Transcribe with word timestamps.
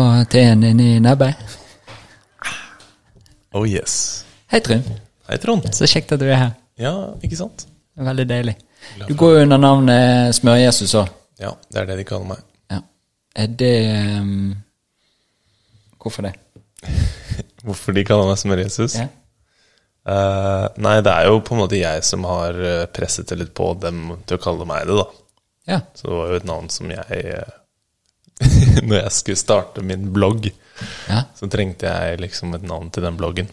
Var 0.00 0.24
teen 0.24 0.64
inni 0.64 1.00
nebbet. 1.00 1.34
Oh 3.52 3.66
yes. 3.68 4.24
Hei, 4.46 4.60
Trym. 4.60 4.82
Hei, 5.28 5.36
Trond. 5.42 5.66
Så 5.76 5.84
kjekt 5.90 6.14
at 6.14 6.22
du 6.22 6.24
er 6.24 6.38
her. 6.38 6.54
Ja, 6.80 6.92
ikke 7.20 7.36
sant? 7.36 7.66
Veldig 8.00 8.24
deilig. 8.30 8.54
Du 9.08 9.12
går 9.18 9.34
jo 9.34 9.42
under 9.42 9.60
navnet 9.60 10.38
Smør-Jesus 10.38 10.94
òg. 11.02 11.12
Ja, 11.42 11.52
det 11.68 11.82
er 11.82 11.90
det 11.90 11.98
de 12.00 12.06
kaller 12.08 12.30
meg. 12.30 12.40
Ja. 12.72 12.80
Er 13.44 13.52
det 13.60 13.74
um, 14.22 14.56
Hvorfor 16.00 16.24
det? 16.30 16.32
Hvorfor 17.66 17.92
de 18.00 18.08
kaller 18.08 18.32
meg 18.32 18.40
Smør-Jesus? 18.40 18.96
Ja. 19.02 19.10
Uh, 20.08 20.70
nei, 20.80 20.96
det 21.04 21.12
er 21.12 21.28
jo 21.28 21.44
på 21.44 21.58
en 21.58 21.64
måte 21.66 21.82
jeg 21.82 22.08
som 22.08 22.24
har 22.24 22.56
eh, 22.56 22.86
presset 22.88 23.28
det 23.28 23.42
litt 23.42 23.52
på 23.52 23.74
dem 23.84 24.14
til 24.24 24.40
å 24.40 24.44
kalle 24.48 24.64
meg 24.64 24.88
det, 24.88 24.96
da. 24.96 25.24
ja. 25.74 25.82
Så 25.92 26.08
det 26.08 26.20
var 26.22 26.32
jo 26.32 26.40
et 26.40 26.52
navn 26.56 26.72
som 26.72 26.88
jeg 26.88 27.24
eh, 27.36 27.56
Når 28.88 28.96
jeg 29.02 29.12
skulle 29.16 29.40
starte 29.40 29.82
min 29.86 30.10
blogg, 30.14 30.42
Ja. 31.10 31.20
så 31.36 31.44
trengte 31.52 31.84
jeg 31.90 32.20
liksom 32.22 32.54
et 32.56 32.62
navn 32.64 32.88
til 32.90 33.02
den 33.04 33.16
bloggen. 33.20 33.48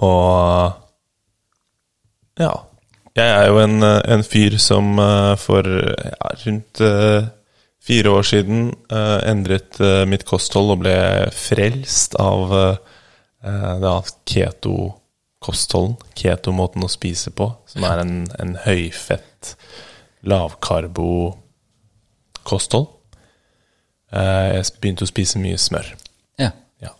Og 0.00 0.72
ja. 2.38 2.52
Jeg 3.18 3.30
er 3.34 3.46
jo 3.50 3.56
en, 3.58 3.82
eh, 3.82 3.98
en 4.14 4.22
fyr 4.22 4.54
som 4.62 4.92
eh, 5.02 5.34
for 5.42 5.66
ja, 5.66 6.28
rundt 6.46 6.80
eh, 6.86 7.26
fire 7.82 8.10
år 8.14 8.22
siden 8.28 8.68
endret 8.90 9.78
mitt 10.10 10.24
kosthold 10.28 10.70
og 10.74 10.80
ble 10.82 10.94
frelst 11.32 12.14
av 12.20 12.50
da 13.80 13.92
keto-kostholden. 14.28 15.94
Keto-måten 16.18 16.84
å 16.84 16.88
spise 16.92 17.30
på, 17.32 17.46
som 17.70 17.84
er 17.88 17.98
en, 18.02 18.12
en 18.42 18.52
høyfett, 18.66 19.54
lavkarbo-kosthold. 20.28 22.86
Eh, 24.12 24.46
jeg 24.56 24.78
begynte 24.80 25.04
å 25.04 25.10
spise 25.10 25.40
mye 25.42 25.58
smør. 25.60 25.92
ja. 26.40 26.52
Ja. 26.82 26.94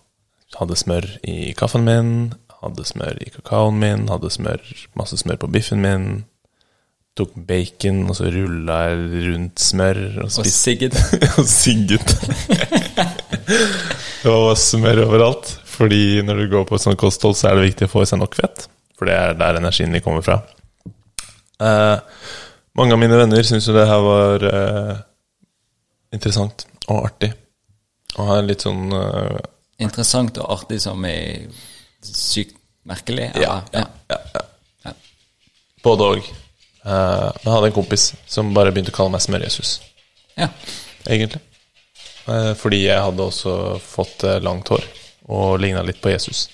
Hadde 0.58 0.76
smør 0.76 1.06
i 1.28 1.52
kaffen 1.56 1.84
min, 1.86 2.34
hadde 2.62 2.84
smør 2.84 3.20
i 3.24 3.30
kakaoen 3.32 3.78
min, 3.80 4.08
hadde 4.12 4.30
smør, 4.32 4.64
masse 4.98 5.16
smør 5.20 5.40
på 5.44 5.50
biffen 5.54 5.80
min. 5.84 6.08
Tok 7.18 7.32
bacon, 7.48 8.04
og 8.10 8.14
så 8.14 8.28
rulla 8.30 8.76
jeg 8.90 9.22
rundt 9.26 9.58
smør. 9.58 9.98
Og, 10.22 10.28
Og 10.38 10.46
sigget. 10.46 10.94
og 11.38 11.46
sigget. 11.50 12.12
og 14.32 14.52
smør 14.58 15.02
overalt. 15.08 15.56
Fordi 15.78 16.22
når 16.22 16.44
du 16.44 16.48
går 16.52 16.68
på 16.68 16.78
et 16.78 16.84
sånt 16.84 16.98
kosthold, 17.00 17.34
så 17.38 17.50
er 17.50 17.58
det 17.58 17.70
viktig 17.72 17.88
å 17.88 17.92
få 17.96 18.04
i 18.04 18.10
seg 18.10 18.22
nok 18.22 18.38
fett. 18.38 18.68
For 18.98 19.10
det 19.10 19.16
er 19.18 19.34
der 19.38 19.58
energien 19.58 19.94
din 19.94 20.02
kommer 20.04 20.22
fra. 20.26 20.40
Uh, 21.58 21.98
mange 22.78 22.94
av 22.94 23.02
mine 23.02 23.18
venner 23.18 23.42
syns 23.46 23.66
jo 23.66 23.74
det 23.74 23.86
her 23.90 24.02
var 24.04 24.44
uh, 24.46 24.92
interessant 26.14 26.68
og 26.88 27.04
artig. 27.10 27.32
Og 28.18 28.30
er 28.34 28.46
litt 28.46 28.64
sånn 28.64 28.88
uh, 28.94 29.38
Interessant 29.78 30.38
og 30.42 30.50
artig 30.56 30.80
som 30.82 31.04
er 31.06 31.44
sykt 32.02 32.56
merkelig. 32.88 33.28
Ja, 33.38 33.60
ja, 33.72 33.84
ja, 34.10 34.18
ja, 34.34 34.44
Ja. 34.88 34.94
Både 35.84 36.08
òg. 36.14 36.30
Uh, 36.82 37.28
jeg 37.42 37.52
hadde 37.52 37.68
en 37.68 37.76
kompis 37.76 38.08
som 38.26 38.54
bare 38.56 38.72
begynte 38.72 38.94
å 38.94 38.96
kalle 38.96 39.12
meg 39.12 39.22
Smør-Jesus, 39.22 39.74
ja. 40.38 40.48
egentlig. 41.06 41.42
Uh, 42.26 42.54
fordi 42.58 42.84
jeg 42.86 43.02
hadde 43.04 43.24
også 43.24 43.52
fått 43.82 44.24
eh, 44.28 44.40
langt 44.44 44.68
hår 44.72 44.84
og 45.28 45.58
ligna 45.60 45.82
litt 45.84 46.00
på 46.00 46.10
Jesus. 46.12 46.46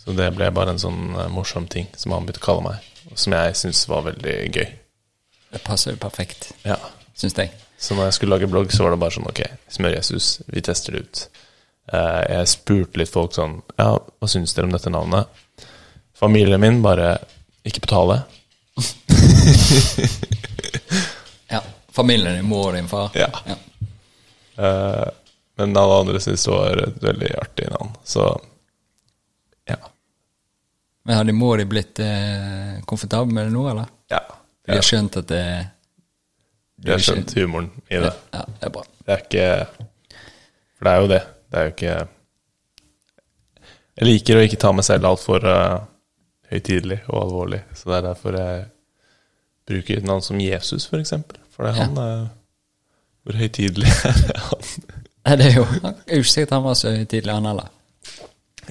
Så 0.00 0.14
det 0.16 0.28
ble 0.34 0.48
bare 0.54 0.74
en 0.74 0.82
sånn 0.82 1.12
morsom 1.30 1.66
ting 1.70 1.86
som 1.98 2.14
han 2.14 2.26
begynte 2.26 2.42
å 2.42 2.46
kalle 2.48 2.66
meg, 2.66 2.86
som 3.14 3.34
jeg 3.36 3.56
syntes 3.58 3.82
var 3.90 4.06
veldig 4.08 4.36
gøy. 4.50 4.68
Det 5.50 5.62
passer 5.66 5.94
jo 5.94 6.00
perfekt, 6.02 6.52
Ja. 6.66 6.78
syns 7.18 7.36
jeg. 7.38 7.52
Så 7.80 7.96
når 7.96 8.10
jeg 8.10 8.16
skulle 8.18 8.34
lage 8.36 8.48
blogg, 8.52 8.72
så 8.74 8.84
var 8.84 8.92
det 8.92 9.00
bare 9.00 9.14
sånn 9.14 9.28
Ok, 9.30 9.40
Smør-Jesus, 9.72 10.26
vi 10.52 10.60
tester 10.66 10.92
det 10.92 11.00
ut. 11.06 11.22
Eh, 11.92 12.20
jeg 12.36 12.50
spurte 12.52 13.00
litt 13.00 13.10
folk 13.10 13.32
sånn 13.34 13.56
Ja, 13.80 13.94
hva 13.96 14.28
syns 14.28 14.52
dere 14.54 14.68
om 14.68 14.74
dette 14.76 14.92
navnet? 14.92 15.30
Familien 16.20 16.60
min 16.60 16.82
bare 16.84 17.14
Ikke 17.64 17.80
på 17.86 17.90
tale. 17.94 18.20
Ja. 21.50 21.62
Familien 21.92 22.34
din, 22.36 22.44
mor 22.46 22.68
og 22.68 22.74
din 22.76 22.86
far. 22.88 23.10
Ja. 23.18 23.26
Eh, 24.56 25.08
men 25.58 25.76
alle 25.76 25.96
andre 26.04 26.20
syntes 26.22 26.44
det 26.46 26.52
var 26.54 26.82
et 26.84 27.02
veldig 27.02 27.30
artig 27.40 27.66
navn. 27.72 27.90
Så 28.06 28.22
ja. 29.66 29.76
Men 31.02 31.16
har 31.16 31.24
din 31.26 31.36
mor 31.40 31.58
de 31.58 31.64
blitt 31.66 31.98
eh, 31.98 32.78
komfortabel 32.86 33.34
med 33.34 33.48
det 33.48 33.54
nå, 33.56 33.64
eller? 33.72 33.90
ja. 34.12 34.22
De 34.66 34.76
har 34.78 34.86
skjønt 34.86 35.16
at 35.18 35.26
det 35.32 35.42
Jeg 36.84 36.96
har 36.96 37.04
skjønt 37.04 37.34
humoren 37.36 37.68
i 37.90 38.00
det. 38.00 38.12
Ja, 38.32 38.42
det 38.48 38.68
er 38.68 38.72
bra. 38.72 38.82
Det 39.04 39.12
er 39.12 39.22
ikke 39.24 39.46
For 40.78 40.86
det 40.86 40.92
er 40.92 41.00
jo 41.02 41.08
det. 41.10 41.20
Det 41.50 41.58
er 41.58 41.66
jo 41.66 41.74
ikke 41.74 41.94
Jeg 44.00 44.08
liker 44.08 44.38
å 44.38 44.44
ikke 44.46 44.60
ta 44.62 44.72
meg 44.72 44.86
selv 44.86 45.08
altfor 45.10 45.44
uh, 45.44 45.82
høytidelig 46.52 47.02
og 47.10 47.18
alvorlig. 47.24 47.60
Så 47.76 47.90
det 47.90 47.98
er 47.98 48.06
derfor 48.08 48.38
jeg 48.38 48.62
bruker 49.70 50.00
et 50.00 50.08
navn 50.08 50.24
som 50.24 50.40
Jesus, 50.40 50.86
for 50.88 51.02
eksempel. 51.02 51.40
For 51.52 51.66
det 51.66 51.74
er 51.74 51.82
han 51.82 52.00
uh, 52.00 52.30
Hvor 53.26 53.40
høytidelig 53.42 53.92
er 54.14 54.40
han? 54.48 54.72
Det 55.36 55.50
er 55.50 55.58
jo 55.58 55.66
Jeg 55.68 55.92
er 55.92 56.16
ikke 56.16 56.32
sikkert 56.32 56.56
han 56.56 56.64
var 56.64 56.80
så 56.80 56.94
høytidelig, 56.96 57.34
han 57.34 57.50
heller. 57.50 57.68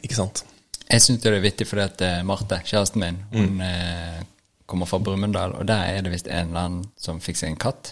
Ikke 0.01 0.17
sant? 0.17 0.43
Jeg 0.89 1.05
syns 1.05 1.21
det 1.21 1.29
er 1.29 1.43
vittig 1.43 1.67
fordi 1.69 1.83
at 1.85 2.01
eh, 2.01 2.21
Marte, 2.25 2.57
kjæresten 2.65 3.03
min, 3.03 3.19
hun 3.29 3.59
mm. 3.59 4.23
kommer 4.65 4.89
fra 4.89 4.97
Brumunddal, 4.97 5.53
og 5.59 5.67
der 5.69 5.91
er 5.91 6.01
det 6.01 6.09
visst 6.15 6.27
en 6.27 6.49
eller 6.49 6.63
annen 6.63 6.87
som 6.97 7.19
fikk 7.21 7.37
seg 7.37 7.51
en 7.51 7.59
katt. 7.61 7.91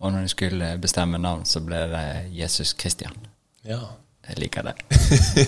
Og 0.00 0.12
når 0.12 0.24
de 0.24 0.32
skulle 0.32 0.68
bestemme 0.80 1.18
navn, 1.20 1.44
så 1.44 1.60
ble 1.60 1.80
det 1.92 2.04
Jesus 2.36 2.72
Kristian. 2.72 3.16
ja. 3.64 3.80
Jeg 4.28 4.36
liker 4.38 4.62
det. 4.62 4.74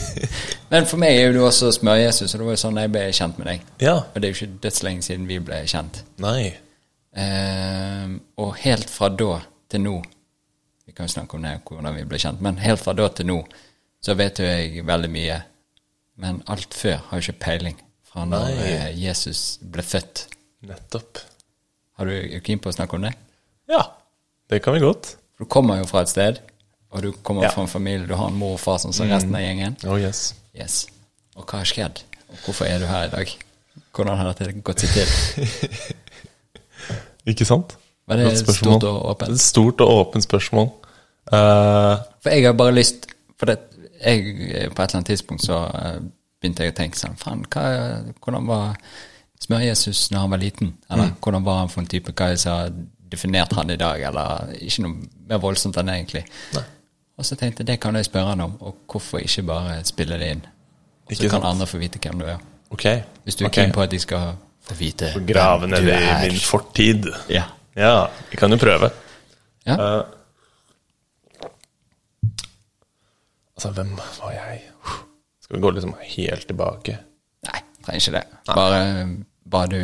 Men 0.72 0.86
for 0.88 0.98
meg 0.98 1.14
er 1.14 1.26
jo 1.28 1.34
du 1.36 1.40
også 1.44 1.68
Smør-Jesus, 1.76 2.32
og 2.34 2.40
det 2.40 2.46
var 2.46 2.54
jo 2.56 2.60
sånn 2.62 2.78
jeg 2.80 2.90
ble 2.90 3.02
kjent 3.14 3.36
med 3.38 3.46
deg. 3.50 3.66
Ja. 3.84 3.92
Og 4.00 4.16
det 4.16 4.26
er 4.26 4.32
jo 4.32 4.38
ikke 4.38 4.62
dødslenge 4.64 5.04
siden 5.06 5.28
vi 5.28 5.36
ble 5.44 5.58
kjent. 5.70 6.00
Nei. 6.24 6.54
Um, 7.12 8.16
og 8.40 8.56
helt 8.64 8.88
fra 8.90 9.10
da 9.12 9.34
til 9.68 9.82
nå 9.84 9.92
Vi 10.88 10.94
kan 10.96 11.04
jo 11.04 11.12
snakke 11.12 11.36
om 11.36 11.44
det, 11.44 11.52
hvordan 11.68 11.98
vi 11.98 12.06
ble 12.08 12.18
kjent, 12.18 12.40
men 12.40 12.56
helt 12.64 12.80
fra 12.80 12.94
da 12.96 13.10
til 13.12 13.28
nå 13.28 13.36
så 14.02 14.16
vet 14.18 14.40
jo 14.40 14.48
jeg 14.48 14.82
veldig 14.88 15.10
mye. 15.14 15.36
Men 16.24 16.40
alt 16.50 16.74
før 16.74 16.96
har 17.06 17.20
jo 17.20 17.28
ikke 17.28 17.44
peiling. 17.44 17.76
Fra 18.08 18.24
når 18.26 18.48
Nei. 18.48 18.70
eh, 18.72 18.88
Jesus 18.98 19.60
ble 19.62 19.84
født. 19.86 20.24
Nettopp. 20.66 21.20
Har 22.00 22.08
du 22.08 22.16
du 22.32 22.40
keen 22.42 22.58
på 22.58 22.72
å 22.72 22.74
snakke 22.74 22.98
om 22.98 23.06
det? 23.06 23.12
Ja. 23.70 23.84
Det 24.52 24.60
kan 24.62 24.74
vi 24.76 24.80
godt. 24.84 25.14
Du 25.40 25.46
kommer 25.48 25.78
jo 25.80 25.86
fra 25.88 26.02
et 26.04 26.10
sted, 26.12 26.38
og 26.92 27.02
du 27.02 27.12
kommer 27.24 27.42
Ja. 27.46 27.48
Mm. 27.48 27.54
fra 27.54 27.62
en 27.62 27.68
familie, 27.72 28.06
du 28.06 28.14
har 28.18 28.28
en 28.28 28.36
mor 28.36 28.52
og 28.58 28.60
far 28.60 28.78
som 28.78 28.92
som 28.92 29.08
resten 29.08 29.34
av 29.34 29.40
gjengen. 29.40 29.76
Oh 29.88 29.96
yes. 30.00 30.34
Yes. 30.54 30.86
Og 31.36 31.46
hva 31.48 31.62
har 31.62 31.64
skjedd? 31.70 32.02
Og 32.28 32.36
hvorfor 32.44 32.64
er 32.68 32.78
du 32.78 32.86
her 32.86 33.06
i 33.06 33.10
dag? 33.14 33.32
Hvordan 33.96 34.16
har 34.20 34.32
dette 34.34 34.52
gått 34.60 34.80
seg 34.84 34.90
til? 34.92 35.48
Ikke 37.32 37.44
sant? 37.48 37.76
Var 38.08 38.18
det 38.18 38.26
et 38.32 38.54
stort 38.56 38.84
og 38.84 39.04
åpent? 39.14 39.32
Et 39.32 39.40
stort 39.40 39.80
og 39.80 39.88
åpent 40.02 40.24
spørsmål. 40.24 40.68
Uh, 41.32 41.96
For 42.22 42.30
jeg 42.34 42.44
har 42.48 42.52
bare 42.58 42.74
lyst 42.74 43.06
For 43.38 43.46
det, 43.46 43.58
jeg, 44.04 44.24
på 44.74 44.82
et 44.82 44.90
eller 44.90 44.96
annet 44.98 45.06
tidspunkt 45.06 45.44
så 45.46 45.60
eh, 45.70 46.00
begynte 46.42 46.64
jeg 46.66 46.72
å 46.72 46.76
tenke 46.76 46.98
sånn 46.98 47.14
Faen, 47.16 47.44
hvordan 47.46 48.46
var 48.48 48.72
Smør-Jesus 49.42 50.08
når 50.10 50.18
han 50.24 50.30
var 50.34 50.38
liten? 50.42 50.72
Eller 50.90 51.04
Mm. 51.12 51.14
hvordan 51.22 51.44
var 51.46 51.58
han 51.60 51.68
for 51.70 51.80
en 51.80 51.86
type? 51.86 52.12
Hva 52.12 52.28
jeg 52.32 52.42
har 52.50 52.72
definert 53.12 53.52
han 53.56 53.70
i 53.70 53.78
dag? 53.80 54.02
Eller 54.08 54.54
ikke 54.58 54.86
noe 54.86 55.26
mer 55.28 55.42
voldsomt 55.42 55.78
enn 55.80 55.92
egentlig. 55.92 56.24
Og 57.18 57.26
så 57.28 57.36
tenkte 57.38 57.62
jeg 57.62 57.72
det 57.74 57.80
kan 57.82 57.96
jeg 57.98 58.08
spørre 58.08 58.32
han 58.32 58.44
om, 58.44 58.56
og 58.60 58.86
hvorfor 58.90 59.22
ikke 59.22 59.44
bare 59.46 59.76
spille 59.86 60.18
det 60.20 60.30
inn? 60.36 60.46
Og 61.06 61.16
så 61.18 61.28
kan 61.28 61.44
andre 61.44 61.68
få 61.68 61.80
vite 61.82 62.00
hvem 62.02 62.22
du 62.22 62.26
er. 62.32 62.40
Okay. 62.72 63.02
Hvis 63.24 63.36
du 63.36 63.44
er 63.44 63.50
okay. 63.50 63.66
keen 63.66 63.74
på 63.76 63.84
at 63.84 63.92
de 63.92 64.00
skal 64.00 64.32
få 64.64 64.74
vite 64.78 65.12
hvem 65.12 65.26
du 65.26 65.32
Grave 65.34 65.66
hvem 65.66 65.74
ned 65.74 65.90
i 65.92 65.94
er. 65.98 66.24
min 66.24 66.40
fortid. 66.40 67.10
Ja. 67.30 67.44
Ja, 67.76 68.06
vi 68.30 68.36
kan 68.36 68.52
jo 68.52 68.58
prøve. 68.60 68.90
ja. 69.66 69.76
Uh, 69.76 70.04
altså, 73.56 73.70
hvem 73.70 73.96
var 73.96 74.32
jeg? 74.32 74.60
Skal 75.42 75.56
vi 75.56 75.60
gå 75.62 75.70
liksom 75.70 75.94
helt 76.00 76.46
tilbake? 76.46 76.98
Nei, 77.48 77.60
trenger 77.84 78.00
ikke 78.00 78.18
det. 78.18 78.24
Bare 78.46 78.80
var 79.52 79.66
du 79.70 79.78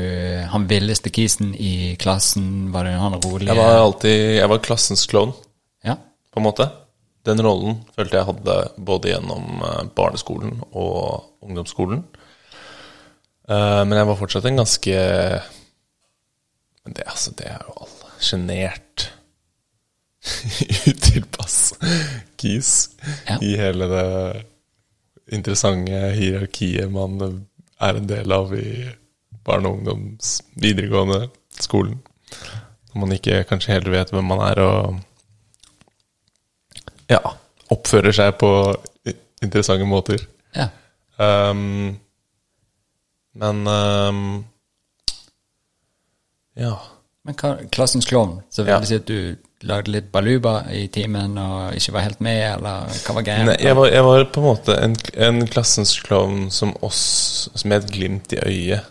han 0.51 0.67
villeste 0.71 1.11
kisen 1.15 1.55
i 1.55 1.95
klassen? 2.01 2.71
Var 2.73 2.85
du 2.89 2.91
han 2.99 3.19
rolige? 3.23 3.49
Jeg 3.53 3.57
var 3.61 3.79
alltid 3.83 4.17
Jeg 4.39 4.49
var 4.49 4.59
klassens 4.65 5.07
klovn, 5.07 5.33
Ja. 5.85 5.95
på 6.33 6.41
en 6.41 6.47
måte. 6.49 6.71
Den 7.29 7.43
rollen 7.45 7.83
følte 7.97 8.17
jeg 8.17 8.27
hadde 8.31 8.57
både 8.79 9.11
gjennom 9.13 9.61
eh, 9.63 9.83
barneskolen 9.95 10.63
og 10.73 11.25
ungdomsskolen. 11.45 12.05
Eh, 13.49 13.85
Men 13.85 13.99
jeg 13.99 14.07
var 14.09 14.17
fortsatt 14.17 14.45
en 14.49 14.57
ganske 14.63 14.95
Men 16.85 16.95
det, 16.97 17.05
altså, 17.07 17.33
det 17.37 17.47
er 17.47 17.59
jo 17.69 17.75
alle. 17.83 18.13
Sjenert. 18.21 19.09
Utilpass 20.89 21.75
kis 22.37 22.91
Ja. 23.29 23.37
i 23.43 23.53
hele 23.57 23.87
det 23.89 24.45
interessante 25.37 26.01
hierarkiet 26.17 26.91
man 26.91 27.21
er 27.81 27.97
en 28.01 28.07
del 28.09 28.33
av 28.33 28.55
i 28.57 28.89
barne- 29.49 29.69
og 29.71 29.79
ungdoms 29.81 30.39
videregående 30.61 31.25
skolen. 31.59 31.99
Når 32.93 33.01
man 33.05 33.15
ikke 33.17 33.43
kanskje 33.49 33.75
helt 33.77 33.91
vet 33.93 34.13
hvem 34.15 34.29
man 34.31 34.41
er, 34.51 34.61
og 34.65 35.01
ja, 37.09 37.21
oppfører 37.73 38.13
seg 38.17 38.37
på 38.41 38.51
interessante 39.45 39.87
måter. 39.89 40.23
Ja. 40.57 40.69
Um, 41.19 41.97
men 43.39 43.67
um, 43.67 44.23
Ja. 46.59 46.75
Men 47.27 47.37
hva, 47.39 47.53
klassens 47.75 48.07
klovn, 48.09 48.41
så 48.51 48.65
vil 48.65 48.73
Ja. 48.73 48.79
det 48.81 48.89
si 48.89 48.97
at 48.99 49.07
du 49.07 49.37
lagde 49.69 49.91
litt 49.91 50.09
baluba 50.15 50.63
i 50.71 50.87
timen 50.89 51.37
og 51.39 51.75
ikke 51.77 51.93
var 51.93 52.05
helt 52.07 52.21
med, 52.25 52.39
eller 52.57 52.87
hva 53.05 53.15
var 53.17 53.23
greia? 53.27 53.55
Jeg, 53.59 53.77
jeg 53.93 54.05
var 54.07 54.25
på 54.33 54.41
en 54.41 54.47
måte 54.47 54.77
en, 54.83 54.95
en 55.29 55.41
klassens 55.51 55.97
klovn 56.07 56.49
som 56.55 56.73
oss, 56.87 57.49
som 57.55 57.69
med 57.69 57.85
et 57.85 57.93
glimt 57.95 58.33
i 58.33 58.41
øyet. 58.47 58.87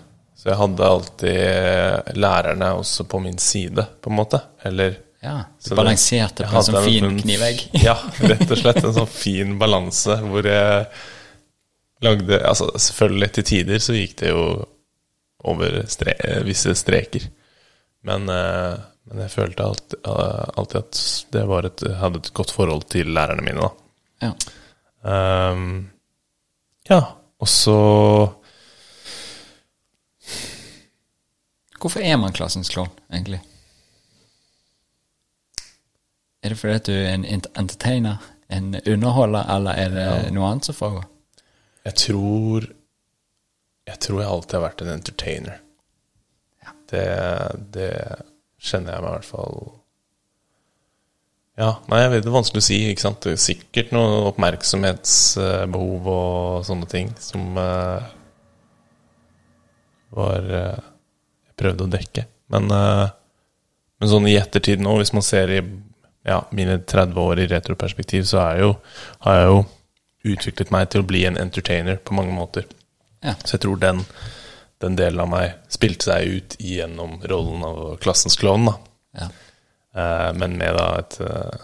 Så 0.47 0.53
jeg 0.53 0.59
hadde 0.61 0.87
alltid 0.87 2.13
lærerne 2.15 2.67
også 2.79 3.03
på 3.11 3.19
min 3.19 3.35
side, 3.37 3.83
på 3.99 4.07
en 4.07 4.15
måte. 4.15 4.39
Eller 4.63 4.93
Ja, 5.19 5.41
Så 5.59 5.73
du 5.73 5.75
balanserte 5.75 6.47
på 6.47 6.55
en 6.55 6.63
sånn 6.63 6.85
fin 6.85 7.07
en, 7.09 7.17
knivegg. 7.19 7.65
Ja, 7.83 7.97
rett 8.23 8.45
og 8.47 8.55
slett 8.55 8.79
en 8.79 8.93
sånn 8.95 9.09
fin 9.11 9.57
balanse 9.59 10.15
hvor 10.23 10.47
jeg 10.47 10.85
lagde 12.05 12.39
Altså 12.47 12.69
selvfølgelig 12.79 13.31
til 13.35 13.47
tider 13.49 13.83
så 13.83 13.97
gikk 13.97 14.15
det 14.21 14.31
jo 14.31 14.47
over 15.51 15.81
stre 15.91 16.15
visse 16.47 16.71
streker. 16.79 17.27
Men, 18.07 18.31
eh, 18.31 18.79
men 19.11 19.25
jeg 19.25 19.35
følte 19.35 19.67
alltid, 19.67 19.99
eh, 20.07 20.47
alltid 20.63 20.79
at 20.79 21.03
det 21.35 21.45
var 21.51 21.67
et, 21.67 21.87
hadde 21.99 22.23
et 22.23 22.33
godt 22.39 22.55
forhold 22.55 22.87
til 22.95 23.11
lærerne 23.19 23.43
mine, 23.43 23.67
da. 23.67 24.31
Ja. 24.31 24.33
Um, 25.03 25.89
ja, 26.87 27.03
og 27.35 27.51
så 27.51 27.79
Hvorfor 31.81 32.01
er 32.01 32.17
man 32.17 32.33
klassens 32.33 32.69
klovn, 32.73 32.91
egentlig? 33.13 33.41
Er 36.43 36.49
det 36.53 36.57
fordi 36.57 36.73
at 36.73 36.87
du 36.87 36.93
er 36.93 37.13
en 37.13 37.25
entertainer, 37.57 38.17
en 38.49 38.75
underholder, 38.87 39.43
eller 39.55 39.71
er 39.71 39.93
det 39.93 40.33
noe 40.33 40.49
annet 40.49 40.69
som 40.69 40.77
foregår? 40.77 41.05
Jeg 41.85 41.95
tror 41.95 42.67
Jeg 43.87 43.99
tror 44.03 44.19
jeg 44.19 44.29
alltid 44.29 44.53
har 44.57 44.63
vært 44.65 44.81
en 44.83 44.89
entertainer. 44.91 45.59
Det, 46.91 47.03
det 47.73 47.91
kjenner 48.63 48.93
jeg 48.95 49.03
meg 49.03 49.09
i 49.09 49.13
hvert 49.15 49.27
fall 49.27 49.57
Ja, 51.57 51.69
nei, 51.87 52.01
jeg 52.01 52.11
vet 52.11 52.25
det 52.25 52.29
er 52.31 52.35
vanskelig 52.35 52.63
å 52.63 52.67
si. 52.67 52.77
ikke 52.91 53.03
sant? 53.03 53.23
Det 53.23 53.33
er 53.33 53.41
sikkert 53.43 53.93
noe 53.95 54.19
oppmerksomhetsbehov 54.29 56.09
og 56.13 56.67
sånne 56.67 56.89
ting 56.91 57.09
som 57.19 57.57
uh, 57.57 58.05
var 60.15 60.51
eh, 60.59 60.85
Prøvde 61.57 61.87
å 61.87 61.91
dekke. 61.91 62.25
Men, 62.53 62.71
eh, 62.71 63.07
men 63.99 64.11
sånn 64.11 64.27
i 64.29 64.37
ettertid 64.39 64.83
nå, 64.83 64.97
hvis 64.99 65.13
man 65.15 65.25
ser 65.25 65.53
i 65.53 65.61
ja, 66.27 66.41
mine 66.51 66.79
30 66.83 67.19
år 67.23 67.39
i 67.39 67.47
retroperspektiv, 67.51 68.25
så 68.29 68.43
jo, 68.59 68.73
har 69.25 69.39
jeg 69.39 69.51
jo 69.51 69.61
utviklet 70.33 70.73
meg 70.75 70.89
til 70.91 71.03
å 71.03 71.07
bli 71.07 71.23
en 71.27 71.39
entertainer 71.39 72.01
på 72.03 72.17
mange 72.17 72.35
måter. 72.35 72.67
Ja. 73.23 73.33
Så 73.43 73.55
jeg 73.55 73.63
tror 73.63 73.79
den, 73.81 74.03
den 74.83 74.97
delen 74.99 75.23
av 75.23 75.31
meg 75.31 75.55
spilte 75.73 76.11
seg 76.11 76.37
ut 76.37 76.57
gjennom 76.61 77.17
rollen 77.31 77.63
av 77.67 77.83
klassens 78.03 78.39
klovn. 78.39 78.73
ja. 79.17 79.31
Eh, 79.97 80.33
men 80.37 80.57
med 80.59 80.75
da 80.77 80.87
et, 80.99 81.15
eh, 81.25 81.63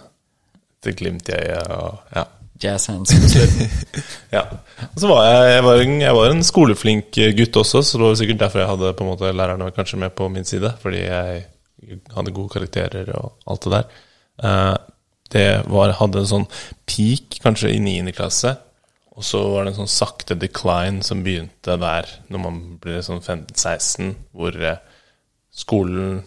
et 0.88 0.96
glimt 0.98 1.28
i 1.30 1.36
øyet 1.38 1.68
og 1.70 2.16
ja. 2.16 2.24
Jazz 2.64 2.88
hands 2.92 3.14
på 3.14 3.30
slutten. 3.34 3.74
ja. 4.38 4.46
Og 4.90 5.02
så 5.04 5.10
var 5.12 5.26
jeg, 5.28 5.50
jeg, 5.56 5.66
var 5.68 5.84
en, 5.84 5.98
jeg 6.02 6.18
var 6.18 6.32
en 6.32 6.46
skoleflink 6.48 7.20
gutt 7.38 7.60
også, 7.64 7.84
så 7.84 8.00
det 8.00 8.08
var 8.08 8.18
sikkert 8.22 8.42
derfor 8.46 8.64
jeg 8.64 8.72
hadde 8.72 8.94
på 8.98 9.06
en 9.06 9.12
måte 9.12 9.36
lærerne 9.36 9.70
kanskje 9.76 10.00
med 10.02 10.16
på 10.18 10.30
min 10.32 10.48
side. 10.48 10.74
Fordi 10.82 11.04
jeg 11.04 11.46
hadde 12.16 12.36
gode 12.36 12.54
karakterer 12.56 13.14
og 13.20 13.34
alt 13.52 13.68
det 13.68 13.76
der. 13.78 14.02
Uh, 14.44 14.76
det 15.34 15.48
var, 15.72 15.96
hadde 15.98 16.22
en 16.22 16.30
sånn 16.30 16.46
peak 16.90 17.40
kanskje 17.44 17.74
i 17.74 17.82
9. 17.82 18.14
klasse. 18.16 18.54
Og 19.14 19.26
så 19.26 19.40
var 19.46 19.66
det 19.66 19.74
en 19.74 19.84
sånn 19.84 19.94
sakte 19.94 20.38
decline 20.40 21.04
som 21.06 21.22
begynte 21.26 21.76
der 21.78 22.10
når 22.34 22.42
man 22.42 22.62
ble 22.82 23.02
sånn 23.06 23.22
15-16, 23.22 24.14
hvor 24.34 24.58
eh, 24.58 24.80
skolen 25.54 26.24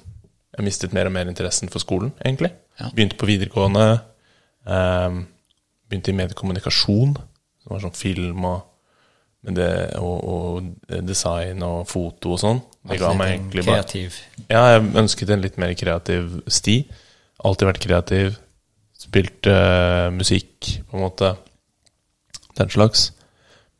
Jeg 0.56 0.64
mistet 0.64 0.94
mer 0.96 1.04
og 1.04 1.12
mer 1.12 1.28
interessen 1.28 1.68
for 1.68 1.82
skolen, 1.82 2.14
egentlig. 2.24 2.48
Ja. 2.80 2.86
Begynte 2.94 3.18
på 3.20 3.26
videregående. 3.28 3.82
eh, 4.64 5.18
begynte 5.86 6.12
i 6.12 6.18
mediekommunikasjon, 6.18 7.16
som 7.62 7.74
var 7.74 7.82
sånn 7.84 7.96
film 7.96 8.46
og, 8.48 8.64
det, 9.56 9.70
og, 10.00 10.16
og 10.26 11.00
design 11.06 11.62
og 11.66 11.84
foto 11.90 12.34
og 12.34 12.42
sånn. 12.42 12.62
Det 12.86 13.00
ga 13.02 13.12
meg 13.18 13.34
egentlig 13.36 13.66
bare 13.66 13.82
Kreativ. 13.82 14.20
Ja, 14.46 14.62
jeg 14.74 14.86
ønsket 15.02 15.32
en 15.34 15.44
litt 15.44 15.58
mer 15.62 15.74
kreativ 15.78 16.40
sti. 16.50 16.80
Alltid 17.46 17.70
vært 17.70 17.82
kreativ. 17.82 18.40
Spilt 18.96 19.48
uh, 19.50 20.08
musikk, 20.14 20.70
på 20.88 20.98
en 20.98 21.04
måte. 21.04 21.34
Den 22.56 22.72
slags. 22.72 23.10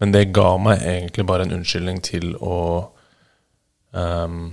Men 0.03 0.13
det 0.13 0.29
ga 0.37 0.51
meg 0.61 0.85
egentlig 0.85 1.25
bare 1.29 1.47
en 1.47 1.55
unnskyldning 1.57 2.03
til 2.05 2.35
å 2.37 2.57
ehm, 3.97 4.51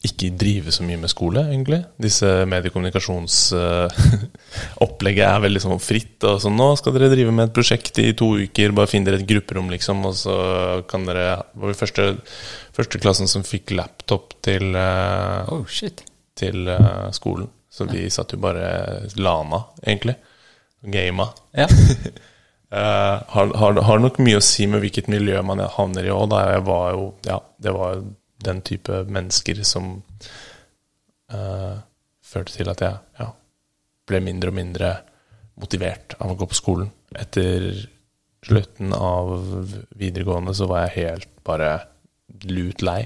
ikke 0.00 0.30
drive 0.40 0.72
så 0.72 0.80
mye 0.86 0.96
med 1.02 1.10
skole, 1.12 1.42
egentlig. 1.52 1.82
Disse 2.00 2.28
mediekommunikasjonsopplegget 2.48 5.26
er 5.26 5.42
veldig 5.44 5.60
sånn 5.60 5.82
fritt. 5.82 6.24
og 6.24 6.40
sånn, 6.40 6.56
'Nå 6.56 6.76
skal 6.78 6.92
dere 6.94 7.10
drive 7.12 7.32
med 7.32 7.48
et 7.48 7.56
prosjekt 7.56 7.98
i 8.00 8.12
to 8.16 8.36
uker. 8.40 8.72
Bare 8.72 8.86
finn 8.88 9.04
dere 9.04 9.16
et 9.20 9.28
grupperom, 9.28 9.68
liksom.' 9.68 10.06
Og 10.06 10.14
så 10.14 10.34
kan 10.88 11.04
dere 11.04 11.36
Det 11.52 11.60
var 11.60 11.74
første, 11.74 12.16
første 12.72 12.98
klassen 12.98 13.28
som 13.28 13.42
fikk 13.42 13.70
laptop 13.76 14.32
til, 14.42 14.74
uh, 14.74 15.44
Oh, 15.52 15.64
shit. 15.66 16.02
til 16.34 16.68
uh, 16.68 17.10
skolen. 17.12 17.48
Så 17.70 17.84
vi 17.86 18.10
satt 18.10 18.32
jo 18.32 18.38
bare 18.38 19.00
lana, 19.16 19.64
egentlig. 19.84 20.16
Gama. 20.82 21.28
Ja. 21.54 21.66
Eh, 22.72 23.22
har, 23.28 23.54
har, 23.58 23.72
har 23.82 23.98
nok 23.98 24.18
mye 24.22 24.36
å 24.38 24.40
si 24.40 24.66
med 24.70 24.80
hvilket 24.84 25.08
miljø 25.10 25.42
man 25.42 25.58
havner 25.58 26.04
i 26.06 26.10
òg. 26.14 26.30
Jeg 26.30 26.62
var 26.62 26.92
jo 26.94 27.14
Ja, 27.26 27.40
det 27.58 27.72
var 27.74 27.98
den 28.44 28.62
type 28.66 29.02
mennesker 29.10 29.62
som 29.66 29.92
uh, 31.32 31.76
førte 32.24 32.56
til 32.56 32.70
at 32.72 32.82
jeg 32.84 32.98
ja, 33.20 33.30
ble 34.08 34.20
mindre 34.24 34.52
og 34.52 34.58
mindre 34.58 34.90
motivert 35.60 36.16
av 36.18 36.32
å 36.32 36.38
gå 36.40 36.48
på 36.50 36.58
skolen. 36.58 36.90
Etter 37.16 37.72
slutten 38.46 38.94
av 38.96 39.34
videregående 40.00 40.54
så 40.56 40.68
var 40.70 40.86
jeg 40.86 41.10
helt 41.10 41.32
bare 41.44 41.74
lut 42.48 42.84
lei 42.86 43.02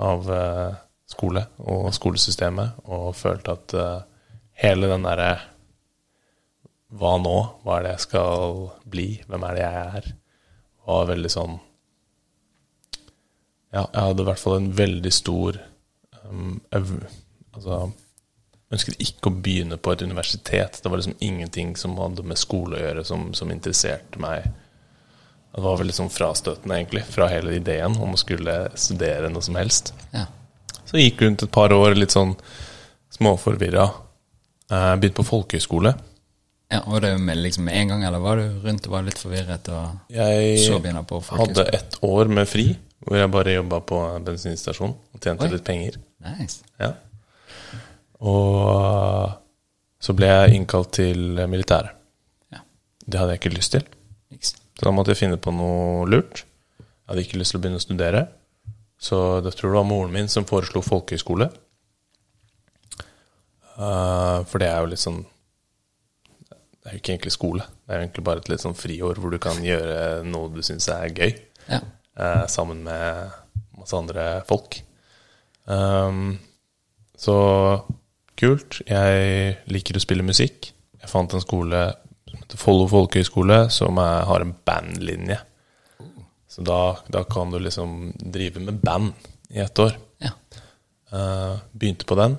av 0.00 0.28
uh, 0.30 0.78
skole 1.10 1.44
og 1.66 1.90
skolesystemet, 1.92 2.84
og 2.88 3.12
følte 3.18 3.56
at 3.56 3.74
uh, 3.76 4.28
hele 4.62 4.88
den 4.90 5.04
derre 5.04 5.32
hva 6.90 7.16
nå? 7.22 7.36
Hva 7.62 7.76
er 7.78 7.84
det 7.84 7.90
jeg 7.92 8.06
skal 8.08 8.62
bli? 8.90 9.08
Hvem 9.28 9.44
er 9.46 9.56
det 9.56 9.62
jeg 9.62 9.82
er? 10.00 10.08
Var 10.90 11.10
veldig 11.12 11.30
sånn 11.30 11.58
Ja, 13.70 13.84
jeg 13.86 14.02
hadde 14.02 14.24
i 14.24 14.28
hvert 14.30 14.42
fall 14.42 14.56
en 14.58 14.70
veldig 14.74 15.12
stor 15.14 15.60
um, 16.26 16.60
Altså 17.54 17.90
ønsket 18.70 19.00
ikke 19.02 19.30
å 19.30 19.38
begynne 19.42 19.78
på 19.82 19.92
et 19.92 20.02
universitet. 20.06 20.78
Det 20.82 20.90
var 20.90 21.00
liksom 21.00 21.16
ingenting 21.18 21.72
som 21.78 21.96
hadde 21.98 22.22
med 22.26 22.38
skole 22.38 22.78
å 22.78 22.82
gjøre, 22.84 23.04
som, 23.06 23.30
som 23.34 23.50
interesserte 23.50 24.20
meg. 24.22 24.46
Det 25.50 25.62
var 25.64 25.80
veldig 25.80 25.96
sånn 25.96 26.12
frastøtende, 26.14 26.76
egentlig, 26.76 27.02
fra 27.10 27.26
hele 27.32 27.56
ideen 27.58 27.96
om 27.98 28.14
å 28.14 28.20
skulle 28.20 28.68
studere 28.78 29.30
noe 29.32 29.42
som 29.42 29.58
helst. 29.58 29.94
ja. 30.14 30.28
Så 30.90 30.98
jeg 30.98 31.12
gikk 31.12 31.20
rundt 31.22 31.42
et 31.44 31.52
par 31.54 31.70
år 31.70 31.94
litt 31.94 32.10
sånn 32.10 32.32
småforvirra. 33.14 33.84
Eh, 34.70 34.94
Begynte 34.98 35.20
på 35.20 35.26
folkehøyskole. 35.28 35.92
ja. 36.72 36.80
var 36.86 37.04
det 37.04 37.12
med, 37.18 37.38
liksom, 37.38 37.68
en 37.68 37.92
gang, 37.92 38.02
eller 38.08 38.18
var 38.18 38.40
du 38.40 38.58
rundt 38.64 38.88
og 38.88 38.96
var 38.96 39.06
litt 39.06 39.18
forvirret, 39.18 39.68
og 39.70 40.10
Jeg 40.10 40.58
så 40.64 40.80
begynner 40.82 41.06
på 41.06 41.20
hadde 41.28 41.62
et 41.68 41.74
ett 41.74 41.98
år 42.02 42.26
med 42.26 42.48
fri, 42.50 42.72
hvor 43.00 43.16
jeg 43.16 43.30
bare 43.32 43.54
jobba 43.54 43.78
på 43.88 43.98
bensinstasjon 44.26 44.92
og 44.92 45.20
tjente 45.24 45.46
Oi. 45.46 45.52
litt 45.54 45.64
penger. 45.64 45.96
Nice. 46.24 46.60
Ja. 46.80 46.92
Og 48.20 49.30
så 50.00 50.14
ble 50.16 50.28
jeg 50.28 50.58
innkalt 50.58 50.92
til 50.96 51.40
militæret. 51.48 51.96
Ja. 52.52 52.60
Det 53.06 53.20
hadde 53.20 53.34
jeg 53.36 53.40
ikke 53.42 53.54
lyst 53.56 53.72
til, 53.76 53.86
Niks. 54.32 54.54
så 54.76 54.86
da 54.86 54.92
måtte 54.96 55.12
jeg 55.14 55.20
finne 55.22 55.40
på 55.40 55.52
noe 55.54 56.04
lurt. 56.08 56.44
Jeg 56.80 57.08
hadde 57.14 57.24
ikke 57.24 57.40
lyst 57.40 57.54
til 57.54 57.60
å 57.60 57.62
begynne 57.64 57.80
å 57.80 57.84
studere, 57.84 58.22
så 59.00 59.16
det 59.44 59.54
tror 59.56 59.70
jeg 59.70 59.74
det 59.74 59.80
var 59.80 59.88
moren 59.88 60.12
min 60.14 60.28
som 60.28 60.44
foreslo 60.48 60.82
folkehøyskole. 60.84 61.48
Uh, 63.80 64.44
for 64.50 64.60
det 64.60 64.68
er 64.68 64.82
jo 64.82 64.90
litt 64.90 65.00
sånn 65.00 65.22
Det 66.50 66.90
er 66.90 66.96
jo 66.96 67.00
ikke 67.00 67.12
egentlig 67.14 67.32
skole. 67.32 67.64
Det 67.86 67.94
er 67.94 68.00
jo 68.00 68.04
egentlig 68.04 68.24
bare 68.26 68.42
et 68.42 68.50
litt 68.52 68.60
sånn 68.60 68.76
friår 68.76 69.20
hvor 69.22 69.32
du 69.32 69.38
kan 69.40 69.56
gjøre 69.64 70.20
noe 70.28 70.50
du 70.52 70.60
syns 70.66 70.88
er 70.92 71.08
gøy, 71.16 71.32
Ja. 71.70 71.80
Eh, 72.18 72.46
sammen 72.46 72.82
med 72.86 73.30
masse 73.78 73.96
andre 73.96 74.42
folk. 74.48 74.80
Um, 75.64 76.38
så 77.16 77.36
kult. 78.40 78.80
Jeg 78.88 79.56
liker 79.70 79.96
å 79.96 80.02
spille 80.02 80.26
musikk. 80.26 80.72
Jeg 81.00 81.10
fant 81.10 81.32
en 81.34 81.44
skole 81.44 81.84
som 82.30 82.38
heter 82.38 82.60
Follo 82.60 82.86
folkehøgskole, 82.90 83.62
som 83.72 83.98
er, 84.00 84.24
har 84.28 84.44
en 84.44 84.54
bandlinje. 84.66 85.38
Så 86.50 86.64
da, 86.66 86.98
da 87.10 87.22
kan 87.30 87.52
du 87.52 87.60
liksom 87.62 88.12
drive 88.18 88.62
med 88.62 88.80
band 88.82 89.12
i 89.50 89.62
ett 89.62 89.78
år. 89.78 89.96
ja. 90.22 90.34
Uh, 91.10 91.58
begynte 91.74 92.06
på 92.06 92.14
den. 92.14 92.36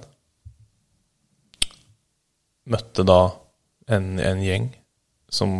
møtte 2.71 3.03
da 3.03 3.33
en, 3.91 4.19
en 4.19 4.43
gjeng 4.43 4.69
som 5.31 5.51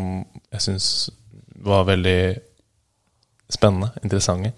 jeg 0.52 0.64
syns 0.64 0.88
var 1.66 1.88
veldig 1.90 2.20
spennende, 3.56 3.92
interessante. 4.04 4.54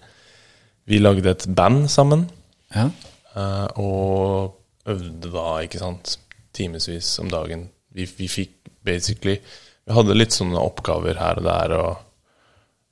Vi 0.88 0.98
lagde 1.00 1.30
et 1.30 1.46
band 1.56 1.88
sammen, 1.90 2.28
Ja. 2.74 2.90
eh, 3.36 3.66
og 3.80 4.60
øvde 4.86 5.30
da, 5.32 5.46
ikke 5.64 5.78
sant, 5.80 6.18
timevis 6.52 7.18
om 7.18 7.30
dagen. 7.30 7.68
Vi, 7.94 8.04
vi 8.18 8.28
fikk 8.28 8.50
basically 8.84 9.38
Vi 9.86 9.92
hadde 9.92 10.14
litt 10.16 10.32
sånne 10.32 10.56
oppgaver 10.56 11.18
her 11.20 11.36
og 11.36 11.44
der, 11.44 11.72
og 11.76 11.96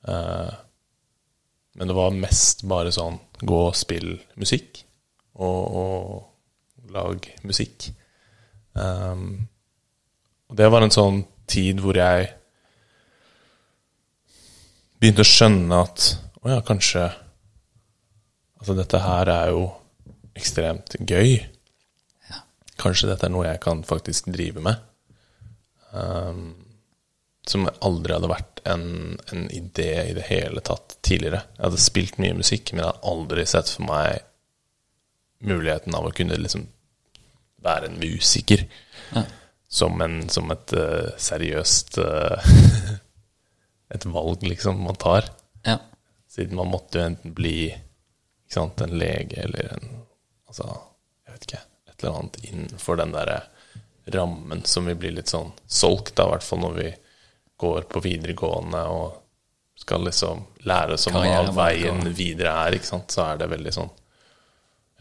uh, 0.07 0.51
Men 1.75 1.89
det 1.89 1.95
var 1.97 2.13
mest 2.13 2.61
bare 2.69 2.91
sånn 2.93 3.17
gå 3.41 3.59
og 3.67 3.75
spill 3.75 4.19
musikk, 4.37 4.83
og, 5.33 5.73
og 5.73 6.91
lag 6.93 7.25
musikk. 7.43 7.87
Um, 8.77 9.47
og 10.49 10.59
det 10.59 10.69
var 10.69 10.85
en 10.85 10.93
sånn 10.93 11.23
tid 11.49 11.81
hvor 11.81 11.97
jeg 11.97 12.29
begynte 15.03 15.25
å 15.25 15.27
skjønne 15.27 15.81
at 15.83 16.03
å 16.43 16.53
ja, 16.53 16.61
kanskje 16.65 17.09
Altså, 18.63 18.77
dette 18.77 18.99
her 19.03 19.27
er 19.27 19.49
jo 19.51 19.63
ekstremt 20.39 20.93
gøy. 21.03 21.33
Kanskje 22.79 23.09
dette 23.09 23.27
er 23.27 23.33
noe 23.33 23.49
jeg 23.49 23.59
kan 23.59 23.81
faktisk 23.83 24.29
drive 24.31 24.63
med. 24.63 24.79
Um, 25.91 26.53
som 27.43 27.67
aldri 27.83 28.15
hadde 28.15 28.29
vært 28.31 28.61
en, 28.71 28.85
en 29.35 29.43
idé 29.51 29.89
i 30.05 30.15
det 30.15 30.23
hele 30.29 30.63
tatt 30.63 30.95
tidligere. 31.03 31.43
Jeg 31.57 31.65
hadde 31.65 31.83
spilt 31.83 32.23
mye 32.23 32.37
musikk, 32.39 32.71
men 32.71 32.85
jeg 32.85 32.93
hadde 32.93 33.11
aldri 33.11 33.45
sett 33.51 33.73
for 33.73 33.89
meg 33.89 34.23
muligheten 35.43 35.99
av 35.99 36.07
å 36.07 36.15
kunne 36.15 36.39
liksom 36.39 36.63
være 37.67 37.91
en 37.91 37.99
musiker. 37.99 38.63
Ja. 39.11 39.27
Som, 39.67 39.99
en, 40.07 40.21
som 40.31 40.55
et 40.55 40.71
uh, 40.79 41.11
seriøst 41.19 41.99
eh, 41.99 42.51
Et 43.89 44.05
valg, 44.05 44.43
liksom, 44.43 44.83
man 44.83 44.95
tar. 44.95 45.29
ja. 45.65 45.77
Siden 46.33 46.55
man 46.57 46.67
måtte 46.71 46.97
jo 46.97 47.05
enten 47.05 47.33
bli 47.37 47.67
sant, 48.49 48.81
en 48.81 48.95
lege 48.97 49.43
eller 49.43 49.73
en 49.75 49.89
Altså, 50.47 50.65
jeg 51.25 51.33
vet 51.33 51.43
ikke 51.47 51.59
Et 51.89 52.03
eller 52.03 52.17
annet 52.19 52.39
innenfor 52.43 52.97
den 52.97 53.11
derre 53.13 53.41
rammen 54.13 54.63
som 54.65 54.85
vi 54.85 54.95
blir 54.95 55.11
litt 55.15 55.29
sånn 55.31 55.51
solgt 55.67 56.19
av, 56.19 56.27
i 56.27 56.31
hvert 56.33 56.43
fall 56.43 56.59
når 56.59 56.73
vi 56.79 56.87
går 57.57 57.85
på 57.89 58.01
videregående 58.03 58.81
og 58.91 59.19
skal 59.79 60.03
liksom 60.05 60.41
lære 60.67 60.93
oss 60.97 61.07
om 61.07 61.15
hva 61.17 61.45
veien 61.55 62.01
videre 62.13 62.51
er, 62.65 62.75
ikke 62.77 62.89
sant, 62.89 63.13
så 63.13 63.23
er 63.31 63.37
det 63.41 63.47
veldig 63.53 63.73
sånn 63.73 63.89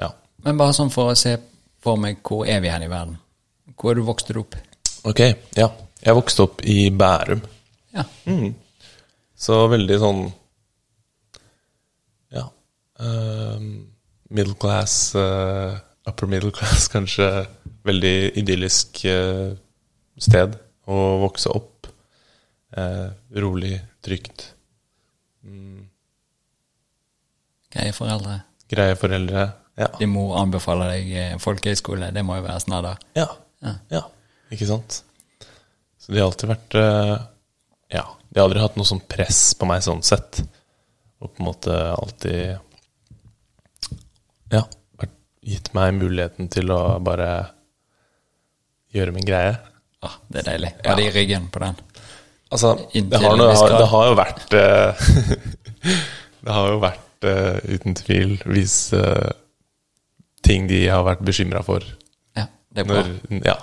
Ja. 0.00 0.12
Men 0.44 0.60
bare 0.60 0.72
sånn 0.76 0.92
for 0.94 1.12
å 1.12 1.18
se 1.18 1.34
for 1.82 1.96
meg, 2.00 2.20
hvor 2.22 2.46
er 2.46 2.60
vi 2.62 2.70
hen 2.70 2.84
i 2.86 2.90
verden? 2.92 3.16
Hvor 3.76 3.90
er 3.90 3.98
du 3.98 4.04
vokst 4.06 4.30
opp? 4.36 4.54
Ok, 5.04 5.20
ja. 5.58 5.68
Jeg 6.02 6.14
vokste 6.14 6.42
opp 6.46 6.62
i 6.62 6.90
Bærum. 6.90 7.42
Ja. 7.92 8.04
Så 9.42 9.64
veldig 9.72 9.98
sånn 10.02 10.22
Ja. 12.32 12.46
Uh, 13.02 13.58
middle 14.30 14.54
class, 14.54 15.14
uh, 15.18 15.74
upper 16.06 16.30
middle 16.30 16.52
class, 16.54 16.86
kanskje. 16.94 17.28
Veldig 17.82 18.16
idyllisk 18.38 19.02
uh, 19.10 19.52
sted 20.22 20.54
å 20.86 20.98
vokse 21.24 21.50
opp. 21.50 21.88
Eh, 22.72 23.08
rolig, 23.36 23.74
trygt. 24.00 24.46
Greie 27.72 27.92
foreldre. 27.92 28.38
Greie 28.72 28.96
foreldre. 28.96 29.42
Ja. 29.76 29.90
Din 29.98 30.12
mor 30.14 30.38
anbefaler 30.40 30.94
deg 30.94 31.10
eh, 31.16 31.34
folkehøyskole, 31.40 32.08
det 32.16 32.24
må 32.24 32.38
jo 32.38 32.46
være 32.46 32.62
snadder. 32.64 33.02
Ja. 33.18 33.26
Ja. 33.64 33.74
ja. 33.92 34.02
Ikke 34.54 34.68
sant? 34.70 35.02
Så 36.00 36.14
de 36.14 36.22
har 36.22 36.30
alltid 36.30 36.50
vært 36.54 36.78
Ja, 37.92 38.06
de 38.32 38.40
har 38.40 38.48
aldri 38.48 38.62
hatt 38.62 38.78
noe 38.80 38.88
sånn 38.88 39.02
press 39.12 39.40
på 39.58 39.68
meg 39.68 39.82
sånn 39.84 40.00
sett. 40.06 40.40
Og 41.22 41.30
på 41.30 41.42
en 41.42 41.48
måte 41.50 41.74
alltid 41.92 42.58
Ja, 44.52 44.64
gitt 45.42 45.72
meg 45.76 45.94
muligheten 45.98 46.48
til 46.52 46.70
å 46.72 46.98
bare 47.02 47.28
gjøre 48.94 49.14
min 49.14 49.26
greie. 49.26 49.54
Ah, 50.02 50.16
det 50.32 50.42
er 50.42 50.48
deilig. 50.52 50.72
Var 50.84 50.98
det 50.98 51.06
i 51.08 51.12
ryggen 51.14 51.48
på 51.52 51.62
den? 51.62 51.78
Altså, 52.52 52.72
det 52.92 53.20
har, 53.22 53.36
noe, 53.38 53.52
det 53.52 53.60
har, 53.60 53.76
det 53.80 53.86
har 53.88 54.08
jo 54.10 54.16
vært 54.18 54.56
eh, 54.58 55.04
Det 56.44 56.52
har 56.52 56.66
jo 56.68 56.80
vært 56.82 57.28
eh, 57.28 57.76
uten 57.76 57.96
tvil 57.96 58.34
hvis 58.50 58.74
eh, 58.98 59.30
ting 60.44 60.66
de 60.68 60.82
har 60.90 61.04
vært 61.06 61.22
bekymra 61.24 61.62
for 61.64 61.86
Ja, 62.36 62.48
det 62.74 62.84
er 62.84 62.90
bra. 62.90 63.04
når, 63.06 63.46
ja, 63.46 63.56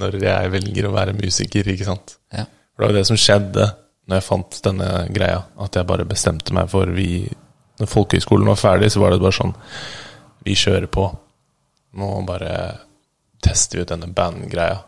når 0.00 0.16
jeg 0.24 0.54
velger 0.54 0.88
å 0.88 0.94
være 0.94 1.16
musiker, 1.18 1.68
ikke 1.74 1.88
sant. 1.88 2.16
Ja. 2.32 2.46
For 2.46 2.80
det 2.80 2.86
var 2.86 2.94
jo 2.94 3.00
det 3.00 3.08
som 3.10 3.20
skjedde 3.20 3.66
når 4.10 4.18
jeg 4.18 4.26
fant 4.26 4.56
denne 4.66 4.88
greia, 5.14 5.44
at 5.62 5.76
jeg 5.78 5.86
bare 5.86 6.08
bestemte 6.08 6.54
meg 6.56 6.70
for 6.72 6.90
vi 6.96 7.28
Når 7.80 7.88
folkehøyskolen 7.88 8.48
var 8.50 8.58
ferdig, 8.60 8.90
så 8.92 9.00
var 9.00 9.14
det 9.14 9.22
bare 9.22 9.36
sånn 9.38 9.54
Vi 10.44 10.56
kjører 10.58 10.88
på. 10.90 11.06
Nå 11.96 12.08
bare 12.28 12.50
tester 13.40 13.78
vi 13.78 13.84
ut 13.84 13.92
denne 13.92 14.08
bandgreia. 14.12 14.82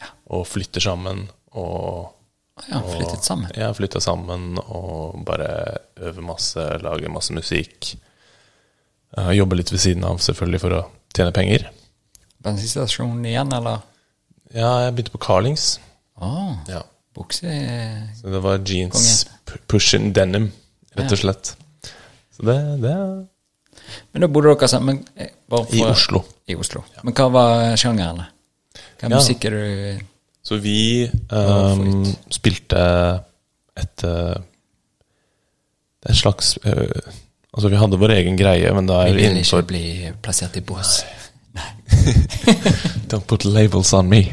Ja. 0.00 0.10
Og 0.36 0.44
flytter 0.48 0.82
sammen 0.84 1.22
og 1.54 2.10
ja, 2.68 2.80
flyttet 2.82 3.24
sammen. 3.24 3.50
Ja, 3.58 3.70
flytta 3.74 4.00
sammen 4.00 4.58
og 4.62 5.24
bare 5.26 5.48
øver 5.98 6.22
masse, 6.22 6.62
lager 6.82 7.10
masse 7.12 7.34
musikk. 7.34 7.94
Uh, 9.16 9.32
jobber 9.34 9.58
litt 9.58 9.72
ved 9.72 9.82
siden 9.82 10.04
av, 10.06 10.20
selvfølgelig, 10.22 10.60
for 10.62 10.76
å 10.76 10.82
tjene 11.14 11.34
penger. 11.34 11.68
Bensinstasjonen 12.44 13.24
igjen, 13.30 13.52
eller? 13.54 13.82
Ja, 14.54 14.70
jeg 14.84 14.94
begynte 14.94 15.14
på 15.14 15.22
Carlings. 15.22 15.78
Å, 16.18 16.30
Ja. 16.70 16.82
Bukse 17.14 17.50
Så 18.20 18.30
det 18.32 18.40
var 18.42 18.58
jeans, 18.66 19.26
pu- 19.46 19.60
push 19.70 19.94
in 19.98 20.12
denim, 20.16 20.50
rett 20.96 21.12
og 21.14 21.18
slett. 21.20 21.54
Så 22.34 22.46
det, 22.48 22.56
det 22.82 22.94
Men 24.12 24.24
da 24.24 24.28
bodde 24.30 24.54
dere 24.54 24.68
sammen 24.70 25.02
eh, 25.16 25.30
bare 25.50 25.66
I 25.76 25.84
Oslo. 25.86 26.24
I 26.48 26.56
Oslo. 26.58 26.82
Men 27.02 27.14
hva 27.14 27.28
var 27.32 27.76
sjangeren? 27.80 28.24
Hva 29.00 29.10
Ja. 29.10 29.16
musikk 29.16 29.44
er 29.44 29.50
du 29.50 30.00
Så 30.44 30.58
vi 30.60 31.08
um, 31.30 32.04
spilte 32.32 32.80
et 33.76 34.04
uh, 34.04 34.34
Det 34.34 36.10
er 36.10 36.14
en 36.14 36.20
slags 36.20 36.58
uh, 36.66 37.12
Altså, 37.54 37.68
vi 37.70 37.78
hadde 37.78 37.98
vår 38.00 38.10
egen 38.16 38.36
greie, 38.36 38.70
men 38.74 38.86
da 38.90 39.04
er 39.04 39.14
vi 39.14 39.28
vil 39.28 39.36
ikke 39.38 39.60
bli 39.68 39.82
plassert 40.22 40.56
i 40.58 40.62
bås. 40.66 41.04
Nei. 41.54 41.68
Don't 43.12 43.28
put 43.30 43.44
labels 43.46 43.92
on 43.94 44.08
me. 44.10 44.24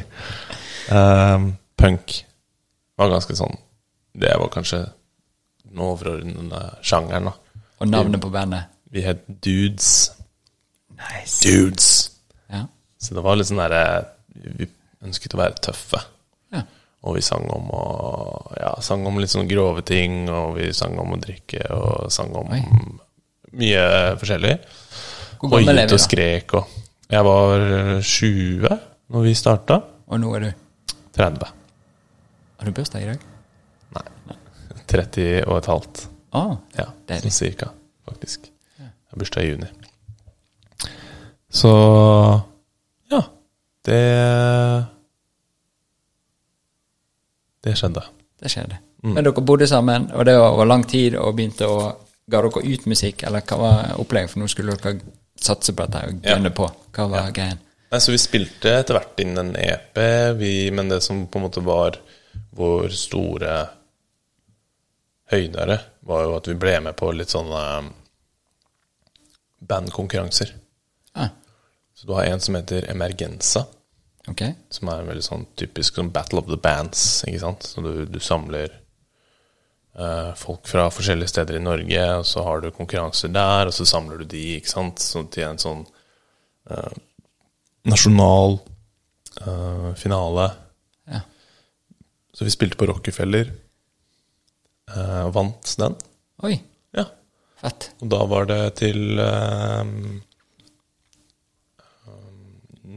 Um, 0.90 1.52
punk 1.78 2.24
var 3.02 3.12
ganske 3.16 3.36
sånn 3.38 3.58
Det 4.14 4.32
var 4.40 4.50
kanskje 4.54 4.82
den 5.66 5.80
overordnede 5.86 6.62
sjangeren, 6.86 7.30
da. 7.32 7.62
Og 7.82 7.88
navnet 7.90 8.22
på 8.22 8.30
bandet? 8.34 8.68
Vi 8.92 9.02
het 9.06 9.22
Dudes. 9.42 10.12
Nice. 10.98 11.40
Dudes. 11.46 11.88
Ja. 12.52 12.66
Så 13.00 13.16
det 13.16 13.24
var 13.26 13.38
litt 13.40 13.48
sånn 13.50 13.62
derre 13.62 13.84
Vi 14.60 14.68
ønsket 15.06 15.34
å 15.38 15.40
være 15.42 15.58
tøffe. 15.64 16.02
ja. 16.54 16.66
Og 17.02 17.16
vi 17.18 17.24
sang 17.26 17.48
om 17.50 17.72
å 17.74 17.86
Ja, 18.60 18.76
sang 18.86 19.06
om 19.10 19.18
litt 19.18 19.32
sånn 19.34 19.48
grove 19.50 19.82
ting, 19.88 20.28
og 20.30 20.58
vi 20.60 20.68
sang 20.78 21.00
om 21.02 21.16
å 21.16 21.22
drikke, 21.22 21.64
og 21.74 22.12
sang 22.14 22.30
om 22.38 22.52
Oi. 22.54 22.60
mye 23.58 23.86
forskjellig. 24.22 24.54
Hvor 25.40 25.50
gammel 25.56 25.80
er 25.82 25.88
vi, 25.88 25.88
da? 25.90 25.96
og 25.96 25.98
da? 25.98 26.04
skrek 26.06 26.54
og 26.60 26.78
Jeg 27.12 27.26
var 27.26 27.66
eh, 27.80 27.96
20 28.06 28.78
når 29.12 29.26
vi 29.26 29.34
starta. 29.36 29.80
Og 30.12 30.20
nå 30.22 30.36
er 30.38 30.46
du 30.46 30.52
30. 31.18 31.50
Har 32.62 32.66
du 32.70 32.72
bursdag 32.78 33.02
i 33.02 33.06
dag? 33.10 33.24
Nei. 33.96 34.36
30 34.92 35.46
og 35.48 35.56
et 35.58 35.70
halvt. 35.72 36.02
Ah, 36.38 36.54
Ja, 36.78 36.86
Deilig. 37.10 37.32
sånn 37.32 37.38
cirka, 37.40 37.72
faktisk. 38.08 38.46
Jeg 38.78 38.92
har 39.12 39.18
bursdag 39.20 39.44
i 39.44 39.50
juni. 39.52 39.70
Så 41.52 41.72
ja. 43.12 43.22
Det 43.84 44.88
Det 47.64 47.74
skjedde. 47.78 48.04
det 48.42 48.50
skjedde. 48.52 48.78
Mm. 49.04 49.14
Men 49.16 49.24
dere 49.24 49.42
bodde 49.42 49.68
sammen, 49.68 50.12
og 50.14 50.26
det 50.26 50.38
var 50.38 50.66
lang 50.66 50.84
tid, 50.88 51.16
og 51.16 51.36
begynte 51.36 51.66
å 51.68 51.96
Ga 52.32 52.40
dere 52.42 52.62
ut 52.64 52.86
musikk, 52.88 53.24
eller 53.28 53.42
hva 53.42 53.58
var 53.58 53.96
opplegget? 54.00 54.30
For 54.30 54.40
nå 54.40 54.48
skulle 54.48 54.76
dere 54.78 55.02
satse 55.36 55.74
på 55.74 55.84
dette 55.86 56.08
og 56.08 56.22
Ja. 56.24 56.36
gønne 56.38 56.52
på. 56.56 56.70
Hva 56.94 57.10
var 57.10 57.32
greien? 57.32 57.58
Nei, 57.92 58.00
så 58.00 58.12
vi 58.12 58.18
spilte 58.18 58.70
etter 58.80 58.94
hvert 58.94 59.20
inn 59.20 59.38
en 59.38 59.56
EP, 59.56 59.98
vi, 60.38 60.70
men 60.72 60.88
det 60.88 61.02
som 61.04 61.28
på 61.28 61.36
en 61.40 61.44
måte 61.50 61.62
var 61.62 61.98
vår 62.58 62.90
store 62.96 63.54
høydere, 65.32 65.78
var 66.08 66.24
jo 66.26 66.36
at 66.36 66.48
vi 66.52 66.58
ble 66.60 66.74
med 66.84 66.98
på 67.00 67.12
litt 67.16 67.32
sånne 67.32 67.62
bandkonkurranser. 69.62 70.56
Ah, 71.14 71.30
Så 71.96 72.08
du 72.08 72.14
har 72.14 72.26
en 72.26 72.40
som 72.40 72.56
heter 72.56 72.90
Emergenza, 72.92 73.66
Okay. 74.30 74.54
som 74.70 74.88
er 74.90 75.00
en 75.02 75.08
veldig 75.10 75.24
sånn 75.26 75.46
typisk 75.58 75.96
sånn 75.98 76.12
Battle 76.14 76.40
of 76.40 76.46
the 76.48 76.58
Bands, 76.58 77.24
ikke 77.26 77.40
sant? 77.42 77.64
Så 77.66 77.82
du, 77.82 78.06
du 78.06 78.20
samler 78.22 78.70
eh, 79.98 80.34
folk 80.38 80.68
fra 80.70 80.90
forskjellige 80.94 81.32
steder 81.32 81.58
i 81.58 81.64
Norge, 81.64 82.04
og 82.20 82.26
så 82.30 82.44
har 82.46 82.62
du 82.62 82.70
konkurranser 82.72 83.34
der, 83.34 83.66
og 83.72 83.74
så 83.74 83.86
samler 83.90 84.22
du 84.22 84.26
de, 84.30 84.44
ikke 84.60 84.70
sant? 84.70 85.02
Så 85.02 85.24
til 85.34 85.48
en 85.48 85.58
sånn 85.62 85.82
eh, 86.70 86.94
nasjonal 87.90 88.60
eh, 89.42 89.90
finale. 89.98 90.52
Ja. 91.10 91.24
Så 92.42 92.46
vi 92.48 92.54
spilte 92.56 92.78
på 92.82 92.88
Rockefeller. 92.90 93.52
eh, 94.96 95.20
og 95.28 95.34
vant 95.36 95.76
den. 95.78 95.94
Oi, 96.44 96.56
Ja. 96.98 97.04
fett. 97.62 97.92
Og 98.02 98.10
da 98.10 98.24
var 98.26 98.46
det 98.50 98.76
til 98.80 99.20
eh, 99.22 99.84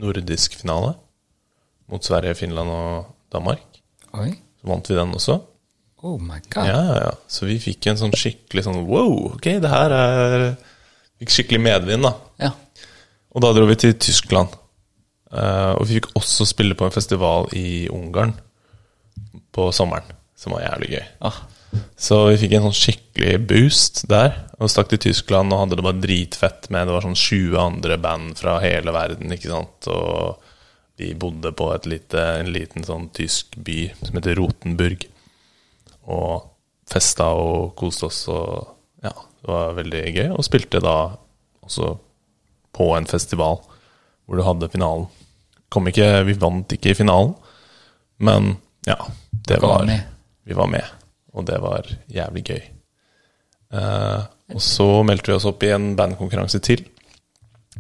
nordisk 0.00 0.56
finale 0.62 0.94
mot 1.92 2.02
Sverige, 2.04 2.34
Finland 2.38 2.70
og 2.72 3.10
Danmark. 3.32 3.82
Oi. 4.16 4.30
Så 4.60 4.70
vant 4.70 4.88
vi 4.88 4.96
den 4.96 5.12
også. 5.14 5.36
Oh 6.04 6.16
my 6.20 6.40
god. 6.50 6.64
Ja, 6.68 6.80
ja, 6.88 6.96
ja. 7.04 7.12
Så 7.28 7.46
vi 7.46 7.58
fikk 7.60 7.86
en 7.92 8.00
sånn 8.00 8.16
skikkelig 8.16 8.64
sånn 8.66 8.80
wow, 8.88 9.34
ok, 9.36 9.50
det 9.60 9.70
her 9.72 9.92
er 9.96 10.46
Fikk 11.20 11.30
skikkelig 11.30 11.60
medvind, 11.62 12.02
da. 12.02 12.10
Ja. 12.42 12.48
Og 13.36 13.44
da 13.44 13.52
dro 13.54 13.68
vi 13.68 13.76
til 13.78 13.92
Tyskland. 14.02 14.48
Eh, 15.30 15.72
og 15.76 15.84
vi 15.86 16.00
fikk 16.00 16.08
også 16.18 16.42
spille 16.48 16.74
på 16.74 16.88
en 16.88 16.94
festival 16.96 17.46
i 17.54 17.84
Ungarn 17.92 18.32
på 19.54 19.68
sommeren, 19.74 20.06
som 20.38 20.54
var 20.56 20.64
jævlig 20.66 20.96
gøy. 20.96 21.04
Ah, 21.30 21.42
Så 21.98 22.20
vi 22.28 22.38
fikk 22.38 22.52
en 22.54 22.68
sånn 22.68 22.76
skikkelig 22.78 23.38
boost 23.50 24.04
der. 24.10 24.36
Og 24.62 24.70
stakk 24.70 24.92
til 24.92 25.00
Tyskland 25.08 25.52
og 25.52 25.64
hadde 25.64 25.78
det 25.78 25.84
bare 25.86 26.02
dritfett 26.02 26.68
med 26.70 26.86
Det 26.86 26.94
var 26.94 27.02
sånn 27.06 27.18
20 27.18 27.56
andre 27.58 27.96
band 27.98 28.38
fra 28.38 28.60
hele 28.62 28.94
verden, 28.94 29.32
ikke 29.34 29.50
sant. 29.50 29.88
Og 29.90 30.38
vi 31.00 31.10
bodde 31.18 31.50
på 31.58 31.66
lite, 31.90 32.22
en 32.40 32.52
liten 32.54 32.86
sånn 32.86 33.08
tysk 33.14 33.56
by 33.58 33.78
som 34.04 34.14
heter 34.20 34.38
Rotenburg. 34.38 35.08
Og 36.06 36.46
festa 36.90 37.32
og 37.34 37.74
koste 37.80 38.10
oss 38.10 38.24
og 38.30 38.70
Ja, 39.04 39.12
det 39.12 39.50
var 39.50 39.74
veldig 39.76 40.04
gøy. 40.14 40.28
Og 40.38 40.46
spilte 40.46 40.80
da 40.80 40.96
også 41.66 41.96
på 42.74 42.90
en 42.96 43.06
festival 43.10 43.58
hvor 44.24 44.38
du 44.38 44.44
hadde 44.46 44.70
finalen. 44.72 45.08
Kom 45.74 45.90
ikke, 45.90 46.22
vi 46.28 46.36
vant 46.38 46.70
ikke 46.72 46.92
i 46.92 46.96
finalen, 46.96 47.34
men 48.22 48.54
ja, 48.86 48.96
det 49.48 49.60
var. 49.62 49.84
Vi 50.44 50.56
var 50.56 50.68
med, 50.70 50.84
og 51.32 51.46
det 51.48 51.58
var 51.62 51.88
jævlig 52.12 52.44
gøy. 52.44 52.62
Uh, 53.74 54.24
og 54.54 54.60
så 54.62 54.86
meldte 55.06 55.32
vi 55.32 55.36
oss 55.38 55.46
opp 55.48 55.64
i 55.66 55.72
en 55.74 55.94
bandkonkurranse 55.98 56.60
til, 56.64 56.84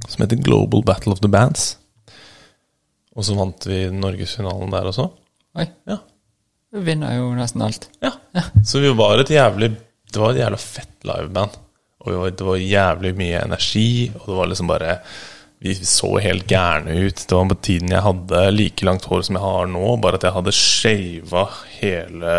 som 0.08 0.24
heter 0.24 0.40
Global 0.42 0.82
Battle 0.86 1.14
of 1.14 1.22
the 1.22 1.30
Bands. 1.30 1.74
Og 3.14 3.26
så 3.26 3.36
vant 3.38 3.66
vi 3.68 3.84
norgesfinalen 3.94 4.72
der 4.74 4.90
også. 4.90 5.06
oi. 5.54 5.68
Ja. 5.86 6.00
Du 6.74 6.80
vinner 6.82 7.14
jo 7.14 7.28
nesten 7.36 7.62
alt. 7.62 7.86
ja. 8.02 8.10
Så 8.66 8.82
vi 8.82 8.90
var 8.98 9.20
et 9.22 9.30
jævlig 9.30 9.76
Det 10.10 10.18
var 10.18 10.32
et 10.32 10.40
jævla 10.42 10.58
fett 10.58 11.06
liveband. 11.06 11.54
Og 12.04 12.26
det 12.38 12.44
var 12.46 12.56
jævlig 12.60 13.14
mye 13.18 13.40
energi, 13.42 14.12
og 14.14 14.26
det 14.28 14.36
var 14.36 14.46
liksom 14.50 14.68
bare 14.70 14.98
Vi 15.64 15.72
så 15.88 16.10
helt 16.20 16.44
gærne 16.50 16.92
ut. 17.06 17.22
Det 17.24 17.32
var 17.38 17.46
på 17.54 17.56
tiden 17.64 17.94
jeg 17.94 18.04
hadde 18.04 18.42
like 18.52 18.84
langt 18.84 19.06
hår 19.08 19.22
som 19.24 19.38
jeg 19.38 19.44
har 19.46 19.70
nå, 19.72 19.84
bare 20.04 20.18
at 20.20 20.26
jeg 20.28 20.36
hadde 20.36 20.52
shava 20.58 21.46
hele 21.78 22.34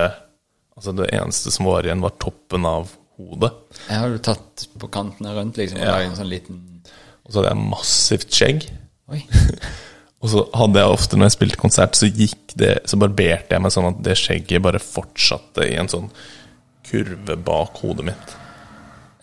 Altså 0.75 0.91
det 0.91 1.07
eneste 1.15 1.53
som 1.55 1.69
var 1.69 1.87
igjen, 1.87 2.03
var 2.03 2.11
toppen 2.19 2.65
av 2.67 2.89
hodet. 3.15 3.49
Jeg 3.87 3.95
har 3.95 4.09
jo 4.11 4.17
tatt 4.27 4.65
på 4.77 4.89
kantene 4.91 5.31
rundt, 5.37 5.55
liksom, 5.55 5.79
og 5.79 5.87
Ja. 5.87 6.01
en 6.03 6.17
sånn 6.17 6.27
liten 6.29 6.61
Og 7.23 7.31
så 7.31 7.39
hadde 7.39 7.53
jeg 7.53 7.69
massivt 7.71 8.29
skjegg. 8.35 8.65
Oi. 9.09 9.21
Og 10.25 10.29
så 10.31 10.41
hadde 10.57 10.81
jeg 10.81 10.89
ofte, 10.89 11.17
når 11.17 11.29
jeg 11.29 11.35
spilte 11.37 11.61
konsert, 11.61 11.97
så 11.97 12.07
gikk 12.09 12.53
det 12.57 12.71
Så 12.89 12.97
barberte 12.97 13.53
jeg 13.55 13.61
meg 13.61 13.73
sånn 13.73 13.89
at 13.91 14.01
det 14.05 14.17
skjegget 14.17 14.63
bare 14.65 14.81
fortsatte 14.81 15.65
i 15.69 15.75
en 15.81 15.89
sånn 15.91 16.09
kurve 16.85 17.35
bak 17.41 17.81
hodet 17.81 18.05
mitt. 18.11 18.35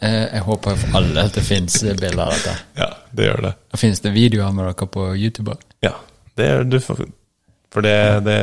Eh, 0.03 0.25
jeg 0.35 0.43
håper 0.49 0.77
for 0.83 0.97
alle 0.99 1.23
at 1.29 1.37
det 1.39 1.45
fins 1.47 1.77
bilder 1.83 2.19
av 2.25 2.33
dette. 2.35 2.55
Ja, 2.81 2.89
det 3.15 3.27
gjør 3.29 3.43
det. 3.47 3.53
Og 3.73 3.79
Fins 3.79 4.01
det 4.03 4.13
videoer 4.17 4.53
med 4.57 4.67
dere 4.73 4.89
på 4.91 5.05
YouTube? 5.15 5.55
også? 5.55 5.77
Ja, 5.87 5.93
det 6.37 6.49
gjør 6.49 6.65
du. 6.73 6.79
For, 6.83 7.05
for 7.73 7.87
det, 7.87 7.97
det 8.27 8.39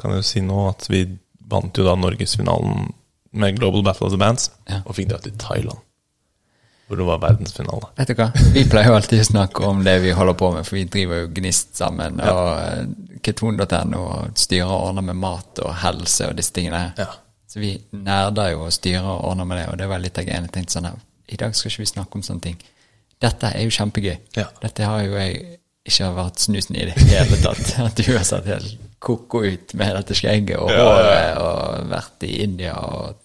kan 0.00 0.12
jeg 0.12 0.20
jo 0.24 0.28
si 0.28 0.42
nå, 0.44 0.58
at 0.74 0.84
vi 0.92 1.04
vant 1.50 1.78
jo 1.80 1.86
da 1.88 1.94
norgesfinalen 1.98 2.90
med 3.32 3.56
Global 3.58 3.82
Battle 3.86 4.06
of 4.06 4.12
the 4.12 4.18
Bands, 4.20 4.50
Ja. 4.68 4.82
og 4.84 4.94
fikk 4.98 5.08
dra 5.12 5.18
til 5.22 5.32
Thailand, 5.38 5.78
hvor 6.86 6.98
det 6.98 7.06
var 7.06 7.18
verdensfinale. 7.22 7.88
Vet 7.96 8.08
du 8.10 8.14
hva? 8.18 8.28
Vi 8.54 8.64
pleier 8.70 8.90
jo 8.90 8.96
alltid 8.98 9.20
å 9.22 9.26
snakke 9.30 9.64
om 9.68 9.84
det 9.86 9.96
vi 10.02 10.10
holder 10.14 10.34
på 10.38 10.48
med, 10.54 10.66
for 10.66 10.74
vi 10.80 10.84
driver 10.90 11.20
jo 11.24 11.28
Gnist 11.36 11.76
sammen. 11.78 12.18
Og 12.20 12.48
eh, 12.60 12.84
keton.no 13.22 14.00
og 14.02 14.38
styrer 14.38 14.66
og 14.70 14.88
ordner 14.90 15.06
med 15.12 15.20
mat 15.22 15.62
og 15.64 15.72
helse 15.84 16.28
og 16.28 16.36
disse 16.38 16.52
tingene. 16.56 16.88
Ja. 16.98 17.06
Så 17.50 17.58
vi 17.62 17.72
nerder 17.96 18.52
jo 18.52 18.66
og 18.68 18.74
styrer 18.74 19.06
og 19.10 19.24
ordner 19.32 19.48
med 19.50 19.58
det, 19.58 19.68
og 19.72 19.78
det 19.80 19.88
var 19.90 20.02
litt 20.02 20.18
av 20.20 20.26
greia. 20.28 20.42
Jeg 20.44 20.52
tenkte 20.54 20.76
sånn 20.76 20.86
at 20.92 21.00
I 21.34 21.38
dag 21.40 21.54
skal 21.58 21.70
ikke 21.72 21.82
vi 21.82 21.88
snakke 21.90 22.18
om 22.20 22.22
sånne 22.26 22.44
ting. 22.44 22.60
Dette 23.20 23.50
er 23.50 23.64
jo 23.66 23.72
kjempegøy. 23.74 24.14
Ja. 24.38 24.46
Dette 24.62 24.86
har 24.86 25.02
jo 25.04 25.16
jeg 25.18 25.40
ikke 25.90 26.10
vært 26.14 26.42
snusen 26.44 26.76
i 26.78 26.86
det 26.88 26.94
hele 27.10 27.38
tatt. 27.42 27.72
At 27.88 27.98
du 27.98 28.06
har 28.14 28.24
satt 28.28 28.46
helt 28.50 28.78
ko-ko 29.02 29.40
ut 29.48 29.74
med 29.80 29.94
dette 29.96 30.14
skjegget 30.18 30.60
og 30.60 30.70
Ja, 30.70 30.86
ja, 31.00 31.14
ja. 31.16 31.34
og 31.42 31.90
vært 31.90 32.26
i 32.28 32.34
India 32.44 32.74
og 32.76 33.16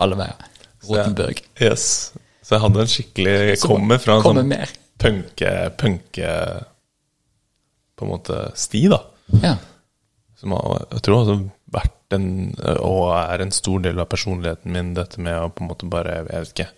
alle 0.00 0.18
veier. 0.20 0.48
Rotenburg. 0.86 1.40
Yes. 1.60 1.86
Så 2.46 2.54
jeg 2.56 2.62
hadde 2.62 2.82
en 2.84 2.90
skikkelig 2.92 3.32
Jeg 3.50 3.58
Så 3.58 3.68
kommer 3.72 3.98
fra 3.98 4.16
en 4.16 4.22
kommer 4.22 4.44
sånn 4.44 4.52
mer. 4.52 4.72
punke, 5.02 5.52
punke 5.80 6.28
På 7.98 8.06
en 8.06 8.12
måte 8.12 8.36
sti, 8.54 8.84
da. 8.92 9.00
Ja. 9.42 9.56
Som 10.38 10.54
jeg, 10.54 10.86
jeg 10.94 11.02
tror 11.08 11.18
har 11.24 11.30
vært 11.72 12.14
en, 12.14 12.26
og 12.78 13.12
er 13.18 13.42
en 13.42 13.54
stor 13.54 13.82
del 13.84 13.98
av 14.02 14.10
personligheten 14.10 14.74
min, 14.74 14.94
dette 14.96 15.22
med 15.22 15.38
å 15.40 15.52
på 15.52 15.64
en 15.64 15.70
måte 15.72 15.88
bare, 15.90 16.20
jeg 16.22 16.28
vet 16.28 16.52
ikke 16.54 16.72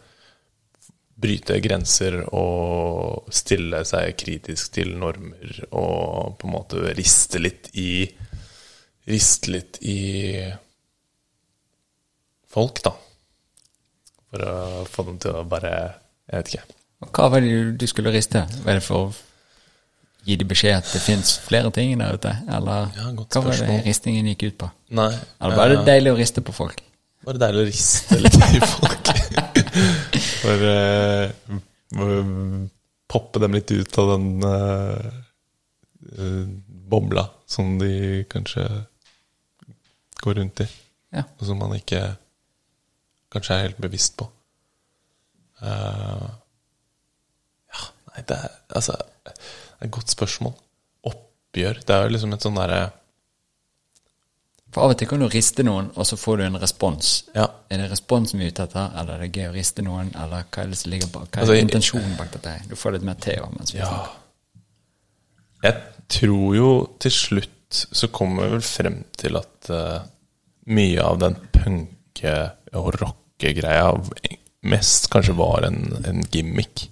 Bryte 1.18 1.57
grenser 1.59 2.20
og 2.31 3.33
stille 3.35 3.81
seg 3.88 4.12
kritisk 4.20 4.77
til 4.77 4.92
normer 5.01 5.64
og 5.66 6.37
på 6.38 6.46
en 6.46 6.53
måte 6.53 6.92
riste 6.94 7.40
litt 7.42 7.72
i 7.74 8.07
Riste 9.09 9.51
litt 9.55 9.79
i 9.88 10.37
folk, 12.53 12.83
da. 12.85 12.92
For 14.29 14.44
å 14.44 14.85
få 14.85 15.05
dem 15.07 15.16
til 15.22 15.38
å 15.38 15.46
bare 15.48 15.72
Jeg 16.29 16.35
vet 16.42 16.51
ikke. 16.53 16.77
Hva 17.16 17.29
var 17.33 17.40
det 17.40 17.79
du 17.81 17.87
skulle 17.88 18.12
riste? 18.12 18.42
Var 18.66 18.77
det 18.77 18.85
for 18.85 19.16
gi 20.26 20.37
de 20.37 20.44
beskjed 20.48 20.74
at 20.81 20.88
det 20.92 21.00
fins 21.02 21.37
flere 21.44 21.70
ting 21.74 21.98
der 22.00 22.14
ute? 22.18 22.33
Eller 22.48 22.88
Ja, 22.96 23.04
hva 23.12 23.42
var 23.44 23.57
det 23.62 23.83
ristingen 23.87 24.26
gikk 24.33 24.42
ut 24.48 24.57
på? 24.64 24.70
Nei. 24.98 25.12
Eller 25.40 25.57
var 25.61 25.68
det 25.72 25.85
deilig 25.88 26.11
å 26.14 26.18
riste 26.18 26.40
på 26.44 26.52
folk? 26.57 26.78
Var 27.26 27.33
det 27.37 27.42
deilig 27.42 27.61
å 27.62 27.68
riste 27.68 28.14
litt 28.22 28.37
i 28.57 28.59
folk. 28.64 29.07
For 30.38 30.59
uh, 30.64 31.26
poppe 33.09 33.37
dem 33.42 33.52
litt 33.57 33.70
ut 33.72 33.98
av 33.98 34.07
den 34.12 34.26
eh, 34.44 35.07
eh, 36.18 36.44
bobla 36.92 37.24
som 37.48 37.78
de 37.81 38.24
kanskje 38.28 38.64
går 40.20 40.35
rundt 40.40 40.61
i, 40.61 40.66
Ja. 41.16 41.22
og 41.38 41.44
som 41.48 41.57
man 41.62 41.72
ikke 41.76 42.02
kanskje 43.33 43.54
er 43.54 43.62
helt 43.68 43.81
bevisst 43.81 44.16
på. 44.20 44.24
Uh, 45.62 46.28
ja, 47.72 47.81
nei, 48.12 48.20
det 48.28 48.37
er 48.37 48.48
altså 48.76 48.94
det 49.78 49.84
er 49.86 49.90
et 49.90 49.94
godt 49.94 50.10
spørsmål. 50.10 50.54
Oppgjør. 51.06 51.80
Det 51.86 51.94
er 51.94 52.02
jo 52.08 52.14
liksom 52.16 52.32
et 52.34 52.42
sånn 52.42 52.58
derre 52.58 52.80
For 54.74 54.84
av 54.84 54.92
og 54.92 54.98
til 55.00 55.08
kan 55.08 55.22
du 55.22 55.28
riste 55.32 55.64
noen, 55.64 55.86
og 55.96 56.04
så 56.04 56.18
får 56.20 56.36
du 56.36 56.42
en 56.44 56.58
respons. 56.60 57.12
Ja. 57.34 57.46
Er 57.72 57.80
det 57.80 57.86
responsen 57.92 58.38
vi 58.42 58.48
er 58.48 58.52
ute 58.52 58.66
etter, 58.68 58.90
eller 59.00 59.14
er 59.14 59.22
det 59.24 59.30
gøy 59.38 59.46
å 59.48 59.54
riste 59.54 59.84
noen, 59.86 60.10
eller 60.12 60.44
hva 60.44 60.64
er 60.64 60.72
det 60.74 60.78
som 60.82 60.90
ligger 60.92 61.08
bak? 61.14 61.30
Hva 61.30 61.40
er 61.40 61.46
Altså, 61.46 61.56
intensjonen 61.62 62.16
bak 62.18 62.34
dette? 62.34 62.52
Du 62.68 62.74
får 62.76 62.98
litt 62.98 63.06
mer 63.08 63.16
te 63.22 63.38
av 63.40 63.54
mens 63.56 63.72
vi 63.72 63.78
Ja. 63.80 63.88
snakker. 63.88 64.24
Jeg 65.62 65.74
tror 66.08 66.56
jo 66.56 66.68
til 67.00 67.10
slutt 67.10 67.54
så 67.92 68.08
kommer 68.12 68.44
vi 68.44 68.52
vel 68.58 68.62
frem 68.64 68.98
til 69.16 69.36
at 69.40 69.70
uh, 69.70 70.04
mye 70.66 71.00
av 71.04 71.18
den 71.20 71.34
punke- 71.52 72.50
og 72.76 72.92
rockegreia 73.00 73.90
mest 74.68 75.08
kanskje 75.12 75.34
var 75.36 75.64
en, 75.68 75.80
en 76.04 76.22
gimmick. 76.32 76.88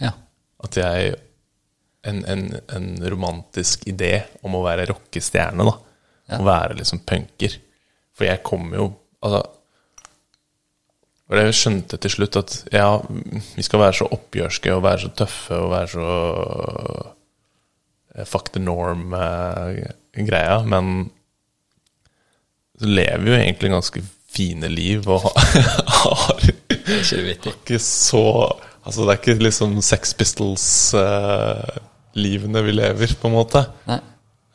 Ja. 0.00 0.12
At 0.62 0.76
jeg 0.78 1.16
en, 2.02 2.24
en, 2.24 2.44
en 2.72 2.90
romantisk 3.12 3.86
idé 3.90 4.22
om 4.46 4.54
å 4.56 4.64
være 4.64 4.86
rockestjerne, 4.90 5.66
da. 5.66 5.74
Ja. 6.30 6.38
Å 6.38 6.46
være 6.46 6.76
liksom 6.78 7.02
punker. 7.06 7.56
For 8.14 8.28
jeg 8.28 8.44
kommer 8.46 8.76
jo 8.78 8.84
Altså 9.20 9.40
Og 11.28 11.34
jeg 11.36 11.56
skjønte 11.58 11.98
til 12.00 12.12
slutt 12.14 12.36
at 12.40 12.54
ja, 12.72 12.86
vi 13.02 13.62
skal 13.66 13.82
være 13.82 13.98
så 13.98 14.06
oppgjørske 14.16 14.72
og 14.74 14.84
være 14.86 15.02
så 15.02 15.10
tøffe 15.20 15.58
og 15.60 15.72
være 15.74 15.90
så 15.92 16.06
eh, 18.16 18.24
fuck 18.26 18.48
the 18.54 18.62
norm-greia, 18.64 20.56
men 20.66 21.10
så 22.80 22.86
lever 22.88 23.22
vi 23.22 23.30
jo 23.30 23.36
egentlig 23.36 23.70
ganske 23.76 24.02
fine 24.32 24.72
liv 24.72 25.06
og 25.12 25.28
har 26.00 26.48
ikke 26.48 26.80
ikke 27.52 27.78
så 27.78 28.24
Altså, 28.80 29.04
det 29.04 29.12
er 29.12 29.18
ikke 29.20 29.44
liksom 29.44 29.80
Sex 29.84 30.14
Pistols-livene 32.20 32.62
vi 32.62 32.72
lever, 32.72 33.14
på 33.20 33.28
en 33.28 33.34
måte. 33.34 33.64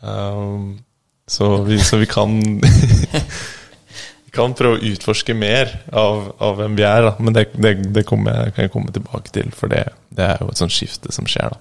Um, 0.01 0.79
så, 1.27 1.63
vi, 1.63 1.79
så 1.79 1.97
vi 1.97 2.05
kan 2.05 2.61
Vi 4.25 4.31
kan 4.35 4.53
prøve 4.53 4.77
å 4.77 4.83
utforske 4.91 5.33
mer 5.33 5.71
av, 5.95 6.35
av 6.43 6.57
hvem 6.59 6.75
vi 6.75 6.83
er, 6.83 7.05
da. 7.07 7.13
Men 7.19 7.33
det, 7.33 7.45
det, 7.55 7.77
det 7.95 8.03
jeg, 8.03 8.07
kan 8.09 8.65
jeg 8.65 8.71
komme 8.73 8.91
tilbake 8.91 9.31
til, 9.31 9.51
for 9.55 9.71
det, 9.71 9.85
det 10.11 10.25
er 10.27 10.43
jo 10.43 10.49
et 10.51 10.59
sånt 10.59 10.75
skifte 10.75 11.11
som 11.15 11.25
skjer, 11.25 11.55
da. 11.55 11.57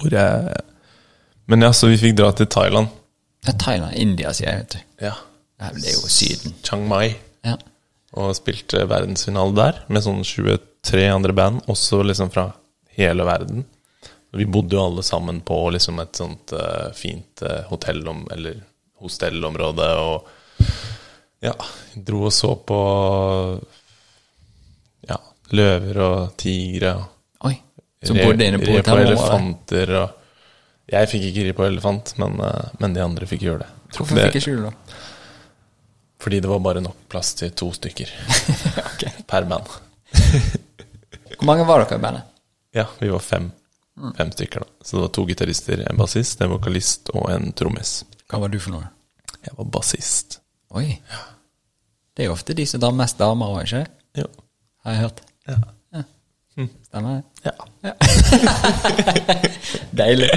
Hvor 0.00 0.10
jeg 0.12 0.60
Men 1.46 1.62
ja, 1.62 1.72
så 1.72 1.88
vi 1.90 1.98
fikk 1.98 2.16
dra 2.18 2.32
til 2.32 2.46
Thailand. 2.50 2.90
Ja, 3.46 3.54
Thailand, 3.58 3.94
India, 3.96 4.32
sier 4.34 4.50
jeg, 4.50 4.64
vet 4.64 4.74
du. 4.74 5.06
Ja. 5.06 5.14
Ja, 5.60 5.70
Det 5.76 5.90
er 5.90 5.94
jo 5.94 6.08
Syden. 6.10 6.54
Chiang 6.64 6.86
Mai. 6.88 7.14
Ja. 7.46 7.56
Og 8.18 8.34
spilte 8.34 8.82
verdensfinale 8.90 9.54
der, 9.56 9.80
med 9.88 10.04
sånn 10.04 10.24
23 10.26 11.06
andre 11.14 11.36
band, 11.36 11.62
også 11.70 12.02
liksom 12.02 12.32
fra 12.34 12.50
hele 12.98 13.26
verden. 13.28 13.64
Vi 14.32 14.46
bodde 14.46 14.76
jo 14.76 14.84
alle 14.84 15.02
sammen 15.02 15.40
på 15.42 15.56
liksom 15.74 15.98
et 16.02 16.16
sånt 16.16 16.52
uh, 16.54 16.92
fint 16.94 17.42
uh, 17.42 17.64
hotellom, 17.70 18.26
eller 18.30 18.60
hostellområde, 19.02 19.88
og 19.98 20.66
ja, 21.42 21.54
dro 21.96 22.26
og 22.28 22.32
så 22.36 22.52
på 22.68 22.78
ja, 25.08 25.16
løver 25.56 26.00
og 26.04 26.36
tigre. 26.38 26.94
Oi. 27.48 27.54
Som 28.06 28.20
bodde 28.20 28.46
inne 28.46 28.60
på 28.62 28.70
hotellområdet. 28.76 29.12
elefanter 29.16 29.94
og 30.04 30.16
Jeg 30.90 31.06
fikk 31.10 31.24
ikke 31.30 31.46
ri 31.46 31.52
på 31.54 31.66
elefant, 31.68 32.14
men, 32.18 32.38
uh, 32.42 32.70
men 32.82 32.94
de 32.96 33.02
andre 33.04 33.26
fikk 33.30 33.44
gjøre 33.48 33.64
det. 33.64 33.70
Hvorfor 33.96 34.14
det- 34.18 34.28
fikk 34.28 34.36
ikke 34.40 34.46
skjule 34.48 34.70
da? 34.70 34.98
Fordi 36.20 36.40
det 36.44 36.48
var 36.50 36.58
bare 36.60 36.80
nok 36.84 36.96
plass 37.08 37.32
til 37.34 37.50
to 37.56 37.70
stykker 37.72 38.10
per 39.30 39.46
band. 39.48 39.70
Hvor 41.38 41.46
mange 41.48 41.64
var 41.64 41.80
dere 41.80 41.96
i 41.96 42.02
bandet? 42.02 42.26
Ja, 42.76 42.84
vi 43.00 43.08
var 43.08 43.22
fem. 43.24 43.46
Fem 44.16 44.30
stykker, 44.32 44.58
da. 44.64 44.68
Så 44.84 44.90
det 44.96 45.02
var 45.06 45.12
to 45.16 45.22
gitarister, 45.28 45.76
en 45.90 45.98
bassist, 46.00 46.40
en 46.40 46.52
vokalist 46.54 47.02
og 47.14 47.24
en 47.34 47.52
trommis. 47.56 47.90
Hva 48.30 48.36
var 48.44 48.50
du 48.52 48.58
for 48.62 48.70
noe? 48.76 48.86
Jeg 49.44 49.52
var 49.58 49.66
bassist. 49.76 50.28
Oi. 50.76 50.88
Det 52.14 52.20
er 52.24 52.28
jo 52.30 52.36
ofte 52.36 52.54
de 52.56 52.64
som 52.68 52.80
drar 52.82 52.94
mest 52.96 53.16
damer 53.20 53.46
òg, 53.54 53.60
ikke? 53.66 53.84
Jo. 54.22 54.26
Har 54.84 54.90
jeg 54.96 55.00
hørt. 55.06 55.18
Ja. 55.48 55.56
Stemmer 56.90 57.10
det? 57.20 57.24
ja. 57.46 57.54
Deilig. 59.96 60.28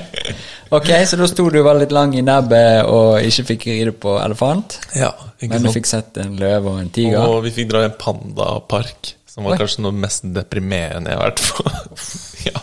Ok, 0.73 0.87
så 1.09 1.17
da 1.19 1.27
sto 1.29 1.45
du 1.51 1.59
vel 1.65 1.79
litt 1.83 1.91
lang 1.93 2.13
i 2.17 2.21
nebbet 2.25 2.85
og 2.89 3.19
ikke 3.25 3.43
fikk 3.51 3.63
ride 3.71 3.93
på 4.05 4.11
elefant. 4.21 4.77
Ja, 4.97 5.09
ikke 5.39 5.53
Men 5.57 5.65
du 5.65 5.67
sant. 5.67 5.75
fikk 5.77 5.89
sett 5.89 6.17
en 6.23 6.33
løve 6.39 6.67
og 6.71 6.77
en 6.81 6.91
tiger. 6.95 7.19
Og 7.27 7.43
vi 7.47 7.51
fikk 7.57 7.67
dra 7.73 7.79
i 7.83 7.89
en 7.89 7.97
pandapark, 7.99 9.01
som 9.33 9.43
var 9.47 9.55
Oi. 9.55 9.59
kanskje 9.63 9.81
noe 9.85 9.95
mest 9.97 10.25
deprimerende 10.35 11.09
jeg 11.09 11.17
har 11.19 11.31
vært 11.31 11.41
på. 11.49 11.63
ja. 12.49 12.61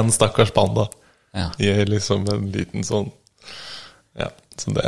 Én 0.00 0.12
stakkars 0.14 0.52
panda 0.56 0.88
Ja. 1.36 1.50
i 1.60 1.68
liksom 1.88 2.26
en 2.28 2.50
liten 2.52 2.84
sånn 2.84 3.06
Ja, 4.18 4.26
så 4.60 4.72
det, 4.76 4.82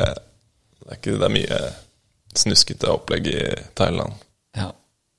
det 0.81 0.91
er 0.91 0.99
ikke 0.99 1.15
Det 1.21 1.29
er 1.29 1.33
mye 1.33 1.61
snuskete 2.37 2.91
opplegg 2.93 3.29
i 3.31 3.39
Thailand. 3.79 4.13
ja. 4.57 4.71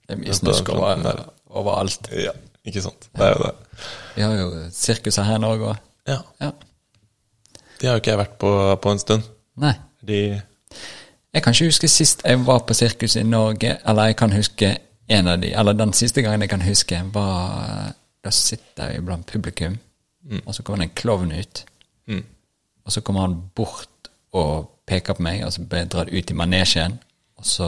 Det 0.05 0.13
er 0.13 0.19
mye 0.21 0.33
snusk 0.37 0.67
over, 0.69 1.23
overalt. 1.49 2.09
Ja, 2.13 2.33
ikke 2.67 2.81
sant. 2.85 3.07
Det 3.17 3.23
er 3.25 3.31
jo 3.33 3.39
det. 3.47 3.53
Vi 4.15 4.21
har 4.21 4.35
jo 4.37 4.49
sirkuset 4.75 5.25
her 5.25 5.39
i 5.39 5.41
Norge 5.41 5.71
òg. 5.71 5.79
Ja. 6.11 6.17
Ja. 6.43 6.51
De 7.79 7.87
har 7.87 7.95
jo 7.97 8.01
ikke 8.03 8.11
jeg 8.13 8.19
vært 8.19 8.35
på 8.43 8.51
på 8.83 8.91
en 8.93 9.01
stund. 9.01 9.23
Nei. 9.57 9.71
De 10.05 10.19
Jeg 11.33 11.43
kan 11.43 11.53
ikke 11.57 11.71
huske 11.71 11.89
sist 11.89 12.21
jeg 12.23 12.43
var 12.45 12.59
på 12.69 12.73
sirkus 12.77 13.15
i 13.17 13.23
Norge, 13.25 13.77
eller 13.85 14.11
jeg 14.11 14.15
kan 14.21 14.31
huske 14.37 14.69
en 15.07 15.27
av 15.27 15.39
de, 15.41 15.51
eller 15.53 15.77
den 15.77 15.93
siste 15.93 16.21
gangen 16.25 16.41
jeg 16.41 16.49
kan 16.49 16.65
huske, 16.65 17.01
var 17.13 17.93
Da 18.25 18.31
sitter 18.33 18.89
jeg 18.89 19.03
blant 19.05 19.27
publikum, 19.29 19.75
og 20.45 20.55
så 20.55 20.63
kommer 20.63 20.81
det 20.81 20.87
en 20.87 20.95
klovn 20.97 21.31
ut. 21.31 21.59
Mm. 22.07 22.23
Og 22.85 22.91
så 22.91 23.01
kommer 23.05 23.21
han 23.21 23.35
bort 23.55 24.09
og 24.33 24.71
peker 24.89 25.13
på 25.13 25.21
meg, 25.21 25.43
og 25.45 25.53
så 25.53 25.61
blir 25.61 25.83
jeg 25.83 25.91
dratt 25.93 26.09
ut 26.09 26.31
i 26.31 26.37
manesjen, 26.37 26.97
og 27.37 27.45
så 27.45 27.67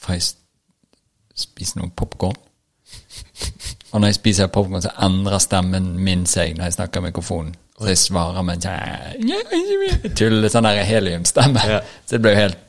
får 0.00 0.16
jeg 0.16 0.24
spise 1.34 1.78
noe 1.78 1.92
popkorn. 1.96 2.38
Og 3.92 4.00
når 4.00 4.10
jeg 4.10 4.16
spiser 4.16 4.50
popkorn, 4.50 4.82
så 4.82 4.90
endrer 5.06 5.38
stemmen 5.42 5.92
min 6.02 6.24
seg 6.26 6.56
når 6.56 6.68
jeg 6.68 6.76
snakker 6.78 7.02
i 7.02 7.08
mikrofonen. 7.08 7.54
Så 7.78 7.90
jeg 7.90 7.98
svarer 7.98 8.42
med 8.46 8.64
en 8.64 9.38
sånn 9.50 10.14
tull, 10.18 10.48
sånn 10.50 10.66
der 10.66 10.82
heliumstemme. 10.86 11.62
Ja. 11.68 11.80
Så 12.06 12.16
det 12.16 12.20
ble 12.22 12.34
jo 12.34 12.40
helt 12.40 12.63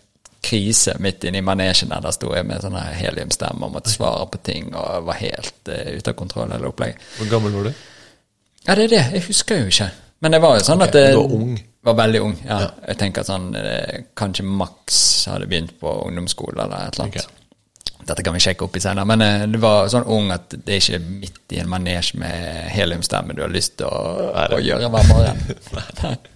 krise 0.46 0.96
midt 1.02 1.26
inne 1.26 1.42
i 1.42 1.46
manesjen 1.46 1.92
der. 1.92 2.04
Der 2.06 2.16
sto 2.16 2.32
jeg 2.36 2.46
med 2.48 2.64
sånn 2.64 2.78
heliumstemmer 2.78 3.02
heliumstemme 3.02 3.68
og 3.68 3.76
måtte 3.76 3.94
svare 3.94 4.26
på 4.32 4.42
ting 4.46 4.72
og 4.74 5.06
var 5.10 5.20
helt 5.20 5.72
uh, 5.72 5.92
ute 5.98 6.12
av 6.12 6.18
kontroll 6.18 6.54
hele 6.54 6.70
opplegget. 6.72 7.02
Hvor 7.20 7.32
gammel 7.32 7.56
var 7.58 7.70
du? 7.70 7.86
Ja, 8.66 8.76
det 8.76 8.84
er 8.88 8.92
det. 8.96 9.06
Jeg 9.18 9.26
husker 9.30 9.64
jo 9.64 9.72
ikke. 9.72 9.90
Men 10.24 10.34
det 10.34 10.42
var 10.42 10.58
jo 10.58 10.66
sånn 10.66 10.82
okay, 10.82 10.90
at 10.90 10.98
det, 10.98 11.08
du 11.14 11.22
var 11.22 11.34
ung. 11.38 11.56
Var 11.86 11.98
veldig 12.00 12.22
ung, 12.26 12.36
ja. 12.48 12.60
Jeg 12.88 12.98
tenker 12.98 13.26
sånn 13.28 13.52
eh, 13.60 14.06
Kanskje 14.18 14.46
maks 14.48 15.00
hadde 15.30 15.50
begynt 15.50 15.76
på 15.78 15.92
ungdomsskole 16.08 16.64
eller 16.64 16.88
et 16.88 16.98
eller 16.98 17.12
annet. 17.12 17.42
Dette 18.06 18.22
kan 18.26 18.36
vi 18.38 18.42
sjekke 18.42 18.66
opp 18.66 18.76
i 18.78 18.82
senere, 18.82 19.06
men 19.10 19.22
uh, 19.26 19.46
det 19.50 19.62
var 19.62 19.90
sånn 19.92 20.08
ung 20.14 20.32
at 20.34 20.54
det 20.56 20.78
er 20.78 20.82
ikke 20.82 21.02
midt 21.22 21.56
i 21.58 21.62
en 21.62 21.70
manesje 21.70 22.18
med 22.22 22.70
heliumstemme 22.74 23.38
du 23.38 23.44
har 23.46 23.54
lyst 23.54 23.78
til 23.82 23.90
å, 23.90 24.32
å 24.58 24.62
gjøre 24.62 24.90
hver 24.94 25.12
morgen. 25.12 25.46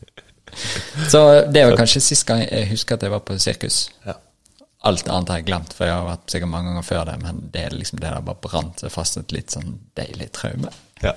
Så 1.09 1.21
det 1.53 1.65
var 1.65 1.77
kanskje 1.79 2.01
sist 2.03 2.25
gang 2.27 2.43
jeg 2.43 2.69
husker 2.71 2.97
at 2.97 3.05
jeg 3.05 3.13
var 3.13 3.23
på 3.25 3.37
sirkus. 3.39 3.87
Ja. 4.05 4.17
Alt 4.89 5.09
annet 5.11 5.31
har 5.31 5.41
jeg 5.41 5.49
glemt, 5.49 5.73
for 5.75 5.89
jeg 5.89 5.95
har 5.95 6.05
vært 6.07 6.31
sikkert 6.31 6.51
mange 6.53 6.71
ganger 6.71 6.85
før 6.87 7.07
det, 7.09 7.17
men 7.23 7.41
det 7.53 7.65
er 7.67 7.75
liksom 7.75 7.99
det 7.99 8.13
der 8.13 8.23
bare 8.23 8.43
brant 8.45 8.79
seg 8.79 8.93
fast 8.93 9.19
et 9.19 9.33
litt 9.35 9.51
sånn 9.55 9.79
deilig 9.99 10.31
traume. 10.35 10.71
ja. 11.03 11.15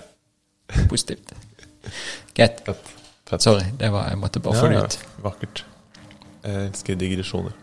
Positivt. 0.89 1.35
Greit. 2.33 2.63
Sorry, 3.43 3.65
det 3.77 3.91
var, 3.93 4.09
jeg 4.09 4.19
måtte 4.21 4.41
bare 4.45 4.57
få 4.57 4.69
det 4.71 4.81
ut. 4.85 4.97
Ja, 4.97 5.23
vakkert. 5.25 5.65
Jeg 6.43 6.69
elsker 6.69 6.99
digresjoner. 7.01 7.55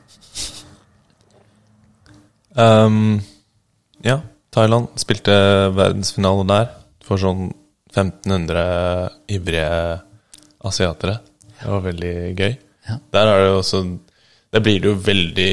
Um, 2.59 3.19
ja, 4.05 4.19
Thailand 4.53 4.89
spilte 4.99 5.33
verdensfinale 5.75 6.45
der 6.49 6.69
for 7.05 7.21
sånn 7.21 7.49
1500 7.93 9.09
ivrige 9.33 9.99
asiatere. 10.65 11.19
Det 11.59 11.69
var 11.69 11.83
veldig 11.85 12.13
gøy. 12.39 12.55
Ja. 12.87 12.97
Der 13.13 13.27
er 13.27 13.43
det 13.43 13.51
også 13.53 13.83
Der 14.53 14.63
blir 14.65 14.79
det 14.81 14.89
jo 14.89 14.95
veldig 15.05 15.51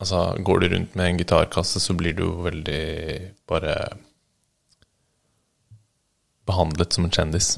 Altså, 0.00 0.36
går 0.44 0.58
du 0.60 0.68
rundt 0.68 0.96
med 0.98 1.06
en 1.06 1.18
gitarkasse, 1.18 1.80
så 1.80 1.94
blir 1.96 2.12
du 2.12 2.24
jo 2.24 2.32
veldig 2.44 2.80
bare 3.48 3.74
behandlet 6.44 6.92
som 6.92 7.06
en 7.06 7.14
kjendis. 7.14 7.54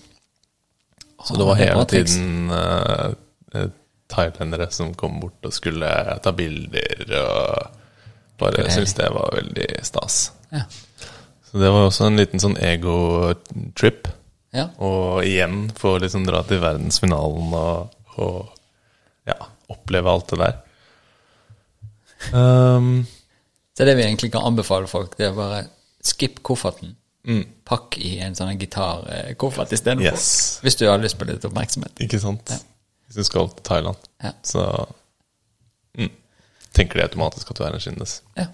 Så 1.25 1.35
det 1.35 1.47
var 1.49 1.59
hele 1.59 1.85
tiden 1.91 2.53
uh, 2.53 3.17
thailendere 3.57 3.73
thailandere 4.13 4.71
som 4.71 4.95
kom 4.95 5.19
bort 5.21 5.49
og 5.49 5.55
skulle 5.55 5.89
ta 6.23 6.33
bilder 6.37 7.09
og 7.19 7.81
bare 8.39 8.69
syntes 8.71 8.95
det 8.95 9.09
var 9.11 9.33
veldig 9.35 9.69
stas. 9.83 10.19
Ja. 10.53 10.63
Så 11.51 11.59
det 11.59 11.71
var 11.73 11.89
også 11.89 12.07
en 12.07 12.21
liten 12.21 12.43
sånn 12.43 12.57
ego-trip. 12.61 14.09
Ja. 14.57 14.69
Og 14.83 15.23
igjen 15.29 15.67
få 15.77 15.97
liksom 16.03 16.25
dra 16.27 16.41
til 16.49 16.61
verdensfinalen 16.63 17.53
og, 17.59 17.93
og 18.17 18.53
ja, 19.29 19.37
oppleve 19.73 20.11
alt 20.13 20.33
det 20.33 20.39
der. 20.43 20.57
Um, 22.33 23.07
Så 23.77 23.85
det 23.85 23.97
vi 23.99 24.03
egentlig 24.07 24.31
kan 24.33 24.47
anbefale 24.49 24.89
folk, 24.89 25.17
det 25.19 25.27
er 25.29 25.35
bare 25.37 25.65
skip 26.07 26.41
kofferten. 26.47 26.95
Pakk 27.67 27.97
i 27.99 28.13
en 28.23 28.37
sånn 28.39 28.55
gitarkoffert 28.61 29.73
istedenfor. 29.75 30.15
Yes. 30.15 30.61
Hvis 30.63 30.77
du 30.79 30.85
har 30.87 31.01
lyst 31.03 31.19
på 31.19 31.27
litt 31.27 31.45
oppmerksomhet. 31.45 31.99
ikke 32.05 32.21
sant? 32.23 32.53
Hvis 33.07 33.19
du 33.19 33.25
skal 33.27 33.49
til 33.51 33.65
Thailand, 33.67 33.99
Ja. 34.23 34.31
så 34.47 34.63
mm, 35.99 36.11
tenker 36.73 37.01
de 37.01 37.07
automatisk 37.09 37.51
at 37.51 37.59
du 37.59 37.65
er 37.67 37.75
en 37.75 37.83
skinnes. 37.83 38.21
Ja. 38.39 38.47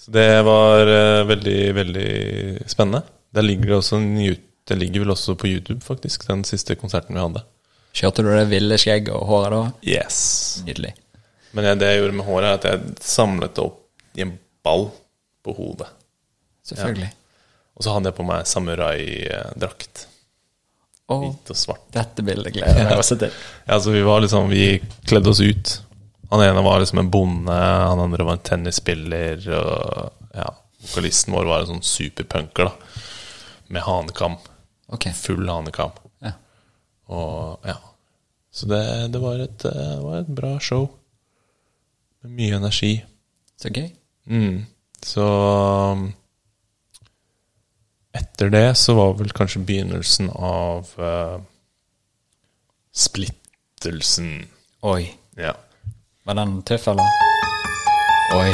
Så 0.00 0.14
det 0.14 0.28
var 0.46 0.86
uh, 0.86 1.26
veldig, 1.28 1.58
veldig 1.76 2.10
spennende. 2.70 3.02
Der 3.34 3.42
ligger 3.44 3.66
det 3.74 3.76
også 3.82 3.98
en 3.98 4.14
Yout- 4.22 4.46
Det 4.70 4.78
ligger 4.78 5.02
vel 5.04 5.14
også 5.16 5.34
på 5.38 5.48
YouTube, 5.50 5.80
faktisk, 5.82 6.28
den 6.28 6.44
siste 6.46 6.76
konserten 6.78 7.16
vi 7.16 7.22
hadde. 7.22 7.42
Kjørte 7.96 8.22
du 8.22 8.30
det 8.30 8.44
ville 8.52 8.78
skjegget 8.78 9.10
og 9.16 9.24
håret 9.26 9.54
da? 9.54 9.62
Yes. 9.82 10.20
Nydelig. 10.66 10.92
Men 11.56 11.66
jeg, 11.66 11.80
det 11.80 11.88
jeg 11.90 12.02
gjorde 12.04 12.18
med 12.20 12.28
håret, 12.28 12.46
er 12.46 12.58
at 12.60 12.68
jeg 12.68 12.92
samlet 13.02 13.56
det 13.56 13.64
opp 13.64 13.80
i 14.14 14.22
en 14.22 14.36
ball 14.66 14.86
på 15.42 15.54
hodet. 15.56 15.88
Selvfølgelig. 16.70 17.10
Og 17.74 17.84
så 17.84 17.96
hadde 17.96 18.10
jeg 18.12 18.18
på 18.20 18.26
meg 18.28 18.46
samurai-drakt. 18.46 20.06
Hvit 21.10 21.50
og 21.50 21.58
svart. 21.58 21.86
dette 21.90 22.22
bildet 22.22 22.54
gleder 22.54 22.76
jeg 22.78 22.86
meg 22.86 23.00
også 23.02 23.16
til. 23.18 23.32
Ja, 23.70 23.80
så 23.82 23.90
vi 23.90 24.02
var 24.06 24.20
liksom 24.22 24.46
Vi 24.52 24.66
kledde 25.10 25.32
oss 25.32 25.40
ut. 25.42 25.72
Han 26.30 26.42
ene 26.44 26.62
var 26.62 26.78
liksom 26.78 27.00
en 27.02 27.10
bonde, 27.10 27.56
han 27.56 27.98
andre 27.98 28.26
var 28.28 28.36
en 28.38 28.44
tennisspiller, 28.46 29.42
og 29.50 30.36
ja, 30.38 30.46
vokalisten 30.84 31.34
vår 31.34 31.48
var 31.50 31.64
en 31.64 31.72
sånn 31.72 31.82
superpunker, 31.82 32.70
da. 32.70 33.00
Med 33.74 33.82
hanekam. 33.82 34.36
Ok. 34.90 35.06
Full 35.14 35.48
hanekam. 35.48 35.90
Ja. 36.24 36.32
Og 37.10 37.66
ja. 37.66 37.76
Så 38.50 38.66
det, 38.66 39.08
det, 39.12 39.18
var 39.22 39.38
et, 39.38 39.64
eh, 39.64 39.72
det 39.96 40.02
var 40.02 40.18
et 40.18 40.34
bra 40.34 40.58
show. 40.60 40.88
Med 42.22 42.30
mye 42.38 42.56
energi. 42.58 43.04
Så 43.60 43.70
gøy. 43.70 43.90
Mm. 44.26 44.66
Så 45.02 45.26
um, 45.92 46.12
Etter 48.12 48.50
det 48.50 48.74
så 48.76 48.94
var 48.98 49.14
vel 49.20 49.30
kanskje 49.30 49.62
begynnelsen 49.62 50.30
av 50.34 50.90
uh, 50.98 51.38
splittelsen. 52.90 54.48
Oi. 54.82 55.06
Ja. 55.38 55.54
Var 56.26 56.34
den 56.40 56.62
tøff, 56.66 56.88
eller? 56.90 57.06
Oi. 58.34 58.50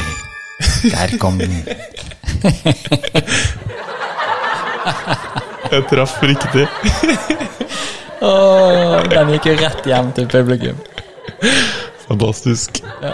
Der 0.93 1.17
kom 1.17 1.41
den. 1.41 1.57
Jeg 5.71 5.83
traff 5.89 6.13
riktig. 6.23 6.65
Åh, 8.21 9.03
den 9.11 9.31
gikk 9.35 9.45
jo 9.51 9.55
rett 9.59 9.85
hjem 9.87 10.11
til 10.17 10.27
publikum. 10.31 10.79
Fantastisk. 12.07 12.79
Ja. 13.03 13.13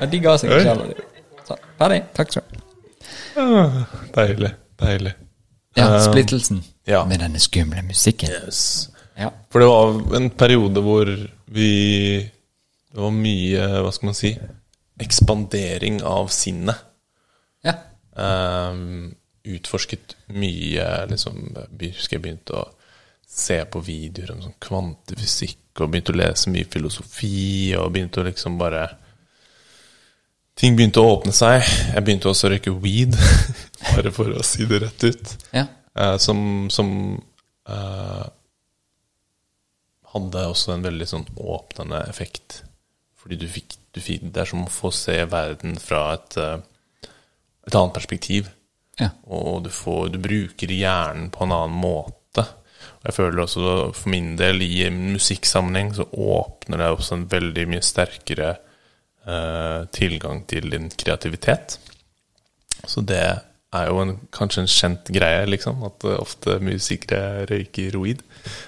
ja 0.00 0.08
de 0.10 0.20
ga 0.24 0.36
seg 0.40 0.50
ikke 0.54 0.70
heller. 0.72 0.92
de. 0.94 1.06
Så, 1.46 1.56
ferdig. 1.80 2.00
Takk 2.16 2.32
skal 2.34 2.46
du 2.48 2.56
ha. 2.56 2.62
Ah, 3.42 3.76
Deilig. 4.16 4.54
Deilig. 4.82 5.14
Ja, 5.76 5.86
Um, 5.88 6.00
splittelsen 6.04 6.58
ja. 6.84 6.98
med 7.08 7.22
denne 7.22 7.40
skumle 7.40 7.80
musikken. 7.86 8.28
Yes. 8.28 8.90
Ja. 9.16 9.30
For 9.52 9.62
det 9.62 9.68
var 9.70 10.16
en 10.18 10.26
periode 10.36 10.82
hvor 10.84 11.08
vi 11.52 11.68
Det 12.92 13.00
var 13.00 13.14
mye, 13.16 13.62
hva 13.80 13.88
skal 13.96 14.10
man 14.10 14.16
si, 14.18 14.34
ekspandering 15.00 16.02
av 16.04 16.28
sinnet. 16.28 16.76
ja. 17.64 17.72
Ehm, 18.20 19.14
utforsket 19.44 20.16
mye 20.38 20.86
liksom, 21.10 21.38
be- 21.70 21.90
Husker 21.96 22.16
jeg 22.18 22.22
begynte 22.24 22.54
å 22.60 22.68
se 23.32 23.56
på 23.64 23.80
videoer 23.82 24.34
om 24.34 24.42
sånn 24.44 24.58
kvantefysikk, 24.62 25.58
og 25.80 25.88
begynte 25.90 26.12
å 26.12 26.18
lese 26.20 26.50
mye 26.52 26.68
filosofi, 26.68 27.72
og 27.78 27.92
begynte 27.94 28.20
å 28.20 28.26
liksom 28.28 28.58
bare 28.60 28.84
Ting 30.54 30.76
begynte 30.76 31.00
å 31.00 31.14
åpne 31.14 31.32
seg. 31.32 31.62
Jeg 31.94 32.04
begynte 32.04 32.28
også 32.28 32.46
å 32.46 32.50
røyke 32.52 32.74
weed, 32.84 33.14
bare 33.94 34.10
for 34.12 34.28
å 34.36 34.42
si 34.44 34.66
det 34.68 34.82
rett 34.84 35.06
ut. 35.08 35.30
ja. 35.56 35.66
Eh, 35.96 36.16
som 36.20 36.68
som 36.72 36.90
uh, 37.68 38.26
hadde 40.12 40.44
også 40.48 40.74
en 40.74 40.84
veldig 40.84 41.08
sånn 41.08 41.26
åpnende 41.40 42.02
effekt. 42.08 42.62
Fordi 43.20 43.36
du 43.40 43.46
fikk, 43.48 43.76
du 43.94 44.00
fikk 44.02 44.24
Det 44.34 44.42
er 44.42 44.48
som 44.50 44.64
å 44.66 44.70
få 44.72 44.90
se 44.94 45.14
verden 45.30 45.76
fra 45.80 46.14
et, 46.18 46.36
eh, 46.36 47.08
et 47.66 47.74
annet 47.78 47.94
perspektiv. 47.94 48.48
Ja. 49.00 49.08
Og 49.26 49.62
du, 49.64 49.70
får, 49.72 50.08
du 50.12 50.18
bruker 50.22 50.68
hjernen 50.74 51.30
på 51.32 51.44
en 51.46 51.52
annen 51.56 51.78
måte. 51.80 52.44
Og 53.02 53.06
jeg 53.08 53.14
føler 53.16 53.42
også 53.44 53.62
for 53.96 54.10
min 54.12 54.34
del 54.38 54.60
i 54.62 54.84
en 54.86 54.98
musikksammenheng 55.14 55.94
så 55.96 56.04
åpner 56.12 56.78
det 56.82 56.90
også 56.92 57.16
en 57.16 57.24
veldig 57.32 57.64
mye 57.72 57.82
sterkere 57.82 58.50
eh, 59.26 59.86
tilgang 59.94 60.44
til 60.50 60.68
din 60.70 60.90
kreativitet. 60.90 61.78
Så 62.86 63.02
det 63.06 63.22
er 63.72 63.86
jo 63.88 64.00
en, 64.02 64.16
kanskje 64.34 64.62
en 64.64 64.68
kjent 64.70 65.10
greie, 65.14 65.46
liksom. 65.48 65.82
At 65.88 66.04
eh, 66.04 66.18
ofte 66.20 66.58
musikere 66.62 67.46
røyker 67.50 67.96
weed. 68.02 68.22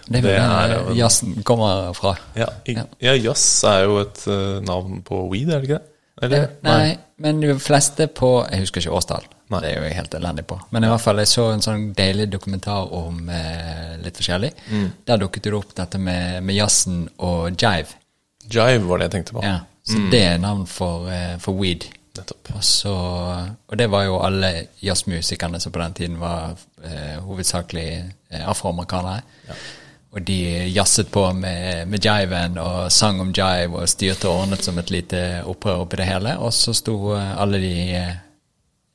Det 0.08 0.20
er 0.22 0.26
vel 0.26 0.38
der 0.40 0.94
jazzen 0.98 1.42
kommer 1.46 1.92
fra. 1.98 2.14
ja, 2.38 2.46
i- 2.70 2.76
Ja. 3.02 3.12
jazz 3.18 3.64
er 3.68 3.84
jo 3.84 3.98
et 4.00 4.22
uh, 4.30 4.60
navn 4.64 5.02
på 5.02 5.24
weed, 5.32 5.50
er 5.50 5.60
det 5.60 5.68
ikke 5.68 5.78
det? 5.80 5.90
Eller? 6.22 6.44
Nei, 6.62 6.96
men 7.18 7.40
de 7.42 7.56
fleste 7.58 8.06
på 8.06 8.46
Jeg 8.50 8.60
husker 8.62 8.80
ikke 8.84 8.94
årstall. 8.94 9.24
Nei. 9.54 9.62
Det 9.64 9.70
er 9.70 9.76
jo 9.78 9.88
jeg 9.88 9.98
helt 9.98 10.16
elendig 10.18 10.46
på. 10.50 10.58
Men 10.74 10.86
i 10.86 10.92
hvert 10.92 11.04
fall, 11.04 11.22
jeg 11.22 11.30
så 11.32 11.48
en 11.54 11.64
sånn 11.64 11.90
deilig 11.96 12.28
dokumentar 12.32 12.92
om 12.96 13.28
eh, 13.32 13.94
litt 14.04 14.20
forskjellig. 14.20 14.52
Mm. 14.70 14.88
Der 15.08 15.20
dukket 15.22 15.46
det 15.46 15.54
opp 15.58 15.74
dette 15.78 16.00
med, 16.02 16.40
med 16.44 16.58
jazzen 16.58 17.04
og 17.24 17.54
jive. 17.54 18.00
Jive 18.44 18.88
var 18.88 19.00
det 19.00 19.08
jeg 19.08 19.16
tenkte 19.18 19.38
på. 19.38 19.44
Ja, 19.46 19.60
så 19.84 20.00
det 20.12 20.24
er 20.24 20.40
navn 20.40 20.66
for, 20.68 21.08
eh, 21.12 21.36
for 21.42 21.56
weed. 21.60 21.88
Nettopp. 22.14 22.50
Og, 22.54 22.64
så, 22.64 22.92
og 23.66 23.78
det 23.78 23.88
var 23.90 24.04
jo 24.06 24.20
alle 24.22 24.50
jazzmusikerne 24.84 25.58
som 25.60 25.72
på 25.74 25.80
den 25.82 25.96
tiden 25.98 26.20
var 26.20 26.54
eh, 26.84 27.16
hovedsakelig 27.24 27.88
eh, 28.30 28.44
afroamerikanere. 28.46 29.24
Og 30.14 30.22
de 30.22 30.36
jazzet 30.70 31.10
på 31.10 31.24
med, 31.34 31.88
med 31.90 32.04
jiven 32.06 32.58
og 32.62 32.92
sang 32.94 33.18
om 33.20 33.32
jive 33.34 33.80
og 33.80 33.90
styrte 33.90 34.30
og 34.30 34.44
ordnet 34.44 34.62
som 34.62 34.78
et 34.78 34.92
lite 34.94 35.22
opprør 35.50 35.82
oppi 35.82 35.98
det 35.98 36.06
hele. 36.06 36.36
Og 36.38 36.54
så 36.54 36.74
sto 36.76 37.16
eh, 37.16 37.32
alle 37.42 37.58
de, 37.62 37.74
eh, 37.98 38.12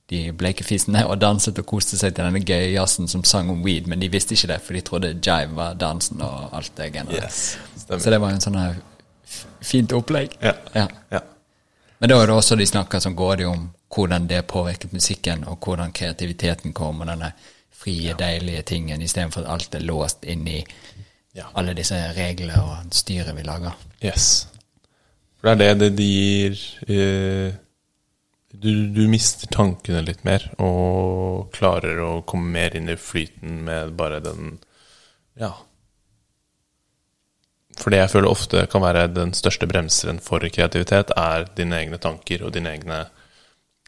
de 0.10 0.32
bleke 0.34 0.64
fisene 0.66 1.04
og 1.06 1.20
danset 1.22 1.60
og 1.62 1.66
koste 1.70 1.98
seg 2.00 2.16
til 2.16 2.26
denne 2.26 2.42
gøye 2.42 2.72
jazzen 2.74 3.08
som 3.08 3.24
sang 3.24 3.50
om 3.54 3.62
weed, 3.66 3.88
men 3.88 4.02
de 4.02 4.10
visste 4.10 4.34
ikke 4.34 4.48
det, 4.54 4.62
for 4.66 4.74
de 4.74 4.82
trodde 4.82 5.12
jive 5.26 5.56
var 5.56 5.76
dansen 5.78 6.22
og 6.26 6.50
alt 6.58 6.72
det 6.78 6.92
greiene. 6.96 7.20
Yes. 7.20 7.58
Så 7.86 8.10
det 8.10 8.20
var 8.22 8.34
en 8.34 8.42
sånn 8.42 8.58
her 8.58 8.80
fint 9.62 9.94
opplegg. 9.94 10.34
Ja. 10.42 10.56
ja. 10.74 10.88
Ja. 11.14 11.22
Men 12.00 12.10
da 12.10 12.18
er 12.22 12.30
det 12.32 12.36
også 12.40 12.56
de 12.56 12.66
snakker 12.66 13.02
som 13.04 13.16
går 13.16 13.36
det 13.42 13.48
om 13.50 13.70
hvordan 13.94 14.28
det 14.30 14.44
påvirket 14.48 14.94
musikken, 14.94 15.44
og 15.50 15.58
hvordan 15.66 15.92
kreativiteten 15.94 16.74
kom, 16.74 17.02
og 17.02 17.10
denne 17.10 17.32
frie, 17.80 18.14
deilige 18.20 18.62
tingen, 18.74 19.02
istedenfor 19.02 19.46
at 19.46 19.54
alt 19.54 19.76
er 19.76 19.86
låst 19.86 20.26
inn 20.26 20.48
i 20.48 20.64
Ja. 21.38 21.46
alle 21.56 21.74
disse 21.78 21.96
reglene 22.18 22.58
og 22.58 22.90
styret 22.92 23.36
vi 23.38 23.44
lager. 23.46 23.76
Yes. 24.04 24.48
For 25.40 25.56
det 25.56 25.68
er 25.70 25.76
det 25.78 25.92
det 25.98 26.06
gir 26.06 26.56
eh, 26.90 27.54
du, 28.62 28.88
du 28.94 29.08
mister 29.08 29.50
tankene 29.54 30.02
litt 30.06 30.26
mer, 30.28 30.46
og 30.60 31.50
klarer 31.56 32.02
å 32.04 32.12
komme 32.28 32.52
mer 32.56 32.76
inn 32.78 32.92
i 32.92 32.98
flyten 33.00 33.64
med 33.68 33.96
bare 34.00 34.22
den 34.24 34.58
Ja. 35.40 35.54
For 37.80 37.94
det 37.94 38.02
jeg 38.02 38.12
føler 38.12 38.28
ofte 38.28 38.66
kan 38.68 38.84
være 38.84 39.06
den 39.14 39.32
største 39.38 39.68
bremseren 39.70 40.20
for 40.24 40.44
kreativitet, 40.52 41.14
er 41.16 41.48
dine 41.56 41.78
egne 41.80 42.00
tanker 42.02 42.44
og 42.44 42.52
dine 42.58 42.74
egne 42.76 43.06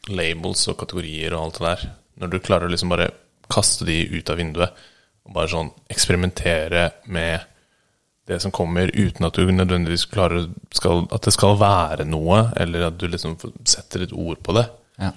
labels 0.07 0.63
og 0.71 0.79
kategorier 0.79 1.35
og 1.35 1.43
alt 1.43 1.59
det 1.59 1.67
der. 1.67 1.83
Når 2.21 2.31
du 2.31 2.39
klarer 2.39 2.69
å 2.69 2.71
liksom 2.71 2.93
bare 2.93 3.11
kaste 3.51 3.85
de 3.85 3.97
ut 4.15 4.31
av 4.31 4.39
vinduet 4.39 4.83
og 5.27 5.35
bare 5.35 5.51
sånn 5.51 5.73
eksperimentere 5.91 6.85
med 7.11 7.50
det 8.31 8.39
som 8.43 8.53
kommer, 8.55 8.91
uten 8.95 9.27
at 9.27 9.37
du 9.37 9.51
nødvendigvis 9.51 10.07
klarer 10.11 10.47
skal, 10.73 11.05
at 11.11 11.27
det 11.27 11.33
skal 11.35 11.59
være 11.61 12.07
noe, 12.07 12.47
eller 12.59 12.87
at 12.87 12.99
du 12.99 13.07
liksom 13.09 13.37
setter 13.67 14.05
et 14.05 14.15
ord 14.15 14.41
på 14.43 14.55
det. 14.57 14.65
Ja. 15.01 15.11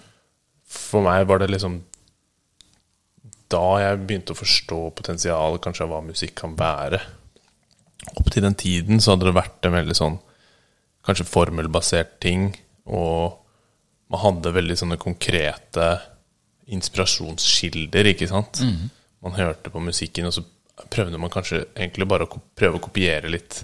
For 0.75 1.05
meg 1.05 1.27
var 1.31 1.43
det 1.43 1.53
liksom 1.55 1.83
da 3.53 3.67
jeg 3.79 4.01
begynte 4.03 4.35
å 4.35 4.39
forstå 4.39 4.79
potensialet 4.99 5.63
kanskje 5.63 5.85
av 5.85 5.93
hva 5.93 6.01
musikk 6.03 6.35
kan 6.41 6.57
være. 6.59 6.99
Opp 8.15 8.31
til 8.33 8.45
den 8.45 8.57
tiden 8.59 9.01
så 9.01 9.15
hadde 9.15 9.29
det 9.29 9.37
vært 9.37 9.69
en 9.69 9.77
veldig 9.77 9.97
sånn 9.97 10.19
kanskje 11.05 11.29
formelbasert 11.29 12.17
ting, 12.25 12.49
og 12.89 13.37
man 14.13 14.23
hadde 14.23 14.55
veldig 14.57 14.77
sånne 14.81 14.99
konkrete 15.01 15.89
inspirasjonskilder, 16.73 18.09
ikke 18.15 18.29
sant? 18.31 18.63
Man 19.25 19.37
hørte 19.37 19.73
på 19.73 19.83
musikken, 19.85 20.29
og 20.29 20.35
så 20.37 20.45
prøvde 20.91 21.21
man 21.21 21.33
kanskje 21.33 21.65
egentlig 21.75 22.09
bare 22.11 22.27
å 22.27 22.41
prøve 22.57 22.79
å 22.79 22.85
kopiere 22.85 23.31
litt 23.31 23.63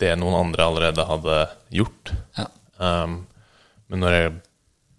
det 0.00 0.12
noen 0.20 0.36
andre 0.36 0.66
allerede 0.66 1.06
hadde 1.08 1.38
gjort. 1.72 2.12
Ja. 2.36 2.46
Um, 2.76 3.22
men 3.88 4.02
når 4.02 4.16
jeg 4.16 4.32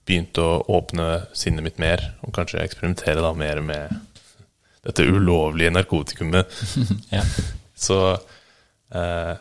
begynte 0.07 0.43
å 0.43 0.61
åpne 0.79 1.07
sinnet 1.37 1.65
mitt 1.65 1.81
mer, 1.81 2.01
og 2.25 2.33
kanskje 2.35 2.63
eksperimentere 2.63 3.21
da 3.21 3.33
mer 3.37 3.61
med 3.61 3.93
dette 4.87 5.05
ulovlige 5.05 5.73
narkotikumet, 5.75 6.57
ja. 7.15 7.23
så 7.77 7.99
uh, 8.15 9.33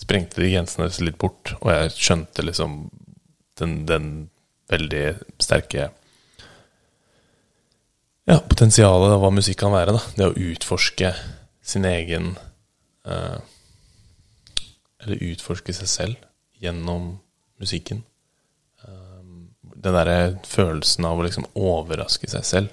sprengte 0.00 0.42
de 0.42 0.50
grensene 0.54 0.88
litt 1.04 1.20
bort, 1.20 1.54
og 1.60 1.70
jeg 1.70 1.94
skjønte 1.94 2.46
liksom 2.46 2.80
den, 3.60 3.78
den 3.88 4.08
veldig 4.72 5.04
sterke 5.42 5.90
ja, 8.26 8.38
potensialet 8.48 9.12
av 9.14 9.20
hva 9.22 9.30
musikk 9.34 9.60
kan 9.62 9.74
være. 9.74 9.94
da 9.96 10.02
Det 10.18 10.26
å 10.30 10.36
utforske 10.52 11.12
sin 11.66 11.84
egen 11.88 12.32
eh, 13.06 13.38
Eller 15.04 15.22
utforske 15.32 15.74
seg 15.76 15.88
selv 15.90 16.16
gjennom 16.62 17.12
musikken. 17.60 18.02
Um, 18.86 19.48
den 19.62 19.94
derre 19.94 20.18
følelsen 20.48 21.04
av 21.08 21.18
å 21.20 21.24
liksom 21.26 21.46
overraske 21.54 22.28
seg 22.32 22.44
selv. 22.48 22.68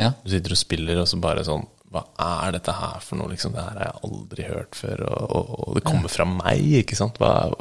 ja. 0.00 0.12
Du 0.24 0.30
sitter 0.32 0.54
og 0.56 0.60
spiller, 0.60 1.00
og 1.02 1.08
så 1.10 1.18
bare 1.20 1.44
sånn 1.46 1.66
Hva 1.92 2.02
er 2.44 2.56
dette 2.56 2.72
her 2.74 2.98
for 3.04 3.20
noe? 3.20 3.30
Liksom, 3.32 3.52
det 3.54 3.62
her 3.62 3.76
har 3.78 3.84
jeg 3.90 4.08
aldri 4.08 4.46
hørt 4.48 4.74
før, 4.76 5.04
og, 5.06 5.28
og, 5.36 5.52
og 5.68 5.76
det 5.78 5.84
kommer 5.86 6.10
fra 6.12 6.26
meg, 6.28 6.64
ikke 6.82 6.96
sant? 6.98 7.20
Hva, 7.22 7.52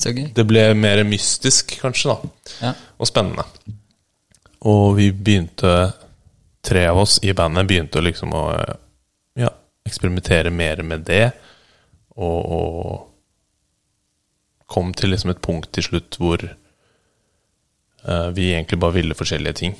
Så 0.00 0.14
gøy. 0.16 0.30
det 0.34 0.46
ble 0.48 0.62
mer 0.78 1.02
mystisk, 1.04 1.76
kanskje, 1.82 2.14
da. 2.14 2.30
Ja. 2.62 2.72
Og 2.98 3.10
spennende. 3.10 3.44
Og 4.66 4.96
vi 4.96 5.10
begynte, 5.12 5.74
tre 6.66 6.86
av 6.90 6.98
oss 6.98 7.18
i 7.22 7.32
bandet 7.36 7.68
begynte 7.68 8.00
å 8.00 8.04
liksom 8.04 8.34
å 8.34 8.44
ja, 9.38 9.50
eksperimentere 9.86 10.50
mer 10.50 10.82
med 10.82 11.06
det. 11.08 11.30
Og, 12.16 12.40
og 12.58 13.06
kom 14.66 14.94
til 14.96 15.12
liksom 15.14 15.30
et 15.32 15.42
punkt 15.44 15.70
til 15.76 15.84
slutt 15.86 16.18
hvor 16.20 16.42
uh, 16.46 18.28
vi 18.34 18.50
egentlig 18.52 18.80
bare 18.82 18.98
ville 18.98 19.18
forskjellige 19.18 19.60
ting. 19.62 19.76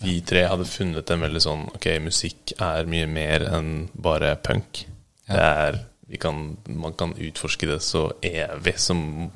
Vi 0.00 0.20
tre 0.28 0.46
hadde 0.48 0.68
funnet 0.68 1.08
en 1.10 1.22
veldig 1.24 1.40
sånn 1.40 1.62
Ok, 1.72 1.86
musikk 2.04 2.52
er 2.60 2.88
mye 2.90 3.06
mer 3.08 3.46
enn 3.48 3.70
bare 3.94 4.34
punk. 4.44 4.84
Det 5.26 5.40
er 5.42 5.78
vi 6.06 6.20
kan, 6.22 6.56
Man 6.68 6.92
kan 6.94 7.14
utforske 7.18 7.66
det 7.66 7.80
så 7.82 8.12
evig 8.22 8.76
som 8.78 9.30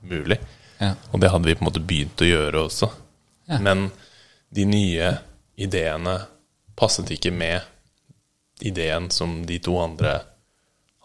mulig. 0.00 0.38
Ja. 0.78 0.92
Og 1.10 1.20
det 1.22 1.30
hadde 1.32 1.48
vi 1.48 1.54
på 1.56 1.64
en 1.64 1.70
måte 1.70 1.82
begynt 1.82 2.22
å 2.22 2.28
gjøre 2.28 2.66
også. 2.66 2.88
Ja. 3.50 3.58
Men 3.62 3.88
de 4.54 4.66
nye 4.68 5.08
ideene 5.56 6.16
passet 6.76 7.10
ikke 7.14 7.32
med 7.34 7.60
ideen 8.62 9.10
som 9.10 9.42
de 9.46 9.58
to 9.58 9.76
andre 9.82 10.20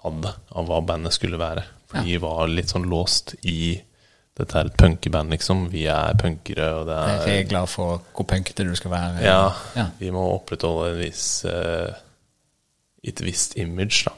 hadde 0.04 0.32
av 0.56 0.68
hva 0.70 0.82
bandet 0.86 1.14
skulle 1.16 1.40
være. 1.42 1.64
For 1.88 2.04
de 2.06 2.18
var 2.22 2.48
litt 2.52 2.70
sånn 2.72 2.88
låst 2.90 3.36
i 3.48 3.82
dette 4.38 4.54
er 4.60 4.68
et 4.70 4.76
punkeband, 4.78 5.32
liksom. 5.34 5.64
Vi 5.74 5.88
er 5.90 6.14
punkere, 6.20 6.68
og 6.78 6.84
det 6.86 6.96
Det 6.98 7.14
er 7.14 7.22
er 7.22 7.30
regler 7.32 7.66
for 7.66 8.04
hvor 8.14 8.28
punkete 8.30 8.64
du 8.68 8.76
skal 8.78 8.92
være. 8.92 9.24
Ja, 9.26 9.54
Ja. 9.76 9.88
vi 9.98 10.12
må 10.12 10.22
opprettholde 10.36 10.92
en 10.92 11.00
viss 11.00 11.44
uh, 11.46 11.90
et 13.04 13.22
visst 13.22 13.56
image, 13.58 14.04
da. 14.06 14.14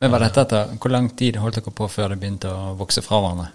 Men 0.00 0.10
var 0.10 0.20
dette 0.24 0.40
etter, 0.40 0.72
Hvor 0.80 0.90
lang 0.90 1.10
tid 1.16 1.36
holdt 1.36 1.54
dere 1.56 1.70
på 1.74 1.88
før 1.90 2.08
det 2.08 2.20
begynte 2.20 2.48
å 2.48 2.74
vokse 2.78 3.02
fra 3.02 3.20
hverandre? 3.20 3.50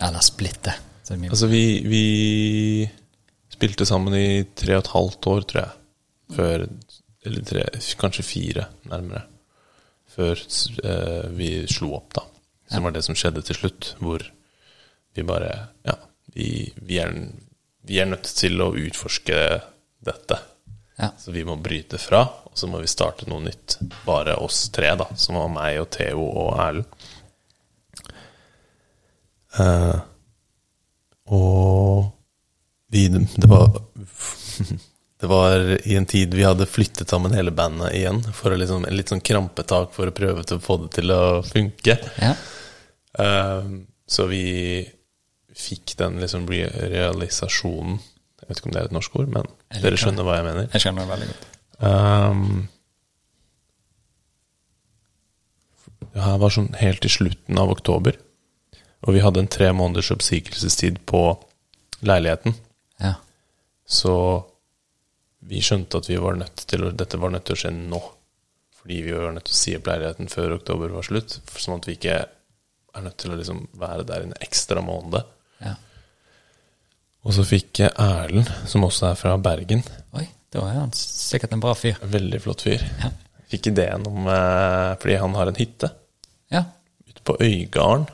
Eller 0.00 0.20
splitte. 0.20 0.74
Altså, 1.10 1.48
vi, 1.50 1.82
vi 1.88 2.88
spilte 3.52 3.86
sammen 3.88 4.14
i 4.14 4.44
tre 4.56 4.76
og 4.78 4.84
et 4.84 4.92
halvt 4.94 5.28
år, 5.32 5.46
tror 5.50 5.62
jeg. 5.64 5.78
Før 6.36 6.66
Eller 7.22 7.44
tre, 7.46 7.64
kanskje 8.00 8.24
fire, 8.26 8.64
nærmere. 8.90 9.24
Før 10.10 10.38
eh, 10.84 11.26
vi 11.36 11.50
slo 11.70 11.92
opp, 11.98 12.14
da. 12.16 12.24
Som 12.72 12.86
var 12.86 12.94
det 12.96 13.02
som 13.06 13.14
skjedde 13.18 13.42
til 13.46 13.58
slutt, 13.60 13.92
hvor 14.02 14.24
vi 15.14 15.22
bare 15.28 15.52
Ja, 15.86 15.94
vi, 16.34 16.72
vi, 16.80 16.98
er, 17.02 17.12
vi 17.86 18.00
er 18.02 18.08
nødt 18.10 18.26
til 18.38 18.58
å 18.64 18.72
utforske 18.74 19.38
dette. 20.02 20.38
ja. 20.98 21.12
Så 21.18 21.30
vi 21.34 21.44
må 21.46 21.56
bryte 21.62 21.98
fra, 22.00 22.24
og 22.48 22.58
så 22.58 22.66
må 22.70 22.80
vi 22.82 22.90
starte 22.90 23.28
noe 23.30 23.44
nytt. 23.44 23.78
Bare 24.06 24.34
oss 24.42 24.64
tre, 24.74 24.94
da. 24.98 25.06
Som 25.14 25.38
var 25.38 25.52
meg 25.52 25.78
og 25.82 25.90
Theo 25.94 26.24
og 26.26 26.56
Erlend. 26.58 27.06
Eh, 29.62 30.00
og 31.30 32.10
vi 32.92 33.08
Det 33.08 33.48
var 33.48 33.80
Det 35.22 35.28
var 35.30 35.86
i 35.86 35.94
en 35.94 36.06
tid 36.06 36.34
vi 36.34 36.42
hadde 36.42 36.66
flyttet 36.66 37.08
sammen 37.08 37.32
hele 37.32 37.52
bandet 37.54 37.94
igjen. 37.94 38.18
For 38.34 38.56
liksom, 38.58 38.82
en 38.88 38.96
litt 38.96 39.12
sånn 39.12 39.22
krampetak 39.22 39.92
for 39.94 40.10
å 40.10 40.14
prøve 40.14 40.42
til 40.42 40.58
å 40.58 40.64
få 40.64 40.80
det 40.82 40.88
til 40.98 41.14
å 41.14 41.22
funke. 41.46 41.94
ja. 42.18 42.34
Eh, 43.22 43.68
så 44.08 44.26
vi 44.26 44.82
fikk 45.56 45.94
den 46.00 46.18
liksom 46.20 46.46
re 46.48 46.64
realisasjonen 46.88 47.98
Jeg 48.40 48.48
vet 48.48 48.58
ikke 48.58 48.68
om 48.70 48.74
det 48.74 48.80
er 48.80 48.88
et 48.88 48.94
norsk 48.96 49.16
ord, 49.20 49.28
men 49.30 49.48
dere 49.84 49.98
skjønner 50.00 50.26
hva 50.26 50.38
jeg 50.40 50.46
mener. 50.48 50.68
Jeg 50.72 50.82
skjønner 50.82 51.04
det 51.04 51.12
veldig 51.12 51.28
godt. 51.30 51.44
Um, 51.82 52.68
det 56.12 56.24
her 56.24 56.40
var 56.42 56.54
sånn 56.56 56.72
helt 56.80 57.06
i 57.06 57.12
slutten 57.12 57.60
av 57.62 57.70
oktober, 57.70 58.18
og 59.02 59.14
vi 59.16 59.20
hadde 59.24 59.40
en 59.42 59.50
tre 59.50 59.72
måneders 59.74 60.10
oppsigelsestid 60.14 61.00
på 61.10 61.22
leiligheten. 62.06 62.54
Ja. 63.02 63.14
Så 63.86 64.14
vi 65.42 65.60
skjønte 65.64 65.98
at 65.98 66.08
vi 66.10 66.16
var 66.22 66.36
nødt 66.38 66.66
til 66.70 66.84
å, 66.86 66.92
dette 66.94 67.18
var 67.18 67.30
nødt 67.34 67.44
til 67.48 67.56
å 67.56 67.60
skje 67.64 67.72
nå. 67.74 68.00
Fordi 68.82 69.00
vi 69.06 69.12
var 69.14 69.32
nødt 69.34 69.46
til 69.50 69.54
å 69.56 69.58
si 69.62 69.74
opp 69.78 69.86
leiligheten 69.90 70.30
før 70.30 70.56
oktober 70.56 70.94
var 70.94 71.06
slutt. 71.06 71.40
Sånn 71.58 71.78
at 71.80 71.88
vi 71.90 71.96
ikke 71.98 72.14
er 72.22 73.02
nødt 73.06 73.16
til 73.22 73.32
å 73.34 73.38
liksom 73.40 73.64
være 73.80 74.04
der 74.08 74.26
en 74.26 74.36
ekstra 74.44 74.82
måned. 74.84 75.22
ja. 75.64 75.74
Og 77.22 77.30
så 77.36 77.44
fikk 77.46 77.78
Erlend, 77.86 78.48
som 78.66 78.82
også 78.82 79.12
er 79.12 79.18
fra 79.20 79.36
Bergen, 79.38 79.84
Oi, 80.18 80.24
det 80.50 80.58
var 80.58 80.72
han 80.74 80.90
sikkert 80.96 81.52
en 81.54 81.60
bra 81.62 81.70
fyr. 81.78 81.94
veldig 82.02 82.40
flott 82.42 82.64
fyr, 82.66 82.82
Ja. 82.98 83.10
fikk 83.52 83.68
ideen 83.70 84.06
om 84.10 84.26
eh, 84.26 84.96
Fordi 84.98 85.14
han 85.20 85.34
har 85.38 85.46
en 85.46 85.54
hytte 85.54 85.90
Ja. 86.50 86.64
ute 87.08 87.22
på 87.22 87.36
Øygarden. 87.38 88.08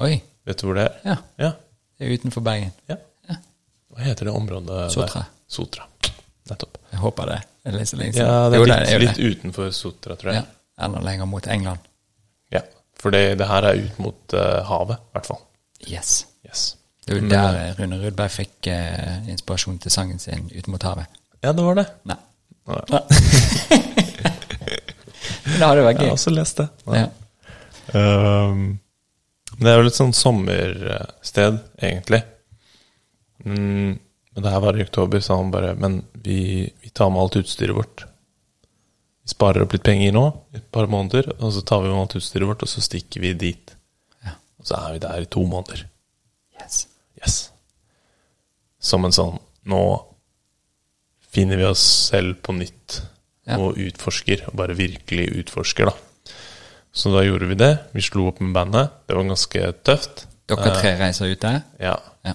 Oi. 0.00 0.14
Vet 0.48 0.62
du 0.62 0.66
hvor 0.66 0.78
det 0.78 0.86
er? 0.88 0.98
Ja. 1.04 1.16
Ja. 1.36 1.50
Det 1.98 2.06
er 2.06 2.16
utenfor 2.16 2.44
Bergen. 2.44 2.72
ja. 2.88 2.96
Ja. 3.28 3.36
Hva 3.92 4.06
heter 4.06 4.30
det 4.30 4.32
området 4.32 4.92
Sotra. 4.94 5.20
der? 5.20 5.28
Sotra. 5.50 5.84
Nettopp. 6.50 6.78
Jeg 6.90 7.00
håper 7.02 7.26
det. 7.28 7.38
Det 7.62 7.72
er 7.72 7.76
litt 7.76 7.90
så. 7.90 7.96
Ja, 8.00 8.48
det 8.48 8.56
er 8.56 8.64
litt, 8.64 8.72
litt, 8.72 8.94
er 8.94 9.04
litt 9.04 9.20
utenfor 9.20 9.70
Sotra, 9.76 10.16
tror 10.16 10.32
jeg. 10.32 10.42
Ja. 10.42 10.84
Enda 10.86 11.02
lenger 11.04 11.28
mot 11.28 11.46
England. 11.46 11.84
Ja. 12.54 12.62
For 12.96 13.12
det, 13.12 13.36
det 13.38 13.48
her 13.50 13.68
er 13.68 13.82
ut 13.84 14.00
mot 14.00 14.34
uh, 14.36 14.62
havet, 14.70 14.96
i 14.96 15.16
hvert 15.18 15.28
fall. 15.28 15.42
Yes. 15.84 16.14
Yes. 16.48 16.64
Det 17.04 17.12
er 17.12 17.20
jo 17.20 17.26
Men, 17.26 17.30
der 17.36 17.78
Rune 17.78 18.00
Rudberg 18.00 18.32
fikk 18.32 18.70
uh, 18.72 19.28
inspirasjon 19.28 19.78
til 19.84 19.92
sangen 19.92 20.18
sin 20.18 20.48
'Ut 20.48 20.68
mot 20.68 20.84
havet'. 20.84 21.20
Ja, 21.42 21.52
det 21.52 21.64
var 21.64 21.74
det. 21.74 21.86
Nei. 22.08 22.16
Ja. 22.68 23.00
Det 25.50 25.66
hadde 25.66 25.82
vært 25.84 25.98
Jeg 26.00 26.08
har 26.08 26.14
også 26.14 26.30
lest 26.30 26.60
det. 26.60 26.68
Ja. 26.94 27.08
Um, 27.92 28.78
det 29.66 29.72
er 29.72 29.80
jo 29.80 29.86
litt 29.88 29.98
sånn 29.98 30.14
sommersted, 30.16 31.58
egentlig. 31.82 32.22
Mm, 33.44 33.98
men 33.98 34.44
det 34.44 34.52
her 34.52 34.62
var 34.62 34.78
i 34.78 34.84
oktober, 34.84 35.20
sa 35.24 35.36
han 35.40 35.50
bare 35.50 35.72
Men 35.74 36.02
vi, 36.12 36.68
vi 36.82 36.90
tar 36.94 37.10
med 37.10 37.22
alt 37.22 37.36
utstyret 37.40 37.76
vårt. 37.76 38.04
Vi 39.24 39.32
sparer 39.32 39.64
opp 39.64 39.72
litt 39.74 39.84
penger 39.86 40.12
nå, 40.16 40.24
et 40.56 40.66
par 40.72 40.88
måneder, 40.92 41.32
og 41.38 41.52
så 41.56 41.62
tar 41.66 41.82
vi 41.84 41.90
med 41.92 42.00
alt 42.02 42.16
utstyret 42.20 42.48
vårt, 42.48 42.64
og 42.64 42.70
så 42.72 42.82
stikker 42.84 43.24
vi 43.24 43.34
dit. 43.36 43.74
Ja. 44.24 44.36
Og 44.60 44.68
så 44.70 44.78
er 44.80 44.94
vi 44.96 45.02
der 45.06 45.24
i 45.24 45.30
to 45.36 45.44
måneder. 45.48 45.84
Yes. 46.60 46.86
Yes. 47.20 47.38
Som 48.80 49.04
en 49.04 49.12
sånn 49.16 49.38
Nå 49.68 49.80
finner 51.30 51.58
vi 51.60 51.66
oss 51.68 51.82
selv 52.08 52.38
på 52.42 52.54
nytt 52.56 53.02
Ja. 53.44 53.58
og 53.60 53.76
utforsker, 53.76 54.46
og 54.48 54.54
bare 54.56 54.74
virkelig 54.78 55.26
utforsker, 55.42 55.90
da. 55.90 55.92
Så 56.92 57.12
da 57.14 57.22
gjorde 57.24 57.46
vi 57.46 57.58
det. 57.58 57.72
Vi 57.94 58.02
slo 58.02 58.28
opp 58.30 58.40
med 58.42 58.54
bandet. 58.54 58.90
Det 59.06 59.14
var 59.14 59.28
ganske 59.28 59.72
tøft. 59.86 60.26
Dere 60.50 60.72
tre 60.74 60.94
reiser 60.98 61.30
ut 61.30 61.42
der? 61.42 61.60
Ja. 61.78 61.94
Ja. 62.26 62.34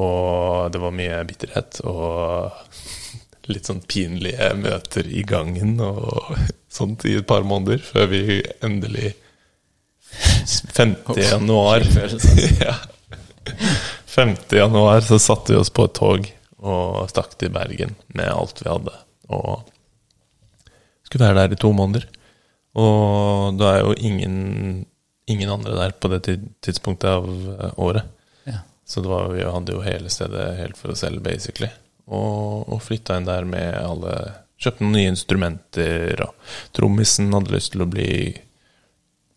Og 0.00 0.72
det 0.72 0.80
var 0.82 0.94
mye 0.96 1.20
bitterhet 1.28 1.82
og 1.84 2.54
litt 3.52 3.68
sånn 3.68 3.82
pinlige 3.84 4.54
møter 4.56 5.06
i 5.06 5.22
gangen 5.28 5.76
og 5.84 6.32
sånt 6.78 7.04
i 7.08 7.18
et 7.20 7.28
par 7.28 7.44
måneder, 7.46 7.84
før 7.84 8.08
vi 8.10 8.40
endelig 8.64 9.12
5. 10.14 10.96
januar 11.30 11.84
ja. 12.60 12.74
5. 14.14 14.34
januar 14.50 15.00
så 15.04 15.18
satte 15.18 15.52
vi 15.52 15.58
oss 15.58 15.72
på 15.74 15.88
et 15.88 15.96
tog 15.98 16.28
og 16.64 17.08
stakk 17.10 17.34
til 17.36 17.52
Bergen 17.52 17.96
med 18.16 18.30
alt 18.30 18.62
vi 18.62 18.70
hadde. 18.70 18.94
Og 19.28 19.66
skulle 21.04 21.26
være 21.26 21.42
der 21.44 21.56
i 21.56 21.60
to 21.60 21.72
måneder. 21.76 22.06
Og 22.74 23.54
da 23.58 23.70
er 23.76 23.84
jo 23.84 23.94
ingen, 23.94 24.84
ingen 25.30 25.50
andre 25.50 25.76
der 25.78 25.94
på 25.98 26.10
det 26.10 26.24
tidspunktet 26.64 27.10
av 27.10 27.28
eh, 27.28 27.74
året. 27.82 28.08
Ja. 28.48 28.62
Så 28.86 29.02
det 29.04 29.12
var, 29.12 29.30
vi 29.32 29.44
hadde 29.46 29.76
jo 29.76 29.84
hele 29.84 30.10
stedet 30.12 30.48
helt 30.58 30.78
for 30.80 30.94
oss 30.94 31.04
selv, 31.04 31.22
basically. 31.24 31.70
Og, 32.04 32.66
og 32.68 32.82
flytta 32.84 33.18
inn 33.18 33.28
der 33.28 33.46
med 33.48 33.78
alle 33.80 34.16
Kjøpte 34.64 34.84
noen 34.84 34.94
nye 34.94 35.10
instrumenter, 35.10 36.20
og 36.24 36.52
trommisen 36.76 37.32
hadde 37.34 37.52
lyst 37.52 37.72
til 37.74 37.82
å 37.82 37.88
bli 37.90 38.08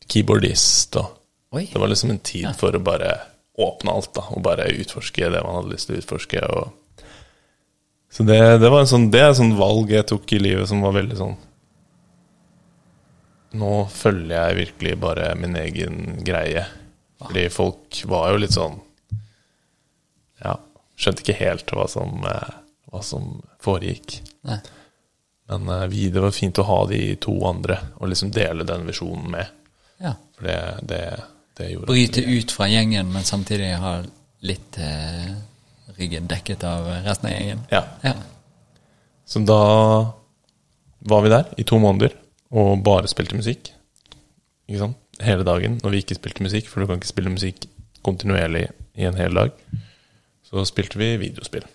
keyboardist. 0.08 1.00
Og 1.02 1.58
Oi. 1.58 1.64
det 1.72 1.82
var 1.82 1.90
liksom 1.90 2.14
en 2.14 2.22
tid 2.22 2.48
for 2.56 2.76
å 2.78 2.84
bare 2.86 3.16
åpne 3.58 3.96
alt, 3.98 4.12
da, 4.16 4.28
og 4.30 4.44
bare 4.46 4.70
utforske 4.78 5.32
det 5.34 5.42
man 5.42 5.58
hadde 5.58 5.74
lyst 5.74 5.90
til 5.90 5.98
å 5.98 6.04
utforske. 6.04 6.44
Og 6.54 7.02
så 8.14 8.28
det, 8.30 8.38
det 8.62 8.70
var 8.72 8.86
en 8.86 8.92
sånn, 8.94 9.10
det 9.12 9.24
er 9.24 9.34
et 9.34 9.42
sånt 9.42 9.58
valg 9.58 9.92
jeg 9.92 10.08
tok 10.08 10.38
i 10.38 10.40
livet 10.40 10.70
som 10.70 10.86
var 10.86 10.96
veldig 10.96 11.18
sånn 11.18 11.36
Nå 13.58 13.72
følger 13.92 14.36
jeg 14.36 14.60
virkelig 14.62 14.98
bare 15.02 15.32
min 15.40 15.56
egen 15.58 16.24
greie. 16.26 16.66
Fordi 17.18 17.48
folk 17.50 18.02
var 18.06 18.32
jo 18.32 18.42
litt 18.44 18.54
sånn 18.54 18.76
Ja, 20.44 20.54
skjønte 21.00 21.24
ikke 21.24 21.40
helt 21.40 21.72
hva 21.74 21.88
som, 21.90 22.20
eh, 22.30 22.58
hva 22.92 23.02
som 23.06 23.40
foregikk. 23.64 24.20
Nei. 24.46 24.60
Men 25.50 25.70
eh, 25.74 25.88
vi, 25.90 26.10
det 26.14 26.22
var 26.22 26.36
fint 26.36 26.60
å 26.62 26.68
ha 26.68 26.84
de 26.92 27.02
to 27.24 27.34
andre 27.50 27.80
og 27.98 28.12
liksom 28.12 28.30
dele 28.36 28.68
den 28.68 28.86
visjonen 28.86 29.32
med. 29.34 29.56
Ja. 30.04 30.14
For 30.38 30.46
det, 30.46 30.60
det, 30.92 31.02
det 31.58 31.72
gjorde 31.72 31.90
Bryte 31.90 32.22
ut 32.22 32.54
fra 32.54 32.70
gjengen, 32.70 33.10
men 33.14 33.26
samtidig 33.26 33.74
ha 33.82 33.96
litt 34.46 34.78
eh, 34.78 35.34
ryggen 35.98 36.30
dekket 36.30 36.68
av 36.70 36.86
resten 37.08 37.32
av 37.32 37.34
gjengen. 37.34 37.66
Ja. 37.74 37.84
Ja. 38.06 38.14
Så 39.26 39.42
da 39.48 39.62
var 41.10 41.26
vi 41.26 41.34
der 41.34 41.50
i 41.58 41.66
to 41.68 41.82
måneder 41.82 42.14
og 42.52 42.84
bare 42.86 43.10
spilte 43.12 43.36
musikk. 43.38 43.72
Ikke 44.68 44.80
sant? 44.86 44.98
Hele 45.24 45.44
dagen 45.48 45.80
når 45.82 45.94
vi 45.96 46.04
ikke 46.04 46.18
spilte 46.20 46.44
musikk, 46.46 46.68
for 46.70 46.80
du 46.84 46.88
kan 46.90 47.00
ikke 47.00 47.10
spille 47.10 47.32
musikk 47.34 47.66
kontinuerlig 48.06 48.68
i 48.98 49.08
en 49.10 49.18
hel 49.18 49.34
dag. 49.36 49.52
Så 50.48 50.64
spilte 50.70 51.00
vi 51.02 51.16
videospill. 51.20 51.66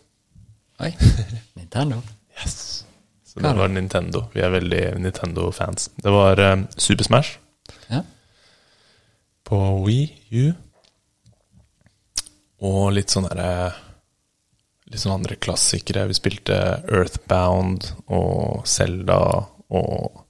Oi. 0.80 0.92
Nintendo. 1.58 2.00
Yes. 2.40 2.84
Så 3.28 3.40
det 3.40 3.52
var 3.56 3.68
Nintendo. 3.72 4.26
Vi 4.34 4.40
er 4.44 4.52
veldig 4.52 4.82
Nintendo-fans. 5.00 5.90
Det 6.02 6.12
var 6.12 6.40
um, 6.52 6.66
Super 6.76 7.04
Smash 7.04 7.38
Ja. 7.90 8.02
på 9.48 9.58
Wii 9.86 10.04
U. 10.32 10.52
Og 12.62 12.92
litt 12.94 13.10
sånn 13.12 13.26
derre 13.30 13.72
Litt 14.92 15.00
sånn 15.00 15.14
andre 15.16 15.38
klassikere. 15.40 16.04
Vi 16.10 16.16
spilte 16.18 16.56
Earthbound 16.92 17.86
og 18.12 18.66
Zelda 18.68 19.16
og 19.72 20.21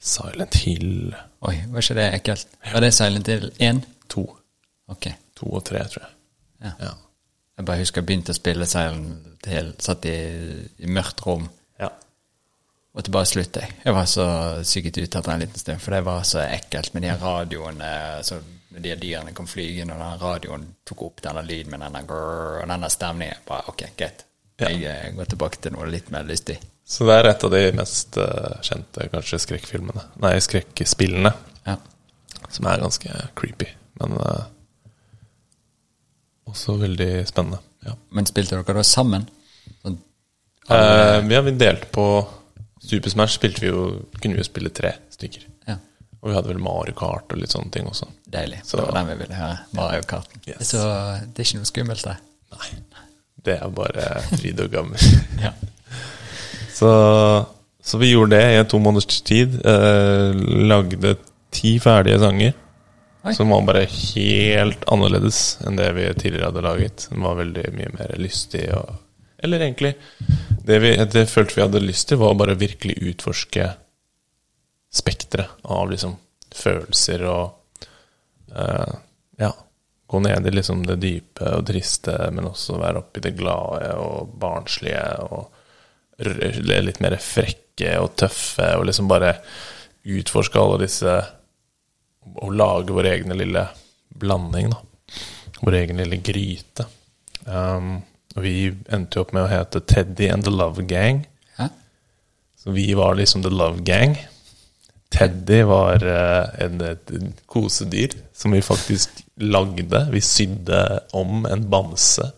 Silent 0.00 0.56
Hill 0.64 1.12
Oi, 1.44 1.54
var 1.68 1.84
ikke 1.84 1.96
det 1.96 2.06
ekkelt? 2.16 2.58
Var 2.72 2.84
det 2.84 2.90
Silent 2.96 3.28
Hill 3.28 3.46
1? 3.58 3.80
2. 4.12 4.24
Ok. 4.92 5.06
2 5.40 5.52
og 5.56 5.64
3, 5.64 5.84
tror 5.92 6.04
jeg. 6.04 6.12
Ja. 6.64 6.72
Ja. 6.80 6.90
Jeg 7.60 7.66
bare 7.68 7.80
husker 7.82 8.00
jeg 8.00 8.08
begynte 8.08 8.34
å 8.34 8.36
spille 8.36 8.68
Silent 8.68 9.48
Hill, 9.48 9.74
satt 9.80 10.06
i, 10.08 10.16
i 10.80 10.88
mørkt 10.88 11.20
rom, 11.26 11.44
ja. 11.80 11.90
og 12.96 13.04
til 13.04 13.12
bare 13.12 13.28
sluttet 13.28 13.60
jeg. 13.64 13.76
Jeg 13.84 13.96
var 13.96 14.08
så 14.08 14.26
syket 14.68 15.00
ut 15.00 15.18
etter 15.20 15.32
en 15.32 15.44
liten 15.44 15.60
stund, 15.60 15.82
for 15.84 15.96
det 15.96 16.00
var 16.08 16.24
så 16.28 16.40
ekkelt 16.46 16.96
med 16.96 17.04
de 17.04 17.12
radioene, 17.20 17.92
så 18.24 18.40
når 18.70 18.84
de 18.84 18.96
dyrene 19.02 19.34
kom 19.36 19.48
flygende, 19.50 19.96
og 19.96 20.00
den 20.00 20.24
radioen 20.24 20.66
tok 20.88 21.04
opp 21.08 21.22
denne 21.24 21.44
lyden 21.44 21.74
med 21.74 21.84
denne 21.84 22.04
grrr, 22.08 22.62
og 22.62 22.72
denne 22.72 22.90
stemningen. 22.92 23.44
Bare, 23.48 23.68
ok, 23.72 23.86
greit. 23.98 24.24
Ja. 24.60 24.68
Jeg 24.68 24.84
eh, 24.88 25.12
går 25.16 25.32
tilbake 25.32 25.60
til 25.60 25.74
noe 25.74 25.88
litt 25.90 26.10
mer 26.14 26.24
lystig. 26.28 26.56
Så 26.90 27.06
det 27.06 27.16
er 27.20 27.28
et 27.30 27.44
av 27.46 27.52
de 27.54 27.60
mest 27.78 28.16
eh, 28.18 28.54
kjente 28.66 29.04
kanskje 29.12 29.38
skrekkfilmene. 29.44 30.02
Nei, 30.24 30.32
skrekkspillene. 30.42 31.30
Ja. 31.68 31.76
Som 32.50 32.66
er 32.66 32.82
ganske 32.82 33.20
creepy. 33.38 33.68
Men 34.00 34.16
uh, 34.18 34.42
også 36.50 36.74
veldig 36.80 37.26
spennende. 37.28 37.60
Ja. 37.86 37.94
Men 38.16 38.26
spilte 38.28 38.58
dere 38.58 38.80
da 38.80 38.84
sammen? 38.86 39.28
Sånn, 39.84 40.00
alle... 40.72 41.20
vi 41.28 41.36
har 41.38 41.46
vi 41.46 41.54
delt 41.60 41.86
på 41.94 42.06
Super 42.80 43.12
Smash 43.12 43.36
spilte 43.38 43.62
vi 43.62 43.70
jo, 43.70 43.84
kunne 44.18 44.38
vi 44.38 44.42
jo 44.42 44.48
spille 44.48 44.72
tre 44.74 44.94
stykker. 45.14 45.46
ja. 45.68 45.76
Og 46.20 46.28
vi 46.28 46.34
hadde 46.36 46.50
vel 46.50 46.58
Mario 46.60 46.92
Kart 46.98 47.30
og 47.32 47.38
litt 47.40 47.52
sånne 47.54 47.70
ting 47.72 47.86
også. 47.88 48.04
Deilig. 48.28 48.58
Så- 48.68 48.76
det 48.76 48.88
var 48.90 48.98
den 48.98 49.06
vi 49.08 49.14
ville 49.22 49.36
høre. 49.38 49.58
Mario 49.78 50.02
Kart. 50.10 50.34
Yes. 50.44 50.72
Så 50.74 50.82
det 50.82 51.40
er 51.40 51.46
ikke 51.46 51.60
noe 51.62 51.68
skummelt, 51.70 52.02
der? 52.04 52.18
Nei. 52.56 52.68
Det 53.40 53.54
er 53.56 53.70
bare 53.72 54.08
fryd 54.34 54.60
og 54.66 54.74
gammel. 54.74 55.06
Ja. 55.40 55.54
Så, 56.80 57.46
så 57.82 57.98
vi 57.98 58.12
gjorde 58.12 58.36
det 58.36 58.60
i 58.60 58.64
to 58.64 58.78
måneders 58.80 59.20
tid. 59.20 59.60
Eh, 59.66 60.32
lagde 60.64 61.16
ti 61.52 61.74
ferdige 61.82 62.18
sanger. 62.22 62.54
Oi. 63.22 63.34
Som 63.36 63.52
var 63.52 63.66
bare 63.68 63.82
helt 63.84 64.86
annerledes 64.88 65.58
enn 65.66 65.76
det 65.76 65.90
vi 65.92 66.06
tidligere 66.14 66.48
hadde 66.48 66.64
laget. 66.64 67.04
Den 67.10 67.26
var 67.26 67.36
veldig 67.36 67.66
mye 67.76 67.92
mer 67.98 68.14
lystig 68.16 68.64
og 68.72 68.96
Eller 69.42 69.60
egentlig 69.60 69.94
Det 70.64 70.78
vi 70.80 70.94
det 70.96 71.26
følte 71.28 71.54
vi 71.56 71.62
hadde 71.62 71.80
lyst 71.84 72.08
til, 72.08 72.18
var 72.20 72.32
å 72.32 72.38
bare 72.40 72.56
virkelig 72.60 72.96
utforske 73.12 73.68
spekteret 74.92 75.60
av 75.64 75.90
liksom 75.90 76.16
følelser 76.54 77.28
og 77.28 77.86
eh, 78.56 78.96
Ja. 79.44 79.52
Gå 80.10 80.18
ned 80.18 80.46
i 80.46 80.50
liksom 80.50 80.86
det 80.86 80.96
dype 81.04 81.52
og 81.60 81.66
triste, 81.68 82.16
men 82.32 82.48
også 82.48 82.80
være 82.80 82.98
oppi 83.04 83.20
det 83.22 83.36
glade 83.38 83.92
og 84.00 84.32
barnslige 84.40 85.04
og 85.28 85.59
litt 86.20 87.00
mer 87.00 87.16
frekke 87.22 87.96
og 88.00 88.14
tøffe, 88.20 88.66
og 88.76 88.86
liksom 88.88 89.08
bare 89.10 89.36
utforske 90.00 90.58
alle 90.60 90.80
disse 90.84 91.12
Og 92.40 92.52
lage 92.54 92.94
vår 92.94 93.08
egen 93.10 93.32
lille 93.36 93.64
blanding, 94.20 94.70
da. 94.70 94.78
Vår 95.60 95.76
egen 95.80 95.98
lille 96.00 96.18
gryte. 96.24 96.84
Um, 97.44 98.02
vi 98.36 98.70
endte 98.92 99.18
jo 99.18 99.24
opp 99.24 99.32
med 99.34 99.46
å 99.46 99.50
hete 99.50 99.80
Teddy 99.80 100.28
and 100.30 100.44
the 100.46 100.52
Love 100.52 100.84
Gang. 100.88 101.24
Hæ? 101.56 101.70
Så 102.60 102.74
vi 102.76 102.92
var 102.94 103.16
liksom 103.18 103.42
the 103.42 103.50
Love 103.50 103.82
Gang. 103.88 104.14
Teddy 105.10 105.62
var 105.66 106.04
uh, 106.06 106.62
en, 106.62 106.80
et 106.86 107.42
kosedyr 107.50 108.14
som 108.36 108.54
vi 108.54 108.62
faktisk 108.62 109.24
lagde. 109.42 110.04
Vi 110.12 110.22
sydde 110.22 110.84
om 111.16 111.48
en 111.50 111.66
bamse. 111.72 112.30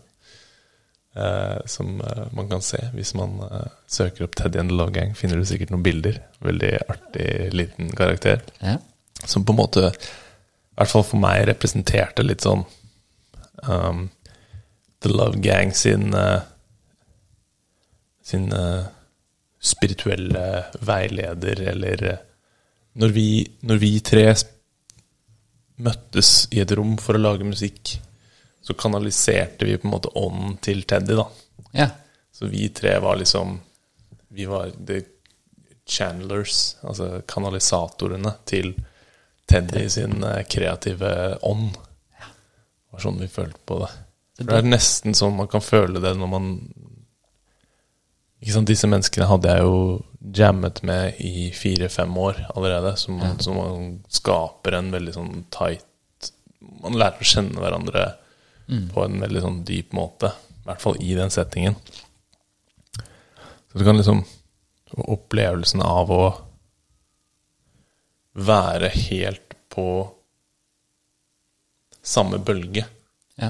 Eh, 1.15 1.57
som 1.65 2.01
eh, 2.01 2.23
man 2.31 2.49
kan 2.49 2.61
se 2.61 2.79
hvis 2.93 3.13
man 3.17 3.37
eh, 3.45 3.67
søker 3.87 4.27
opp 4.27 4.35
Teddy 4.35 4.59
and 4.59 4.71
the 4.71 4.77
Love 4.77 4.95
Gang. 4.95 5.13
Finner 5.17 5.39
du 5.39 5.45
sikkert 5.47 5.73
noen 5.73 5.85
bilder. 5.85 6.19
Veldig 6.43 6.73
artig 6.87 7.29
liten 7.53 7.91
karakter. 7.97 8.43
Ja. 8.61 8.77
Som 9.25 9.45
på 9.45 9.53
en 9.55 9.61
måte, 9.61 9.91
i 9.93 10.75
hvert 10.79 10.91
fall 10.91 11.05
for 11.07 11.21
meg, 11.21 11.45
representerte 11.47 12.25
litt 12.25 12.43
sånn 12.43 12.65
um, 13.69 14.07
The 15.03 15.11
Love 15.11 15.39
Gang 15.43 15.71
sin 15.77 16.11
uh, 16.17 16.41
Sin 18.23 18.45
uh, 18.55 18.85
spirituelle 19.59 20.43
veileder, 20.79 21.59
eller 21.73 22.03
uh, 22.07 22.19
når, 22.99 23.09
vi, 23.11 23.25
når 23.67 23.81
vi 23.81 23.89
tre 23.99 24.29
møttes 25.83 26.29
i 26.55 26.61
et 26.63 26.71
rom 26.77 26.93
for 27.01 27.17
å 27.17 27.23
lage 27.23 27.47
musikk, 27.47 27.97
så 28.63 28.73
kanaliserte 28.79 29.67
vi 29.67 29.77
på 29.77 29.87
en 29.87 29.93
måte 29.93 30.11
ånden 30.19 30.57
til 30.63 30.85
Teddy, 30.87 31.17
da. 31.19 31.27
ja. 31.71 31.89
Så 32.33 32.47
vi 32.49 32.69
tre 32.73 32.95
var 32.99 33.19
liksom 33.19 33.59
Vi 34.33 34.45
var 34.49 34.71
the 34.87 35.03
channelers, 35.85 36.77
altså 36.81 37.21
kanalisatorene 37.27 38.31
til 38.49 38.71
Teddy 39.45 39.89
sin 39.89 40.23
eh, 40.23 40.41
kreative 40.49 41.37
ånd. 41.45 41.75
Det 41.75 42.95
var 42.95 43.03
sånn 43.03 43.19
vi 43.19 43.27
følte 43.27 43.59
på 43.67 43.77
det. 43.83 43.91
For 44.39 44.49
det 44.49 44.61
er 44.63 44.71
nesten 44.71 45.13
sånn 45.17 45.35
man 45.37 45.51
kan 45.51 45.61
føle 45.61 46.01
det 46.01 46.15
når 46.17 46.31
man 46.31 46.49
ikke 48.43 48.55
sant, 48.57 48.67
Disse 48.67 48.89
menneskene 48.91 49.29
hadde 49.29 49.51
jeg 49.53 49.63
jo 49.63 49.75
jammet 50.35 50.81
med 50.83 51.19
i 51.23 51.51
fire-fem 51.55 52.17
år 52.19 52.41
allerede. 52.55 52.95
Så 52.99 53.13
man, 53.15 53.37
så 53.39 53.53
man 53.55 53.93
skaper 54.11 54.79
en 54.79 54.91
veldig 54.91 55.13
sånn 55.15 55.45
tight 55.53 55.85
Man 56.83 56.97
lærer 56.99 57.23
å 57.23 57.27
kjenne 57.27 57.59
hverandre 57.59 58.03
på 58.93 59.03
en 59.05 59.19
veldig 59.21 59.43
sånn 59.43 59.61
dyp 59.67 59.93
måte. 59.95 60.31
I 60.63 60.67
hvert 60.69 60.81
fall 60.81 60.97
i 61.03 61.13
den 61.17 61.31
settingen. 61.33 61.75
Så 63.71 63.79
du 63.79 63.85
kan 63.85 63.97
liksom 63.97 64.23
Opplevelsen 64.93 65.81
av 65.81 66.11
å 66.13 66.23
være 68.37 68.91
helt 68.93 69.55
på 69.73 69.85
samme 72.03 72.37
bølge, 72.37 72.83
ja. 73.41 73.49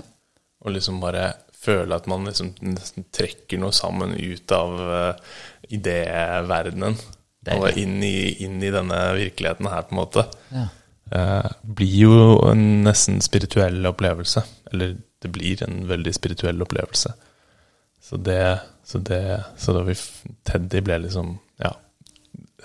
og 0.64 0.72
liksom 0.72 1.02
bare 1.04 1.34
føle 1.52 1.98
at 1.98 2.08
man 2.08 2.24
liksom 2.30 2.54
nesten 2.64 3.10
trekker 3.12 3.60
noe 3.60 3.76
sammen 3.76 4.16
ut 4.16 4.56
av 4.56 4.80
uh, 4.80 5.36
idéverdenen. 5.68 6.96
Og 7.58 7.76
inn 7.76 7.98
i, 8.08 8.46
inn 8.46 8.62
i 8.64 8.72
denne 8.72 9.02
virkeligheten 9.18 9.68
her, 9.68 9.84
på 9.84 9.98
en 9.98 10.00
måte. 10.00 10.24
Ja. 10.54 10.70
Eh, 11.12 11.52
blir 11.62 11.98
jo 11.98 12.50
en 12.50 12.84
nesten 12.84 13.22
spirituell 13.22 13.86
opplevelse. 13.86 14.44
Eller 14.72 14.96
det 15.22 15.32
blir 15.32 15.64
en 15.64 15.88
veldig 15.88 16.14
spirituell 16.16 16.62
opplevelse. 16.62 17.14
Så 18.02 18.18
det 18.18 18.60
Så, 18.86 18.98
det, 18.98 19.44
så 19.58 19.74
da 19.74 19.82
vi 19.88 19.96
Teddy 20.44 20.82
ble 20.82 20.98
liksom 21.06 21.40
Ja. 21.60 21.72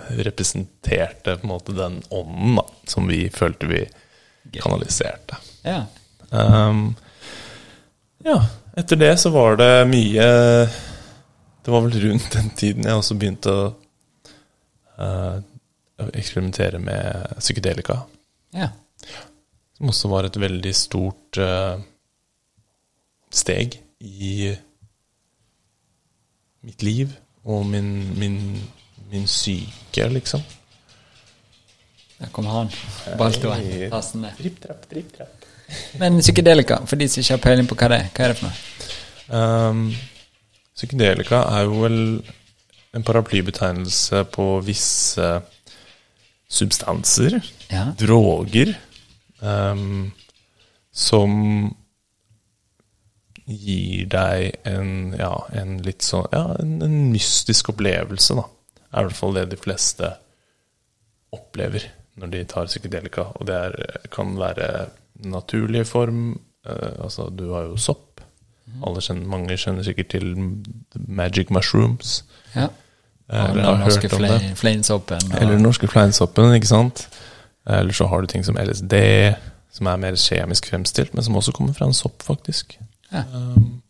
Representerte 0.08 1.36
på 1.36 1.46
en 1.46 1.48
måte 1.48 1.72
den 1.72 2.02
ånden 2.10 2.56
da, 2.56 2.64
som 2.86 3.06
vi 3.06 3.28
følte 3.30 3.66
vi 3.66 3.84
kanaliserte. 4.52 5.36
ja. 5.64 5.86
Um, 6.30 6.96
ja, 8.24 8.46
etter 8.76 8.96
det 8.96 9.16
så 9.16 9.30
var 9.30 9.56
det 9.56 9.88
mye 9.88 10.26
Det 11.64 11.70
var 11.72 11.80
vel 11.80 12.00
rundt 12.02 12.32
den 12.32 12.50
tiden 12.50 12.84
jeg 12.84 12.98
også 13.00 13.14
begynte 13.14 13.54
å 13.54 13.62
uh, 14.98 15.40
eksperimentere 16.12 16.78
med 16.78 17.38
psykedelika. 17.38 18.02
Ja. 18.56 18.70
Som 19.76 19.92
også 19.92 20.10
var 20.10 20.26
et 20.26 20.38
veldig 20.40 20.74
stort 20.74 21.38
uh, 21.42 21.78
steg 23.30 23.78
i 24.00 24.50
mitt 26.66 26.82
liv 26.82 27.12
og 27.48 27.66
min, 27.66 27.90
min, 28.18 28.38
min 29.10 29.26
syke, 29.30 30.08
liksom. 30.12 30.42
Der 32.18 32.32
kommer 32.34 32.50
han. 32.50 32.72
Baltoen. 33.18 33.90
Tassen 33.92 34.24
ned. 34.26 34.34
Dripp, 34.40 34.58
trapp, 34.64 34.88
dripp, 34.90 35.12
trapp. 35.16 35.46
Men 36.00 36.18
psykedelika, 36.20 36.80
for 36.86 36.96
de 36.96 37.08
som 37.08 37.22
ikke 37.22 37.36
har 37.36 37.44
peiling 37.44 37.68
på 37.68 37.76
hva 37.78 37.90
det 37.92 38.00
er, 38.02 38.10
hva 38.16 38.24
er 38.24 38.32
det 38.32 38.38
for 38.40 38.48
noe? 38.48 38.64
Um, 39.28 39.82
psykedelika 40.74 41.42
er 41.52 41.66
jo 41.68 41.82
vel 41.84 42.00
en 42.96 43.04
paraplybetegnelse 43.04 44.24
på 44.32 44.46
visse 44.66 45.28
substanser, 46.48 47.38
Ja. 47.70 47.92
droger, 48.00 48.74
um, 49.40 50.12
som 50.92 51.74
gir 53.48 54.06
deg 54.12 54.56
en, 54.68 55.14
ja, 55.16 55.32
en 55.56 55.78
litt 55.84 56.02
sånn 56.04 56.26
Ja, 56.32 56.56
en, 56.60 56.80
en 56.84 56.96
mystisk 57.12 57.70
opplevelse, 57.72 58.34
da. 58.36 58.44
Er 58.92 59.04
i 59.04 59.08
hvert 59.08 59.16
fall 59.20 59.36
det 59.36 59.46
de 59.52 59.60
fleste 59.60 60.10
opplever 61.32 61.84
når 62.18 62.30
de 62.32 62.42
tar 62.50 62.66
psykedelika. 62.66 63.28
Og 63.38 63.46
det 63.46 63.54
er, 63.54 63.76
kan 64.10 64.34
være 64.40 64.88
naturlig 65.28 65.84
form. 65.86 66.40
Uh, 66.66 67.04
altså, 67.04 67.28
du 67.30 67.50
har 67.52 67.68
jo 67.68 67.76
sopp. 67.80 68.20
Alle 68.84 69.00
kjenner, 69.00 69.28
mange 69.28 69.56
kjenner 69.60 69.84
sikkert 69.86 70.10
til 70.12 70.32
magic 71.08 71.48
mushrooms. 71.54 72.22
Ja. 72.56 72.68
Eller 73.28 73.54
den 73.54 73.64
har 73.64 73.76
hørt 73.76 74.12
om 74.12 74.22
det. 74.22 75.18
Eller 75.36 75.52
den 75.52 75.62
norske 75.62 75.88
fleinsoppen, 75.88 76.54
ikke 76.56 76.70
sant? 76.70 77.08
Eller 77.68 77.92
så 77.92 78.06
har 78.08 78.20
du 78.20 78.26
ting 78.26 78.44
som 78.44 78.56
LSD, 78.56 78.94
som 79.72 79.90
er 79.90 80.00
mer 80.00 80.16
kjemisk 80.16 80.70
fremstilt, 80.70 81.12
men 81.14 81.24
som 81.24 81.36
også 81.36 81.52
kommer 81.52 81.76
fra 81.76 81.90
en 81.90 81.96
sopp, 81.96 82.22
faktisk. 82.24 82.78
Ja. 83.12 83.26
Um, 83.34 83.82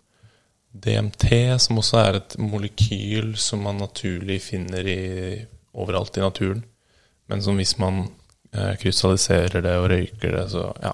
DMT, 0.74 1.30
som 1.62 1.78
også 1.78 2.01
er 2.03 2.18
et 2.18 2.36
molekyl 2.43 3.32
som 3.39 3.62
man 3.66 3.80
naturlig 3.82 4.41
finner 4.43 4.86
i, 4.86 5.01
overalt 5.74 6.18
i 6.18 6.24
naturen, 6.24 6.64
men 7.28 7.43
som 7.45 7.59
hvis 7.61 7.76
man 7.78 8.07
eh, 8.55 8.74
krystalliserer 8.80 9.62
det 9.64 9.74
og 9.78 9.91
røyker 9.93 10.34
det, 10.34 10.45
så 10.53 10.68
ja, 10.82 10.93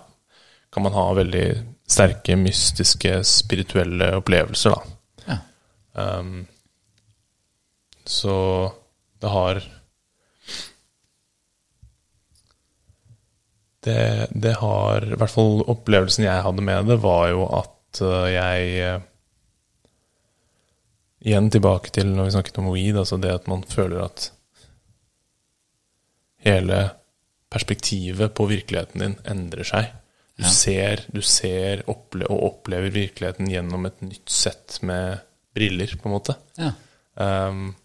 kan 0.73 0.85
man 0.87 0.97
ha 0.97 1.05
veldig 1.17 1.47
sterke, 1.89 2.37
mystiske, 2.37 3.19
spirituelle 3.29 4.15
opplevelser, 4.19 4.75
da. 4.75 5.29
Ja. 5.29 5.39
Um, 6.19 6.47
så 8.07 8.37
det 9.23 9.31
har 9.33 9.63
det, 13.85 14.29
det 14.33 14.55
har 14.61 15.05
I 15.05 15.17
hvert 15.19 15.33
fall 15.33 15.65
opplevelsen 15.69 16.25
jeg 16.27 16.45
hadde 16.47 16.65
med 16.65 16.89
det, 16.89 16.99
var 17.03 17.29
jo 17.33 17.47
at 17.49 18.01
uh, 18.05 18.27
jeg 18.33 18.95
uh, 18.95 19.03
igjen 21.25 21.51
tilbake 21.53 21.93
til 21.95 22.13
når 22.13 22.29
vi 22.29 22.35
snakket 22.37 22.61
om 22.61 22.71
weed, 22.73 22.97
altså 23.01 23.19
det 23.21 23.33
at 23.33 23.49
man 23.51 23.65
føler 23.69 24.05
at 24.05 24.31
hele 26.45 26.81
perspektivet 27.53 28.35
på 28.37 28.49
virkeligheten 28.51 29.01
din 29.05 29.15
endrer 29.31 29.69
seg. 29.69 29.93
Du 30.35 30.43
Ja. 30.43 30.51
ser, 30.51 31.05
du 31.15 31.23
ser 31.23 31.85
opple 31.89 32.27
og 32.27 32.43
opplever 32.49 32.91
virkeligheten 32.91 33.47
gjennom 33.49 33.87
et 33.87 34.03
nytt 34.03 34.29
sett 34.29 34.81
med 34.83 35.21
briller, 35.55 35.95
på 35.97 36.09
en 36.09 36.15
måte. 36.17 36.35
Ja. 36.59 36.73
Um, 37.15 37.69
eh, 37.69 37.84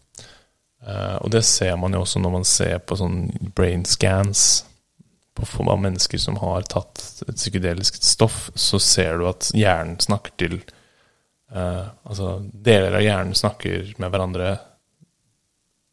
og 1.20 1.30
det 1.34 1.44
ser 1.46 1.76
man 1.78 1.94
jo 1.94 2.02
også 2.06 2.22
når 2.24 2.32
man 2.38 2.46
ser 2.48 2.80
på 2.80 2.96
sånn 3.00 3.24
brain 3.56 3.86
scans 3.86 4.66
på 5.40 5.46
av 5.72 5.80
mennesker 5.80 6.20
som 6.20 6.36
har 6.42 6.66
tatt 6.68 7.02
et 7.28 7.36
psykedelisk 7.36 8.02
stoff, 8.04 8.50
så 8.56 8.80
ser 8.80 9.20
du 9.20 9.28
at 9.30 9.52
hjernen 9.56 10.00
snakker 10.04 10.34
til 10.36 10.58
uh, 11.56 11.88
Altså 12.04 12.40
deler 12.52 12.98
av 12.98 13.06
hjernen 13.06 13.38
snakker 13.38 13.94
med 13.98 14.12
hverandre 14.12 14.58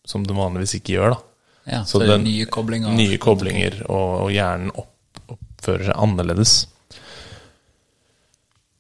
som 0.07 0.23
det 0.27 0.35
vanligvis 0.39 0.77
ikke 0.79 0.97
gjør, 0.97 1.15
da. 1.15 1.21
ja. 1.67 1.81
Så 1.85 1.99
Så, 1.99 1.99
det 1.99 2.09
er 2.09 2.13
den- 2.17 2.25
nye 2.27 2.47
koblinger. 2.47 2.91
Nye 2.95 3.19
koblinger, 3.19 3.81
og, 3.91 4.11
og 4.27 4.31
hjernen 4.31 4.71
opp, 4.75 5.21
oppfører 5.35 5.89
seg 5.89 5.97
annerledes. 5.99 6.53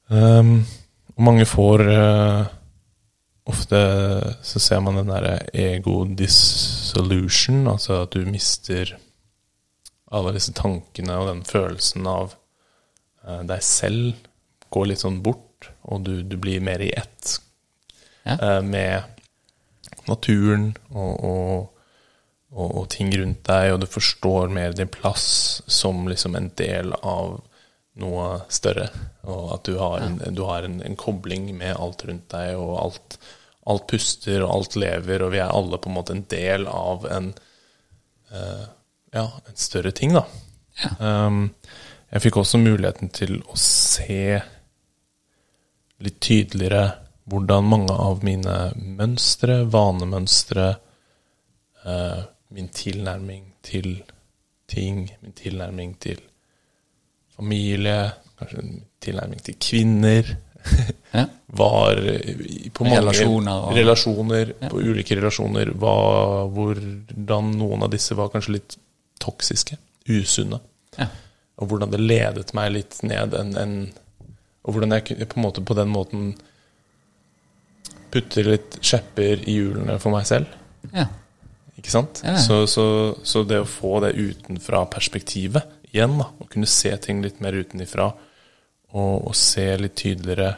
Um, 0.06 0.60
og 1.16 1.24
mange 1.26 1.46
får 1.48 1.82
eh, 1.90 2.46
Ofte 3.46 3.78
så 4.42 4.58
ser 4.62 4.80
man 4.82 4.96
den 4.98 5.10
derre 5.12 5.36
ego 5.54 6.00
dissolution, 6.18 7.66
altså 7.70 8.00
at 8.02 8.16
du 8.16 8.24
mister 8.26 8.96
alle 10.10 10.32
disse 10.36 10.54
tankene 10.54 11.14
og 11.20 11.28
den 11.30 11.44
følelsen 11.46 12.06
av 12.10 12.34
eh, 13.26 13.42
deg 13.46 13.62
selv 13.62 14.26
går 14.74 14.90
litt 14.90 15.02
sånn 15.04 15.20
bort, 15.22 15.70
og 15.86 16.02
du, 16.06 16.20
du 16.26 16.36
blir 16.42 16.62
mer 16.64 16.82
i 16.82 16.92
ett 16.98 17.36
Ja. 18.26 18.34
eh, 18.42 18.62
med 18.66 19.02
naturen 20.10 20.72
og, 20.90 21.24
og, 21.24 21.82
og, 22.50 22.68
og 22.80 22.88
ting 22.90 23.12
rundt 23.14 23.44
deg, 23.46 23.72
og 23.76 23.80
du 23.82 23.86
forstår 23.90 24.50
mer 24.50 24.74
din 24.74 24.90
plass 24.90 25.62
som 25.70 26.08
liksom 26.10 26.34
en 26.38 26.50
del 26.58 26.90
av 27.02 27.36
noe 28.02 28.26
større. 28.52 28.88
Og 29.24 29.54
at 29.54 29.64
du 29.70 29.78
har, 29.80 30.02
en, 30.04 30.18
du 30.34 30.42
har 30.46 30.66
en, 30.66 30.80
en 30.84 30.98
kobling 30.98 31.48
med 31.56 31.74
alt 31.78 32.02
rundt 32.06 32.26
deg, 32.34 32.58
og 32.58 32.74
alt, 32.82 33.16
alt 33.66 33.86
puster, 33.90 34.42
og 34.44 34.52
alt 34.54 34.76
lever, 34.78 35.24
og 35.24 35.32
vi 35.34 35.42
er 35.42 35.52
alle 35.52 35.78
på 35.82 35.90
en 35.90 35.96
måte 35.96 36.14
en 36.14 36.26
del 36.30 36.68
av 36.70 37.06
en 37.10 37.32
uh, 38.32 38.66
ja, 39.16 39.26
en 39.48 39.56
større 39.56 39.92
ting, 39.96 40.14
da. 40.16 40.26
Ja. 40.82 40.92
Um, 41.26 41.48
jeg 42.12 42.22
fikk 42.26 42.38
også 42.40 42.60
muligheten 42.62 43.10
til 43.14 43.40
å 43.50 43.56
se 43.58 44.38
litt 46.04 46.18
tydeligere 46.22 46.84
hvordan 47.26 47.66
mange 47.66 47.94
av 47.96 48.22
mine 48.24 48.56
mønstre, 48.76 49.64
vanemønstre, 49.72 50.68
uh, 51.86 52.20
min 52.54 52.70
tilnærming 52.70 53.48
til 53.66 53.96
ting, 54.70 55.08
min 55.22 55.34
tilnærming 55.34 55.96
til 56.02 56.20
familie, 57.36 58.12
kanskje 58.38 58.62
min 58.62 58.84
tilnærming 59.02 59.42
til 59.42 59.58
kvinner. 59.60 60.36
var 61.60 62.00
på 62.74 62.84
mange 62.84 62.98
Relasjoner 63.00 63.66
og- 63.68 63.76
relasjoner 63.76 64.52
på 64.70 64.80
ulike 64.82 65.16
relasjoner, 65.18 65.70
var, 65.80 66.48
hvordan 66.52 67.52
noen 67.56 67.86
av 67.86 67.92
disse 67.94 68.16
var 68.18 68.32
kanskje 68.34 68.56
litt 68.58 68.76
toksiske, 69.22 69.78
usunne. 70.12 70.60
Ja. 70.98 71.08
Og 71.60 71.70
hvordan 71.70 71.90
det 71.94 72.02
ledet 72.02 72.52
meg 72.56 72.72
litt 72.74 72.98
ned 73.06 73.34
en, 73.34 73.54
en 73.56 73.76
Og 74.66 74.74
hvordan 74.74 74.92
jeg 74.96 75.28
på 75.30 75.38
måte 75.40 75.62
på 75.64 75.76
den 75.78 75.88
måten 75.94 76.34
putter 78.10 78.48
litt 78.50 78.78
skjepper 78.84 79.44
i 79.46 79.54
hjulene 79.60 79.98
for 80.02 80.14
meg 80.16 80.26
selv. 80.28 80.50
ja. 80.94 81.06
Ikke 81.76 81.92
sant? 81.92 82.22
Ja. 82.24 82.38
Så, 82.40 82.62
så, 82.72 82.84
så 83.22 83.42
det 83.44 83.58
å 83.60 83.66
få 83.68 83.98
det 84.00 84.14
utenfra 84.16 84.86
perspektivet 84.88 85.66
igjen, 85.90 86.14
da, 86.16 86.30
å 86.40 86.46
kunne 86.48 86.66
se 86.66 86.88
ting 87.04 87.20
litt 87.20 87.42
mer 87.44 87.52
utenifra, 87.52 88.06
og, 88.92 89.26
og 89.28 89.34
se 89.36 89.66
litt 89.80 89.96
tydeligere 89.98 90.56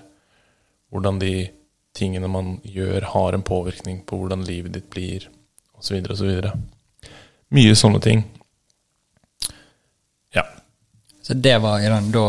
hvordan 0.93 1.19
de 1.21 1.33
tingene 1.99 2.29
man 2.31 2.59
gjør, 2.65 3.03
har 3.15 3.35
en 3.35 3.43
påvirkning 3.43 4.03
på 4.07 4.17
hvordan 4.21 4.45
livet 4.47 4.73
ditt 4.77 4.89
blir, 4.93 5.27
osv., 5.79 5.99
osv. 6.15 6.51
Mye 7.55 7.75
sånne 7.77 8.01
ting. 8.05 8.23
Ja. 10.37 10.45
Så 11.23 11.35
det 11.35 11.57
var 11.61 11.81
Iran. 11.85 12.11
da 12.13 12.25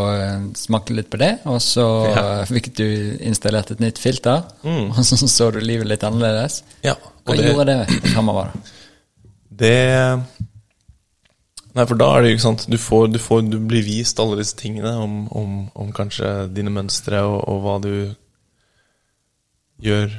smakte 0.58 0.94
du 0.94 1.00
litt 1.00 1.10
på 1.12 1.20
det, 1.22 1.32
og 1.46 1.60
så 1.64 1.86
Ja. 2.10 2.42
eh, 2.42 2.46
fikk 2.50 2.74
du 2.76 3.18
installert 3.22 3.72
et 3.72 3.80
nytt 3.80 3.98
filter, 4.00 4.44
og 4.64 5.04
så 5.06 5.16
så 5.28 5.52
du 5.52 5.60
livet 5.60 5.88
litt 5.88 6.04
annerledes. 6.04 6.64
ja. 6.84 6.96
Hva 7.30 7.36
det, 7.38 7.46
gjorde 7.46 7.66
det 7.70 8.02
fremover? 8.10 8.50
da? 8.50 8.60
Det 9.60 10.49
Nei, 11.78 11.86
for 11.86 12.00
da 12.00 12.08
er 12.16 12.24
det 12.24 12.32
jo 12.32 12.38
ikke 12.38 12.46
sant 12.48 12.66
Du, 12.72 12.78
får, 12.82 13.12
du, 13.14 13.20
får, 13.22 13.44
du 13.52 13.60
blir 13.70 13.86
vist 13.86 14.20
alle 14.22 14.40
disse 14.40 14.58
tingene 14.58 14.96
om, 15.04 15.22
om, 15.38 15.54
om 15.78 15.94
kanskje 15.96 16.50
dine 16.56 16.74
mønstre 16.74 17.22
og, 17.28 17.44
og 17.46 17.62
hva 17.66 17.76
du 17.84 17.94
gjør 19.86 20.18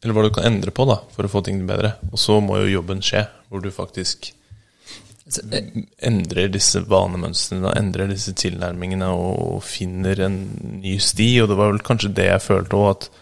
Eller 0.00 0.16
hva 0.16 0.24
du 0.24 0.32
kan 0.34 0.48
endre 0.48 0.72
på 0.74 0.88
da 0.88 1.00
for 1.12 1.28
å 1.28 1.32
få 1.32 1.44
ting 1.44 1.60
bedre. 1.68 1.94
Og 2.08 2.20
så 2.20 2.38
må 2.40 2.56
jo 2.62 2.76
jobben 2.78 3.02
skje, 3.04 3.26
hvor 3.52 3.60
du 3.60 3.68
faktisk 3.74 4.30
eh, 4.32 5.66
endrer 6.08 6.48
disse 6.48 6.80
vanemønstrene, 6.88 7.74
endrer 7.76 8.08
disse 8.08 8.32
tilnærmingene 8.32 9.10
og 9.12 9.60
finner 9.68 10.24
en 10.24 10.38
ny 10.80 10.96
sti. 11.04 11.28
Og 11.42 11.50
det 11.52 11.58
var 11.60 11.74
vel 11.74 11.84
kanskje 11.84 12.14
det 12.16 12.30
jeg 12.30 12.46
følte 12.46 12.80
òg, 12.80 12.88
at 12.94 13.19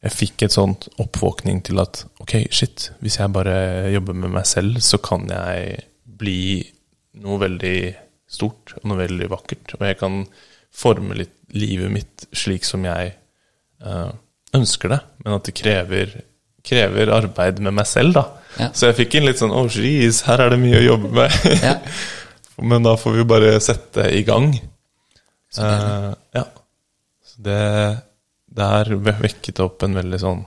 jeg 0.00 0.16
fikk 0.16 0.46
et 0.46 0.54
sånt 0.54 0.88
oppvåkning 1.02 1.60
til 1.66 1.80
at 1.82 2.04
ok, 2.22 2.36
shit, 2.54 2.88
hvis 3.04 3.18
jeg 3.20 3.32
bare 3.34 3.90
jobber 3.92 4.16
med 4.16 4.32
meg 4.38 4.46
selv, 4.48 4.78
så 4.84 5.00
kan 5.02 5.26
jeg 5.28 5.82
bli 6.20 6.62
noe 7.20 7.40
veldig 7.42 7.76
stort 8.30 8.76
og 8.78 8.88
noe 8.88 9.02
veldig 9.02 9.28
vakkert. 9.32 9.74
Og 9.76 9.84
jeg 9.84 9.98
kan 10.00 10.22
forme 10.70 11.18
litt 11.18 11.36
livet 11.52 11.92
mitt 11.92 12.26
slik 12.36 12.64
som 12.64 12.84
jeg 12.86 13.12
uh, 13.84 14.12
ønsker 14.56 14.94
det, 14.94 15.00
men 15.24 15.36
at 15.36 15.48
det 15.48 15.56
krever, 15.58 16.14
krever 16.64 17.12
arbeid 17.12 17.60
med 17.60 17.76
meg 17.76 17.88
selv, 17.90 18.16
da. 18.16 18.24
Ja. 18.56 18.70
Så 18.72 18.88
jeg 18.88 19.02
fikk 19.02 19.18
inn 19.18 19.28
litt 19.28 19.42
sånn 19.42 19.54
oh, 19.54 19.68
jeez, 19.68 20.24
her 20.26 20.46
er 20.46 20.54
det 20.54 20.62
mye 20.62 20.80
å 20.80 20.86
jobbe 20.92 21.12
med. 21.20 21.38
Ja. 21.68 21.76
Men 22.60 22.84
da 22.84 22.92
får 23.00 23.14
vi 23.14 23.22
bare 23.24 23.54
sette 23.64 24.04
i 24.12 24.20
gang. 24.20 24.50
Så. 25.48 25.64
Eh, 25.64 26.10
ja. 26.36 26.42
Så 27.24 27.44
det 27.46 27.60
Der 28.50 28.90
vekket 28.94 29.60
opp 29.62 29.84
en 29.86 29.98
veldig 29.98 30.20
sånn 30.22 30.44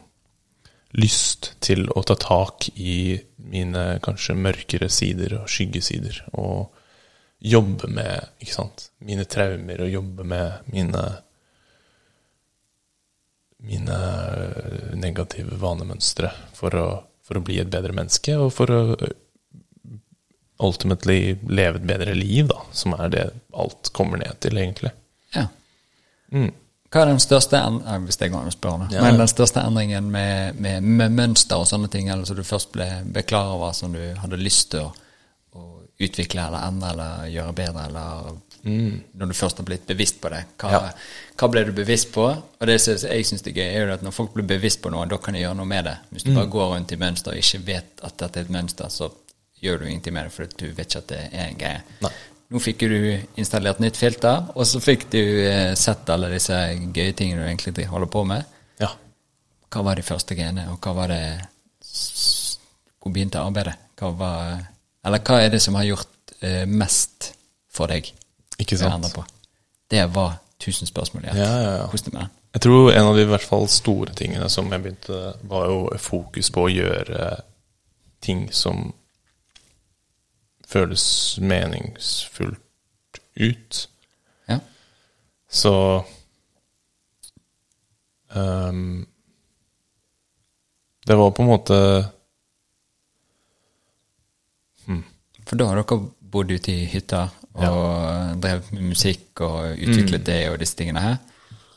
lyst 0.94 1.54
til 1.64 1.88
å 1.90 2.04
ta 2.06 2.16
tak 2.20 2.68
i 2.78 3.18
mine 3.50 3.98
kanskje 4.06 4.36
mørkere 4.38 4.90
sider 4.94 5.40
og 5.40 5.50
skyggesider. 5.50 6.20
Og 6.38 6.70
jobbe 7.44 7.90
med 7.92 8.44
ikke 8.44 8.56
sant, 8.56 8.90
mine 9.04 9.26
traumer 9.28 9.84
og 9.84 9.94
jobbe 9.94 10.28
med 10.28 10.74
mine 10.74 11.04
mine 13.64 13.98
negative 15.00 15.56
vanemønstre 15.56 16.30
for 16.56 16.76
å, 16.76 16.88
for 17.24 17.40
å 17.40 17.44
bli 17.48 17.62
et 17.62 17.70
bedre 17.72 17.96
menneske, 17.96 18.36
og 18.36 18.52
for 18.52 18.74
å 18.76 18.82
ultimately 20.64 21.38
leve 21.48 21.80
et 21.80 21.88
bedre 21.88 22.16
liv, 22.18 22.50
da, 22.52 22.60
som 22.76 22.96
er 22.98 23.14
det 23.14 23.24
alt 23.56 23.92
kommer 23.96 24.20
ned 24.20 24.36
til, 24.44 24.60
egentlig. 24.60 24.92
ja. 25.36 25.48
Mm. 26.34 26.52
Hva 26.94 27.02
er 27.02 27.06
den 27.10 27.20
største 27.24 27.58
en- 27.58 27.82
eh, 27.88 28.00
hvis 28.06 28.18
går 28.30 28.46
å 28.48 28.54
spørre. 28.54 28.88
Ja. 28.94 29.02
Men 29.02 29.18
den 29.18 29.28
største 29.32 29.64
endringen 29.66 30.12
med, 30.14 30.56
med, 30.62 30.84
med 30.84 31.12
mønster 31.18 31.58
og 31.58 31.66
sånne 31.68 31.90
ting, 31.90 32.10
eller 32.14 32.26
som 32.30 32.36
du 32.38 32.44
først 32.46 32.72
ble, 32.76 32.86
ble 33.06 33.24
klar 33.26 33.56
over, 33.56 33.74
som 33.74 33.92
du 33.96 34.14
hadde 34.22 34.38
lyst 34.38 34.70
til 34.72 34.82
å, 34.82 34.92
å 35.58 35.64
utvikle 36.00 36.46
eller 36.48 36.68
endre 36.68 36.92
eller 36.94 37.26
gjøre 37.34 37.56
bedre, 37.56 37.86
eller 37.90 38.36
når 38.64 39.28
du 39.28 39.34
først 39.36 39.58
har 39.60 39.66
blitt 39.68 39.88
bevisst 39.90 40.22
på 40.22 40.30
det, 40.32 40.46
hva, 40.62 40.70
Mm. 40.70 40.72
Ja. 40.72 40.92
hva 41.38 41.50
ble 41.52 41.64
du 41.66 41.72
bevisst 41.74 42.14
på? 42.14 42.24
Og 42.62 42.68
det 42.70 42.78
synes 42.80 43.02
jeg 43.04 43.26
syns 43.26 43.42
er 43.52 43.58
gøy, 43.58 43.74
er 43.76 43.88
jo 43.88 43.94
at 43.94 44.02
når 44.06 44.14
folk 44.14 44.34
blir 44.34 44.46
bevisst 44.48 44.82
på 44.82 44.90
noe, 44.94 45.06
da 45.06 45.18
kan 45.18 45.34
de 45.34 45.42
gjøre 45.42 45.58
noe 45.58 45.66
med 45.68 45.84
det. 45.86 45.98
Hvis 46.14 46.24
du 46.24 46.30
Mm. 46.32 46.36
bare 46.36 46.48
går 46.54 46.70
rundt 46.78 46.92
i 46.94 46.96
mønster 46.96 47.32
og 47.32 47.38
ikke 47.38 47.66
vet 47.66 48.00
at 48.04 48.18
dette 48.18 48.38
er 48.40 48.42
et 48.44 48.50
mønster, 48.50 48.86
så 48.90 49.12
gjør 49.62 49.80
du 49.80 49.86
ingenting 49.86 50.14
med 50.14 50.26
det, 50.26 50.32
for 50.32 50.46
du 50.46 50.72
vet 50.72 50.88
ikke 50.88 50.98
at 50.98 51.08
det 51.08 51.30
er 51.34 51.48
en 51.50 51.58
greie. 51.58 51.82
Nei. 52.02 52.12
Nå 52.54 52.60
fikk 52.62 52.84
du 52.86 52.98
installert 53.42 53.80
nytt 53.82 53.98
filter, 53.98 54.44
og 54.54 54.68
så 54.70 54.78
fikk 54.84 55.08
du 55.10 55.22
eh, 55.48 55.72
sett 55.80 56.10
alle 56.14 56.30
disse 56.36 56.54
gøye 56.94 57.16
tingene 57.18 57.42
du 57.42 57.48
egentlig 57.48 57.88
holder 57.90 58.12
på 58.14 58.22
med. 58.30 58.46
Ja. 58.78 58.92
Hva 59.74 59.82
var 59.88 59.98
de 59.98 60.06
første 60.06 60.38
greiene, 60.38 60.68
og 60.70 60.78
hva 60.84 60.94
var 61.00 61.10
det 61.10 61.24
Hvor 63.02 63.12
begynte 63.12 63.42
arbeidet? 63.42 63.74
Hva 64.00 64.12
var 64.16 64.62
Eller 65.04 65.24
hva 65.26 65.40
er 65.42 65.50
det 65.50 65.64
som 65.66 65.76
har 65.76 65.88
gjort 65.88 66.36
eh, 66.46 66.64
mest 66.70 67.34
for 67.74 67.90
deg? 67.90 68.14
Ikke 68.62 68.78
sant? 68.78 69.10
på? 69.16 69.26
Det 69.90 70.06
var 70.14 70.38
tusen 70.62 70.88
spørsmål 70.88 71.26
i 71.26 71.32
ett. 71.34 71.42
Ja, 71.42 71.52
ja, 71.58 71.72
ja. 71.80 71.88
Kos 71.90 72.06
deg 72.06 72.14
med 72.14 72.22
den. 72.22 72.34
Jeg 72.54 72.62
tror 72.68 72.92
en 72.94 73.10
av 73.10 73.18
de 73.18 73.26
i 73.26 73.32
hvert 73.34 73.50
fall 73.50 73.66
store 73.68 74.14
tingene 74.14 74.46
som 74.54 74.70
jeg 74.70 74.84
begynte, 74.84 75.22
var 75.50 75.72
jo 75.72 75.80
fokus 75.98 76.54
på 76.54 76.68
å 76.68 76.72
gjøre 76.72 77.32
ting 78.22 78.46
som 78.54 78.92
føles 80.74 81.06
meningsfullt 81.42 83.20
ut. 83.36 83.90
Ja. 84.50 84.60
Så 85.50 86.04
um, 88.34 89.06
Det 91.08 91.16
var 91.20 91.32
på 91.32 91.44
en 91.44 91.50
måte 91.50 91.80
For 95.44 95.60
da 95.60 95.66
har 95.70 95.82
dere 95.82 95.98
bodd 96.34 96.52
ute 96.54 96.72
i 96.72 96.86
hytta 96.90 97.26
og 97.54 98.40
drevet 98.42 98.72
med 98.74 98.86
musikk 98.94 99.42
og 99.46 99.76
utviklet 99.76 100.24
det 100.26 100.38
og 100.50 100.56
disse 100.62 100.78
tingene 100.80 101.04
her. 101.04 101.18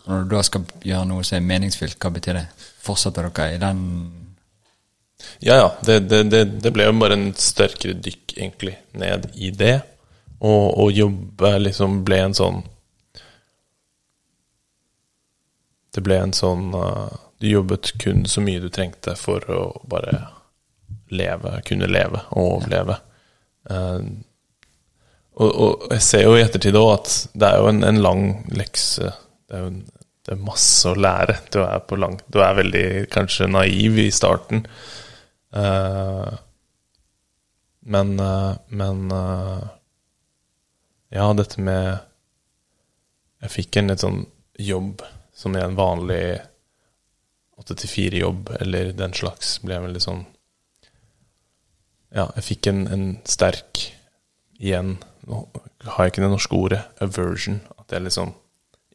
Og 0.06 0.12
når 0.12 0.22
du 0.22 0.36
da 0.36 0.42
skal 0.46 0.64
gjøre 0.86 1.08
noe 1.10 1.24
som 1.26 1.36
er 1.36 1.48
meningsfylt, 1.48 1.98
hva 2.00 2.12
betyr 2.14 2.38
det? 2.38 2.44
Fortsetter 2.86 3.26
dere 3.26 3.56
i 3.56 3.60
den 3.60 3.82
Ja, 5.38 5.56
ja. 5.56 5.74
Det, 5.82 6.00
det, 6.10 6.22
det, 6.32 6.44
det 6.62 6.72
ble 6.74 6.88
jo 6.88 6.96
bare 7.00 7.18
en 7.18 7.28
sterkere 7.38 7.96
dykk, 7.98 8.36
egentlig, 8.36 8.76
ned 8.96 9.28
i 9.34 9.50
det. 9.50 9.80
Og, 10.38 10.64
og 10.78 10.92
jobbe 10.92 11.52
liksom 11.62 12.02
ble 12.04 12.18
en 12.26 12.34
sånn 12.36 12.58
Det 15.96 16.02
ble 16.04 16.18
en 16.20 16.34
sånn 16.36 16.74
uh, 16.76 17.08
Du 17.40 17.46
jobbet 17.48 17.94
kun 18.02 18.26
så 18.28 18.42
mye 18.44 18.60
du 18.60 18.68
trengte 18.68 19.14
for 19.16 19.46
å 19.48 19.60
bare 19.88 20.18
leve, 21.08 21.54
kunne 21.64 21.88
leve 21.88 22.20
og 22.34 22.58
overleve. 22.58 22.98
Uh, 23.70 24.02
og, 25.36 25.50
og, 25.50 25.86
jeg 25.94 26.04
ser 26.04 26.24
jo 26.26 26.34
i 26.36 26.42
ettertid 26.42 26.76
òg 26.76 26.90
at 26.96 27.12
det 27.36 27.48
er 27.48 27.62
jo 27.62 27.70
en, 27.70 27.82
en 27.86 28.00
lang 28.02 28.24
lekse. 28.56 29.12
Det 29.46 29.56
er 29.56 29.62
jo 29.62 29.70
en, 29.70 29.80
det 30.26 30.34
er 30.34 30.42
masse 30.42 30.90
å 30.90 30.98
lære. 30.98 31.36
Du 31.54 31.60
er, 31.62 31.82
lang, 32.02 32.16
du 32.26 32.40
er 32.42 32.56
veldig 32.58 32.86
kanskje 33.14 33.46
naiv 33.52 34.00
i 34.02 34.08
starten. 34.14 34.64
Uh, 35.56 36.36
men 37.86 38.20
uh, 38.20 38.56
Men 38.66 39.12
uh, 39.12 39.62
Ja, 41.08 41.30
dette 41.38 41.62
med 41.64 41.98
Jeg 43.40 43.52
fikk 43.54 43.78
en 43.78 43.88
litt 43.92 44.02
sånn 44.04 44.26
jobb 44.60 45.04
som 45.36 45.56
er 45.56 45.66
en 45.66 45.76
vanlig 45.76 46.38
8-4-jobb, 47.60 48.54
eller 48.60 48.92
den 48.96 49.12
slags, 49.16 49.58
ble 49.64 49.78
veldig 49.84 50.00
sånn 50.02 50.22
Ja, 52.10 52.26
jeg 52.38 52.46
fikk 52.50 52.68
en, 52.72 52.86
en 52.92 53.06
sterk 53.28 53.86
Igjen, 54.56 54.96
nå 55.28 55.42
har 55.84 56.06
jeg 56.06 56.14
ikke 56.14 56.24
det 56.24 56.32
norske 56.32 56.56
ordet 56.56 56.78
aversion. 57.04 57.58
At 57.76 57.92
jeg 57.92 58.06
liksom 58.06 58.32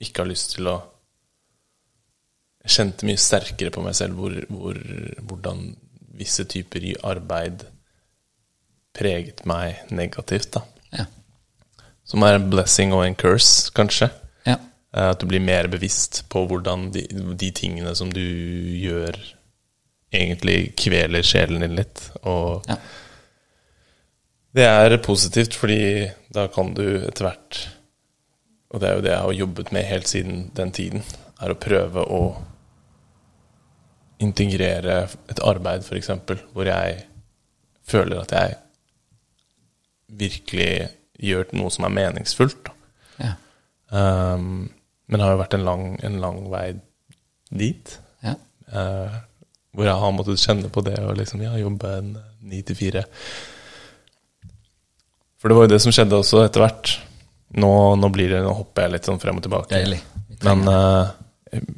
ikke 0.02 0.24
har 0.24 0.32
lyst 0.32 0.56
til 0.56 0.70
å 0.72 0.80
Jeg 2.66 2.76
kjente 2.76 3.08
mye 3.10 3.22
sterkere 3.22 3.74
på 3.74 3.84
meg 3.86 3.96
selv 3.98 4.18
hvor, 4.18 4.36
hvor, 4.50 4.78
hvordan 5.30 5.64
visse 6.18 6.44
typer 6.46 6.84
i 6.84 6.96
arbeid 7.08 7.64
preget 8.98 9.46
meg 9.48 9.80
negativt, 9.92 10.52
da. 10.58 10.62
Ja. 10.92 11.06
Som 12.08 12.24
er 12.28 12.36
en 12.36 12.50
blessing 12.52 12.92
og 12.94 13.06
en 13.06 13.16
curse, 13.16 13.72
kanskje. 13.76 14.10
ja. 14.46 14.58
Eh, 14.94 15.10
At 15.14 15.20
du 15.20 15.26
blir 15.28 15.40
mer 15.40 15.68
bevisst 15.72 16.26
på 16.30 16.46
hvordan 16.50 16.90
de, 16.92 17.06
de 17.40 17.52
tingene 17.56 17.94
som 17.96 18.12
du 18.12 18.20
gjør, 18.22 19.16
egentlig 20.12 20.74
kveler 20.76 21.24
sjelen 21.24 21.62
din 21.64 21.76
litt. 21.80 22.10
Og 22.24 22.66
Ja. 22.68 22.76
det 24.54 24.66
er 24.68 24.98
positivt, 24.98 25.54
fordi 25.56 26.12
da 26.34 26.48
kan 26.52 26.74
du 26.74 26.84
etter 27.08 27.30
hvert 27.30 27.68
Og 28.74 28.80
det 28.80 28.88
er 28.90 28.96
jo 28.96 29.02
det 29.02 29.12
jeg 29.12 29.20
har 29.22 29.34
jobbet 29.36 29.72
med 29.76 29.84
helt 29.84 30.08
siden 30.08 30.52
den 30.56 30.72
tiden, 30.72 31.02
er 31.42 31.52
å 31.52 31.60
prøve 31.60 32.04
å 32.08 32.20
integrere 34.22 35.06
et 35.32 35.42
arbeid, 35.44 35.86
f.eks., 35.86 36.12
hvor 36.54 36.68
jeg 36.68 37.00
føler 37.88 38.22
at 38.22 38.36
jeg 38.36 38.58
virkelig 40.22 40.72
gjør 41.22 41.56
noe 41.58 41.72
som 41.74 41.88
er 41.88 41.96
meningsfullt. 41.96 42.72
Ja. 43.22 43.34
Um, 43.92 44.70
men 45.08 45.20
det 45.20 45.26
har 45.26 45.36
jo 45.36 45.42
vært 45.42 45.58
en 45.58 45.68
lang, 45.68 45.86
en 46.06 46.22
lang 46.24 46.46
vei 46.54 46.70
dit. 47.52 47.98
ja. 48.24 48.38
Uh, 48.72 49.20
hvor 49.72 49.88
jeg 49.88 50.00
har 50.02 50.12
måttet 50.12 50.42
kjenne 50.42 50.68
på 50.68 50.82
det 50.84 50.98
og 51.00 51.14
liksom, 51.16 51.42
ja, 51.46 51.54
jobbe 51.56 51.92
en 51.96 52.10
ni 52.44 52.58
til 52.68 52.76
fire. 52.76 53.06
For 55.40 55.48
det 55.48 55.56
var 55.56 55.64
jo 55.64 55.72
det 55.72 55.80
som 55.80 55.94
skjedde 55.96 56.18
også 56.20 56.42
etter 56.44 56.66
hvert. 56.66 56.92
Nå, 57.56 57.70
nå 57.96 58.10
blir 58.12 58.34
det, 58.34 58.42
nå 58.44 58.52
hopper 58.58 58.84
jeg 58.84 58.94
litt 58.98 59.08
sånn 59.08 59.22
frem 59.24 59.40
og 59.40 59.46
tilbake. 59.46 59.72
Deilig. 59.72 60.02
Men 60.44 60.66
sant? 60.68 61.72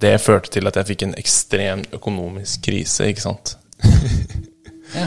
Det 0.00 0.14
førte 0.24 0.50
til 0.56 0.66
at 0.70 0.76
jeg 0.80 0.86
fikk 0.92 1.02
en 1.06 1.14
ekstrem 1.20 1.82
økonomisk 1.96 2.62
krise, 2.68 3.10
ikke 3.12 3.26
sant. 3.28 3.56
Ja. 4.90 5.04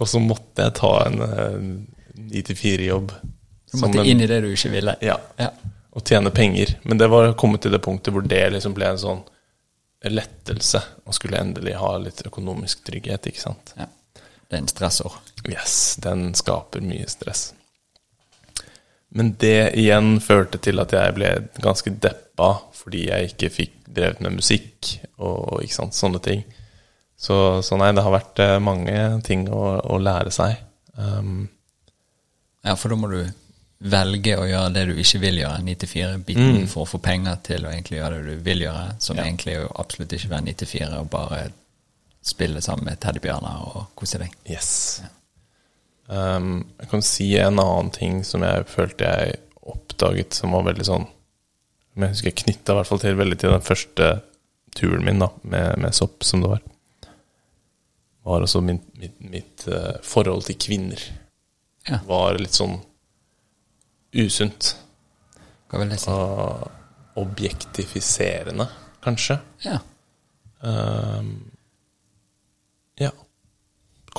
Og 0.00 0.06
så 0.08 0.20
måtte 0.22 0.62
jeg 0.62 0.74
ta 0.78 0.90
en 1.08 1.88
ni 2.30 2.42
til 2.46 2.54
fire-jobb. 2.56 3.10
Du 3.72 3.78
måtte 3.82 4.04
inn 4.06 4.20
i 4.22 4.28
det 4.30 4.36
du 4.44 4.46
ikke 4.52 4.70
ville. 4.70 4.94
Ja, 5.02 5.16
Ja. 5.38 5.48
og 5.92 6.04
tjene 6.06 6.30
penger. 6.30 6.76
Men 6.84 6.98
det 6.98 7.08
var 7.10 7.32
kommet 7.34 7.60
til 7.64 7.72
det 7.74 7.80
punktet 7.82 8.14
hvor 8.14 8.22
det 8.22 8.44
liksom 8.54 8.72
ble 8.76 8.86
en 8.92 9.00
sånn 9.02 9.24
lettelse. 10.06 10.80
Og 11.06 11.14
skulle 11.18 11.40
endelig 11.42 11.74
ha 11.80 11.90
litt 11.98 12.22
økonomisk 12.26 12.84
trygghet, 12.86 13.26
ikke 13.32 13.42
sant. 13.42 13.74
ja. 13.76 13.86
Det 14.50 14.56
er 14.56 14.62
en 14.64 14.68
stressår. 14.70 15.12
Yes, 15.46 15.96
den 16.02 16.32
skaper 16.34 16.80
mye 16.82 17.06
stress. 17.10 17.52
Men 19.16 19.34
det 19.42 19.72
igjen 19.80 20.20
førte 20.22 20.60
til 20.62 20.78
at 20.82 20.92
jeg 20.94 21.14
ble 21.16 21.32
ganske 21.62 21.92
deppa 22.02 22.52
fordi 22.78 23.08
jeg 23.08 23.32
ikke 23.32 23.50
fikk 23.52 23.72
drevet 23.90 24.22
med 24.22 24.38
musikk 24.38 24.94
og 25.18 25.64
ikke 25.64 25.76
sant, 25.76 25.96
sånne 25.98 26.20
ting. 26.24 26.44
Så, 27.20 27.60
så 27.66 27.76
nei, 27.76 27.90
det 27.92 28.04
har 28.06 28.14
vært 28.14 28.40
eh, 28.40 28.56
mange 28.62 28.96
ting 29.26 29.44
å, 29.52 29.64
å 29.82 29.98
lære 30.00 30.32
seg. 30.32 30.56
Um, 30.96 31.48
Ja, 32.64 32.74
for 32.76 32.92
da 32.92 32.96
må 33.00 33.08
du 33.08 33.20
velge 33.80 34.34
å 34.36 34.44
gjøre 34.44 34.72
det 34.74 34.82
du 34.90 34.98
ikke 35.00 35.20
vil 35.22 35.38
gjøre, 35.40 35.62
94-biten, 35.64 36.58
mm. 36.58 36.66
for 36.68 36.84
å 36.84 36.88
få 36.90 37.00
penger 37.00 37.38
til 37.46 37.64
å 37.64 37.70
egentlig 37.72 37.96
gjøre 38.00 38.18
det 38.20 38.34
du 38.36 38.42
vil 38.44 38.64
gjøre, 38.66 38.96
som 39.00 39.16
Ja. 39.16 39.24
egentlig 39.24 39.54
jo 39.56 39.70
absolutt 39.80 40.12
ikke 40.12 40.32
være 40.34 40.46
9-4 40.50 40.98
og 40.98 41.08
bare 41.12 41.38
spille 42.20 42.60
sammen 42.60 42.84
med 42.90 43.00
teddybjørner 43.00 43.62
og 43.70 43.86
kose 43.96 44.20
deg. 44.20 44.34
Yes. 44.48 45.00
Um, 46.10 46.64
jeg 46.80 46.90
kan 46.90 47.04
si 47.06 47.28
en 47.38 47.60
annen 47.62 47.92
ting 47.94 48.24
som 48.26 48.42
jeg 48.42 48.66
følte 48.66 49.06
jeg 49.06 49.36
oppdaget 49.70 50.34
som 50.34 50.56
var 50.56 50.64
veldig 50.66 50.86
sånn 50.88 51.04
Som 51.06 52.02
jeg 52.02 52.14
husker 52.16 52.28
jeg 52.32 52.38
knytta 52.40 52.74
i 52.74 52.78
hvert 52.80 52.88
fall 52.88 53.02
til 53.04 53.18
veldig 53.20 53.38
til 53.38 53.54
den 53.54 53.62
første 53.62 54.08
turen 54.74 55.04
min 55.06 55.22
da 55.22 55.28
med, 55.42 55.78
med 55.82 55.94
sopp, 55.94 56.24
som 56.26 56.42
det 56.42 56.50
var. 56.50 56.60
Var 58.26 58.44
altså 58.46 58.60
min, 58.62 58.78
mitt, 58.98 59.16
mitt 59.22 59.64
uh, 59.70 59.98
forhold 60.06 60.46
til 60.46 60.58
kvinner. 60.62 61.02
Ja, 61.88 61.98
Var 62.06 62.38
litt 62.38 62.54
sånn 62.54 62.76
usunt. 64.14 64.74
hva 65.70 65.80
vil 65.80 65.94
jeg 65.94 66.02
si? 66.02 66.14
Og 66.14 67.22
objektifiserende, 67.22 68.66
kanskje. 69.02 69.40
Ja. 69.66 69.80
Um. 70.62 71.50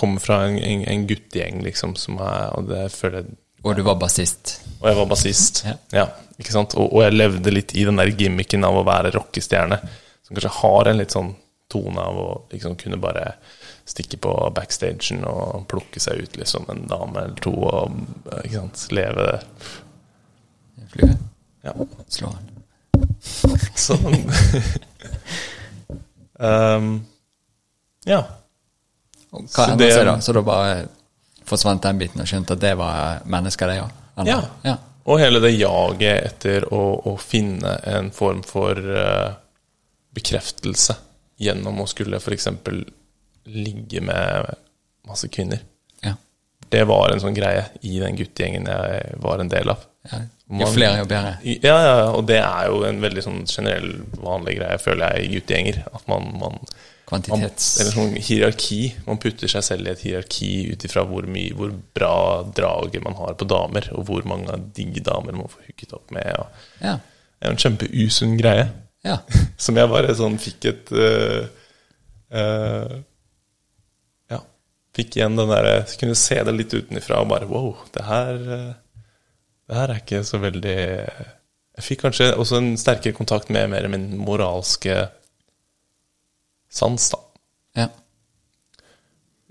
Kommer 0.02 0.24
fra 0.24 0.39
en, 0.47 0.58
en, 0.58 0.84
en 0.89 1.06
guttegjeng, 1.10 1.62
liksom, 1.66 1.93
som 1.99 2.18
er 2.26 2.56
Og 2.58 2.72
det 2.72 2.88
føler 2.95 3.22
jeg 3.22 3.38
Og 3.62 3.76
du 3.78 3.84
var 3.86 3.99
bassist. 4.02 4.56
Og 4.80 4.88
jeg 4.89 4.97
var 4.97 5.10
bassist. 5.12 5.62
Ja. 5.68 5.76
Ja. 5.93 6.06
ikke 6.41 6.56
sant? 6.56 6.74
Og, 6.74 6.89
og 6.89 7.04
jeg 7.06 7.20
levde 7.20 7.54
litt 7.54 7.76
i 7.78 7.86
den 7.86 8.02
der 8.02 8.10
gimmicken 8.18 8.66
av 8.66 8.80
å 8.80 8.88
være 8.88 9.12
rockestjerne, 9.14 9.78
som 10.26 10.34
kanskje 10.34 10.56
har 10.58 10.89
en 10.89 10.97
litt 10.97 11.14
sånn 11.14 11.36
tone 11.72 12.02
av 12.02 12.18
å 12.18 12.30
liksom 12.52 12.74
kunne 12.82 12.97
bare 12.99 13.36
stikke 13.88 14.18
på 14.22 14.34
backstagen 14.56 15.24
og 15.28 15.68
plukke 15.70 16.02
seg 16.02 16.24
ut 16.26 16.38
liksom 16.39 16.66
en 16.72 16.88
dame 16.89 17.22
eller 17.22 17.38
to 17.43 17.54
og 17.54 17.93
ikke 18.41 18.58
sant? 18.58 18.88
leve 18.95 19.28
Flue. 20.91 21.14
Ja. 21.64 21.72
Slå 22.12 22.34
han. 22.34 22.49
Sånn. 23.80 24.12
um, 26.49 26.89
ja. 28.10 28.22
Hva 29.32 29.47
Så 29.47 29.77
det- 29.79 30.05
da? 30.05 30.19
Så 30.19 30.34
da 30.34 30.41
bare 30.41 30.88
forsvant 31.47 31.84
den 31.84 31.99
biten 31.99 32.21
og 32.21 32.27
skjønte 32.27 32.53
at 32.53 32.63
det 32.63 32.73
var 32.77 33.21
mennesker, 33.25 33.67
det 33.67 33.82
òg? 33.82 33.91
Ja. 34.27 34.41
ja. 34.63 34.77
Og 35.05 35.19
hele 35.19 35.39
det 35.41 35.55
jaget 35.55 36.25
etter 36.25 36.67
å, 36.73 36.82
å 37.09 37.17
finne 37.17 37.79
en 37.89 38.11
form 38.11 38.43
for 38.45 38.77
uh, 38.77 39.34
bekreftelse 40.13 40.95
gjennom 41.41 41.79
å 41.82 41.88
skulle 41.89 42.19
f.eks. 42.21 42.47
ligge 43.49 44.03
med 44.05 44.51
masse 45.07 45.27
kvinner. 45.34 45.63
Ja. 46.05 46.13
Det 46.69 46.84
var 46.88 47.11
en 47.11 47.23
sånn 47.23 47.34
greie 47.36 47.65
i 47.82 47.97
den 47.99 48.19
guttegjengen 48.19 48.69
jeg 48.69 49.17
var 49.23 49.41
en 49.41 49.49
del 49.51 49.73
av. 49.73 49.88
ja. 50.11 50.21
Jo 50.51 50.67
flere, 50.67 50.97
jo 50.99 51.05
bedre. 51.07 51.38
Ja, 51.47 51.75
ja, 51.79 51.91
ja, 51.95 52.07
og 52.11 52.25
det 52.27 52.41
er 52.43 52.65
jo 52.67 52.82
en 52.84 52.97
veldig 52.99 53.21
sånn 53.23 53.43
generell, 53.47 54.01
vanlig 54.19 54.57
greie, 54.57 54.79
føler 54.84 55.13
jeg, 55.15 55.23
i 55.23 55.38
guttegjenger. 55.38 55.77
At 55.95 56.09
man, 56.11 56.25
man, 56.41 56.57
man 57.12 57.24
Eller 57.28 57.91
sånn 57.91 58.14
hierarki. 58.16 58.78
Man 59.05 59.18
putter 59.20 59.47
seg 59.51 59.64
selv 59.68 59.88
i 59.88 59.91
et 59.91 60.03
hierarki 60.05 60.51
ut 60.72 60.86
ifra 60.88 61.03
hvor, 61.09 61.26
mye- 61.28 61.53
hvor 61.57 61.74
bra 61.95 62.14
draget 62.55 63.03
man 63.03 63.18
har 63.20 63.34
på 63.36 63.47
damer, 63.51 63.89
og 63.97 64.05
hvor 64.07 64.24
mange 64.30 64.55
digge 64.78 65.03
damer 65.03 65.36
man 65.36 65.51
får 65.51 65.66
hooket 65.68 65.93
opp 65.97 66.12
med. 66.16 66.30
Og 66.39 66.47
Ja. 66.86 66.93
det 66.97 67.47
er 67.47 67.51
en 67.51 67.57
kjempeusunn 67.66 68.38
greie. 68.39 68.70
ja. 69.03 69.18
Som 69.57 69.76
jeg 69.78 69.89
bare 69.91 70.16
sånn 70.16 70.39
fikk 70.39 70.66
et 70.72 70.91
uh, 70.95 71.47
uh, 72.34 72.95
Ja. 74.32 74.39
Fikk 74.95 75.18
igjen 75.18 75.36
den 75.38 75.49
derre 75.51 75.86
Kunne 75.99 76.16
se 76.16 76.38
det 76.43 76.53
litt 76.55 76.74
utenfra 76.74 77.20
og 77.22 77.30
bare 77.32 77.47
wow, 77.49 77.76
det 77.93 78.03
her 78.07 78.38
Det 78.41 79.76
her 79.78 79.89
er 79.93 79.99
ikke 80.01 80.24
så 80.28 80.39
veldig 80.41 80.76
Jeg 80.78 81.86
fikk 81.86 82.01
kanskje 82.05 82.32
også 82.38 82.57
en 82.62 82.72
sterkere 82.78 83.16
kontakt 83.18 83.49
med 83.53 83.70
mer 83.74 83.88
min 83.91 84.09
moralske 84.18 85.09
sans, 86.72 87.09
da. 87.11 87.19
Ja. 87.84 87.88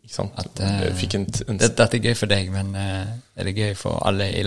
Ikke 0.04 0.14
sant? 0.16 0.36
At, 0.40 0.60
uh, 0.64 0.90
fikk 0.98 1.16
en, 1.18 1.26
en 1.48 1.60
Det, 1.60 1.72
dette 1.78 1.98
er 2.00 2.06
gøy 2.10 2.16
for 2.18 2.30
deg, 2.30 2.50
men 2.54 2.72
uh, 2.74 3.10
er 3.36 3.48
det 3.48 3.56
gøy 3.56 3.74
for 3.78 4.00
alle 4.08 4.26
i, 4.32 4.44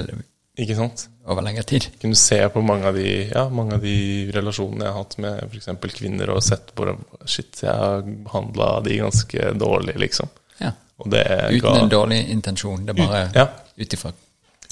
Ikke 0.63 0.76
sant? 0.78 1.07
over 1.26 1.45
lengre 1.45 1.63
tid? 1.63 1.88
Kunne 2.01 2.17
se 2.19 2.41
på 2.51 2.61
mange 2.65 2.89
av 2.89 2.97
de, 2.99 3.07
ja, 3.30 3.45
mange 3.49 3.78
av 3.78 3.86
de 3.86 3.95
relasjonene 4.36 4.84
jeg 4.84 4.91
har 4.91 5.05
hatt 5.05 5.17
med 5.24 5.43
f.eks. 5.47 5.69
kvinner, 5.95 6.34
og 6.34 6.43
sett 6.43 6.74
på 6.76 6.89
det 6.89 6.97
Shit, 7.32 7.61
jeg 7.63 7.71
har 7.71 8.03
behandla 8.03 8.74
de 8.84 8.97
ganske 8.99 9.53
dårlig, 9.61 9.95
liksom. 10.03 10.28
Ja. 10.59 10.74
Og 10.99 11.09
det 11.13 11.24
Uten 11.30 11.63
ga 11.63 11.78
en 11.80 11.93
dårlig 11.93 12.19
intensjon. 12.34 12.84
Det 12.86 12.93
er 12.93 12.99
bare 12.99 13.24
Ja. 13.38 13.47
ut 13.78 13.93
ifra 13.95 14.11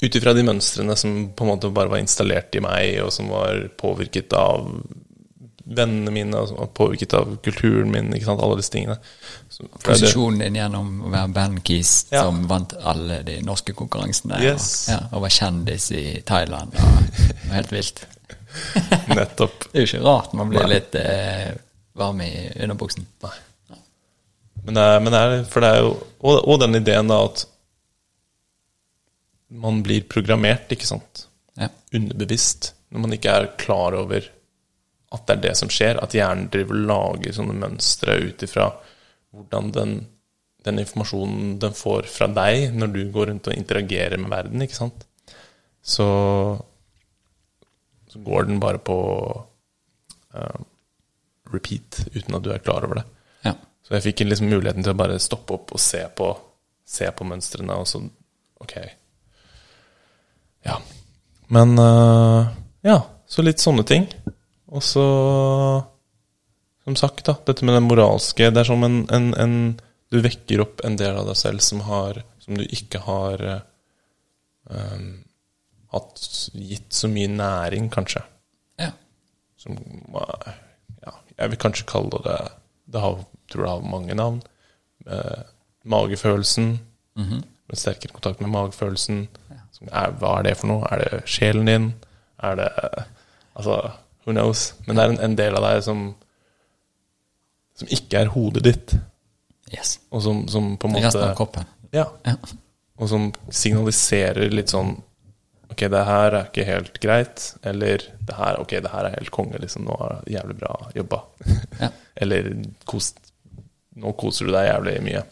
Ut 0.02 0.16
ifra 0.18 0.32
de 0.34 0.42
mønstrene 0.42 0.96
som 0.98 1.28
på 1.30 1.44
en 1.44 1.50
måte 1.52 1.68
bare 1.70 1.88
var 1.88 2.00
installert 2.02 2.54
i 2.58 2.60
meg, 2.60 2.96
og 3.04 3.12
som 3.14 3.28
var 3.30 3.68
påvirket 3.78 4.32
av 4.34 4.66
vennene 5.76 6.12
mine, 6.14 6.38
og 6.38 6.70
påvirket 6.76 7.14
av 7.18 7.36
kulturen 7.44 7.90
min, 7.92 8.10
ikke 8.16 8.28
sant, 8.28 8.42
alle 8.44 8.58
disse 8.60 8.72
tingene. 8.74 8.96
Så, 9.52 9.66
posisjonen 9.84 10.40
din 10.44 10.56
gjennom 10.60 10.90
å 11.06 11.12
være 11.12 11.32
bandkeys 11.36 11.92
Ja. 12.12 12.24
som 12.26 12.42
vant 12.50 12.74
alle 12.78 13.20
de 13.26 13.38
norske 13.46 13.74
konkurransene. 13.76 14.40
Yes. 14.44 14.88
Og, 14.88 14.94
ja, 14.94 15.00
og 15.12 15.24
var 15.26 15.34
kjendis 15.38 15.90
i 15.96 16.04
Thailand. 16.28 16.74
Og, 16.76 17.22
og 17.46 17.54
helt 17.56 17.72
vilt. 17.74 18.04
Nettopp. 19.16 19.68
Det 19.72 19.78
er 19.80 19.86
jo 19.86 19.90
ikke 19.90 20.04
rart 20.04 20.34
man 20.36 20.50
blir 20.52 20.66
Nei. 20.66 20.74
litt 20.76 20.94
eh, 21.00 21.52
varm 21.96 22.20
i 22.24 22.32
underbuksen. 22.64 23.06
Nei. 23.24 23.36
Men 24.64 24.76
det 24.78 24.82
er, 24.92 25.00
men 25.02 25.10
det 25.14 25.20
er 25.26 25.32
For 25.50 25.64
det 25.64 25.68
er 25.74 25.80
jo 25.82 25.88
Og, 26.22 26.36
og 26.46 26.58
den 26.62 26.78
ideen 26.78 27.08
da 27.10 27.16
at 27.24 27.40
man 29.52 29.80
blir 29.84 30.04
programmert, 30.08 30.70
ikke 30.72 30.86
sant? 30.88 31.26
Ja. 31.60 31.66
Underbevisst. 31.92 32.70
Når 32.92 33.02
man 33.04 33.12
ikke 33.16 33.34
er 33.40 33.48
klar 33.60 33.96
over 33.98 34.24
at 35.12 35.26
det 35.28 35.36
er 35.36 35.44
det 35.46 35.54
som 35.60 35.70
skjer. 35.72 36.00
At 36.02 36.16
hjernen 36.16 36.48
driver 36.52 36.78
og 36.78 36.88
lager 36.90 37.36
sånne 37.36 37.56
mønstre 37.60 38.18
ut 38.24 38.44
ifra 38.46 38.70
hvordan 39.32 39.70
den, 39.72 39.94
den 40.66 40.82
informasjonen 40.82 41.56
den 41.62 41.76
får 41.76 42.08
fra 42.12 42.28
deg 42.32 42.76
når 42.76 42.92
du 42.94 43.00
går 43.14 43.30
rundt 43.30 43.48
og 43.48 43.56
interagerer 43.56 44.20
med 44.20 44.32
verden, 44.32 44.64
ikke 44.64 44.78
sant. 44.78 45.06
Så, 45.82 46.06
så 48.12 48.22
går 48.22 48.46
den 48.50 48.60
bare 48.62 48.78
på 48.78 48.98
uh, 50.36 50.60
repeat 51.52 52.04
uten 52.14 52.38
at 52.38 52.44
du 52.44 52.52
er 52.54 52.62
klar 52.62 52.86
over 52.86 53.00
det. 53.00 53.06
Ja. 53.48 53.56
Så 53.82 53.96
jeg 53.96 54.06
fikk 54.10 54.24
liksom 54.28 54.52
muligheten 54.52 54.84
til 54.84 54.94
å 54.94 55.00
bare 55.00 55.20
stoppe 55.22 55.56
opp 55.56 55.74
og 55.74 55.82
se 55.82 56.04
på, 56.16 56.30
se 56.86 57.08
på 57.10 57.28
mønstrene, 57.28 57.78
og 57.78 57.88
så 57.88 58.04
Ok. 58.62 58.76
Ja. 60.62 60.76
Men 61.50 61.74
uh, 61.74 62.46
Ja, 62.86 63.00
så 63.26 63.42
litt 63.42 63.58
sånne 63.58 63.82
ting. 63.82 64.06
Og 64.72 64.84
så 64.84 65.06
Som 66.84 66.96
sagt, 66.98 67.24
da, 67.28 67.36
dette 67.46 67.66
med 67.66 67.76
det 67.76 67.84
moralske 67.84 68.50
Det 68.50 68.62
er 68.62 68.68
som 68.68 68.84
en, 68.86 69.02
en, 69.12 69.32
en 69.38 69.56
Du 70.12 70.20
vekker 70.24 70.64
opp 70.64 70.82
en 70.86 70.96
del 71.00 71.18
av 71.18 71.28
deg 71.28 71.38
selv 71.38 71.64
som 71.64 71.84
har 71.88 72.22
Som 72.42 72.58
du 72.58 72.64
ikke 72.64 73.02
har 73.06 73.44
um, 74.70 75.22
hatt 75.92 76.22
gitt 76.56 76.94
så 76.96 77.10
mye 77.12 77.28
næring, 77.28 77.90
kanskje 77.92 78.22
ja. 78.80 78.88
som 79.60 79.76
ja, 81.04 81.12
Jeg 81.36 81.52
vil 81.52 81.60
kanskje 81.60 81.88
kalle 81.90 82.22
det 82.24 82.38
Det 82.92 83.02
har, 83.04 83.20
tror 83.52 83.66
jeg 83.66 83.72
har 83.72 83.90
mange 83.92 84.14
navn. 84.16 84.40
Eh, 85.06 85.44
magefølelsen. 85.88 86.66
En 87.72 87.78
sterkere 87.78 88.12
kontakt 88.12 88.40
med 88.40 88.50
magefølelsen. 88.52 89.22
Som 89.72 89.88
er, 89.88 90.10
hva 90.20 90.34
er 90.38 90.48
det 90.48 90.56
for 90.60 90.68
noe? 90.68 90.88
Er 90.92 91.00
det 91.00 91.22
sjelen 91.30 91.70
din? 91.70 91.86
Er 92.42 92.58
det 92.60 92.68
Altså, 93.54 93.78
who 94.24 94.32
knows? 94.34 94.72
Men 94.86 94.96
det 94.96 95.04
er 95.04 95.12
en, 95.14 95.20
en 95.30 95.36
del 95.38 95.56
av 95.58 95.64
deg 95.68 95.82
som 95.86 96.02
som 97.78 97.88
ikke 97.88 98.20
er 98.20 98.28
hodet 98.34 98.62
ditt, 98.66 98.92
Yes. 99.72 99.94
og 100.12 100.20
som, 100.22 100.42
som 100.52 100.74
på 100.76 100.86
en 100.86 100.92
måte 100.92 101.06
Resten 101.08 101.22
av 101.24 101.36
kroppen. 101.38 101.64
Ja, 101.96 102.04
Ja. 102.28 102.34
og 103.00 103.08
som 103.08 103.30
signaliserer 103.50 104.50
litt 104.52 104.68
sånn 104.74 104.98
Ok, 105.72 105.86
det 105.88 106.02
her 106.04 106.34
er 106.36 106.50
ikke 106.50 106.64
helt 106.68 106.98
greit. 107.00 107.46
Eller 107.64 108.02
det 108.28 108.34
her, 108.36 108.58
ok, 108.60 108.74
det 108.84 108.90
her 108.92 109.06
er 109.08 109.14
helt 109.14 109.30
konge. 109.32 109.56
liksom, 109.58 109.86
Nå 109.88 109.94
er 110.04 110.18
det 110.26 110.34
jævlig 110.34 110.56
bra 110.60 110.74
jobba. 110.94 111.20
Ja. 111.80 111.88
eller 112.20 112.50
kos, 112.84 113.14
nå 113.96 114.12
koser 114.20 114.44
du 114.44 114.52
deg 114.52 114.66
jævlig 114.68 114.98
mye. 115.06 115.22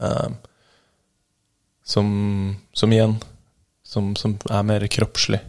Um, 0.00 0.38
som, 1.84 2.08
som 2.72 2.92
igjen 2.96 3.18
som, 3.84 4.14
som 4.16 4.38
er 4.48 4.64
mer 4.64 4.86
kroppslig. 4.88 5.42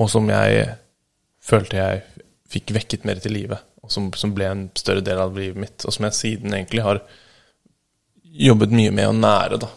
Og 0.00 0.08
som 0.08 0.32
jeg 0.32 0.64
følte 1.42 1.78
jeg 1.78 2.02
fikk 2.52 2.74
vekket 2.76 3.06
mer 3.08 3.20
til 3.22 3.36
live. 3.36 3.58
Som, 3.90 4.12
som 4.14 4.30
ble 4.34 4.46
en 4.46 4.66
større 4.78 5.02
del 5.04 5.18
av 5.18 5.34
livet 5.36 5.58
mitt. 5.58 5.84
Og 5.84 5.94
som 5.94 6.06
jeg 6.06 6.18
siden 6.18 6.54
egentlig 6.54 6.84
har 6.86 7.02
jobbet 8.22 8.72
mye 8.72 8.92
med 8.94 9.10
å 9.10 9.16
nære, 9.16 9.58
da 9.60 9.68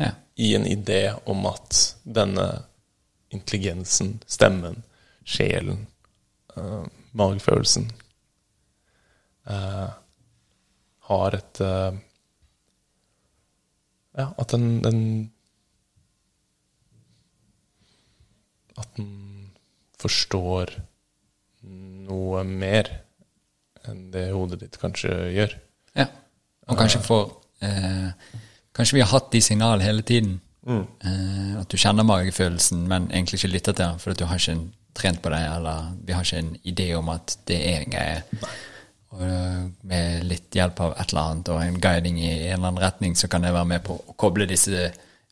ja. 0.00 0.10
i 0.36 0.52
en 0.54 0.66
idé 0.68 1.14
om 1.24 1.46
at 1.50 1.80
denne 2.02 2.46
intelligensen, 3.30 4.18
stemmen, 4.26 4.82
sjelen, 5.24 5.86
uh, 6.56 6.84
magefølelsen 7.16 7.90
uh, 9.50 9.90
har 11.10 11.36
et 11.40 11.64
uh, 11.64 11.90
Ja, 14.18 14.32
at 14.42 14.50
den, 14.50 14.80
den 14.82 15.30
At 18.74 18.96
den 18.96 19.52
forstår 20.02 20.72
noe 22.10 22.44
mer 22.44 22.90
enn 23.88 24.10
det 24.12 24.28
hodet 24.34 24.60
ditt 24.64 24.78
kanskje 24.80 25.14
gjør. 25.34 25.56
ja. 25.96 26.10
Og 26.70 26.78
kanskje 26.78 27.00
får 27.02 27.24
eh, 27.66 28.36
Kanskje 28.76 28.94
vi 28.94 29.00
har 29.02 29.10
hatt 29.10 29.32
de 29.32 29.40
signalene 29.42 29.82
hele 29.82 30.04
tiden. 30.06 30.36
Eh, 30.68 31.54
at 31.58 31.68
du 31.68 31.76
kjenner 31.80 32.06
magefølelsen, 32.06 32.84
men 32.88 33.08
egentlig 33.10 33.40
ikke 33.40 33.54
lytter 33.54 33.74
til 33.74 33.84
den, 33.84 33.98
for 33.98 34.14
du 34.14 34.24
har 34.28 34.38
ikke 34.38 34.54
en 34.54 34.66
trent 34.94 35.22
på 35.22 35.32
det, 35.32 35.40
eller 35.56 35.90
vi 36.06 36.14
har 36.14 36.26
ikke 36.26 36.38
en 36.38 36.56
idé 36.64 36.86
om 36.94 37.08
at 37.12 37.36
det 37.48 37.58
er 37.58 37.82
en 37.82 37.94
greie. 37.94 38.22
Og 39.10 39.22
eh, 39.26 39.62
med 39.90 40.26
litt 40.30 40.54
hjelp 40.54 40.80
av 40.86 40.94
et 40.94 41.10
eller 41.10 41.22
annet 41.22 41.50
og 41.50 41.62
en 41.64 41.80
guiding 41.82 42.20
i 42.22 42.30
en 42.30 42.58
eller 42.60 42.68
annen 42.68 42.82
retning, 42.84 43.16
så 43.18 43.28
kan 43.28 43.44
jeg 43.44 43.56
være 43.56 43.70
med 43.72 43.84
på 43.86 43.98
å 43.98 44.16
koble 44.18 44.46
disse 44.50 44.90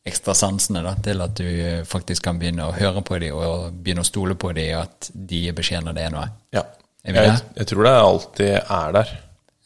ekstra 0.08 0.34
sansene 0.36 0.82
da, 0.84 0.94
til 1.04 1.22
at 1.24 1.36
du 1.38 1.46
eh, 1.46 1.84
faktisk 1.88 2.24
kan 2.26 2.40
begynne 2.40 2.66
å 2.66 2.74
høre 2.76 3.04
på 3.06 3.20
dem 3.22 3.36
og 3.36 3.70
begynne 3.76 4.04
å 4.04 4.08
stole 4.08 4.36
på 4.38 4.52
dem, 4.56 4.74
at 4.80 5.10
de 5.12 5.44
gir 5.44 5.56
beskjed 5.56 5.86
når 5.86 5.98
det 5.98 6.06
er 6.06 6.14
noe. 6.14 6.28
Ja. 6.56 6.64
Er 7.08 7.20
Jeg, 7.22 7.42
jeg 7.60 7.70
tror 7.70 7.86
det 7.86 7.92
alltid 7.96 8.54
er 8.58 8.96
der. 8.98 9.12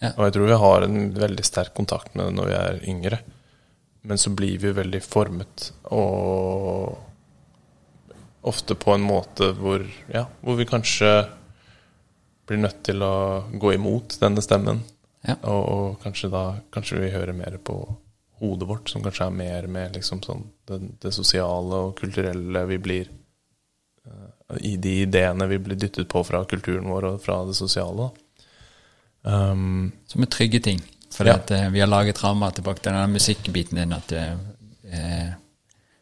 Ja. 0.02 0.10
Og 0.16 0.26
jeg 0.26 0.34
tror 0.34 0.50
vi 0.50 0.58
har 0.64 0.84
en 0.86 0.98
veldig 1.14 1.46
sterk 1.46 1.72
kontakt 1.78 2.14
med 2.18 2.28
det 2.28 2.36
når 2.36 2.50
vi 2.50 2.58
er 2.58 2.82
yngre. 2.90 3.20
Men 4.02 4.18
så 4.18 4.32
blir 4.34 4.58
vi 4.58 4.72
veldig 4.74 4.98
formet, 5.04 5.68
og 5.94 6.98
ofte 8.42 8.74
på 8.74 8.96
en 8.96 9.04
måte 9.06 9.52
hvor, 9.54 9.84
ja, 10.10 10.24
hvor 10.42 10.58
vi 10.58 10.66
kanskje 10.66 11.10
blir 12.50 12.58
nødt 12.64 12.80
til 12.88 13.02
å 13.06 13.46
gå 13.54 13.76
imot 13.76 14.18
denne 14.20 14.42
stemmen. 14.42 14.82
Ja. 15.22 15.36
Og, 15.46 15.62
og 15.62 16.00
kanskje 16.02 16.32
da 16.32 16.44
kanskje 16.74 16.98
vi 17.04 17.12
hører 17.14 17.36
mer 17.36 17.60
på 17.62 17.78
hodet 18.42 18.68
vårt, 18.68 18.90
som 18.90 19.02
kanskje 19.04 19.28
er 19.30 19.36
mer 19.38 19.66
med 19.70 19.96
liksom 19.96 20.20
sånn 20.24 20.44
det, 20.68 20.80
det 21.04 21.12
sosiale 21.14 21.82
og 21.88 21.96
kulturelle 22.00 22.64
vi 22.68 22.78
blir 22.82 23.10
eh, 24.06 24.56
I 24.66 24.76
de 24.82 24.96
ideene 25.06 25.46
vi 25.48 25.58
blir 25.62 25.78
dyttet 25.78 26.10
på 26.10 26.24
fra 26.26 26.42
kulturen 26.50 26.90
vår 26.90 27.06
og 27.14 27.22
fra 27.24 27.38
det 27.48 27.54
sosiale. 27.56 28.10
Um, 29.22 29.92
Som 30.10 30.22
er 30.26 30.30
trygge 30.34 30.60
ting. 30.60 30.80
For 31.12 31.26
Ja. 31.28 31.38
eh, 31.50 31.68
vi 31.70 31.80
har 31.80 31.86
laget 31.86 32.22
rammer 32.24 32.50
tilbake 32.50 32.82
til 32.82 32.92
den 32.92 33.12
musikkbiten 33.12 33.78
din, 33.78 33.92
at 33.92 34.12
eh, 34.12 34.32
eh, 34.90 35.32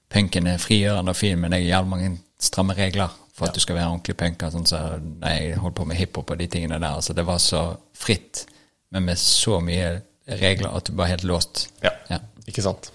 punken 0.08 0.46
er 0.46 0.58
frigjørende 0.58 1.10
og 1.10 1.16
fin, 1.16 1.38
men 1.40 1.50
det 1.50 1.60
er 1.60 1.68
jævlig 1.68 1.90
mange 1.90 2.18
stramme 2.38 2.74
regler 2.74 3.10
for 3.34 3.46
at 3.48 3.54
du 3.54 3.60
skal 3.60 3.76
være 3.76 3.90
ordentlig 3.90 4.16
punker. 4.16 4.50
Sånn 4.50 4.66
så 4.66 4.78
nei, 5.02 5.34
jeg 5.50 5.58
holdt 5.58 5.76
på 5.76 5.86
med 5.88 5.96
hiphop 5.96 6.30
og 6.30 6.38
de 6.38 6.46
tingene 6.46 6.78
der. 6.78 6.96
Altså, 6.96 7.12
det 7.16 7.26
var 7.26 7.38
så 7.38 7.76
fritt, 7.94 8.46
men 8.90 9.04
med 9.04 9.18
så 9.18 9.60
mye 9.60 10.00
regler 10.38 10.70
at 10.76 10.86
du 10.86 10.92
bare 10.94 11.08
er 11.10 11.16
helt 11.16 11.26
låst. 11.30 11.68
ja, 11.82 11.90
Ja. 12.10 12.18
ikke 12.46 12.62
sant? 12.62 12.90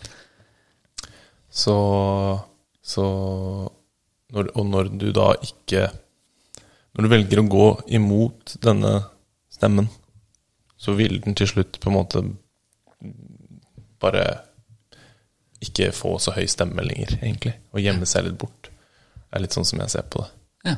Så, 1.49 1.75
så 2.83 3.03
når, 4.35 4.49
Og 4.55 4.65
når 4.65 4.89
du 4.99 5.11
da 5.15 5.29
ikke 5.41 5.85
Når 6.95 7.03
du 7.05 7.07
velger 7.11 7.39
å 7.39 7.47
gå 7.47 7.67
imot 7.95 8.55
denne 8.63 9.05
stemmen, 9.51 9.87
så 10.77 10.93
vil 10.95 11.21
den 11.23 11.35
til 11.35 11.47
slutt 11.47 11.79
på 11.79 11.89
en 11.89 11.95
måte 11.95 12.21
bare 14.03 14.25
ikke 15.63 15.89
få 15.95 16.17
så 16.21 16.33
høy 16.35 16.45
stemme 16.51 16.83
lenger, 16.85 17.15
egentlig. 17.21 17.53
Og 17.73 17.79
gjemme 17.83 18.05
seg 18.09 18.27
litt 18.27 18.37
bort. 18.39 18.69
Det 19.15 19.39
er 19.39 19.43
litt 19.45 19.55
sånn 19.55 19.67
som 19.67 19.79
jeg 19.81 19.93
ser 19.95 20.05
på 20.11 20.23
det. 20.23 20.29
ja. 20.71 20.75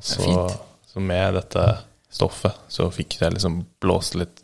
er 0.00 0.08
så, 0.14 0.22
fint. 0.24 0.60
så 0.92 1.00
med 1.04 1.34
dette 1.36 1.64
stoffet 2.10 2.56
så 2.72 2.86
fikk 2.92 3.18
jeg 3.20 3.34
liksom 3.36 3.58
blåst 3.84 4.16
litt 4.16 4.40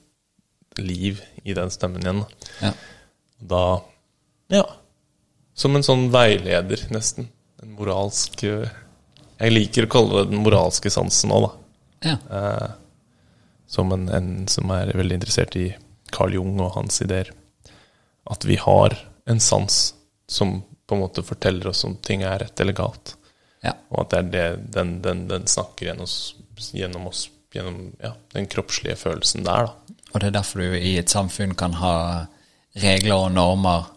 liv 0.83 1.23
i 1.45 1.55
den 1.57 1.71
stemmen 1.71 2.03
igjen. 2.03 2.25
ja. 2.63 2.73
Da 3.39 3.83
Ja. 4.49 4.65
Som 5.57 5.77
en 5.77 5.83
sånn 5.85 6.11
veileder, 6.13 6.81
nesten. 6.93 7.29
En 7.63 7.73
moralsk 7.77 8.43
eh, 8.45 8.69
Jeg 9.41 9.53
liker 9.53 9.87
å 9.87 9.91
kalle 9.93 10.23
det 10.23 10.31
den 10.31 10.43
moralske 10.45 10.91
sansen 10.93 11.33
òg, 11.37 11.47
da. 11.47 12.11
ja. 12.11 12.17
Eh, 12.31 12.71
som 13.67 13.91
en, 13.93 14.09
en 14.09 14.47
som 14.49 14.71
er 14.71 14.93
veldig 14.95 15.17
interessert 15.19 15.57
i 15.59 15.67
Carl 16.15 16.33
Jung 16.37 16.61
og 16.63 16.77
hans 16.77 17.01
ideer. 17.03 17.33
At 18.31 18.45
vi 18.47 18.57
har 18.63 18.95
en 19.27 19.41
sans 19.41 19.95
som 20.31 20.63
på 20.87 20.95
en 20.95 21.03
måte 21.03 21.25
forteller 21.27 21.67
oss 21.73 21.85
om 21.85 21.97
ting 21.99 22.23
er 22.23 22.39
rett 22.45 22.61
eller 22.63 22.77
galt. 22.79 23.17
Ja. 23.65 23.73
Og 23.91 24.05
at 24.05 24.13
det 24.13 24.19
er 24.19 24.31
det 24.31 24.73
den, 24.77 25.01
den, 25.03 25.25
den 25.29 25.49
snakker 25.51 25.89
gjennom 25.91 26.07
oss, 26.07 26.37
gjennom 26.73 27.09
oss 27.11 27.29
Gjennom 27.57 27.95
ja, 28.03 28.11
den 28.35 28.45
kroppslige 28.53 28.99
følelsen 29.01 29.45
der, 29.47 29.71
da. 29.71 29.95
Og 30.15 30.21
det 30.23 30.29
er 30.31 30.37
derfor 30.39 30.63
du 30.63 30.77
i 30.79 30.95
et 31.01 31.11
samfunn 31.13 31.55
kan 31.59 31.75
ha 31.81 31.95
regler 32.83 33.17
og 33.17 33.33
normer 33.35 33.89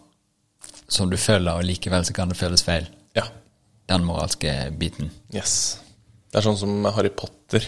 som 0.90 1.10
du 1.10 1.16
følger, 1.20 1.52
og 1.60 1.64
likevel 1.68 2.04
så 2.04 2.12
kan 2.16 2.28
det 2.32 2.36
føles 2.40 2.64
feil. 2.66 2.88
Ja. 3.16 3.24
Den 3.88 4.04
moralske 4.08 4.52
biten. 4.78 5.10
Yes. 5.34 5.78
Det 6.30 6.40
er 6.40 6.46
sånn 6.48 6.58
som 6.58 6.84
Harry 6.94 7.10
Potter. 7.14 7.64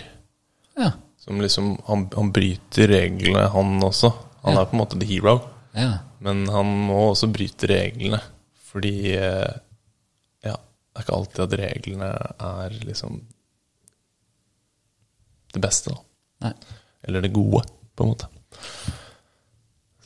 Ja. 0.78 0.93
Som 1.22 1.38
liksom 1.43 1.76
Han, 1.86 2.09
han 2.16 2.32
bryter 2.34 2.88
reglene, 2.90 3.47
han 3.53 3.76
også. 3.82 4.11
Han 4.43 4.55
Ja. 4.57 4.61
er 4.62 4.66
på 4.66 4.74
en 4.74 4.80
måte 4.82 4.99
the 4.99 5.07
hero. 5.07 5.36
Ja. 5.74 5.99
Men 6.20 6.49
han 6.51 6.66
må 6.88 7.12
også 7.12 7.28
bryte 7.32 7.68
reglene. 7.70 8.20
Fordi 8.72 9.12
eh, 9.14 9.53
Ja, 10.45 10.57
det 10.57 10.99
er 10.99 11.05
ikke 11.05 11.14
alltid 11.16 11.45
at 11.45 11.59
reglene 11.61 12.11
er 12.40 12.70
liksom 12.84 13.20
det 15.53 15.61
beste, 15.62 15.93
da. 15.93 16.01
Nei. 16.47 16.53
Eller 17.07 17.20
det 17.26 17.32
gode, 17.34 17.62
på 18.03 18.09
en 18.09 18.14
måte. 18.14 18.30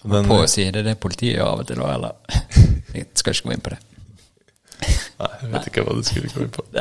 Den, 0.07 0.29
På 0.29 0.43
å 0.45 0.49
si 0.51 0.69
det 0.71 0.85
er 0.85 0.93
det 0.93 0.99
politiet 1.03 1.35
gjør 1.35 1.49
av 1.51 1.63
og 1.65 1.69
til 1.69 1.83
òg, 1.83 1.93
eller? 1.97 2.43
Jeg 2.97 3.09
skal 3.19 3.35
ikke 3.35 3.49
gå 3.49 3.57
inn 3.57 3.65
på 3.65 3.73
det. 3.75 3.83
Nei, 5.17 5.29
jeg 5.41 5.49
vet 5.53 5.69
ikke 5.71 5.83
hva 5.87 5.95
du 5.97 6.03
skulle 6.05 6.31
gå 6.33 6.45
inn 6.45 6.53
på. 6.53 6.67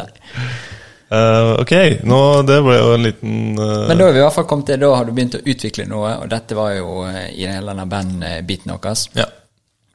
Eh, 1.06 1.52
ok, 1.62 1.72
nå, 2.10 2.20
det 2.50 2.56
ble 2.66 2.76
jo 2.80 2.86
en 2.96 3.04
liten 3.06 3.34
uh... 3.60 3.84
Men 3.86 4.00
da 4.00 4.08
har 4.08 4.16
vi 4.16 4.18
i 4.18 4.24
hvert 4.24 4.34
fall 4.34 4.48
kommet 4.50 4.72
til, 4.72 4.80
da 4.82 4.88
har 4.98 5.06
du 5.06 5.12
begynt 5.14 5.36
å 5.38 5.42
utvikle 5.46 5.86
noe, 5.86 6.16
og 6.24 6.32
dette 6.32 6.58
var 6.58 6.72
jo 6.74 7.04
eh, 7.06 7.28
i 7.30 7.46
hele 7.46 7.70
denne 7.70 7.86
bandbiten 7.92 8.74
deres. 8.74 9.04
Ja. 9.14 9.28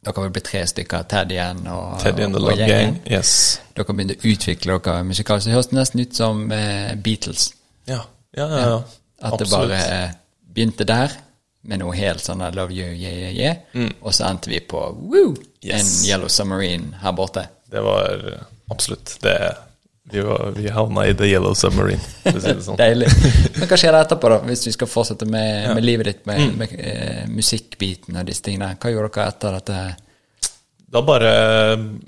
Dere 0.01 0.15
har 0.15 0.29
vel 0.29 0.37
blitt 0.37 0.47
tre 0.47 0.63
stykker, 0.71 1.09
Ted 1.11 1.35
igjen 1.35 1.65
og, 1.67 1.99
Teddy 2.05 2.29
and 2.29 2.39
the 2.39 2.45
og 2.45 2.55
gjengen. 2.55 2.95
Gang. 2.95 3.01
Yes. 3.11 3.33
Dere 3.75 3.91
har 3.91 3.99
begynt 3.99 4.15
å 4.15 4.31
utvikle 4.31 4.79
dere 4.87 5.03
musikalsk. 5.11 5.51
Det 5.51 5.57
høres 5.59 5.73
nesten 5.75 6.05
ut 6.07 6.23
som 6.23 6.47
uh, 6.47 6.95
Beatles. 7.03 7.51
Ja, 7.91 8.05
ja, 8.39 8.47
ja. 8.47 8.63
ja. 8.71 8.81
At 9.29 9.43
det 9.43 9.51
bare 9.51 9.83
begynte 10.55 10.87
der, 10.89 11.13
med 11.63 11.83
noe 11.83 11.93
helt 11.95 12.23
sånn 12.25 12.41
I 12.41 12.51
love 12.57 12.73
you, 12.73 12.87
yeah, 12.97 13.17
yeah, 13.29 13.33
yeah. 13.77 13.91
Og 14.01 14.15
så 14.17 14.25
endte 14.31 14.49
vi 14.53 14.61
på 14.65 14.81
woo, 14.97 15.35
Mm. 15.61 15.67
Yes. 15.69 15.89
en 16.03 16.09
Yellow 16.09 16.29
Submarine 16.33 16.95
her 17.03 17.13
borte. 17.13 17.43
Det 17.69 17.81
var 17.85 18.15
eh, 18.31 18.45
absolutt 18.73 19.11
det. 19.21 19.35
Vi, 20.11 20.23
var, 20.25 20.55
vi 20.57 20.71
havna 20.73 21.03
i 21.07 21.13
The 21.15 21.27
Yellow 21.29 21.53
Submarine, 21.55 22.01
for 22.25 22.39
å 22.39 22.41
si 22.41 22.55
det 22.57 22.63
sånn. 22.67 22.79
Deilig. 22.81 23.11
Men 23.59 23.69
hva 23.69 23.77
skjer 23.79 23.99
etterpå, 23.99 24.31
da, 24.33 24.39
hvis 24.49 24.65
vi 24.67 24.73
skal 24.73 24.89
fortsette 24.89 25.29
med, 25.29 25.69
med 25.77 25.85
livet 25.85 26.09
ditt, 26.09 26.23
med, 26.27 26.41
Mm. 26.41 26.55
med 26.63 26.73
uh, 26.81 27.27
musikkbiten 27.37 28.17
og 28.17 28.25
disse 28.33 28.47
tingene? 28.49 28.73
Hva 28.81 28.95
gjorde 28.95 29.13
dere 29.19 29.29
etter 29.35 29.59
dette? 29.59 29.77
Da 30.91 31.05
bare 31.07 31.35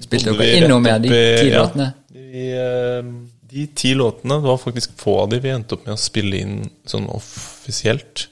Spilte 0.03 0.33
dere 0.33 0.41
vi 0.41 0.57
inn 0.63 0.69
noe 0.73 0.81
mer, 0.83 0.99
de 1.05 1.13
ti 1.13 1.53
ja, 1.53 1.61
låtene? 1.67 1.91
De, 2.17 2.49
eh, 2.65 3.13
de 3.53 3.67
ti 3.77 3.93
låtene, 4.01 4.41
det 4.41 4.49
var 4.49 4.59
faktisk 4.65 4.97
få 4.99 5.19
av 5.27 5.29
de 5.37 5.39
vi 5.45 5.53
endte 5.53 5.77
opp 5.77 5.85
med 5.87 5.93
å 5.95 6.01
spille 6.01 6.41
inn 6.41 6.57
sånn 6.89 7.05
offisielt. 7.13 8.31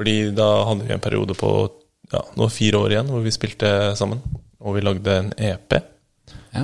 Fordi 0.00 0.30
da 0.32 0.48
hadde 0.64 0.86
vi 0.88 0.94
en 0.96 1.02
periode 1.04 1.34
på 1.36 1.48
ja, 2.10 2.22
det 2.40 2.46
fire 2.54 2.78
år 2.80 2.94
igjen 2.94 3.10
hvor 3.12 3.20
vi 3.20 3.32
spilte 3.34 3.68
sammen. 4.00 4.22
Og 4.64 4.78
vi 4.78 4.82
lagde 4.84 5.12
en 5.12 5.28
EP 5.36 5.74
Ja, 6.56 6.62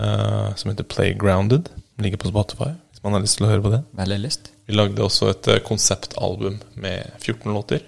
uh, 0.00 0.54
som 0.56 0.70
heter 0.72 0.86
Playgrounded. 0.88 1.68
Den 1.68 2.06
ligger 2.06 2.22
på 2.22 2.30
Spotify, 2.32 2.70
hvis 2.90 3.02
man 3.04 3.12
har 3.16 3.20
lyst 3.24 3.36
til 3.36 3.46
å 3.46 3.50
høre 3.52 3.64
på 3.66 3.72
det. 3.74 3.82
veldig 4.00 4.18
lyst. 4.22 4.48
Vi 4.70 4.76
lagde 4.78 5.02
også 5.04 5.28
et 5.32 5.48
eh, 5.50 5.58
konseptalbum 5.66 6.56
med 6.80 7.10
14 7.20 7.52
låter, 7.52 7.82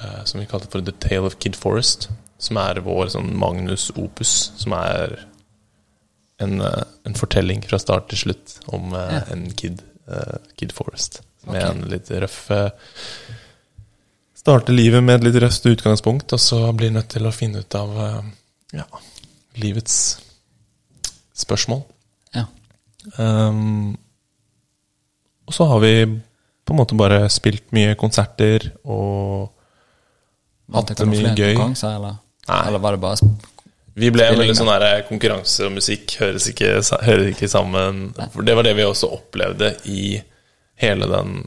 uh, 0.00 0.22
som 0.24 0.40
vi 0.40 0.46
kalte 0.48 0.70
for 0.72 0.80
The 0.80 0.94
Tale 1.04 1.28
of 1.28 1.36
Kid 1.42 1.56
Forest. 1.58 2.08
Som 2.42 2.56
er 2.62 2.80
vår 2.80 3.12
sånn 3.12 3.28
Magnus 3.38 3.90
opus, 4.00 4.32
som 4.58 4.72
er 4.78 5.18
en, 6.42 6.56
uh, 6.64 6.82
en 7.04 7.18
fortelling 7.18 7.60
fra 7.68 7.78
start 7.82 8.08
til 8.12 8.22
slutt 8.24 8.56
om 8.72 8.96
Ja. 8.96 9.20
en 9.30 9.50
kid, 9.52 9.82
Kid 10.56 10.72
Forest. 10.72 11.20
Med 11.46 11.62
Ok. 11.62 11.70
en 11.70 11.88
litt 11.90 12.08
røff 12.10 12.50
Starte 14.42 14.74
livet 14.74 15.04
med 15.06 15.20
et 15.20 15.28
litt 15.28 15.36
røst 15.44 15.66
utgangspunkt, 15.70 16.32
og 16.34 16.40
så 16.42 16.64
blir 16.74 16.90
nødt 16.90 17.12
til 17.14 17.28
å 17.28 17.34
finne 17.34 17.62
ut 17.62 17.74
av 17.78 17.92
eh, 18.02 18.30
ja, 18.80 18.86
livets 19.62 19.98
spørsmål. 21.44 21.84
Ja. 22.34 22.48
Um, 23.18 23.94
og 25.46 25.54
så 25.54 25.68
har 25.70 25.78
vi 25.84 25.94
på 26.62 26.74
en 26.74 26.80
måte 26.80 26.98
bare 26.98 27.28
spilt 27.30 27.70
mye 27.74 27.94
konserter 27.98 28.66
og 28.82 29.52
hatt 30.74 30.90
det 30.90 31.06
mye 31.06 31.32
gøy. 31.36 31.54
konkurranser, 31.54 31.96
eller? 32.00 32.18
Eller 32.50 32.82
var 32.82 32.96
det 32.96 33.02
bare 33.02 33.30
Vi 33.94 34.10
ble 34.10 34.26
Spilling, 34.26 34.42
veldig 34.42 34.58
sånn 34.58 34.70
der 34.72 35.06
konkurranse 35.06 35.66
og 35.68 35.74
musikk 35.76 36.16
høres 36.18 36.50
ikke, 36.50 36.74
høres 37.06 37.32
ikke 37.34 37.50
sammen. 37.50 38.08
For 38.34 38.46
det 38.46 38.58
var 38.58 38.66
det 38.66 38.74
vi 38.78 38.90
også 38.90 39.10
opplevde 39.14 39.74
i 39.86 40.16
hele 40.82 41.10
den 41.10 41.42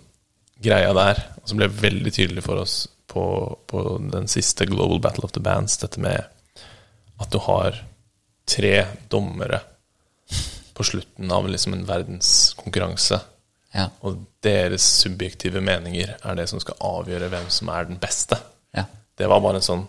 greia 0.64 0.94
der. 0.96 1.24
Som 1.46 1.60
ble 1.60 1.68
veldig 1.70 2.14
tydelig 2.16 2.44
for 2.46 2.62
oss 2.64 2.88
på, 3.12 3.24
på 3.70 3.84
den 4.12 4.28
siste 4.32 4.66
Global 4.70 5.00
Battle 5.04 5.28
of 5.28 5.32
the 5.36 5.44
Bands, 5.44 5.78
dette 5.82 6.00
med 6.02 6.24
at 7.22 7.32
du 7.32 7.38
har 7.46 7.78
tre 8.50 8.86
dommere 9.10 9.62
på 10.76 10.84
slutten 10.84 11.32
av 11.32 11.48
liksom 11.48 11.74
en 11.78 11.86
verdenskonkurranse. 11.88 13.22
Ja. 13.76 13.90
Og 14.08 14.22
deres 14.44 14.84
subjektive 15.02 15.62
meninger 15.64 16.16
er 16.18 16.36
det 16.40 16.48
som 16.52 16.60
skal 16.64 16.80
avgjøre 16.84 17.30
hvem 17.32 17.48
som 17.52 17.72
er 17.76 17.88
den 17.90 18.00
beste. 18.02 18.40
ja. 18.76 18.86
Det 19.16 19.30
var 19.32 19.40
bare 19.40 19.62
en 19.62 19.64
sånn 19.64 19.84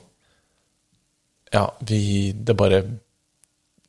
Ja, 1.50 1.64
vi 1.82 2.30
Det 2.30 2.54
bare 2.54 2.78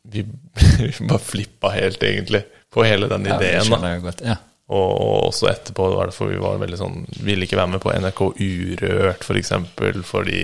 Vi, 0.10 0.24
vi 0.82 1.08
bare 1.08 1.20
flippa 1.22 1.70
helt, 1.76 2.02
egentlig, 2.04 2.42
på 2.74 2.82
hele 2.84 3.06
den 3.12 3.26
ja 3.30 3.38
det 3.38 3.52
ideen. 3.52 3.68
skjønner 3.68 3.92
jeg 3.94 4.02
godt. 4.08 4.22
Ja. 4.26 4.36
Og, 4.68 4.90
og 4.92 5.30
også 5.30 5.48
etterpå 5.48 5.88
var 5.94 6.10
det 6.10 6.16
for 6.18 6.32
vi 6.32 6.40
var 6.42 6.60
veldig 6.60 6.78
sånn 6.80 7.04
Ville 7.24 7.48
ikke 7.48 7.60
være 7.60 7.72
med 7.78 7.84
på 7.84 7.94
NRK 7.96 8.22
Urørt, 8.36 9.24
for 9.24 9.40
eksempel, 9.40 10.02
fordi 10.04 10.42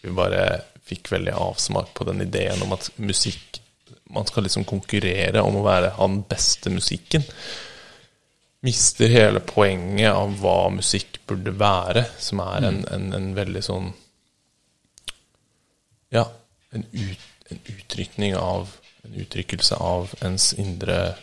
vi 0.00 0.14
bare 0.16 0.44
fikk 0.88 1.10
veldig 1.12 1.34
avsmak 1.36 1.92
på 1.96 2.06
den 2.08 2.24
ideen 2.24 2.62
om 2.64 2.72
at 2.76 2.88
musikk 2.96 3.60
Man 4.14 4.28
skal 4.28 4.46
liksom 4.46 4.64
konkurrere 4.68 5.42
om 5.44 5.58
å 5.60 5.66
være 5.66 5.92
ha 5.98 6.06
den 6.08 6.22
beste 6.24 6.72
musikken. 6.72 7.26
Mister 8.64 9.10
hele 9.12 9.42
poenget 9.44 10.16
av 10.16 10.32
hva 10.40 10.70
musikk 10.72 11.20
burde 11.28 11.52
være, 11.60 12.06
som 12.18 12.40
er 12.40 12.64
en, 12.70 12.80
en, 12.88 13.10
en 13.14 13.28
veldig 13.36 13.62
sånn 13.68 13.92
Ja, 16.16 16.24
en, 16.72 16.88
ut, 16.96 17.28
en 17.52 17.60
utrykning 17.76 18.32
av 18.40 18.72
En 19.04 19.20
uttrykkelse 19.20 19.76
av 19.76 20.16
ens 20.24 20.54
indre 20.56 21.18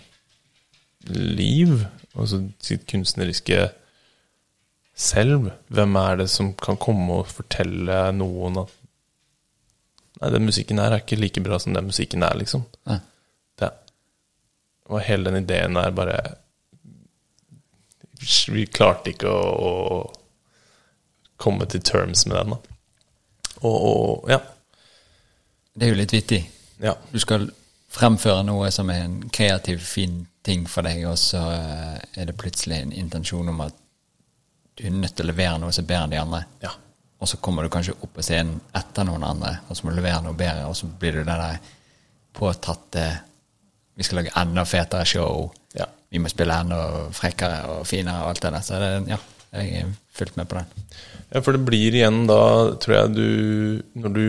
liv, 1.09 1.83
altså 2.15 2.41
sitt 2.63 2.85
kunstneriske 2.89 3.69
selv. 4.95 5.51
Hvem 5.67 5.99
er 5.99 6.21
det 6.23 6.29
som 6.31 6.53
kan 6.57 6.79
komme 6.81 7.21
og 7.21 7.31
fortelle 7.31 8.07
noen 8.15 8.63
at 8.65 8.81
Nei, 10.15 10.29
den 10.31 10.45
musikken 10.47 10.79
her 10.79 10.93
er 10.95 11.01
ikke 11.03 11.17
like 11.19 11.41
bra 11.43 11.57
som 11.59 11.73
den 11.75 11.89
musikken 11.89 12.23
er, 12.23 12.37
liksom. 12.39 12.61
Nei. 12.87 13.01
Det 13.59 13.67
og 14.85 15.01
hele 15.03 15.27
den 15.27 15.43
ideen 15.43 15.75
der 15.75 15.91
bare 15.91 16.19
Vi 18.21 18.63
klarte 18.71 19.11
ikke 19.11 19.27
å, 19.27 19.49
å 19.59 19.73
komme 21.41 21.67
til 21.67 21.83
terms 21.83 22.23
med 22.29 22.37
den, 22.37 22.55
da. 22.55 22.77
Og, 23.65 23.75
og 23.75 24.29
ja. 24.31 24.39
Det 25.75 25.87
er 25.87 25.91
jo 25.91 25.99
litt 25.99 26.13
vittig. 26.15 26.39
Ja. 26.79 26.95
Du 27.11 27.19
skal 27.19 27.49
fremføre 27.95 28.43
noe 28.47 28.69
som 28.73 28.89
er 28.91 29.05
en 29.05 29.19
kreativ, 29.33 29.83
fin 29.87 30.25
ting 30.45 30.65
for 30.69 30.85
deg, 30.85 31.05
og 31.09 31.17
så 31.19 31.41
eh, 31.55 31.99
er 32.21 32.29
det 32.29 32.37
plutselig 32.37 32.81
en 32.81 32.93
intensjon 32.93 33.49
om 33.49 33.61
at 33.65 33.77
du 34.75 34.83
er 34.85 34.93
nødt 34.93 35.15
til 35.15 35.25
å 35.25 35.31
levere 35.31 35.59
noe 35.61 35.73
som 35.73 35.85
er 35.85 35.91
bedre 35.93 36.07
enn 36.07 36.15
de 36.15 36.23
andre. 36.23 36.43
ja. 36.65 36.73
Og 37.15 37.29
så 37.31 37.37
kommer 37.41 37.63
du 37.63 37.71
kanskje 37.71 37.95
opp 37.95 38.11
på 38.17 38.23
scenen 38.25 38.57
etter 38.75 39.05
noen 39.07 39.23
andre, 39.23 39.53
og 39.69 39.77
så 39.77 39.85
må 39.85 39.93
du 39.93 40.01
levere 40.01 40.19
noe 40.25 40.35
bedre, 40.37 40.67
og 40.67 40.75
så 40.77 40.89
blir 40.99 41.15
du 41.15 41.23
det 41.23 41.37
der 41.39 41.71
påtatte 42.35 43.05
Vi 43.95 44.03
skal 44.03 44.17
lage 44.19 44.33
enda 44.35 44.65
fetere 44.67 45.05
show. 45.07 45.45
Ja. 45.71 45.85
Vi 46.11 46.19
må 46.19 46.27
spille 46.27 46.57
enda 46.59 47.05
frekkere 47.15 47.61
og 47.71 47.85
finere 47.87 48.25
og 48.25 48.33
alt 48.33 48.41
det 48.43 48.49
der. 48.51 48.65
Så 48.67 48.79
det, 48.81 48.89
ja, 49.07 49.19
jeg 49.55 49.69
er 49.79 49.93
fullt 50.11 50.35
med 50.35 50.49
på 50.51 50.57
den. 50.57 50.89
Ja, 51.29 51.39
for 51.39 51.55
det 51.55 51.61
blir 51.63 51.95
igjen 51.95 52.25
da, 52.27 52.41
tror 52.83 52.95
jeg 52.97 53.13
du 53.15 53.29
Når 53.95 54.17
du 54.17 54.25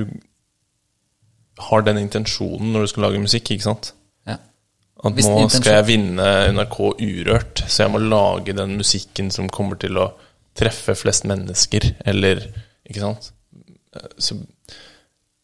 har 1.59 1.83
den 1.87 1.99
intensjonen 1.99 2.73
når 2.75 2.85
du 2.85 2.91
skal 2.93 3.07
lage 3.07 3.23
musikk, 3.23 3.51
ikke 3.55 3.65
sant? 3.65 3.93
Ja. 4.29 4.37
At 5.05 5.21
nå 5.25 5.47
skal 5.53 5.79
jeg 5.79 5.87
vinne 5.89 6.27
NRK 6.57 6.77
Urørt, 7.01 7.63
så 7.69 7.85
jeg 7.87 7.93
må 7.95 8.01
lage 8.03 8.53
den 8.57 8.77
musikken 8.81 9.31
som 9.33 9.49
kommer 9.53 9.79
til 9.81 9.97
å 10.01 10.11
treffe 10.57 10.95
flest 10.97 11.27
mennesker, 11.29 11.91
eller 12.09 12.47
Ikke 12.87 13.03
sant? 13.03 13.33
Så 14.23 14.37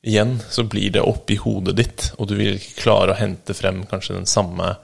igjen 0.06 0.36
så 0.50 0.62
blir 0.68 0.92
det 0.94 1.02
oppi 1.02 1.34
hodet 1.40 1.74
ditt, 1.76 2.04
og 2.18 2.28
du 2.30 2.36
vil 2.38 2.54
ikke 2.58 2.82
klare 2.84 3.14
å 3.14 3.18
hente 3.18 3.54
frem 3.54 3.82
kanskje 3.90 4.14
den 4.18 4.28
samme 4.30 4.76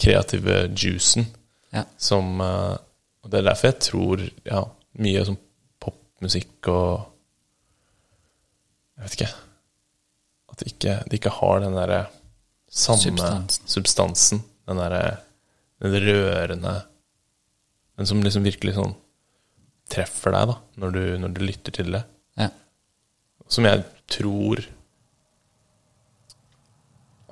kreative 0.00 0.62
juicen 0.74 1.26
Ja. 1.72 1.84
som 1.98 2.40
eh, 2.40 2.76
Og 3.22 3.30
det 3.30 3.38
er 3.38 3.46
derfor 3.50 3.68
jeg 3.68 3.80
tror 3.84 4.22
ja, 4.48 4.62
mye 4.98 5.24
sånn 5.28 5.38
popmusikk 5.78 6.68
og 6.72 7.06
Jeg 8.96 9.04
vet 9.04 9.16
ikke 9.18 9.30
At 10.60 10.66
de 10.66 10.74
ikke, 10.74 10.96
de 11.08 11.16
ikke 11.16 11.32
har 11.40 11.60
den 11.64 11.76
derre 11.76 12.00
samme 12.68 13.00
Substansen. 13.00 13.66
substansen. 13.66 14.42
Den 14.68 14.76
derre 14.76 15.04
den 15.80 15.96
rørende 16.04 16.82
Den 17.96 18.08
som 18.08 18.20
liksom 18.22 18.44
virkelig 18.44 18.76
sånn 18.76 18.92
treffer 19.90 20.32
deg, 20.32 20.52
da, 20.52 20.54
når 20.80 20.92
du, 20.94 21.00
når 21.18 21.32
du 21.34 21.40
lytter 21.42 21.74
til 21.74 21.88
det. 21.96 22.00
Ja. 22.38 22.46
Som 23.50 23.66
jeg 23.66 23.82
tror 24.12 24.62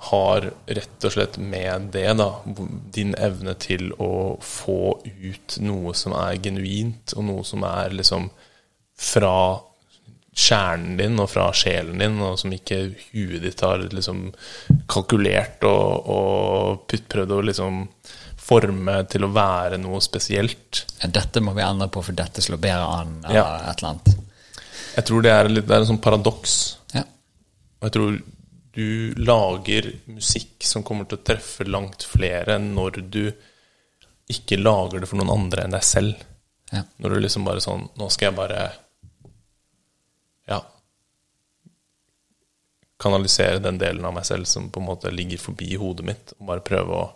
har 0.09 0.49
rett 0.67 1.07
og 1.07 1.15
slett 1.15 1.39
med 1.39 1.89
det, 1.95 2.09
da, 2.19 2.27
din 2.95 3.15
evne 3.15 3.55
til 3.63 3.93
å 4.03 4.37
få 4.43 4.99
ut 5.05 5.57
noe 5.63 5.95
som 5.97 6.17
er 6.19 6.41
genuint, 6.43 7.15
og 7.15 7.29
noe 7.31 7.47
som 7.47 7.65
er 7.69 7.95
liksom 7.95 8.29
fra 8.99 9.37
kjernen 10.39 10.97
din 11.01 11.19
og 11.19 11.31
fra 11.33 11.49
sjelen 11.57 11.99
din, 12.03 12.21
og 12.23 12.37
som 12.39 12.53
ikke 12.55 12.77
huet 13.11 13.43
ditt 13.43 13.63
har 13.65 13.83
liksom 13.91 14.29
kalkulert 14.91 15.65
og, 15.67 16.09
og 16.15 16.85
putt, 16.91 17.09
prøvd 17.11 17.35
å 17.35 17.43
liksom 17.49 17.81
forme 18.49 18.95
til 19.13 19.27
å 19.27 19.33
være 19.35 19.77
noe 19.83 19.99
spesielt. 20.01 20.85
Ja, 21.03 21.11
Dette 21.19 21.43
må 21.45 21.53
vi 21.59 21.65
endre 21.67 21.91
på, 21.93 22.01
for 22.07 22.17
dette 22.17 22.41
slår 22.45 22.63
bedre 22.63 22.87
an, 23.03 23.17
eller 23.25 23.41
Ja. 23.41 23.49
et 23.73 23.83
eller 23.83 23.91
annet. 23.91 24.15
Jeg 24.95 25.05
tror 25.11 25.23
det 25.27 25.35
er, 25.35 25.51
litt, 25.53 25.67
det 25.69 25.75
er 25.77 25.85
en 25.85 25.91
sånn 25.93 26.01
paradoks. 26.07 26.55
Ja. 26.95 27.03
Og 27.81 27.89
jeg 27.91 27.97
tror 27.99 28.17
du 28.79 29.15
lager 29.27 29.91
musikk 30.15 30.63
som 30.65 30.85
kommer 30.87 31.07
til 31.11 31.19
å 31.19 31.25
treffe 31.27 31.67
langt 31.67 32.07
flere 32.07 32.57
når 32.63 33.03
du 33.11 33.23
ikke 34.31 34.59
lager 34.61 35.01
det 35.03 35.09
for 35.11 35.19
noen 35.19 35.35
andre 35.35 35.65
enn 35.67 35.75
deg 35.75 35.85
selv. 35.87 36.25
Ja. 36.73 36.83
Når 37.03 37.15
du 37.17 37.21
liksom 37.25 37.47
bare 37.49 37.63
sånn 37.65 37.87
Nå 37.97 38.11
skal 38.13 38.29
jeg 38.29 38.37
bare 38.37 38.59
Ja 40.51 40.59
Kanalisere 42.99 43.61
den 43.63 43.79
delen 43.79 44.07
av 44.09 44.17
meg 44.17 44.27
selv 44.27 44.49
som 44.51 44.71
på 44.75 44.81
en 44.81 44.89
måte 44.89 45.13
ligger 45.15 45.39
forbi 45.39 45.77
hodet 45.79 46.07
mitt, 46.09 46.35
og 46.39 46.51
bare 46.51 46.65
prøve 46.67 46.99
å 46.99 47.07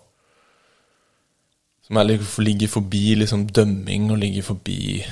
Som 1.83 1.99
er, 1.99 2.12
ligger 2.39 2.70
forbi 2.70 3.16
liksom 3.18 3.49
dømming, 3.51 4.11
og 4.14 4.20
ligger 4.22 4.45
forbi 4.47 5.03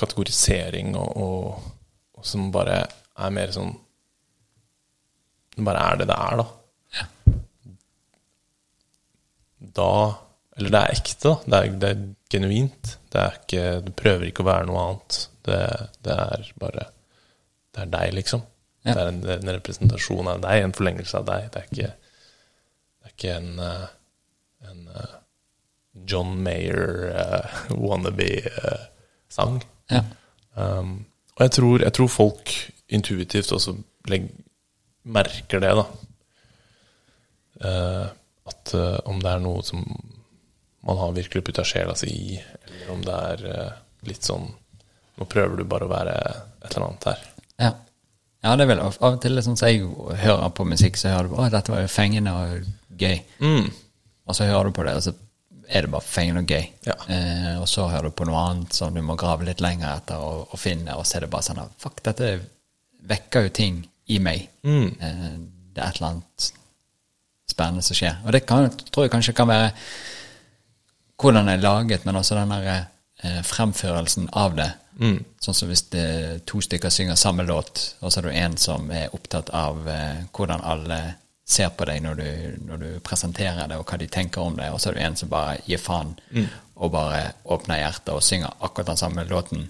kategorisering, 0.00 0.94
og, 0.96 1.10
og, 1.16 1.66
og 2.16 2.24
som 2.26 2.48
bare 2.52 2.78
er 3.20 3.34
mer 3.36 3.52
sånn 3.52 3.74
Det 5.56 5.66
bare 5.66 5.82
er 5.90 6.00
det 6.00 6.08
det 6.08 6.16
er, 6.16 6.40
da. 6.40 6.46
Ja. 6.96 7.06
Da 9.80 9.90
Eller 10.56 10.72
det 10.72 10.80
er 10.80 10.94
ekte, 10.96 11.28
da. 11.28 11.34
Det 11.44 11.58
er, 11.58 11.76
det 11.82 11.90
er 11.90 12.06
genuint. 12.32 12.94
Det 13.12 13.20
er 13.20 13.36
ikke 13.42 13.66
Du 13.84 13.92
prøver 13.96 14.30
ikke 14.30 14.44
å 14.44 14.48
være 14.48 14.68
noe 14.70 14.86
annet. 14.86 15.20
Det, 15.44 15.60
det 16.04 16.16
er 16.24 16.48
bare 16.60 16.88
Det 17.74 17.84
er 17.84 17.92
deg, 17.98 18.16
liksom. 18.20 18.42
Ja. 18.82 18.94
Det 18.94 19.00
er 19.00 19.08
en, 19.10 19.24
en 19.34 19.52
representasjon 19.56 20.28
av 20.30 20.42
deg, 20.44 20.64
en 20.64 20.76
forlengelse 20.76 21.18
av 21.18 21.26
deg. 21.28 21.48
Det 21.52 21.60
er 21.60 21.66
ikke, 21.68 21.88
det 23.00 23.08
er 23.08 23.14
ikke 23.14 23.34
en, 23.36 23.50
eh, 23.66 23.88
en 24.70 24.86
eh, 24.94 25.16
John 26.08 26.38
Mayer 26.44 27.10
eh, 27.10 27.58
wannabe-sang. 27.84 29.60
Ja. 29.92 30.04
Um, 30.54 30.94
og 31.36 31.44
jeg 31.44 31.52
tror, 31.56 31.82
jeg 31.84 31.94
tror 31.96 32.08
folk 32.12 32.54
intuitivt 32.90 33.52
også 33.54 33.76
legg, 34.10 34.30
merker 35.04 35.62
det, 35.62 35.74
da. 35.76 35.84
Uh, 37.60 38.08
at 38.50 38.72
om 39.06 39.20
det 39.20 39.30
er 39.30 39.42
noe 39.44 39.60
som 39.62 39.84
man 40.88 40.98
har 40.98 41.12
virkelig 41.14 41.44
putta 41.44 41.62
sjela 41.68 41.92
si 41.98 42.08
i, 42.08 42.38
eller 42.64 42.88
om 42.94 43.02
det 43.04 43.18
er 43.28 43.42
litt 44.08 44.24
sånn 44.26 44.48
Nå 45.20 45.26
prøver 45.28 45.60
du 45.60 45.66
bare 45.68 45.84
å 45.84 45.90
være 45.90 46.14
et 46.64 46.70
eller 46.70 46.86
annet 46.86 47.06
her. 47.10 47.24
Ja. 47.60 47.70
Ja, 48.44 48.54
det 48.56 48.64
er 48.64 48.70
vel 48.70 48.82
av 48.82 48.96
av 49.00 49.16
og 49.16 49.20
til 49.22 49.40
sånn 49.44 49.58
som 49.58 49.68
jeg 49.68 49.82
hører 50.22 50.52
på 50.56 50.64
musikk, 50.68 50.96
så 50.96 51.12
hører 51.12 51.28
du 51.28 51.34
Å, 51.36 51.48
dette 51.52 51.72
var 51.74 51.82
jo 51.84 51.90
fengende 51.92 52.32
og 52.32 52.70
gøy. 53.00 53.18
Og 54.30 54.36
så 54.36 54.46
hører 54.48 54.70
du 54.70 54.76
på 54.76 54.84
det, 54.86 54.94
og 54.96 55.02
så 55.04 55.12
er 55.70 55.84
det 55.86 55.90
bare 55.92 56.06
fengende 56.06 56.42
og 56.42 56.50
gøy. 56.50 56.64
Ja. 56.86 56.96
Eh, 57.14 57.60
og 57.60 57.68
så 57.70 57.86
hører 57.90 58.08
du 58.10 58.16
på 58.16 58.26
noe 58.28 58.40
annet 58.50 58.74
som 58.74 58.94
du 58.94 59.02
må 59.06 59.16
grave 59.20 59.46
litt 59.46 59.60
lenger 59.62 59.92
etter 60.00 60.22
og, 60.22 60.48
og 60.50 60.58
finne, 60.60 60.96
og 60.98 61.06
så 61.06 61.18
er 61.18 61.26
det 61.26 61.32
bare 61.34 61.46
sånn 61.46 61.62
at 61.62 61.76
Fuck, 61.82 62.00
dette 62.06 62.32
vekker 63.10 63.46
jo 63.46 63.52
ting 63.60 63.82
i 64.10 64.18
meg. 64.22 64.48
Eh, 64.98 65.28
det 65.74 65.82
er 65.82 65.92
et 65.92 66.00
eller 66.00 66.08
annet 66.14 66.50
spennende 67.50 67.84
som 67.86 67.98
skjer. 67.98 68.18
Og 68.24 68.34
det 68.34 68.44
kan, 68.48 68.70
tror 68.90 69.06
jeg 69.06 69.14
kanskje 69.14 69.36
kan 69.36 69.50
være 69.50 69.70
hvordan 71.20 71.50
det 71.50 71.58
er 71.58 71.64
laget, 71.64 72.06
men 72.08 72.16
også 72.16 72.38
den 72.38 72.54
der 72.54 72.70
eh, 72.72 73.40
fremførelsen 73.46 74.30
av 74.32 74.56
det. 74.58 74.70
Sånn 75.40 75.56
som 75.56 75.70
hvis 75.70 75.86
det, 75.94 76.44
to 76.50 76.60
stykker 76.60 76.92
synger 76.92 77.16
samme 77.16 77.46
låt, 77.48 77.96
og 78.00 78.12
så 78.12 78.20
er 78.20 78.28
det 78.28 78.36
en 78.42 78.56
som 78.60 78.90
er 78.92 79.14
opptatt 79.16 79.50
av 79.56 79.88
eh, 79.88 80.24
hvordan 80.36 80.60
alle 80.60 81.00
ser 81.50 81.72
på 81.74 81.86
deg 81.88 82.02
når 82.04 82.14
du, 82.20 82.28
når 82.68 82.82
du 82.82 82.88
presenterer 83.02 83.66
det, 83.66 83.78
og 83.80 83.88
hva 83.88 83.98
de 83.98 84.06
tenker 84.12 84.44
om 84.44 84.56
det, 84.58 84.68
og 84.70 84.80
så 84.80 84.90
er 84.90 84.98
det 84.98 85.06
en 85.06 85.16
som 85.16 85.32
bare 85.32 85.56
gir 85.66 85.80
faen 85.82 86.12
og 86.76 86.92
bare 86.94 87.32
åpner 87.44 87.80
hjertet 87.80 88.12
og 88.14 88.22
synger 88.22 88.52
akkurat 88.60 88.92
den 88.92 89.00
samme 89.00 89.24
låten. 89.24 89.66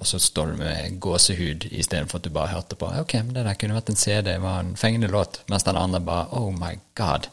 Og 0.00 0.06
så 0.06 0.18
står 0.18 0.46
du 0.46 0.56
med 0.60 0.98
gåsehud 1.00 1.64
istedenfor 1.70 2.18
at 2.18 2.24
du 2.24 2.30
bare 2.34 2.52
hørte 2.52 2.76
på 2.76 2.90
Ok, 3.00 3.14
men 3.14 3.32
det 3.32 3.44
der 3.46 3.56
kunne 3.56 3.76
vært 3.76 3.88
en 3.88 3.96
CD, 3.96 4.26
det 4.26 4.40
var 4.42 4.60
en 4.60 4.74
fengende 4.76 5.08
låt. 5.08 5.40
Mens 5.48 5.64
den 5.64 5.76
andre 5.80 6.00
bare 6.04 6.26
Oh 6.36 6.50
my 6.52 6.74
God. 6.98 7.28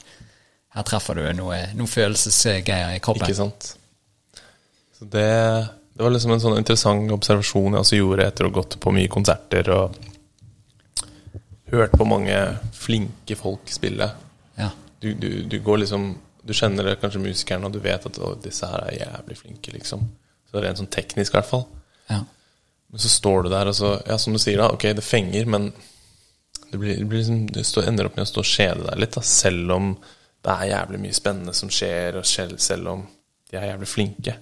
Her 0.75 0.85
treffer 0.87 1.19
du 1.19 1.25
noe, 1.35 1.57
noe 1.75 1.87
følelsesgreier 1.87 2.95
i 2.95 3.01
kroppen. 3.03 3.27
Ikke 3.27 3.35
sant? 3.35 3.75
Så 4.95 5.07
det, 5.11 5.27
det 5.95 6.03
var 6.03 6.11
liksom 6.11 6.33
en 6.35 6.41
sånn 6.43 6.57
interessant 6.59 7.11
observasjon 7.15 7.77
jeg 7.77 7.85
også 7.85 7.97
gjorde 8.01 8.27
etter 8.27 8.45
å 8.45 8.49
ha 8.51 8.55
gått 8.57 8.75
på 8.83 8.91
mye 8.91 9.11
konserter 9.11 9.69
og 9.71 9.95
hørt 11.71 11.95
på 11.95 12.07
mange 12.07 12.35
flinke 12.75 13.37
folk 13.39 13.71
spille. 13.71 14.09
Ja. 14.59 14.69
Du, 14.99 15.13
du, 15.13 15.29
du 15.43 15.59
går 15.59 15.83
liksom 15.83 16.13
Du 16.45 16.53
kjenner 16.53 16.85
det 16.85 16.99
kanskje 17.01 17.23
musikerne, 17.23 17.65
og 17.65 17.73
du 17.73 17.79
vet 17.81 18.03
at 18.05 18.19
disse 18.43 18.67
her 18.69 18.83
er 18.85 18.99
jævlig 18.99 19.37
flinke, 19.39 19.71
liksom. 19.73 20.03
Så 20.45 20.61
rent 20.61 20.77
sånn 20.77 20.91
teknisk, 20.93 21.33
i 21.33 21.39
hvert 21.39 21.49
fall. 21.49 21.63
ja. 22.11 22.19
Men 22.93 23.01
så 23.01 23.09
står 23.09 23.43
du 23.43 23.49
der, 23.49 23.71
og 23.71 23.75
så 23.75 23.95
Ja, 24.05 24.19
som 24.21 24.35
du 24.35 24.39
sier, 24.39 24.59
da. 24.61 24.67
Ok, 24.75 24.85
det 24.93 25.01
fenger, 25.03 25.47
men 25.49 25.71
det, 26.69 26.77
blir, 26.77 26.99
det, 26.99 27.07
blir 27.09 27.23
liksom, 27.23 27.47
det 27.49 27.63
står, 27.65 27.87
ender 27.89 28.11
opp 28.11 28.19
med 28.19 28.27
å 28.27 28.29
stå 28.29 28.43
og 28.43 28.51
kjede 28.51 28.85
deg 28.85 29.01
litt, 29.01 29.17
da, 29.17 29.23
selv 29.25 29.73
om 29.73 29.89
det 30.45 30.53
er 30.53 30.69
jævlig 30.69 31.01
mye 31.01 31.17
spennende 31.17 31.55
som 31.57 31.71
skjer, 31.73 32.19
og 32.21 32.29
selv, 32.29 32.59
selv 32.61 32.91
om 32.93 33.01
de 33.49 33.57
er 33.57 33.71
jævlig 33.71 33.89
flinke. 33.89 34.37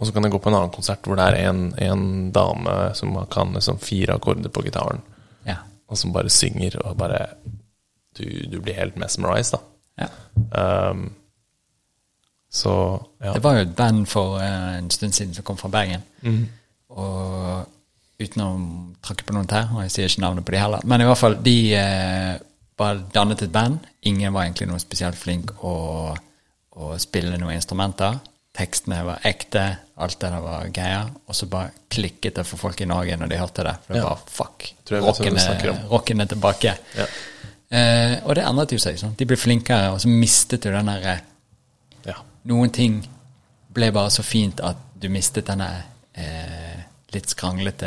Og 0.00 0.08
så 0.08 0.14
kan 0.16 0.24
jeg 0.24 0.32
gå 0.32 0.40
på 0.40 0.48
en 0.48 0.56
annen 0.56 0.72
konsert 0.72 1.04
hvor 1.04 1.18
det 1.20 1.26
er 1.28 1.50
en, 1.50 1.70
en 1.76 2.04
dame 2.32 2.76
som 2.96 3.18
kan 3.32 3.52
liksom 3.52 3.80
fire 3.84 4.16
akkorder 4.16 4.48
på 4.48 4.64
gitaren, 4.64 5.02
ja. 5.44 5.58
og 5.92 6.00
som 6.00 6.14
bare 6.16 6.32
synger, 6.32 6.80
og 6.84 6.96
bare 7.00 7.26
Du, 8.16 8.24
du 8.50 8.56
blir 8.58 8.74
helt 8.74 8.96
mesmerized, 8.98 9.54
da. 9.54 9.60
ja. 10.02 10.08
Um, 10.90 11.12
så 12.50 12.72
ja. 13.22 13.32
Det 13.36 13.42
var 13.44 13.54
jo 13.54 13.62
et 13.62 13.76
band 13.76 14.06
for 14.10 14.40
eh, 14.42 14.78
en 14.80 14.90
stund 14.90 15.14
siden 15.14 15.34
som 15.34 15.44
kom 15.46 15.56
fra 15.56 15.68
Bergen. 15.70 16.02
Og 16.90 17.68
uten 18.20 18.42
å 18.42 18.48
tråkke 19.04 19.28
på 19.28 19.36
noen 19.36 19.46
tær, 19.48 19.70
og 19.70 19.84
jeg 19.84 19.92
sier 19.94 20.10
ikke 20.10 20.24
navnet 20.24 20.44
på 20.48 20.56
de 20.56 20.58
heller, 20.58 20.82
men 20.84 21.04
i 21.04 21.06
hvert 21.06 21.20
fall, 21.20 21.38
de 21.46 21.54
eh, 21.78 22.34
bare 22.80 23.04
dannet 23.14 23.44
et 23.46 23.52
band. 23.54 23.86
Ingen 24.10 24.34
var 24.34 24.48
egentlig 24.48 24.66
noe 24.70 24.82
spesielt 24.82 25.18
flink 25.20 25.52
å, 25.62 25.76
å 26.74 26.90
spille 27.00 27.38
noen 27.38 27.54
instrumenter. 27.54 28.18
Tekstene 28.56 29.04
var 29.06 29.20
ekte, 29.24 29.62
alt 30.02 30.18
det 30.20 30.30
der 30.32 30.40
var 30.42 30.70
greia, 30.74 31.02
Og 31.28 31.34
så 31.38 31.46
bare 31.46 31.70
klikket 31.90 32.34
det 32.34 32.46
for 32.46 32.58
folk 32.58 32.80
i 32.80 32.88
Norge 32.90 33.16
når 33.16 33.28
de 33.30 33.38
hørte 33.38 33.62
det. 33.64 33.76
For 33.86 33.94
det 33.94 34.02
Ja. 34.02 34.08
var 34.08 34.22
fuck. 34.26 34.72
Rocken 35.90 36.20
er, 36.20 36.26
tilbake. 36.26 36.76
Ja. 36.96 37.06
Eh, 37.70 38.18
og 38.24 38.34
det 38.34 38.44
endret 38.44 38.72
jo 38.72 38.78
seg. 38.78 38.98
sånn. 38.98 39.14
De 39.16 39.24
ble 39.24 39.36
flinkere, 39.36 39.92
og 39.92 40.00
så 40.00 40.08
mistet 40.08 40.62
du 40.62 40.70
den 40.72 40.86
derre 40.86 41.20
ja. 42.06 42.14
noen 42.44 42.70
ting 42.70 43.06
ble 43.72 43.92
bare 43.92 44.10
så 44.10 44.22
fint 44.22 44.60
at 44.60 44.76
du 44.98 45.08
mistet 45.08 45.46
denne 45.46 45.68
eh, 46.14 46.80
litt 47.14 47.30
skranglete, 47.30 47.86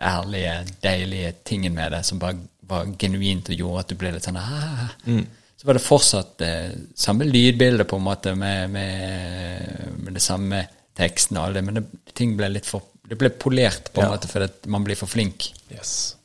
ærlige, 0.00 0.64
deilige 0.82 1.32
tingen 1.44 1.74
med 1.74 1.92
det, 1.92 2.04
som 2.04 2.18
bare 2.18 2.36
var 2.68 2.84
genuint 2.98 3.48
og 3.48 3.56
gjorde 3.56 3.80
at 3.80 3.88
du 3.88 3.94
ble 4.00 4.12
litt 4.12 4.24
sånn 4.24 4.36
ah. 4.40 4.90
Så 5.56 5.66
var 5.68 5.78
det 5.78 5.84
fortsatt 5.84 6.40
eh, 6.44 6.72
samme 6.98 7.24
lydbilde, 7.28 7.84
på 7.88 7.96
en 7.96 8.04
måte, 8.08 8.34
med, 8.36 8.70
med, 8.74 9.94
med 10.02 10.16
det 10.18 10.22
samme 10.22 10.64
teksten 10.98 11.38
og 11.38 11.46
alt 11.48 11.58
det, 11.58 11.62
men 11.66 11.78
det, 11.80 11.84
ting 12.14 12.36
ble 12.38 12.48
litt 12.52 12.66
for 12.68 12.90
Det 13.04 13.18
ble 13.20 13.28
polert, 13.36 13.90
på 13.92 14.00
en 14.00 14.06
Ja. 14.08 14.14
måte, 14.14 14.28
fordi 14.30 14.70
man 14.72 14.84
blir 14.86 14.96
for 14.96 15.06
flink. 15.10 15.50
Yes. 15.70 16.16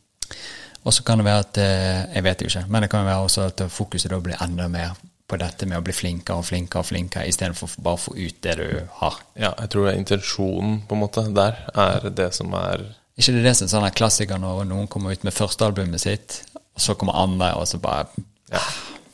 Og 0.87 0.93
så 0.95 1.03
kan 1.03 1.19
det 1.19 1.25
være 1.27 1.39
at 1.43 1.57
eh, 1.59 2.15
Jeg 2.15 2.23
vet 2.23 2.41
jo 2.41 2.47
ikke, 2.47 2.65
men 2.71 2.81
det 2.85 2.89
kan 2.93 3.05
være 3.05 3.25
også 3.25 3.47
at 3.49 3.63
fokuset 3.71 4.11
da 4.13 4.19
blir 4.23 4.39
enda 4.41 4.67
mer 4.71 4.93
på 5.29 5.37
dette 5.37 5.67
med 5.69 5.77
å 5.77 5.83
bli 5.85 5.93
flinkere 5.93 6.39
og 6.41 6.45
flinkere 6.47 6.81
og 6.81 6.87
flinkere, 6.89 7.27
istedenfor 7.29 7.75
bare 7.85 7.99
å 7.99 8.01
få 8.01 8.15
ut 8.17 8.39
det 8.41 8.55
du 8.57 8.79
har. 9.01 9.19
Ja, 9.37 9.51
jeg 9.59 9.69
tror 9.69 9.85
det 9.89 9.97
intensjonen 9.99 10.79
på 10.89 10.95
en 10.97 11.03
måte 11.03 11.25
der 11.35 11.59
er 11.75 12.07
det 12.09 12.31
som 12.33 12.53
er 12.57 12.87
ikke 13.19 13.33
det 13.35 13.41
er 13.43 13.49
det 13.49 13.55
som 13.59 13.67
er 13.67 13.73
sånn 13.75 13.91
klassiker 13.99 14.39
når 14.39 14.63
noen 14.65 14.87
kommer 14.87 15.11
ut 15.11 15.25
med 15.27 15.35
førstealbumet 15.35 15.99
sitt, 16.01 16.39
og 16.55 16.81
så 16.81 16.95
kommer 16.95 17.19
andre, 17.19 17.51
og 17.59 17.67
så 17.67 17.77
bare 17.83 18.07
Ja, 18.49 18.61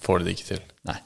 får 0.06 0.24
det 0.24 0.36
ikke 0.36 0.50
til. 0.54 0.64
Nei. 0.90 0.98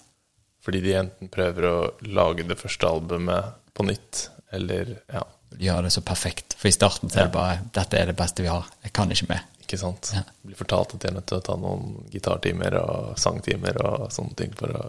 Fordi 0.66 0.82
de 0.84 0.96
enten 1.00 1.32
prøver 1.32 1.68
å 1.70 1.78
lage 2.12 2.46
det 2.48 2.60
første 2.60 2.90
albumet 2.90 3.56
på 3.74 3.86
nytt, 3.88 4.26
eller 4.56 4.98
ja, 5.08 5.24
De 5.50 5.66
gjør 5.66 5.88
det 5.88 5.94
så 5.96 6.04
perfekt. 6.06 6.54
For 6.60 6.70
i 6.70 6.76
starten 6.76 7.10
så 7.10 7.24
er 7.24 7.30
det 7.30 7.34
bare 7.34 7.62
'Dette 7.74 7.98
er 7.98 8.12
det 8.12 8.18
beste 8.18 8.44
vi 8.46 8.52
har. 8.52 8.68
Jeg 8.84 8.94
kan 8.94 9.12
ikke 9.12 9.30
mer'. 9.32 9.48
Ikke 9.64 9.78
sant? 9.78 10.12
Ja. 10.14 10.22
Blir 10.46 10.58
fortalt 10.58 10.94
at 10.94 11.02
de 11.02 11.08
er 11.08 11.14
nødt 11.14 11.28
til 11.30 11.38
å 11.38 11.46
ta 11.46 11.56
noen 11.58 12.06
gitartimer 12.10 12.76
og 12.80 13.18
sangtimer 13.18 13.78
og 13.86 14.12
sånne 14.12 14.36
ting 14.36 14.54
for 14.58 14.74
å 14.74 14.84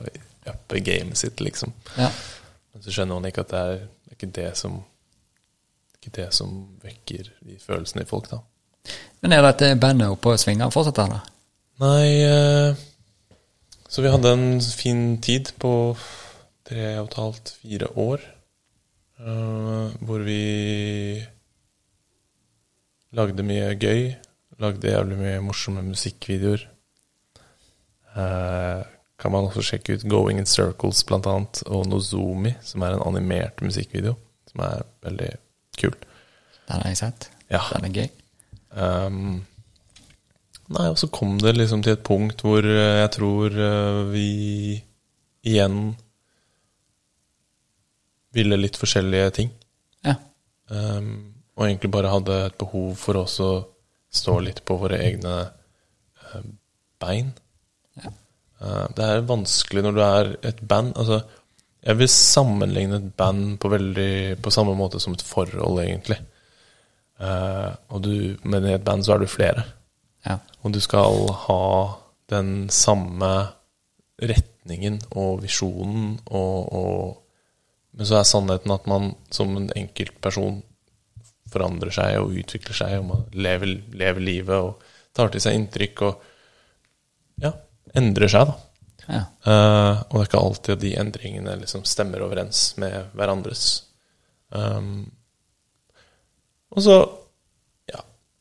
uppe 0.52 0.80
gamet 0.80 1.18
sitt, 1.20 1.40
liksom. 1.40 1.72
Ja. 1.96 2.10
Men 2.72 2.82
så 2.82 2.92
skjønner 2.92 3.20
man 3.20 3.28
ikke 3.28 3.44
at 3.44 3.52
det 3.52 3.60
er, 3.60 3.74
det 3.76 4.12
er 4.12 4.18
ikke 4.18 4.32
det 4.40 4.56
som 4.56 4.78
ikke 6.00 6.14
det 6.16 6.30
som 6.32 6.52
vekker 6.80 7.28
de 7.44 7.58
følelsene 7.60 8.06
i 8.06 8.08
folk, 8.08 8.30
da. 8.30 8.40
Men 9.20 9.36
er 9.36 9.44
dette 9.44 9.74
bandet 9.80 10.08
oppe 10.08 10.32
og 10.32 10.40
svinger 10.40 10.72
fortsatt, 10.72 11.02
eller? 11.04 11.26
Nei 11.80 12.06
eh, 12.24 12.86
Så 13.90 14.02
vi 14.02 14.10
hadde 14.12 14.30
en 14.30 14.60
fin 14.62 15.16
tid 15.18 15.50
på 15.58 15.72
tre 16.68 16.92
og 17.00 17.08
et 17.08 17.16
halvt, 17.18 17.50
fire 17.58 17.88
år. 17.98 18.22
Uh, 19.18 19.90
hvor 20.06 20.22
vi 20.22 20.42
lagde 23.18 23.42
mye 23.42 23.74
gøy. 23.74 24.12
Lagde 24.62 24.92
jævlig 24.92 25.18
mye 25.18 25.42
morsomme 25.42 25.82
musikkvideoer. 25.88 26.62
Uh, 28.14 28.86
kan 29.20 29.34
man 29.34 29.50
også 29.50 29.66
sjekke 29.66 29.98
ut 29.98 30.06
Going 30.06 30.38
in 30.38 30.46
Circles, 30.46 31.02
blant 31.04 31.26
annet, 31.26 31.64
og 31.66 31.88
Nozomi, 31.90 32.54
som 32.62 32.86
er 32.86 32.94
en 32.94 33.06
animert 33.10 33.58
musikkvideo. 33.64 34.14
Som 34.52 34.62
er 34.70 34.86
veldig 35.02 35.32
kul. 35.82 35.98
Den 36.70 36.78
har 36.78 36.92
jeg 36.92 37.02
sett. 37.02 37.30
Ja. 37.50 37.66
Den 37.74 37.90
er 37.90 37.96
gøy. 37.98 38.08
Ehm, 38.78 39.40
nei, 40.76 40.86
og 40.90 40.98
så 41.00 41.10
kom 41.12 41.38
det 41.42 41.56
liksom 41.56 41.82
til 41.84 41.96
et 41.96 42.06
punkt 42.06 42.44
hvor 42.46 42.66
eh, 42.66 43.00
jeg 43.02 43.10
tror 43.16 43.58
eh, 43.66 44.00
vi 44.12 44.28
igjen 45.50 45.92
ville 48.36 48.58
litt 48.60 48.78
forskjellige 48.78 49.30
ting. 49.40 49.50
Ja. 50.06 50.14
Um, 50.70 51.32
og 51.58 51.66
egentlig 51.66 51.90
bare 51.92 52.12
hadde 52.12 52.36
et 52.46 52.58
behov 52.60 52.94
for 53.00 53.18
også 53.24 53.48
å 53.48 53.60
stå 54.10 54.36
litt 54.44 54.62
på 54.66 54.76
våre 54.80 55.00
egne 55.02 55.34
eh, 55.42 56.46
bein. 57.02 57.32
Ja. 57.98 58.12
Uh, 58.60 58.86
det 58.96 59.06
er 59.06 59.28
vanskelig 59.28 59.84
når 59.86 59.96
du 59.96 60.02
er 60.04 60.32
et 60.52 60.62
band. 60.62 60.94
Altså, 61.00 61.20
jeg 61.80 61.98
vil 61.98 62.12
sammenligne 62.12 63.00
et 63.00 63.10
band 63.18 63.56
på, 63.60 63.70
veldig, 63.72 64.12
på 64.42 64.52
samme 64.54 64.76
måte 64.78 65.00
som 65.02 65.16
et 65.16 65.26
forhold, 65.26 65.82
egentlig. 65.82 66.20
Uh, 67.20 67.74
og 67.92 68.04
du, 68.06 68.14
men 68.48 68.66
i 68.68 68.74
et 68.76 68.84
band 68.84 69.04
så 69.04 69.16
er 69.16 69.24
du 69.24 69.30
flere. 69.30 69.66
Ja. 70.26 70.38
Og 70.60 70.74
du 70.74 70.80
skal 70.84 71.30
ha 71.46 71.64
den 72.30 72.68
samme 72.72 73.30
retningen 74.20 75.00
og 75.16 75.40
visjonen 75.44 76.18
og, 76.28 76.72
og 76.72 77.16
Men 77.90 78.06
så 78.06 78.20
er 78.20 78.26
sannheten 78.28 78.70
at 78.70 78.84
man 78.86 79.08
som 79.34 79.56
en 79.58 79.72
enkeltperson 79.74 80.60
forandrer 81.50 81.90
seg 81.90 82.20
og 82.20 82.36
utvikler 82.38 82.76
seg, 82.78 82.92
og 83.00 83.08
man 83.08 83.24
lever, 83.34 83.72
lever 83.98 84.22
livet 84.22 84.54
og 84.54 84.84
tar 85.16 85.32
til 85.32 85.42
seg 85.42 85.56
inntrykk 85.58 86.02
og 86.06 86.22
ja, 87.42 87.50
endrer 87.98 88.30
seg, 88.30 88.52
da. 88.52 88.54
ja. 89.08 89.22
Uh, 89.42 90.04
og 90.06 90.14
det 90.14 90.20
er 90.20 90.28
ikke 90.28 90.44
alltid 90.44 90.74
at 90.76 90.84
de 90.84 90.92
endringene 91.02 91.56
liksom 91.64 91.82
stemmer 91.88 92.22
overens 92.22 92.62
med 92.78 93.10
hverandres. 93.18 93.64
Um, 94.54 95.10
og 96.70 96.86
så 96.86 96.96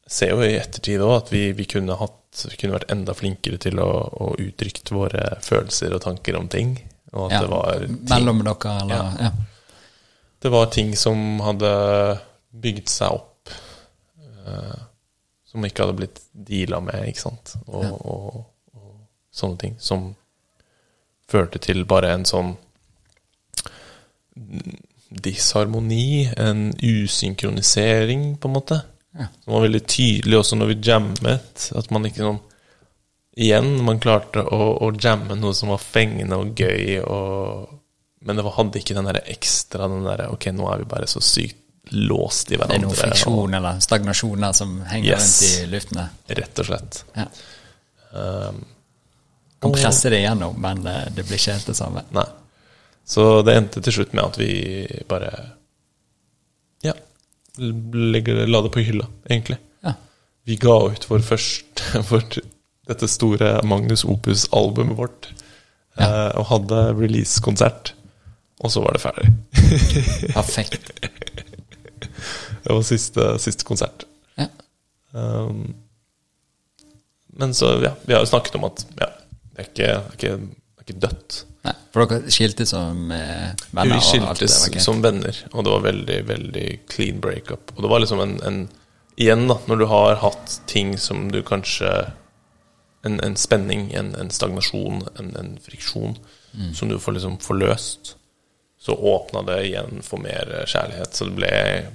ser 0.09 0.33
jo 0.33 0.41
i 0.45 0.57
ettertid 0.57 1.03
òg 1.05 1.15
at 1.19 1.31
vi, 1.33 1.43
vi, 1.57 1.65
kunne 1.69 1.97
hatt, 1.99 2.45
kunne 2.57 2.77
vært 2.79 2.91
enda 2.93 3.13
flinkere 3.17 3.59
til 3.61 3.81
å, 3.83 3.89
å 4.09 4.31
uttrykke 4.41 4.95
våre 4.95 5.25
følelser 5.45 5.93
og 5.95 6.03
tanker 6.05 6.37
om 6.39 6.49
ting. 6.49 6.75
Og 7.13 7.27
at 7.27 7.37
ja. 7.37 7.41
det 7.45 7.51
var 7.53 7.85
ting, 7.85 7.97
Mellom 8.09 8.43
dere, 8.45 8.75
eller 8.83 9.23
ja. 9.25 9.31
det 10.41 10.53
var 10.53 10.69
ting 10.73 10.93
som 10.97 11.41
hadde 11.45 11.71
bygd 12.49 12.89
seg 12.89 13.17
opp, 13.19 13.53
uh, 14.45 14.79
som 15.49 15.65
ikke 15.65 15.85
hadde 15.85 15.97
blitt 16.01 16.21
deala 16.33 16.81
med, 16.85 17.05
ikke 17.09 17.27
sant. 17.27 17.55
Og, 17.67 17.83
Ja. 17.85 17.93
og, 17.93 18.43
og 18.77 18.91
sånne 19.33 19.61
ting 19.61 19.77
som 19.81 20.11
førte 21.29 21.61
til 21.61 21.85
bare 21.89 22.13
en 22.17 22.25
sånn 22.25 22.55
disharmoni, 25.09 26.29
en 26.37 26.71
usynkronisering, 26.81 28.37
på 28.41 28.49
en 28.49 28.55
måte. 28.55 28.79
Ja. 29.17 29.25
Som 29.43 29.53
var 29.55 29.63
veldig 29.65 29.81
tydelig 29.89 30.37
også 30.37 30.57
når 30.59 30.67
vi 30.69 30.75
jammet, 30.85 31.63
at 31.75 31.89
man 31.91 32.05
ikke 32.05 32.25
sånn 32.27 32.39
Igjen, 33.39 33.69
man 33.85 34.01
klarte 34.03 34.41
å, 34.43 34.65
å 34.83 34.87
jamme 34.99 35.37
noe 35.39 35.53
som 35.55 35.69
var 35.71 35.79
fengende 35.79 36.35
og 36.41 36.57
gøy, 36.59 36.97
og, 37.07 37.69
men 38.27 38.35
det 38.35 38.43
var, 38.43 38.55
hadde 38.57 38.81
ikke 38.81 38.97
den 38.97 39.07
der 39.07 39.21
ekstra 39.31 39.87
den 39.87 40.03
der, 40.03 40.25
Ok, 40.33 40.49
nå 40.51 40.65
er 40.73 40.81
vi 40.81 40.87
bare 40.91 41.07
så 41.07 41.21
sykt 41.23 41.55
låst 41.95 42.51
i 42.51 42.57
hverandre. 42.57 42.75
Det 42.75 42.81
er 42.81 42.83
noen 42.83 42.91
noe 42.97 42.99
friksjon 42.99 43.55
eller 43.61 43.79
stagnasjoner 43.85 44.57
som 44.57 44.73
henger 44.89 45.13
Yes. 45.13 45.29
rundt 45.39 45.61
i 45.63 45.69
luftene. 45.71 46.03
rett 46.41 46.59
og 46.61 46.67
slett. 46.67 46.99
Ja. 47.15 47.25
Um, 48.11 48.59
Kan 49.61 49.73
presse 49.77 50.11
det 50.11 50.19
igjennom, 50.19 50.59
men 50.61 50.83
eh, 50.87 51.07
det 51.15 51.23
blir 51.27 51.39
ikke 51.39 51.55
helt 51.55 51.71
det 51.71 51.77
samme. 51.79 52.03
Nei. 52.15 52.25
Så 53.09 53.41
det 53.47 53.55
endte 53.57 53.81
til 53.81 53.95
slutt 53.95 54.13
med 54.13 54.23
at 54.25 54.37
vi 54.41 54.51
bare 55.09 55.31
legger, 57.59 58.45
la 58.47 58.61
det 58.65 58.71
på 58.73 58.83
hylla, 58.85 59.07
egentlig. 59.29 59.59
Ja. 59.85 59.93
Vi 60.47 60.57
ga 60.61 60.77
ut 60.91 61.09
vår 61.09 61.23
første 61.25 62.01
vårt, 62.11 62.39
dette 62.89 63.09
store 63.11 63.59
Magnus 63.67 64.05
Opus-albumet 64.07 64.97
vårt. 64.97 65.31
Ja. 65.99 66.29
og 66.39 66.45
hadde 66.47 66.77
release-konsert. 66.95 67.89
Og 68.63 68.71
så 68.71 68.79
var 68.79 68.95
det 68.95 69.01
ferdig. 69.03 69.31
Perfekt. 70.37 70.91
Det 72.63 72.75
var 72.75 72.83
siste, 72.83 73.23
siste 73.39 73.65
konsert. 73.65 74.03
Ja. 74.37 74.45
Um, 75.11 75.75
men 77.39 77.53
så, 77.53 77.71
ja, 77.83 77.93
vi 78.05 78.13
har 78.13 78.23
jo 78.23 78.29
snakket 78.29 78.55
om 78.59 78.67
at 78.67 78.83
ja, 78.99 79.07
det 79.55 79.63
er 79.63 79.69
ikke, 79.69 79.75
det 79.75 79.89
er 79.89 80.17
ikke, 80.17 80.33
det 80.37 80.83
er 80.83 80.85
ikke 80.85 80.99
dødt. 81.05 81.37
Nei, 81.67 81.73
for 81.91 82.05
dere 82.07 82.31
skiltes 82.31 82.71
som 82.71 83.09
eh, 83.11 83.49
venner? 83.75 83.89
Vi 83.89 83.91
og 83.91 84.29
alt 84.29 84.39
skiltes 84.39 84.59
det 84.71 84.83
som 84.83 85.01
venner, 85.03 85.35
og 85.51 85.65
det 85.65 85.73
var 85.73 85.81
veldig, 85.83 86.19
veldig 86.29 86.67
clean 86.91 87.19
breakup. 87.19 87.73
Og 87.75 87.83
det 87.83 87.89
var 87.91 88.03
liksom 88.05 88.21
en, 88.25 88.37
en 88.47 88.61
Igjen, 89.19 89.49
da, 89.49 89.57
når 89.67 89.81
du 89.81 89.85
har 89.91 90.15
hatt 90.21 90.53
ting 90.71 90.93
som 90.97 91.25
du 91.31 91.41
kanskje 91.43 91.89
En, 93.03 93.17
en 93.23 93.35
spenning, 93.35 93.89
en, 93.95 94.13
en 94.15 94.29
stagnasjon, 94.31 95.01
en, 95.19 95.33
en 95.39 95.57
friksjon, 95.63 96.17
Mm. 96.49 96.71
som 96.73 96.89
du 96.89 96.95
får 96.99 97.13
liksom 97.13 97.35
forløst, 97.45 98.15
så 98.81 98.95
åpna 98.95 99.43
det 99.45 99.57
igjen 99.67 99.99
for 100.01 100.17
mer 100.17 100.49
kjærlighet. 100.65 101.13
Så 101.13 101.27
det 101.27 101.35
ble 101.37 101.49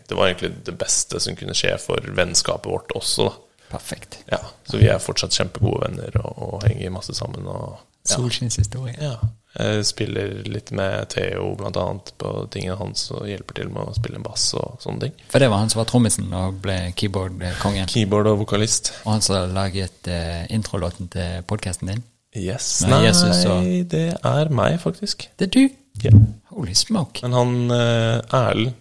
Det 0.07 0.15
var 0.15 0.29
egentlig 0.29 0.53
det 0.69 0.77
beste 0.79 1.19
som 1.21 1.35
kunne 1.35 1.57
skje 1.59 1.73
for 1.83 1.99
vennskapet 2.15 2.71
vårt 2.71 2.95
også, 2.95 3.27
da. 3.33 3.35
Perfekt. 3.73 4.21
Ja, 4.31 4.39
så 4.71 4.79
vi 4.79 4.87
er 4.87 5.03
fortsatt 5.03 5.35
kjempegode 5.35 5.89
venner 5.89 6.21
og, 6.23 6.39
og 6.55 6.67
henger 6.69 6.93
masse 6.95 7.17
sammen. 7.19 7.49
Og, 7.51 7.81
ja. 8.07 8.15
Solskinnshistorie. 8.15 8.95
Ja. 9.03 9.17
Jeg 9.55 9.85
spiller 9.87 10.33
litt 10.51 10.73
med 10.75 11.09
Theo 11.13 11.53
annet 11.63 12.09
på 12.19 12.31
tingene 12.51 12.75
hans 12.81 13.05
og 13.15 13.29
hjelper 13.31 13.55
til 13.61 13.69
med 13.71 13.87
å 13.87 13.95
spille 13.95 14.19
bass 14.25 14.49
og 14.59 14.81
sånne 14.83 15.01
ting. 15.05 15.13
For 15.31 15.39
det 15.39 15.49
var 15.53 15.61
han 15.63 15.71
som 15.71 15.79
var 15.79 15.87
trommisen 15.93 16.33
og 16.35 16.57
ble 16.65 16.93
keyboard-kongen. 16.99 17.87
Keyboard 17.93 18.27
og 18.33 18.41
vokalist. 18.43 18.91
Og 19.05 19.13
han 19.13 19.23
som 19.23 19.55
laget 19.55 20.09
eh, 20.11 20.45
introlåten 20.51 21.07
til 21.13 21.45
podkasten 21.47 21.93
din. 21.93 22.03
Yes. 22.35 22.81
Nei, 22.83 22.91
Nei, 22.97 23.03
Jesus 23.07 23.45
og- 23.47 23.69
det 23.93 24.07
er 24.27 24.49
meg, 24.51 24.81
faktisk. 24.83 25.29
Det 25.39 25.47
er 25.47 25.53
du! 25.55 25.69
Ja. 26.03 26.11
Holy 26.51 26.75
smoke. 26.75 27.23
Men 27.23 27.33
han 27.39 27.71
eh, 27.71 28.21
Erlend, 28.35 28.75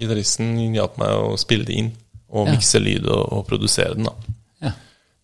gitaristen, 0.00 0.54
hjalp 0.72 0.96
meg 1.02 1.12
å 1.12 1.36
spille 1.40 1.66
det 1.68 1.76
inn. 1.76 1.92
Og 2.30 2.46
Ja. 2.46 2.54
mikse 2.54 2.78
lyd 2.80 3.04
og, 3.10 3.32
og 3.34 3.46
produsere 3.48 3.94
den, 3.98 4.04
da. 4.08 4.12
Ja. 4.62 4.72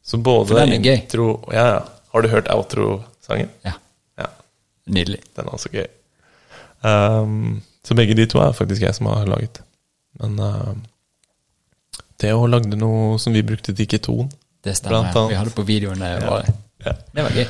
Så 0.05 0.19
både 0.21 0.49
For 0.53 0.59
den 0.61 0.73
er 0.77 0.85
gøy. 0.85 0.97
intro 1.01 1.27
Ja, 1.53 1.67
ja. 1.77 1.83
Har 2.13 2.23
du 2.23 2.29
hørt 2.29 2.49
outro-sangen? 2.53 3.49
ja. 3.65 3.73
Nydelig. 4.87 5.21
Den 5.37 5.49
er 5.49 5.57
også 5.57 5.73
gøy. 5.73 5.87
Um, 6.87 7.63
så 7.85 7.97
begge 7.99 8.15
de 8.19 8.27
to 8.31 8.39
er 8.43 8.55
faktisk 8.55 8.83
jeg 8.83 8.95
som 8.95 9.09
har 9.11 9.27
laget. 9.27 9.63
Men 10.21 10.39
uh, 10.41 10.75
Theo 12.21 12.47
lagde 12.49 12.79
noe 12.81 13.19
som 13.21 13.35
vi 13.37 13.45
brukte 13.45 13.75
til 13.77 13.89
keton. 13.91 14.31
Det 14.65 14.77
stemmer. 14.79 15.13
Vi 15.31 15.39
hadde 15.39 15.55
på 15.55 15.67
videoen. 15.67 16.01
Det 16.01 16.17
Ja. 16.23 16.43
Ja. 16.87 16.93
det 17.15 17.25
var 17.25 17.35
gøy. 17.35 17.47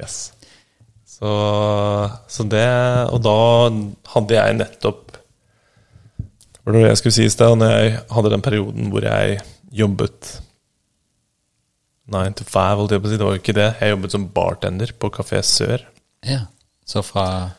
Yes. 0.00 0.32
Så, 1.06 1.30
så 2.28 2.44
det 2.50 2.66
Og 3.12 3.20
da 3.22 3.34
hadde 4.14 4.34
jeg 4.34 4.54
nettopp 4.56 5.12
Hva 6.64 6.72
var 6.72 6.78
det 6.78 6.88
jeg 6.88 6.98
skulle 6.98 7.14
si 7.14 7.26
i 7.28 7.34
sted? 7.34 7.52
Når 7.58 7.74
jeg 7.76 7.92
hadde 8.10 8.32
den 8.32 8.42
perioden 8.42 8.90
hvor 8.90 9.06
jeg 9.06 9.38
jobbet 9.72 10.32
nine 12.12 12.34
to 12.36 12.44
five, 12.44 12.76
holdt 12.80 12.92
jeg 12.92 13.02
på 13.02 13.08
å 13.08 13.12
si. 13.12 13.18
Det 13.20 13.26
var 13.26 13.36
jo 13.36 13.40
ikke 13.40 13.56
det. 13.56 13.68
Jeg 13.80 13.94
jobbet 13.94 14.14
som 14.14 14.26
bartender 14.34 14.90
på 15.00 15.08
Kafé 15.14 15.40
Sør. 15.46 15.84
Ja. 16.26 16.42
Så 16.84 17.02
fra 17.06 17.50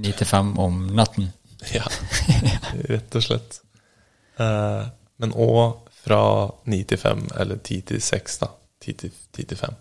ni 0.00 0.12
til 0.16 0.26
fem 0.28 0.54
om 0.58 0.86
natten. 0.96 1.32
Ja, 1.76 1.84
rett 2.88 3.14
og 3.18 3.22
slett. 3.26 3.58
Uh, 4.40 4.86
men 5.20 5.34
òg 5.36 5.90
fra 6.00 6.20
ni 6.72 6.78
til 6.88 6.96
fem, 7.02 7.26
eller 7.36 7.58
ti 7.60 7.82
til 7.84 8.00
seks, 8.00 8.38
da. 8.40 8.48
Ti 8.80 8.94
til, 8.96 9.12
ti 9.36 9.44
til 9.44 9.58
fem 9.60 9.74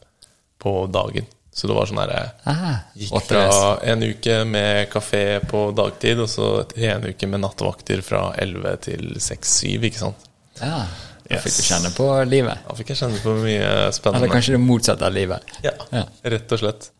på 0.60 0.74
dagen. 0.92 1.30
Så 1.56 1.70
det 1.72 1.78
var 1.78 1.88
sånn 1.88 2.02
herre 2.02 2.20
Ah, 2.48 2.82
Gikk 3.00 3.16
fra 3.30 3.46
en 3.94 4.04
uke 4.04 4.36
med 4.48 4.90
kafé 4.92 5.24
på 5.48 5.70
dagtid, 5.76 6.20
og 6.20 6.28
så 6.32 6.50
en 6.76 7.08
uke 7.08 7.28
med 7.32 7.42
nattevakter 7.46 8.04
fra 8.06 8.26
11 8.44 8.76
til 8.90 9.08
6-7, 9.24 9.80
ikke 9.90 10.04
sant. 10.04 10.28
Ja. 10.60 10.84
Da 11.30 11.40
fikk 11.44 11.58
du 11.62 11.64
kjenne 11.64 11.94
på 11.96 12.06
livet. 12.28 12.60
Da 12.68 12.76
fikk 12.76 12.92
jeg 12.92 13.00
kjenne 13.06 13.24
på 13.24 13.34
mye 13.40 13.72
spennende. 13.96 14.26
Eller 14.26 14.36
kanskje 14.36 14.56
det 14.58 14.62
motsatte 14.68 15.08
av 15.08 15.16
livet. 15.16 15.56
Ja, 15.64 15.78
Ja. 15.96 16.04
rett 16.36 16.52
og 16.52 16.60
slett. 16.66 16.92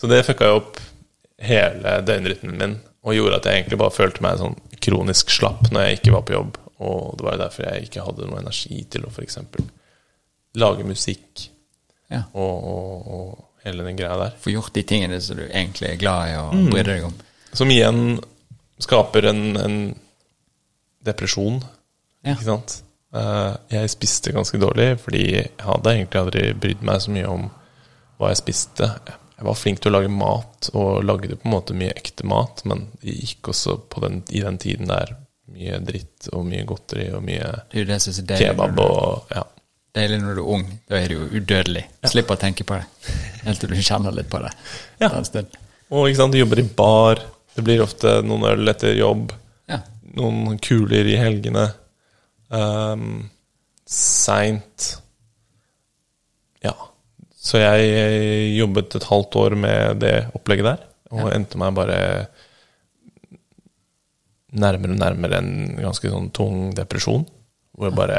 Så 0.00 0.06
det 0.10 0.24
fucka 0.26 0.50
jo 0.50 0.58
opp 0.60 0.78
hele 1.38 1.96
døgnrytmen 2.06 2.58
min, 2.60 2.76
og 3.06 3.14
gjorde 3.14 3.36
at 3.40 3.46
jeg 3.48 3.60
egentlig 3.62 3.78
bare 3.80 3.94
følte 3.94 4.22
meg 4.24 4.38
sånn 4.40 4.56
kronisk 4.82 5.30
slapp 5.30 5.68
når 5.72 5.86
jeg 5.86 5.98
ikke 6.00 6.12
var 6.16 6.24
på 6.28 6.34
jobb. 6.36 6.56
Og 6.84 7.16
det 7.16 7.24
var 7.24 7.36
jo 7.36 7.42
derfor 7.44 7.64
jeg 7.70 7.86
ikke 7.86 8.04
hadde 8.04 8.26
noe 8.28 8.40
energi 8.42 8.82
til 8.92 9.06
å 9.06 9.10
f.eks. 9.12 9.38
lage 10.56 10.84
musikk 10.84 11.46
Ja. 12.10 12.22
og, 12.34 12.64
og, 12.64 13.06
og 13.16 13.64
hele 13.64 13.84
den 13.84 13.96
greia 13.98 14.16
der. 14.20 14.34
Få 14.40 14.52
gjort 14.52 14.74
de 14.76 14.82
tingene 14.86 15.20
som 15.20 15.36
du 15.40 15.44
egentlig 15.48 15.88
er 15.90 15.96
glad 16.00 16.28
i 16.30 16.36
og 16.38 16.52
Mm. 16.54 16.70
bryr 16.70 16.84
deg 16.84 17.04
om. 17.08 17.14
Som 17.52 17.70
igjen 17.70 18.20
skaper 18.78 19.26
en, 19.30 19.56
en 19.56 19.78
depresjon, 21.04 21.62
Ja. 22.24 22.34
ikke 22.34 22.44
sant. 22.44 22.82
Eh, 23.14 23.56
jeg 23.70 23.90
spiste 23.90 24.32
ganske 24.34 24.58
dårlig, 24.60 24.98
fordi 25.00 25.22
jeg 25.32 25.50
hadde 25.62 25.92
egentlig 25.94 26.20
aldri 26.20 26.52
brydd 26.54 26.82
meg 26.82 27.00
så 27.00 27.10
mye 27.14 27.28
om 27.30 27.50
hva 28.18 28.28
jeg 28.32 28.40
spiste. 28.42 28.88
Jeg 29.06 29.14
var 29.44 29.58
flink 29.58 29.82
til 29.82 29.92
å 29.92 29.98
lage 29.98 30.08
mat, 30.12 30.70
og 30.72 31.04
lagde 31.04 31.36
på 31.36 31.48
en 31.48 31.52
måte 31.52 31.76
mye 31.76 31.92
ekte 31.92 32.24
mat, 32.28 32.62
men 32.64 32.86
det 33.02 33.18
gikk 33.18 33.50
også 33.52 33.76
på 33.92 34.00
den, 34.06 34.22
i 34.32 34.40
den 34.40 34.56
tiden 34.62 34.88
der 34.88 35.12
mye 35.52 35.78
dritt 35.84 36.30
og 36.32 36.46
mye 36.48 36.64
godteri 36.66 37.10
og 37.14 37.22
mye 37.24 37.52
Det 37.70 37.84
det 37.86 38.00
som 38.02 38.16
kebab 38.32 38.80
og 38.82 39.30
ja. 39.34 39.44
Deilig 39.96 40.18
når 40.20 40.34
du 40.36 40.40
er 40.42 40.48
ung. 40.52 40.64
Da 40.90 40.98
er 40.98 41.08
du 41.08 41.14
jo 41.14 41.26
udødelig. 41.38 41.86
Slipper 42.04 42.36
å 42.36 42.40
tenke 42.40 42.66
på 42.68 42.76
det. 42.76 43.14
Helt 43.46 43.62
til 43.62 43.72
du 43.72 43.78
kjenner 43.80 44.12
litt 44.12 44.28
på 44.28 44.42
det. 44.42 44.50
Ja. 45.00 45.08
Og 45.88 46.10
ikke 46.10 46.18
sant, 46.18 46.34
du 46.34 46.40
jobber 46.42 46.60
i 46.60 46.66
bar, 46.76 47.22
det 47.56 47.64
blir 47.64 47.80
ofte 47.80 48.18
noen 48.26 48.44
øl 48.50 48.72
etter 48.72 48.92
jobb. 48.98 49.32
Ja. 49.70 49.80
noen 50.18 50.60
kuler 50.62 51.08
i 51.08 51.16
helgene. 51.16 51.64
Um, 52.52 53.30
Seint. 53.88 54.90
Ja. 57.46 57.52
Så 57.52 57.60
jeg 57.62 58.56
jobbet 58.56 58.98
et 58.98 59.06
halvt 59.06 59.38
år 59.38 59.54
med 59.54 60.00
det 60.02 60.16
opplegget 60.34 60.66
der, 60.66 60.84
og 61.14 61.30
endte 61.30 61.60
meg 61.60 61.76
bare 61.76 62.00
nærmere 64.56 64.96
og 64.96 65.00
nærmere 65.00 65.38
en 65.38 65.54
ganske 65.78 66.10
sånn 66.10 66.32
tung 66.34 66.74
depresjon, 66.74 67.26
hvor 67.76 67.94
bare 67.94 68.18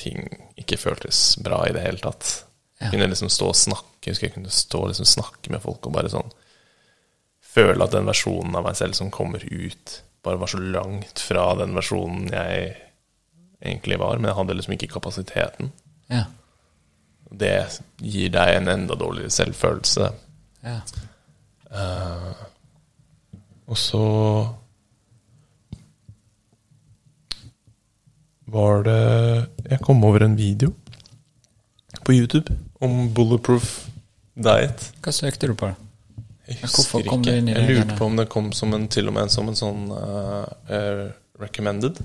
ting 0.00 0.24
ikke 0.56 0.78
føltes 0.80 1.36
bra 1.42 1.64
i 1.66 1.74
det 1.76 1.84
hele 1.84 2.00
tatt. 2.00 2.42
Ja. 2.78 2.86
Jeg 2.86 2.94
kunne 2.94 3.10
liksom 3.12 3.30
stå 3.32 3.50
og 3.50 3.58
snakke, 3.58 4.04
jeg 4.04 4.14
husker 4.14 4.28
jeg 4.28 4.36
kunne 4.36 4.52
stå 4.52 4.82
og 4.82 4.90
liksom 4.92 5.08
snakke 5.08 5.52
med 5.52 5.64
folk 5.64 5.88
og 5.88 5.94
bare 5.96 6.12
sånn 6.12 6.34
føle 7.56 7.84
at 7.84 7.94
den 7.94 8.08
versjonen 8.08 8.56
av 8.58 8.66
meg 8.66 8.76
selv 8.78 8.96
som 8.98 9.12
kommer 9.12 9.44
ut, 9.44 10.00
bare 10.26 10.40
var 10.40 10.50
så 10.52 10.60
langt 10.60 11.22
fra 11.24 11.46
den 11.60 11.72
versjonen 11.76 12.28
jeg 12.32 12.74
egentlig 13.62 13.96
var. 14.02 14.18
Men 14.18 14.30
jeg 14.30 14.38
hadde 14.40 14.56
liksom 14.58 14.74
ikke 14.76 14.92
kapasiteten. 14.92 15.70
Ja. 16.12 16.26
Det 17.30 17.56
gir 18.02 18.30
deg 18.34 18.56
en 18.60 18.68
enda 18.68 18.94
dårligere 18.94 19.30
selvfølelse. 19.30 20.10
ja. 20.64 20.80
Og 23.66 23.78
så 23.78 24.00
var 28.46 28.84
det 28.86 29.00
Jeg 29.70 29.80
kom 29.82 30.04
over 30.04 30.22
en 30.22 30.36
video 30.38 30.72
på 32.06 32.14
YouTube 32.14 32.54
om 32.80 33.08
bulletproof 33.14 33.88
diet. 34.36 34.92
Hva 35.02 35.12
søkte 35.12 35.48
du 35.50 35.56
på? 35.58 35.72
Jeg 36.46 36.60
husker 36.62 37.02
ikke. 37.02 37.32
Jeg 37.34 37.66
lurte 37.66 37.96
på 37.98 38.06
om 38.06 38.16
det 38.20 38.28
kom 38.30 38.52
som 38.54 38.74
en, 38.76 38.86
til 38.88 39.08
og 39.10 39.16
med 39.16 39.32
som 39.34 39.48
en 39.50 39.58
sånn 39.58 39.88
uh, 39.90 40.44
uh, 40.70 41.08
recommended 41.42 41.98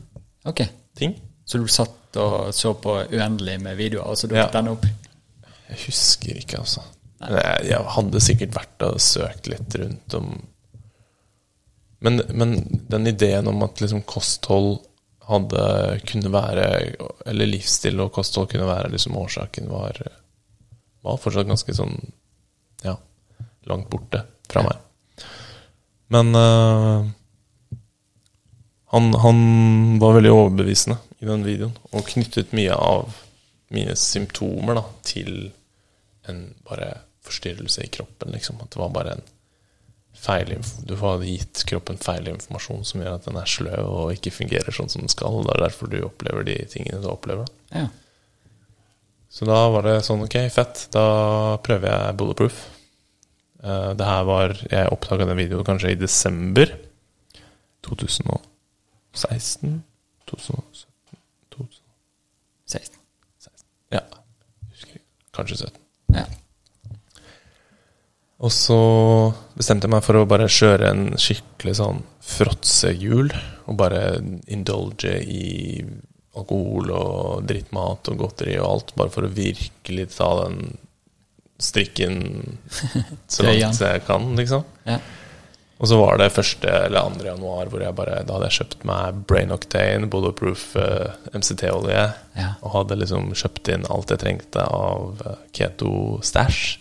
okay. 0.49 0.71
ting. 0.97 1.13
så 1.45 1.61
du 1.61 1.67
satt 1.69 2.17
og 2.17 2.49
så 2.55 2.73
på 2.73 2.97
uendelig 3.13 3.59
med 3.61 3.77
videoer, 3.77 4.09
og 4.09 4.17
så 4.17 4.27
dukket 4.27 4.49
Ja. 4.49 4.57
den 4.57 4.71
opp? 4.73 4.87
Jeg 5.71 5.85
husker 5.87 6.39
ikke, 6.41 6.61
altså. 6.61 6.83
Jeg, 7.21 7.67
jeg 7.69 7.91
hadde 7.95 8.23
sikkert 8.23 8.55
vært 8.57 8.85
og 8.87 9.01
søkt 9.03 9.49
litt 9.51 9.77
rundt 9.77 10.17
om 10.17 10.31
men, 12.01 12.21
men 12.33 12.55
den 12.89 13.05
ideen 13.11 13.45
om 13.47 13.61
at 13.61 13.77
liksom 13.77 14.01
kosthold 14.09 14.79
hadde 15.29 15.65
kunne 16.09 16.31
være 16.33 16.65
Eller 17.29 17.49
livsstil 17.49 18.01
og 18.01 18.09
kosthold 18.15 18.49
kunne 18.49 18.65
være 18.65 18.89
liksom 18.89 19.17
årsaken, 19.21 19.69
var, 19.69 19.99
var 21.05 21.19
fortsatt 21.21 21.49
ganske 21.49 21.75
sånn 21.77 21.93
Ja, 22.81 22.95
langt 23.69 23.91
borte 23.93 24.23
fra 24.49 24.65
meg. 24.65 24.81
Men 26.11 26.33
uh, 26.35 27.05
han, 28.91 29.13
han 29.21 29.43
var 30.01 30.17
veldig 30.17 30.33
overbevisende 30.33 30.97
i 31.21 31.29
den 31.29 31.45
videoen, 31.45 31.77
og 31.93 32.09
knyttet 32.09 32.51
mye 32.57 32.75
av 32.75 33.13
mine 33.71 33.93
symptomer 33.95 34.75
da, 34.75 34.83
til 35.07 35.51
en 36.29 36.41
bare 36.67 36.93
forstyrrelse 37.25 37.85
i 37.85 37.91
kroppen, 37.93 38.33
liksom. 38.35 38.59
At 38.61 38.73
det 38.73 38.81
var 38.81 38.93
bare 38.93 39.15
en 39.17 39.23
feil 40.21 40.51
Du 40.85 40.95
hadde 40.99 41.25
gitt 41.29 41.63
kroppen 41.69 41.97
feil 42.01 42.27
informasjon 42.27 42.83
som 42.85 43.01
gjør 43.01 43.15
at 43.15 43.25
den 43.25 43.39
er 43.39 43.49
sløv 43.49 43.87
og 43.87 44.11
ikke 44.13 44.33
fungerer 44.35 44.75
sånn 44.75 44.91
som 44.91 45.05
den 45.05 45.13
skal. 45.13 45.41
Det 45.45 45.55
er 45.55 45.65
derfor 45.65 45.91
du 45.91 46.01
opplever 46.05 46.45
de 46.47 46.57
tingene 46.69 47.01
du 47.01 47.09
opplever. 47.11 47.47
Ja. 47.71 47.87
Så 49.31 49.47
da 49.47 49.61
var 49.71 49.87
det 49.87 50.01
sånn, 50.03 50.25
ok, 50.25 50.35
fett, 50.51 50.87
da 50.91 51.05
prøver 51.63 51.87
jeg 51.87 52.17
bulletproof. 52.19 52.57
Eh, 53.63 53.91
det 53.95 54.07
her 54.07 54.23
var 54.27 54.55
Jeg 54.57 54.91
oppdaga 54.91 55.27
den 55.29 55.39
videoen 55.39 55.67
kanskje 55.67 55.93
i 55.93 55.99
desember 55.99 56.73
2016? 57.87 59.83
2017? 60.27 60.87
2016. 61.55 62.99
16. 63.39 63.65
Ja. 63.95 64.03
Kanskje 65.31 65.63
17. 65.63 65.80
Og 68.41 68.49
så 68.53 68.77
bestemte 69.53 69.85
jeg 69.85 69.93
meg 69.93 70.05
for 70.05 70.17
å 70.17 70.27
bare 70.29 70.49
kjøre 70.49 70.89
en 70.89 71.03
skikkelig 71.21 71.75
sånn 71.77 72.01
fråtsehjul. 72.25 73.29
Og 73.69 73.77
bare 73.77 74.17
indulge 74.49 75.13
i 75.21 75.83
alkohol 76.37 76.93
og 76.95 77.47
drittmat 77.49 78.09
og 78.09 78.21
godteri 78.23 78.57
og 78.59 78.69
alt. 78.69 78.93
Bare 78.97 79.13
for 79.13 79.27
å 79.27 79.33
virkelig 79.35 80.09
ta 80.15 80.31
den 80.43 80.73
strikken 81.61 82.21
så 83.29 83.45
langt 83.45 83.81
jeg 83.81 84.05
kan, 84.07 84.31
liksom. 84.39 84.65
Ja. 84.89 84.97
Og 85.81 85.89
så 85.89 85.97
var 85.97 86.19
det 86.21 86.27
1. 86.37 86.65
eller 86.69 87.13
2. 87.17 87.23
januar 87.25 87.69
hvor 87.71 87.81
jeg 87.81 87.95
bare 87.97 88.19
Da 88.21 88.35
hadde 88.35 88.51
jeg 88.51 88.57
kjøpt 88.59 88.83
meg 88.85 89.21
Brain 89.29 89.53
Octane, 89.53 90.09
Bulletproof 90.13 90.75
uh, 90.77 91.13
MCT-olje. 91.33 92.03
Ja. 92.37 92.51
Og 92.61 92.75
hadde 92.75 92.99
liksom 93.01 93.33
kjøpt 93.37 93.71
inn 93.73 93.87
alt 93.89 94.13
jeg 94.13 94.21
trengte 94.21 94.65
av 94.65 95.21
eh, 95.25 95.39
keto 95.57 95.93
stash. 96.25 96.77
ja. 96.77 96.80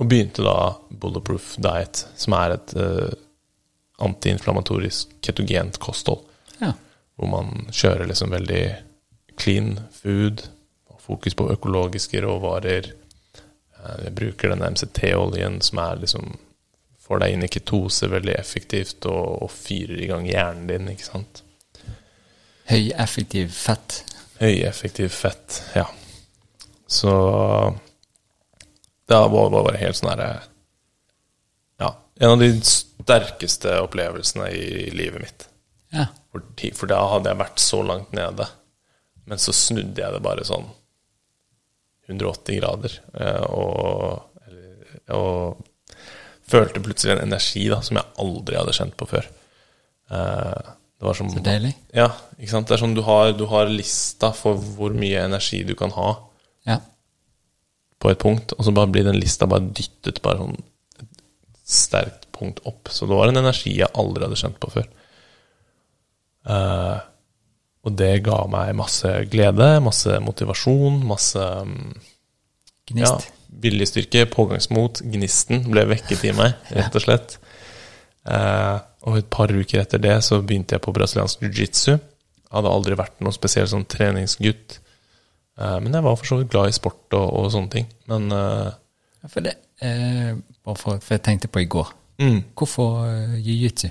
Og 0.00 0.08
begynte 0.08 0.44
da 0.44 0.74
Bulletproof 0.88 1.54
Diet, 1.60 2.06
som 2.16 2.36
er 2.38 2.56
et 2.56 2.74
uh, 2.78 3.10
antiinflamatorisk 4.00 5.12
ketogent 5.24 5.76
kosthold. 5.82 6.24
Ja. 6.60 6.72
Hvor 7.20 7.28
man 7.28 7.66
kjører 7.68 8.08
liksom 8.08 8.32
veldig 8.32 8.62
clean 9.40 9.74
food, 9.92 10.46
og 10.88 11.02
fokus 11.04 11.36
på 11.36 11.50
økologiske 11.52 12.22
råvarer. 12.24 12.94
Uh, 13.76 14.08
bruker 14.16 14.54
denne 14.54 14.72
MCT-oljen 14.72 15.60
som 15.64 15.82
er 15.84 16.00
liksom 16.00 16.32
får 17.10 17.24
deg 17.24 17.34
inn 17.34 17.42
i 17.42 17.50
ketose 17.50 18.06
veldig 18.06 18.36
effektivt 18.38 19.06
og, 19.10 19.42
og 19.42 19.50
fyrer 19.50 19.98
i 19.98 20.06
gang 20.06 20.28
hjernen 20.28 20.68
din, 20.70 20.92
ikke 20.92 21.08
sant. 21.08 21.40
Høyeffektiv 22.70 23.50
fett. 23.50 23.96
Høyeffektiv 24.38 25.10
fett, 25.10 25.56
ja. 25.74 25.88
Så 26.86 27.10
det 29.10 29.20
var 29.34 29.50
bare 29.52 29.80
helt 29.80 29.98
sånn 29.98 30.12
herre 30.14 30.30
Ja. 31.80 31.90
En 32.20 32.34
av 32.36 32.38
de 32.42 32.50
sterkeste 32.66 33.72
opplevelsene 33.82 34.50
i 34.54 34.90
livet 34.94 35.22
mitt. 35.24 35.46
Ja. 35.92 36.06
Fordi, 36.30 36.70
for 36.76 36.86
da 36.90 37.00
hadde 37.10 37.32
jeg 37.32 37.40
vært 37.40 37.58
så 37.62 37.80
langt 37.86 38.12
nede. 38.14 38.46
Men 39.26 39.40
så 39.42 39.52
snudde 39.56 39.98
jeg 40.02 40.12
det 40.14 40.22
bare 40.22 40.44
sånn 40.46 40.68
180 42.08 42.60
grader. 42.60 42.98
eh, 43.14 43.42
Og, 43.50 44.22
og 45.10 45.64
følte 46.50 46.82
plutselig 46.82 47.14
en 47.16 47.24
energi 47.28 47.68
da, 47.70 47.80
som 47.86 47.96
jeg 48.00 48.06
aldri 48.22 48.58
hadde 48.58 48.74
kjent 48.76 48.96
på 48.98 49.08
før. 49.10 49.26
Eh, 50.10 50.70
Det 51.00 51.06
var 51.08 51.14
som 51.16 51.30
Så 51.32 51.40
deilig. 51.40 51.70
Ja, 51.96 52.10
ikke 52.36 52.50
sant. 52.52 52.68
Det 52.68 52.74
er 52.76 52.82
sånn 52.82 52.94
du 52.94 53.00
har, 53.06 53.30
du 53.32 53.46
har 53.48 53.64
lista 53.72 54.32
for 54.36 54.58
hvor 54.76 54.92
mye 54.92 55.22
energi 55.24 55.62
du 55.64 55.72
kan 55.74 55.90
ha. 55.96 56.10
På 58.00 58.10
et 58.10 58.20
punkt, 58.20 58.54
og 58.56 58.64
så 58.64 58.72
bare 58.74 58.90
blir 58.92 59.06
den 59.06 59.18
lista 59.20 59.48
bare 59.50 59.68
dyttet 59.76 60.22
bare 60.24 60.40
sånn 60.40 60.56
et 61.02 61.10
sterkt 61.68 62.30
punkt 62.36 62.62
opp. 62.68 62.88
Så 62.92 63.06
det 63.06 63.16
var 63.18 63.30
en 63.30 63.42
energi 63.42 63.74
jeg 63.76 63.92
aldri 64.00 64.26
hadde 64.26 64.40
kjent 64.40 64.60
på 64.62 64.72
før. 64.72 64.88
Uh, 66.48 66.96
og 67.84 67.96
det 67.96 68.12
ga 68.24 68.42
meg 68.50 68.72
masse 68.76 69.10
glede, 69.32 69.68
masse 69.84 70.16
motivasjon, 70.24 70.98
masse 71.08 71.44
mm, 71.68 71.92
ja, 72.98 73.14
viljestyrke, 73.64 74.26
pågangsmot. 74.32 75.02
Gnisten 75.12 75.64
ble 75.68 75.86
vekket 75.94 76.26
i 76.28 76.34
meg, 76.36 76.56
rett 76.76 76.96
og 76.96 77.04
slett. 77.04 77.38
Uh, 78.24 78.80
og 79.08 79.20
et 79.20 79.30
par 79.32 79.52
uker 79.52 79.80
etter 79.80 80.00
det 80.02 80.18
så 80.26 80.42
begynte 80.44 80.76
jeg 80.76 80.84
på 80.84 80.92
brasiliansk 80.92 81.44
jiu-jitsu. 81.46 81.96
hadde 82.52 82.72
aldri 82.72 82.98
vært 83.00 83.20
noen 83.24 83.36
spesiell 83.36 83.68
sånn 83.70 83.88
treningsgutt. 83.88 84.80
Eh, 85.58 85.78
men 85.80 85.94
jeg 85.96 86.04
var 86.06 86.16
for 86.20 86.26
så 86.30 86.38
vidt 86.40 86.52
glad 86.52 86.68
i 86.70 86.76
sport 86.76 87.16
og, 87.18 87.26
og 87.40 87.50
sånne 87.54 87.72
ting. 87.72 87.88
Men 88.10 88.30
eh, 88.36 88.70
Ja, 89.20 89.28
For 89.28 89.44
det, 89.44 89.56
eh, 89.84 90.32
for, 90.64 91.00
for 91.00 91.16
jeg 91.16 91.22
tenkte 91.26 91.48
på 91.52 91.60
i 91.64 91.68
går. 91.68 91.90
mm, 92.22 92.38
Hvorfor 92.56 93.02
uh, 93.04 93.34
jiu-jitsu? 93.40 93.88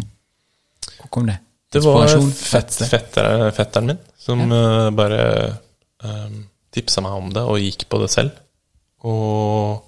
Hvor 0.99 1.09
kom 1.13 1.27
det? 1.29 1.39
det 1.71 1.83
var 1.85 2.07
fett, 2.33 2.73
fetter, 2.89 3.51
fetteren 3.53 3.91
min 3.91 3.97
som 4.17 4.39
eh, 4.41 4.87
bare 4.97 5.19
um, 6.01 6.39
tipsa 6.73 7.01
meg 7.05 7.13
om 7.13 7.27
det 7.35 7.43
og 7.45 7.59
gikk 7.61 7.85
på 7.91 7.99
det 8.01 8.07
selv. 8.09 8.31
Og 9.05 9.83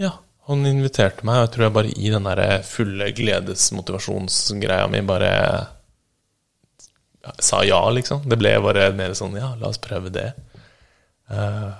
ja, 0.00 0.14
han 0.48 0.64
inviterte 0.66 1.26
meg, 1.28 1.36
og 1.36 1.44
jeg 1.44 1.52
tror 1.54 1.66
jeg 1.66 1.74
bare 1.76 1.92
i 1.92 2.12
den 2.14 2.28
der 2.30 2.62
fulle 2.64 3.10
gledesmotivasjonsgreia 3.18 4.88
mi 4.88 5.02
bare 5.06 5.28
ja, 5.28 5.60
sa 7.38 7.62
ja, 7.66 7.80
liksom. 7.94 8.24
Det 8.28 8.38
ble 8.40 8.54
bare 8.64 8.90
mer 8.96 9.14
sånn 9.18 9.36
ja, 9.38 9.52
la 9.60 9.70
oss 9.70 9.80
prøve 9.82 10.12
det. 10.14 10.30
Uh, 11.28 11.74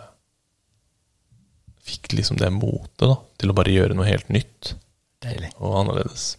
fikk 1.89 2.13
liksom 2.19 2.37
det 2.41 2.51
motet 2.53 3.07
da, 3.07 3.17
til 3.41 3.53
å 3.53 3.57
bare 3.57 3.73
gjøre 3.73 3.97
noe 3.97 4.09
helt 4.09 4.29
nytt 4.33 4.75
Deilig. 5.25 5.55
og 5.57 5.81
annerledes. 5.81 6.35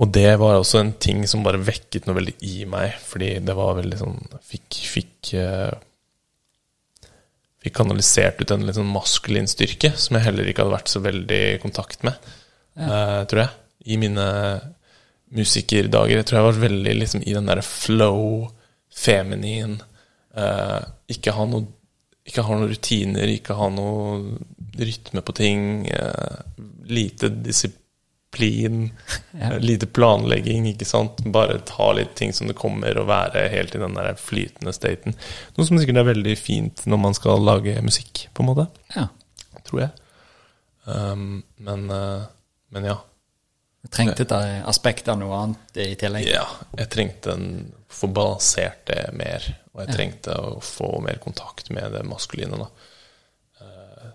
Og 0.00 0.08
det 0.16 0.30
var 0.40 0.56
også 0.56 0.80
en 0.80 0.94
ting 0.96 1.26
som 1.28 1.44
bare 1.44 1.60
vekket 1.60 2.08
noe 2.08 2.16
veldig 2.16 2.36
i 2.48 2.64
meg, 2.68 2.96
fordi 3.04 3.34
det 3.44 3.56
var 3.56 3.76
veldig 3.76 3.98
sånn 4.00 4.18
Fikk, 4.48 4.80
fikk, 4.88 5.32
uh, 5.36 7.10
fikk 7.60 7.76
kanalisert 7.76 8.40
ut 8.40 8.54
en 8.54 8.64
litt 8.64 8.78
sånn 8.78 8.88
maskulin 8.94 9.50
styrke, 9.50 9.92
som 10.00 10.16
jeg 10.16 10.30
heller 10.30 10.48
ikke 10.48 10.64
hadde 10.64 10.78
vært 10.78 10.92
så 10.92 11.04
veldig 11.04 11.40
i 11.50 11.60
kontakt 11.60 12.06
med, 12.08 12.30
eh, 12.80 13.18
tror 13.28 13.42
jeg. 13.44 13.52
I 13.92 13.98
mine 14.00 14.24
musikerdager. 15.36 16.16
Jeg 16.20 16.26
tror 16.28 16.40
jeg 16.40 16.48
var 16.48 16.62
veldig 16.64 16.94
liksom 16.98 17.22
i 17.26 17.34
den 17.36 17.50
derre 17.50 17.62
flow, 17.66 18.48
feminin 18.90 19.76
eh, 20.34 20.80
Ikke 21.14 21.32
ha 21.36 21.44
noe 21.46 21.68
ikke 22.30 22.42
ha 22.46 22.54
noen 22.54 22.68
rutiner, 22.70 23.30
ikke 23.32 23.54
ha 23.58 23.66
noe 23.72 24.36
rytme 24.78 25.22
på 25.24 25.32
ting. 25.34 25.62
Eh, 25.88 26.42
lite 26.86 27.30
disiplin, 27.42 28.90
Ja. 29.32 29.54
eh, 29.54 29.56
lite 29.62 29.88
planlegging, 29.90 30.68
ikke 30.70 30.86
sant. 30.86 31.22
Bare 31.34 31.56
ta 31.66 31.88
litt 31.96 32.12
ting 32.18 32.34
som 32.36 32.46
det 32.50 32.58
kommer, 32.60 32.94
og 33.00 33.08
være 33.10 33.46
helt 33.50 33.74
i 33.74 33.80
den 33.82 33.96
der 33.98 34.14
flytende 34.20 34.74
staten. 34.76 35.16
Noe 35.56 35.66
som 35.66 35.80
sikkert 35.80 36.02
er 36.04 36.10
veldig 36.12 36.36
fint 36.38 36.84
når 36.86 37.02
man 37.08 37.16
skal 37.18 37.42
lage 37.42 37.74
musikk, 37.82 38.26
på 38.36 38.44
en 38.44 38.50
måte. 38.52 38.68
Ja. 38.94 39.08
Tror 39.66 39.86
jeg. 39.86 39.90
Um, 40.86 41.42
men, 41.58 41.88
uh, 41.90 42.28
men 42.74 42.86
ja. 42.92 42.98
Du 43.82 43.88
trengte 43.88 44.22
et 44.26 44.32
aspekt 44.68 45.08
av 45.08 45.16
noe 45.18 45.36
annet 45.38 45.76
i 45.80 45.94
tillegg. 45.96 46.26
Ja, 46.28 46.44
jeg 46.76 46.90
trengte 46.92 47.32
en 47.32 47.46
få 47.90 48.06
balansert 48.12 48.82
det 48.90 49.06
mer. 49.16 49.46
Og 49.72 49.80
jeg 49.86 49.94
trengte 49.96 50.34
å 50.36 50.58
få 50.62 51.00
mer 51.00 51.16
kontakt 51.22 51.70
med 51.72 51.92
det 51.96 52.02
maskuline. 52.04 52.58
da. 52.60 52.66
Eh, 53.64 54.10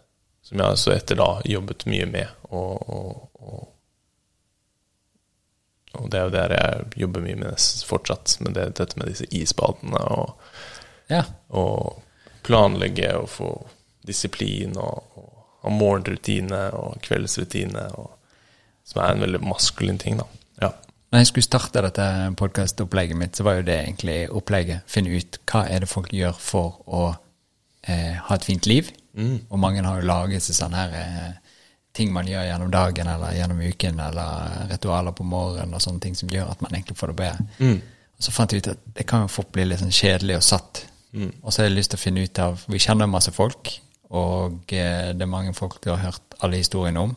Som 0.45 0.61
jeg 0.61 0.77
så 0.77 0.91
etter 0.93 1.17
da 1.17 1.29
jobbet 1.49 1.85
mye 1.89 2.05
med. 2.05 2.27
Og, 2.51 2.89
og, 2.89 3.41
og, 3.41 3.67
og 5.95 6.09
det 6.11 6.19
er 6.19 6.25
jo 6.27 6.33
der 6.35 6.53
jeg 6.59 6.85
jobber 7.05 7.23
mye 7.25 7.39
med 7.41 7.65
fortsatt. 7.89 8.37
Med 8.45 8.53
det, 8.57 8.67
dette 8.77 8.99
med 9.01 9.09
disse 9.11 9.25
isbadene 9.31 10.01
og, 10.17 10.35
Ja. 11.09 11.23
og 11.49 12.01
planlegge 12.45 13.11
og 13.17 13.29
få 13.29 13.49
disiplin 14.05 14.77
og, 14.77 15.17
og 15.17 15.31
ha 15.65 15.69
morgenrutine 15.73 16.67
og 16.77 16.99
kveldsrutine. 17.05 17.87
Og, 17.97 18.11
som 18.85 19.01
er 19.01 19.13
en 19.13 19.23
veldig 19.25 19.41
maskulin 19.45 19.99
ting, 20.01 20.19
da. 20.21 20.27
Ja. 20.61 20.71
Når 21.11 21.21
jeg 21.21 21.29
skulle 21.31 21.47
starte 21.47 21.83
dette 21.85 22.05
podkastopplegget 22.37 23.17
mitt, 23.17 23.37
så 23.37 23.45
var 23.47 23.59
jo 23.59 23.65
det 23.67 23.79
egentlig 23.79 24.17
opplegget. 24.35 24.85
Finne 24.89 25.15
ut 25.15 25.39
hva 25.49 25.65
er 25.71 25.83
det 25.83 25.89
folk 25.91 26.13
gjør 26.13 26.37
for 26.41 26.81
å 26.85 27.03
eh, 27.87 28.15
ha 28.19 28.35
et 28.35 28.47
fint 28.47 28.67
liv. 28.69 28.91
Og 29.49 29.59
mange 29.61 29.83
har 29.85 30.01
jo 30.01 30.09
laget 30.09 30.43
seg 30.43 30.57
sånne 30.57 30.81
her 30.81 30.95
eh, 30.99 31.53
ting 31.95 32.11
man 32.11 32.27
gjør 32.27 32.43
gjennom 32.49 32.71
dagen 32.73 33.07
eller 33.07 33.35
gjennom 33.37 33.61
uken, 33.63 33.99
eller 34.03 34.65
ritualer 34.73 35.15
på 35.15 35.23
morgenen 35.23 35.77
og 35.77 35.83
sånne 35.83 36.03
ting 36.03 36.17
som 36.19 36.31
gjør 36.31 36.51
at 36.51 36.63
man 36.65 36.75
egentlig 36.75 36.97
får 36.99 37.13
det 37.13 37.19
bedre. 37.21 37.45
Og 38.15 38.25
så 38.27 38.33
fant 38.35 38.51
jeg 38.51 38.63
ut 38.63 38.73
at 38.73 38.83
det 38.97 39.07
kan 39.07 39.23
jo 39.23 39.31
fort 39.31 39.51
bli 39.55 39.65
litt 39.67 39.79
sånn 39.79 39.95
kjedelig 39.95 40.41
og 40.41 40.45
satt. 40.49 40.83
Og 41.15 41.53
så 41.53 41.61
har 41.61 41.69
jeg 41.69 41.77
lyst 41.77 41.93
til 41.93 41.99
å 41.99 42.03
finne 42.03 42.25
ut 42.27 42.39
av 42.43 42.65
Vi 42.67 42.81
kjenner 42.83 43.07
masse 43.07 43.31
folk, 43.31 43.71
og 44.11 44.73
eh, 44.75 45.13
det 45.15 45.23
er 45.23 45.31
mange 45.31 45.55
folk 45.55 45.79
du 45.83 45.93
har 45.93 46.03
hørt 46.03 46.35
alle 46.43 46.59
historiene 46.59 46.99
om. 47.07 47.15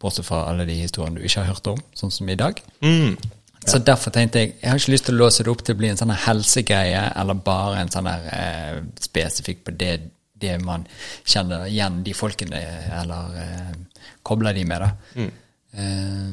Bortsett 0.00 0.26
fra 0.26 0.44
alle 0.48 0.64
de 0.68 0.78
historiene 0.80 1.20
du 1.20 1.26
ikke 1.26 1.42
har 1.42 1.52
hørt 1.54 1.66
om, 1.72 1.80
sånn 1.94 2.12
som 2.14 2.28
i 2.28 2.38
dag. 2.38 2.62
Mm. 2.80 3.16
Så 3.66 3.78
derfor 3.84 4.10
tenkte 4.14 4.40
jeg 4.40 4.54
jeg 4.54 4.70
har 4.70 4.78
ikke 4.80 4.92
lyst 4.94 5.04
til 5.04 5.18
å 5.18 5.20
låse 5.20 5.44
det 5.44 5.52
opp 5.52 5.64
til 5.64 5.76
å 5.76 5.80
bli 5.80 5.90
en 5.90 6.00
sånn 6.00 6.14
helsegreie, 6.16 7.02
eller 7.20 7.42
bare 7.44 7.82
en 7.82 7.92
sånn 7.92 8.08
der 8.08 8.30
eh, 8.32 8.78
spesifikk 9.04 9.64
på 9.66 9.74
det, 9.76 9.92
det 10.40 10.56
man 10.64 10.86
kjenner 11.28 11.66
igjen 11.68 12.00
de 12.06 12.14
folkene, 12.16 12.62
eller 13.02 13.36
eh, 13.42 14.06
kobler 14.22 14.56
de 14.56 14.64
med, 14.64 14.86
da. 14.86 15.26
Eh, 15.76 16.30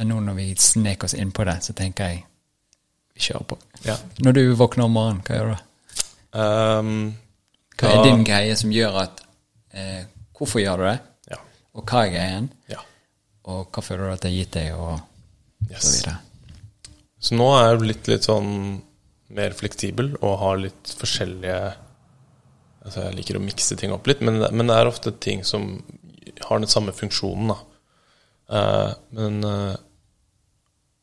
men 0.00 0.08
nå 0.08 0.20
når 0.24 0.38
vi 0.38 0.48
snek 0.56 1.04
oss 1.04 1.14
inn 1.18 1.32
på 1.36 1.44
det, 1.44 1.58
så 1.66 1.76
tenker 1.76 2.14
jeg 2.14 2.24
vi 3.14 3.26
kjører 3.26 3.48
på. 3.50 3.58
Ja. 3.84 3.96
Når 4.24 4.38
du 4.38 4.42
våkner 4.56 4.86
om 4.86 4.96
morgenen, 4.96 5.20
hva 5.26 5.36
gjør 5.36 5.50
du 5.50 5.56
da? 5.56 5.64
Um, 6.30 6.90
Hva 7.74 7.90
er 7.90 8.04
din 8.06 8.20
greie 8.22 8.54
som 8.54 8.70
gjør 8.70 9.00
at 9.02 9.22
eh, 9.74 10.04
Hvorfor 10.38 10.62
gjør 10.62 10.78
du 10.78 10.84
det? 10.86 10.98
Ja. 11.70 11.78
Og 11.78 11.86
hva 11.86 12.04
er 12.06 12.14
greien? 12.14 12.48
ja. 12.70 12.80
Og 13.50 13.70
hva 13.72 13.82
føler 13.82 14.04
du 14.04 14.12
at 14.12 14.22
det 14.22 14.30
har 14.30 14.36
gitt 14.36 14.52
deg, 14.52 14.74
og 14.76 15.00
så 15.80 15.90
videre? 15.94 16.16
Så 17.20 17.36
nå 17.38 17.46
er 17.56 17.70
jeg 17.70 17.78
blitt 17.80 18.10
litt 18.10 18.26
sånn 18.28 18.50
mer 19.32 19.54
fleksibel 19.56 20.12
og 20.20 20.36
har 20.42 20.60
litt 20.60 20.92
forskjellige 20.98 21.60
Altså 22.80 23.02
jeg 23.04 23.16
liker 23.18 23.36
å 23.36 23.42
mikse 23.44 23.76
ting 23.76 23.92
opp 23.92 24.06
litt, 24.08 24.22
men, 24.24 24.38
men 24.56 24.70
det 24.70 24.76
er 24.80 24.88
ofte 24.88 25.12
ting 25.20 25.42
som 25.44 25.66
har 26.46 26.62
den 26.62 26.70
samme 26.70 26.94
funksjonen. 26.96 27.50
Eh, 28.48 28.92
men 29.18 29.44
uh, 29.44 29.74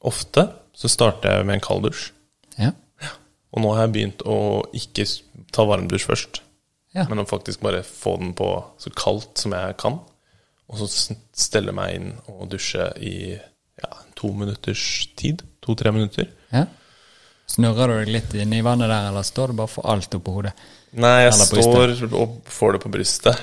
ofte 0.02 0.48
så 0.74 0.90
starter 0.90 1.36
jeg 1.36 1.46
med 1.46 1.60
en 1.60 1.64
kald 1.68 1.86
dusj. 1.86 2.08
Ja. 2.58 2.72
Og 3.54 3.62
nå 3.62 3.76
har 3.76 3.86
jeg 3.86 3.94
begynt 3.94 4.26
å 4.26 4.38
ikke 4.74 5.06
ta 5.54 5.68
varmdusj 5.70 6.08
først, 6.10 6.42
Ja. 6.98 7.06
men 7.12 7.22
å 7.22 7.28
faktisk 7.30 7.62
bare 7.62 7.84
få 7.86 8.16
den 8.24 8.34
på 8.38 8.50
så 8.82 8.90
kaldt 8.98 9.38
som 9.38 9.54
jeg 9.54 9.78
kan. 9.78 10.00
Og 10.68 10.82
så 10.82 11.16
stelle 11.38 11.72
meg 11.76 11.96
inn 11.96 12.10
og 12.34 12.48
dusje 12.52 12.90
i 13.00 13.14
ja, 13.38 13.92
to 14.20 14.34
minutters 14.36 14.84
tid. 15.20 15.44
To-tre 15.64 15.94
minutter. 15.96 16.28
ja. 16.52 16.66
Snurrer 17.48 17.88
du 17.88 17.94
deg 18.02 18.10
litt 18.12 18.34
inn 18.36 18.52
i 18.52 18.60
vannet 18.60 18.90
der, 18.92 19.06
eller 19.08 19.24
står 19.24 19.54
du 19.54 19.60
bare 19.62 19.72
for 19.72 19.86
alt 19.88 20.12
oppå 20.18 20.34
hodet? 20.36 20.52
Nei, 21.00 21.14
jeg 21.24 21.38
står 21.48 21.94
og 22.20 22.34
får 22.52 22.74
det 22.76 22.82
på 22.84 22.90
brystet, 22.92 23.40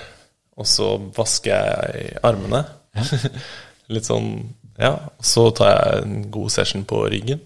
og 0.60 0.66
så 0.68 0.90
vasker 1.16 1.55
jeg 1.55 2.18
armene. 2.28 2.60
Litt 3.94 4.05
sånn 4.10 4.28
Ja. 4.76 4.90
Og 5.16 5.24
så 5.24 5.46
tar 5.56 5.70
jeg 5.72 6.02
en 6.05 6.18
god 6.36 6.52
session 6.52 6.84
på 6.84 7.01
ryggen. 7.14 7.40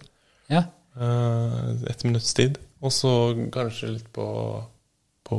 Ja. 0.50 0.64
eh, 0.98 1.70
Et 1.94 2.02
minutts 2.08 2.34
tid. 2.34 2.58
Og 2.82 2.90
så 2.94 3.12
kanskje 3.54 3.92
litt 3.94 4.10
på, 4.14 4.26
på, 5.30 5.38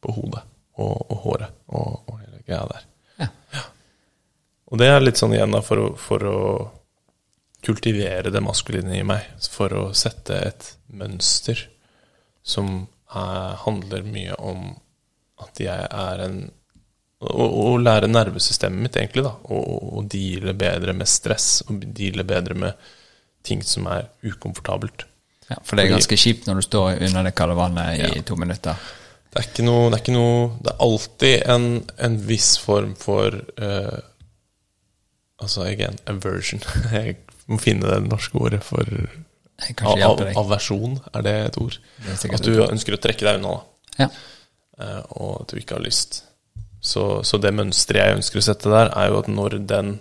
på 0.00 0.16
hodet 0.16 0.42
og, 0.80 0.96
og 1.12 1.16
håret 1.26 1.52
og, 1.68 2.08
og 2.08 2.20
hele 2.24 2.40
greia 2.48 2.64
der. 2.72 2.87
Ja. 3.18 3.28
Og 4.68 4.78
det 4.80 4.88
er 4.92 5.00
litt 5.00 5.16
sånn 5.20 5.32
igjen 5.36 5.54
da 5.54 5.62
for 5.64 5.80
å, 5.80 5.88
for 5.96 6.24
å 6.28 6.40
kultivere 7.64 8.30
det 8.30 8.42
maskuline 8.44 8.98
i 8.98 9.04
meg. 9.06 9.24
For 9.50 9.72
å 9.74 9.86
sette 9.96 10.36
et 10.50 10.68
mønster 10.94 11.64
som 12.46 12.86
er, 13.14 13.56
handler 13.64 14.04
mye 14.06 14.36
om 14.38 14.70
at 15.42 15.60
jeg 15.62 15.88
er 15.90 16.24
en 16.28 16.38
Å 17.18 17.44
å 17.50 17.70
lære 17.82 18.06
nervesystemet 18.06 18.78
mitt, 18.78 18.94
egentlig, 19.00 19.24
da. 19.26 19.32
Og 19.50 20.04
deale 20.06 20.52
bedre 20.54 20.92
med 20.94 21.08
stress. 21.10 21.64
Og 21.66 21.80
deale 21.82 22.22
bedre 22.22 22.54
med 22.54 22.76
ting 23.42 23.64
som 23.66 23.88
er 23.90 24.04
ukomfortabelt. 24.22 25.02
ja. 25.48 25.56
For 25.66 25.74
det 25.74 25.88
er 25.88 25.96
ganske 25.96 26.14
kjipt 26.20 26.46
når 26.46 26.60
du 26.60 26.62
står 26.68 27.02
under 27.08 27.26
det 27.26 27.32
kalde 27.34 27.56
vannet 27.58 27.98
i 27.98 28.18
Ja. 28.20 28.22
to 28.22 28.36
minutter. 28.38 28.76
Det 29.28 29.40
er 29.40 29.48
ikke 29.50 29.64
noe 29.66 29.88
Det 29.92 29.98
er, 30.00 30.14
noe, 30.14 30.44
det 30.64 30.72
er 30.72 30.84
alltid 30.84 31.48
en, 31.54 31.66
en 32.06 32.20
viss 32.28 32.54
form 32.62 32.94
for 32.98 33.34
uh, 33.60 33.98
Altså, 35.38 35.62
again, 35.68 35.94
aversion. 36.10 36.58
Jeg 36.92 37.14
må 37.46 37.60
finne 37.62 37.86
det 37.86 38.08
norske 38.08 38.40
ordet 38.40 38.58
for 38.66 38.88
av. 39.86 40.22
Aversjon, 40.38 40.96
er 41.14 41.22
det 41.22 41.34
et 41.44 41.58
ord? 41.62 41.76
Det 42.02 42.16
At 42.34 42.46
du 42.46 42.56
ønsker 42.64 42.96
å 42.96 42.98
trekke 43.02 43.26
deg 43.26 43.38
unna, 43.38 43.52
da. 43.54 44.02
Ja. 44.02 44.08
Uh, 44.78 45.04
og 45.18 45.30
at 45.42 45.52
du 45.52 45.60
ikke 45.60 45.78
har 45.78 45.84
lyst. 45.84 46.24
Så, 46.82 47.22
så 47.26 47.38
det 47.42 47.54
mønsteret 47.54 48.02
jeg 48.04 48.18
ønsker 48.20 48.40
å 48.40 48.44
sette 48.48 48.70
der, 48.70 48.92
er 48.94 49.10
jo 49.10 49.22
at 49.22 49.30
når 49.30 49.58
den 49.70 49.96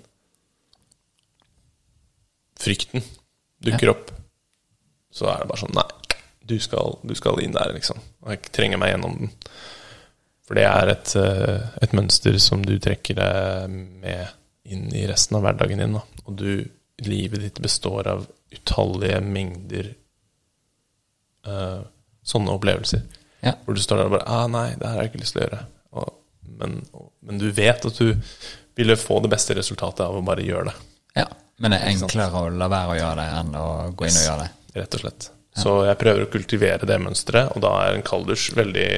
frykten 2.58 3.06
dukker 3.66 3.94
opp, 3.94 4.12
så 5.14 5.32
er 5.32 5.42
det 5.42 5.50
bare 5.50 5.62
sånn 5.64 5.78
Nei, 5.78 5.88
du 6.48 6.58
skal, 6.64 6.98
du 7.04 7.16
skal 7.18 7.42
inn 7.44 7.56
der, 7.56 7.74
liksom. 7.76 8.00
Og 8.26 8.34
jeg 8.34 8.54
trenger 8.56 8.80
meg 8.82 8.94
gjennom 8.94 9.18
den. 9.20 9.34
For 10.48 10.56
det 10.56 10.64
er 10.70 10.94
et, 10.94 11.14
eh, 11.20 11.68
et 11.84 11.96
mønster 11.98 12.38
som 12.40 12.64
du 12.64 12.78
trekker 12.80 13.18
deg 13.20 13.78
med 14.04 14.34
inn 14.72 14.88
i 14.96 15.06
resten 15.10 15.38
av 15.40 15.44
hverdagen 15.44 15.84
din. 15.84 15.98
Da. 15.98 16.24
Og 16.26 16.38
du, 16.40 16.52
livet 17.04 17.44
ditt 17.44 17.60
består 17.64 18.08
av 18.12 18.26
utallige 18.52 19.20
mengder 19.22 19.90
uh, 21.48 21.84
sånne 22.24 22.54
opplevelser. 22.56 23.04
Ja. 23.44 23.54
Hvor 23.64 23.76
du 23.76 23.82
står 23.84 24.00
der 24.00 24.10
og 24.10 24.16
bare 24.16 24.28
ah, 24.32 24.48
'Nei, 24.50 24.70
det 24.80 24.88
her 24.88 24.96
har 24.96 25.06
jeg 25.06 25.12
ikke 25.12 25.22
lyst 25.22 25.36
til 25.36 25.44
å 25.44 25.46
gjøre'. 25.46 25.66
Og, 26.00 26.14
men, 26.62 26.78
og, 26.96 27.10
men 27.28 27.42
du 27.44 27.48
vet 27.52 27.86
at 27.92 28.00
du 28.00 28.16
ville 28.80 28.98
få 29.00 29.20
det 29.24 29.32
beste 29.32 29.56
resultatet 29.58 30.06
av 30.08 30.16
å 30.16 30.26
bare 30.26 30.46
gjøre 30.48 30.72
det, 30.72 30.76
ja. 31.18 31.28
Men 31.58 31.74
det 31.74 31.80
er 31.82 31.96
enklere 31.96 32.44
å 32.44 32.50
la 32.54 32.68
være 32.70 32.94
å 32.94 32.98
gjøre 33.00 33.24
det 33.24 33.28
enn 33.40 33.56
å 33.58 33.68
gå 33.98 34.06
inn 34.06 34.20
og 34.20 34.28
gjøre 34.28 34.44
det. 34.44 34.52
rett 34.78 34.98
og 34.98 35.02
slett. 35.02 35.30
Så 35.58 35.74
jeg 35.88 35.98
prøver 35.98 36.26
å 36.26 36.30
kultivere 36.32 36.88
det 36.90 37.00
mønsteret, 37.02 37.56
og 37.56 37.64
da 37.66 37.74
er 37.84 37.96
en 37.96 38.06
kalddusj 38.06 38.52
veldig 38.58 38.90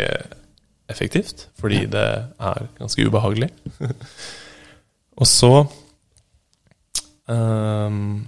effektivt, 0.90 1.48
fordi 1.60 1.86
det 1.92 2.08
er 2.36 2.68
ganske 2.80 3.06
ubehagelig. 3.06 3.50
og 5.20 5.30
så 5.30 5.54
um, 7.30 8.28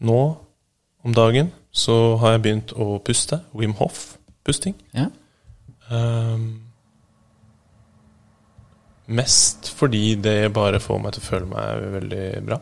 Nå 0.00 0.20
om 1.04 1.16
dagen 1.16 1.50
så 1.72 2.16
har 2.20 2.34
jeg 2.34 2.42
begynt 2.44 2.72
å 2.76 2.98
puste. 3.04 3.40
Wim 3.56 3.72
Hof-pusting. 3.78 4.74
Ja. 4.96 5.06
Um, 5.90 6.62
mest 9.10 9.70
fordi 9.74 10.14
det 10.20 10.52
bare 10.54 10.80
får 10.82 11.00
meg 11.02 11.14
til 11.16 11.24
å 11.24 11.28
føle 11.28 11.50
meg 11.50 11.86
veldig 11.96 12.26
bra. 12.48 12.60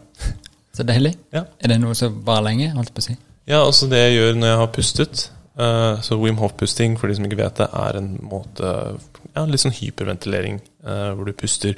Så 0.76 0.86
deilig. 0.86 1.16
Ja. 1.34 1.46
Er 1.58 1.72
det 1.72 1.80
noe 1.82 1.96
som 1.98 2.20
varer 2.26 2.50
lenge, 2.50 2.70
holdt 2.76 2.94
på 2.94 3.02
å 3.02 3.08
si? 3.08 3.18
Ja, 3.48 3.62
altså 3.64 3.88
det 3.88 3.98
jeg 4.02 4.16
gjør 4.18 4.34
når 4.36 4.50
jeg 4.50 4.58
har 4.60 4.66
pustet 4.74 5.20
uh, 5.56 6.00
Så 6.04 6.18
Wim 6.20 6.36
Hof-pusting, 6.36 6.98
for 7.00 7.08
de 7.08 7.16
som 7.16 7.24
ikke 7.24 7.38
vet 7.40 7.62
det, 7.62 7.68
er 7.72 7.96
en 7.96 8.10
måte 8.28 8.72
Ja, 9.32 9.46
litt 9.48 9.62
sånn 9.62 9.72
hyperventilering, 9.76 10.60
uh, 10.84 11.14
hvor 11.16 11.28
du 11.28 11.32
puster 11.38 11.72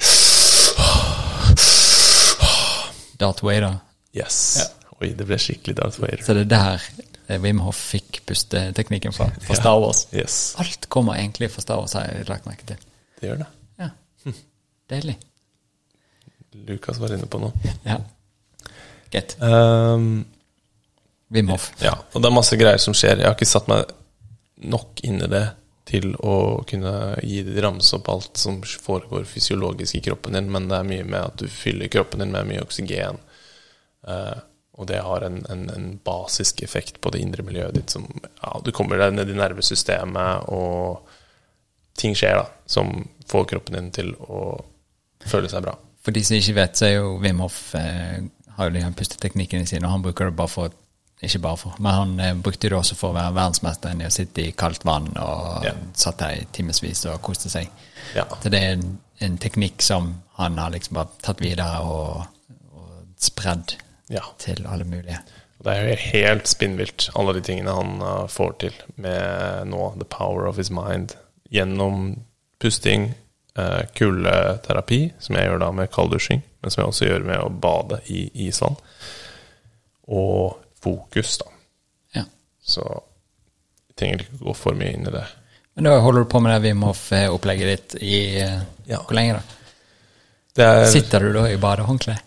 Darth 3.21 3.45
Vader. 3.45 3.77
Yes. 4.17 4.37
Oi, 4.99 5.11
det 5.17 5.27
ble 5.29 5.37
skikkelig 5.39 5.75
Darth 5.77 6.01
Vader. 6.01 6.23
Så 6.25 6.33
det 6.33 6.47
er 6.47 6.51
der 6.51 6.85
eh, 7.27 7.37
Wim 7.43 7.61
Hof 7.61 7.77
fikk 7.93 8.21
pusteteknikken 8.27 9.13
fra, 9.13 9.27
fra 9.45 9.57
Star 9.57 9.77
Wars. 9.81 10.07
Yes, 10.13 10.55
Alt 10.61 10.89
kommer 10.89 11.19
egentlig 11.19 11.51
fra 11.53 11.61
Star 11.61 11.81
Wars, 11.83 11.93
har 11.97 12.09
jeg 12.09 12.25
lagt 12.29 12.49
merke 12.49 12.65
til. 12.71 12.81
det 13.21 13.29
gjør 13.29 13.43
det. 13.43 13.49
Ja. 13.83 13.91
Deilig. 14.91 15.17
Lukas 16.67 16.99
var 16.99 17.13
inne 17.15 17.29
på 17.31 17.39
noe. 17.41 17.53
Ja. 17.85 17.99
Greit. 19.13 19.37
Ehm, 19.45 20.25
Wim 21.31 21.49
Hof. 21.53 21.71
ja, 21.79 21.95
og 22.11 22.21
det 22.21 22.27
er 22.27 22.35
masse 22.35 22.59
greier 22.59 22.81
som 22.81 22.95
skjer. 22.97 23.21
Jeg 23.21 23.29
har 23.29 23.37
ikke 23.37 23.47
satt 23.47 23.69
meg 23.71 23.87
nok 24.61 24.99
inn 25.07 25.21
i 25.23 25.29
det 25.31 25.45
til 25.87 26.13
å 26.19 26.61
kunne 26.67 26.93
gi 27.23 27.41
det 27.47 27.63
ramse 27.63 27.97
opp 27.97 28.09
alt 28.11 28.39
som 28.39 28.59
foregår 28.63 29.25
fysiologisk 29.27 29.97
i 29.97 30.03
kroppen 30.05 30.37
din, 30.37 30.51
men 30.53 30.69
det 30.69 30.77
er 30.77 30.87
mye 30.87 31.07
med 31.07 31.19
at 31.21 31.41
du 31.41 31.47
fyller 31.51 31.91
kroppen 31.91 32.23
din 32.23 32.33
med 32.35 32.49
mye 32.51 32.63
oksygen. 32.63 33.19
Uh, 34.07 34.37
og 34.81 34.87
det 34.89 35.01
har 35.03 35.25
en, 35.25 35.41
en, 35.51 35.65
en 35.69 35.87
basisk 36.03 36.61
effekt 36.65 37.01
på 37.01 37.11
det 37.13 37.21
indre 37.21 37.43
miljøet 37.45 37.75
ditt 37.75 37.93
som 37.93 38.07
ja, 38.23 38.53
Du 38.65 38.71
kommer 38.73 38.97
deg 38.97 39.13
ned 39.13 39.29
i 39.29 39.37
nervesystemet, 39.37 40.47
og 40.49 41.07
ting 41.99 42.15
skjer 42.17 42.39
da 42.39 42.45
som 42.71 42.93
får 43.29 43.49
kroppen 43.51 43.77
din 43.77 43.89
til 43.93 44.13
å 44.25 44.55
føle 45.27 45.51
seg 45.51 45.65
bra. 45.67 45.75
For 46.01 46.15
de 46.15 46.23
som 46.25 46.37
ikke 46.37 46.57
vet, 46.57 46.79
så 46.79 46.87
er 46.87 46.95
jo 46.95 47.17
Wim 47.21 47.43
Hof 47.43 47.75
eh, 47.77 48.23
har 48.57 48.69
jo 48.69 48.73
de 48.73 48.85
pusteteknikkene 48.97 49.67
sine, 49.69 49.85
og 49.85 49.97
han 49.97 50.05
bruker 50.05 50.31
det 50.31 50.37
bare 50.39 50.51
for 50.51 50.77
Ikke 51.21 51.39
bare 51.43 51.57
for, 51.61 51.75
men 51.77 51.93
han 51.93 52.19
eh, 52.19 52.33
brukte 52.33 52.69
det 52.69 52.77
også 52.77 52.95
for 52.97 53.11
å 53.11 53.17
være 53.19 53.35
verdensmester 53.35 53.93
i 53.93 54.07
å 54.07 54.13
sitte 54.13 54.41
i 54.41 54.55
kaldt 54.57 54.85
vann 54.87 55.11
og 55.21 55.67
Ja. 55.67 55.75
satt 55.93 56.17
der 56.17 56.39
i 56.39 56.47
timevis 56.51 57.05
og 57.05 57.21
koste 57.21 57.49
seg. 57.53 57.69
Ja. 58.15 58.25
Så 58.41 58.49
det 58.49 58.57
er 58.57 58.73
en, 58.73 58.97
en 59.21 59.37
teknikk 59.37 59.85
som 59.85 60.15
han 60.39 60.57
har 60.57 60.73
liksom 60.73 60.97
bare 60.97 61.21
tatt 61.21 61.43
videre 61.43 61.83
og, 61.85 62.25
og 62.73 63.05
spredd 63.21 63.75
ja. 64.09 64.23
til 64.41 64.65
alle 64.65 64.87
mulige. 64.89 65.21
Det 65.61 65.75
er 65.75 65.91
jo 65.91 65.97
helt 66.09 66.49
spinnvilt, 66.49 67.11
alle 67.13 67.35
de 67.37 67.43
tingene 67.45 67.75
han 67.77 68.01
uh, 68.01 68.25
får 68.25 68.55
til 68.63 68.77
med 68.97 69.69
nå 69.69 69.91
The 69.99 70.07
Power 70.09 70.47
of 70.49 70.57
His 70.57 70.71
Mind. 70.73 71.13
Gjennom 71.53 72.15
pusting, 72.57 73.11
uh, 73.59 73.83
kuldeterapi, 73.93 75.11
som 75.21 75.37
jeg 75.37 75.51
gjør 75.51 75.61
da 75.61 75.69
med 75.75 75.91
kalddusjing, 75.93 76.41
men 76.61 76.73
som 76.73 76.81
jeg 76.81 76.93
også 76.95 77.11
gjør 77.11 77.29
med 77.29 77.45
å 77.45 77.53
bade 77.53 78.01
i 78.09 78.23
isvann. 78.47 78.79
Og 80.09 80.57
fokus, 80.83 81.37
da. 81.41 81.45
Ja. 82.17 82.23
Så 82.63 82.81
jeg 82.85 83.95
trenger 83.99 84.23
ikke 84.25 84.41
gå 84.45 84.55
for 84.57 84.77
mye 84.77 84.95
inn 84.95 85.07
i 85.07 85.13
det. 85.13 85.25
Men 85.75 85.87
da 85.87 85.99
holder 86.03 86.25
du 86.25 86.29
på 86.31 86.41
med 86.43 86.51
det 86.55 86.61
Wim 86.67 86.83
Hof-opplegget 86.83 87.71
ditt 87.71 87.95
i 88.03 88.17
Ja. 88.89 88.99
Hvor 89.05 89.15
lenge, 89.15 89.39
da? 89.39 90.63
er, 90.65 90.85
Sitter 90.91 91.23
du 91.23 91.31
da 91.33 91.45
i 91.47 91.57
badehåndkle? 91.61 92.17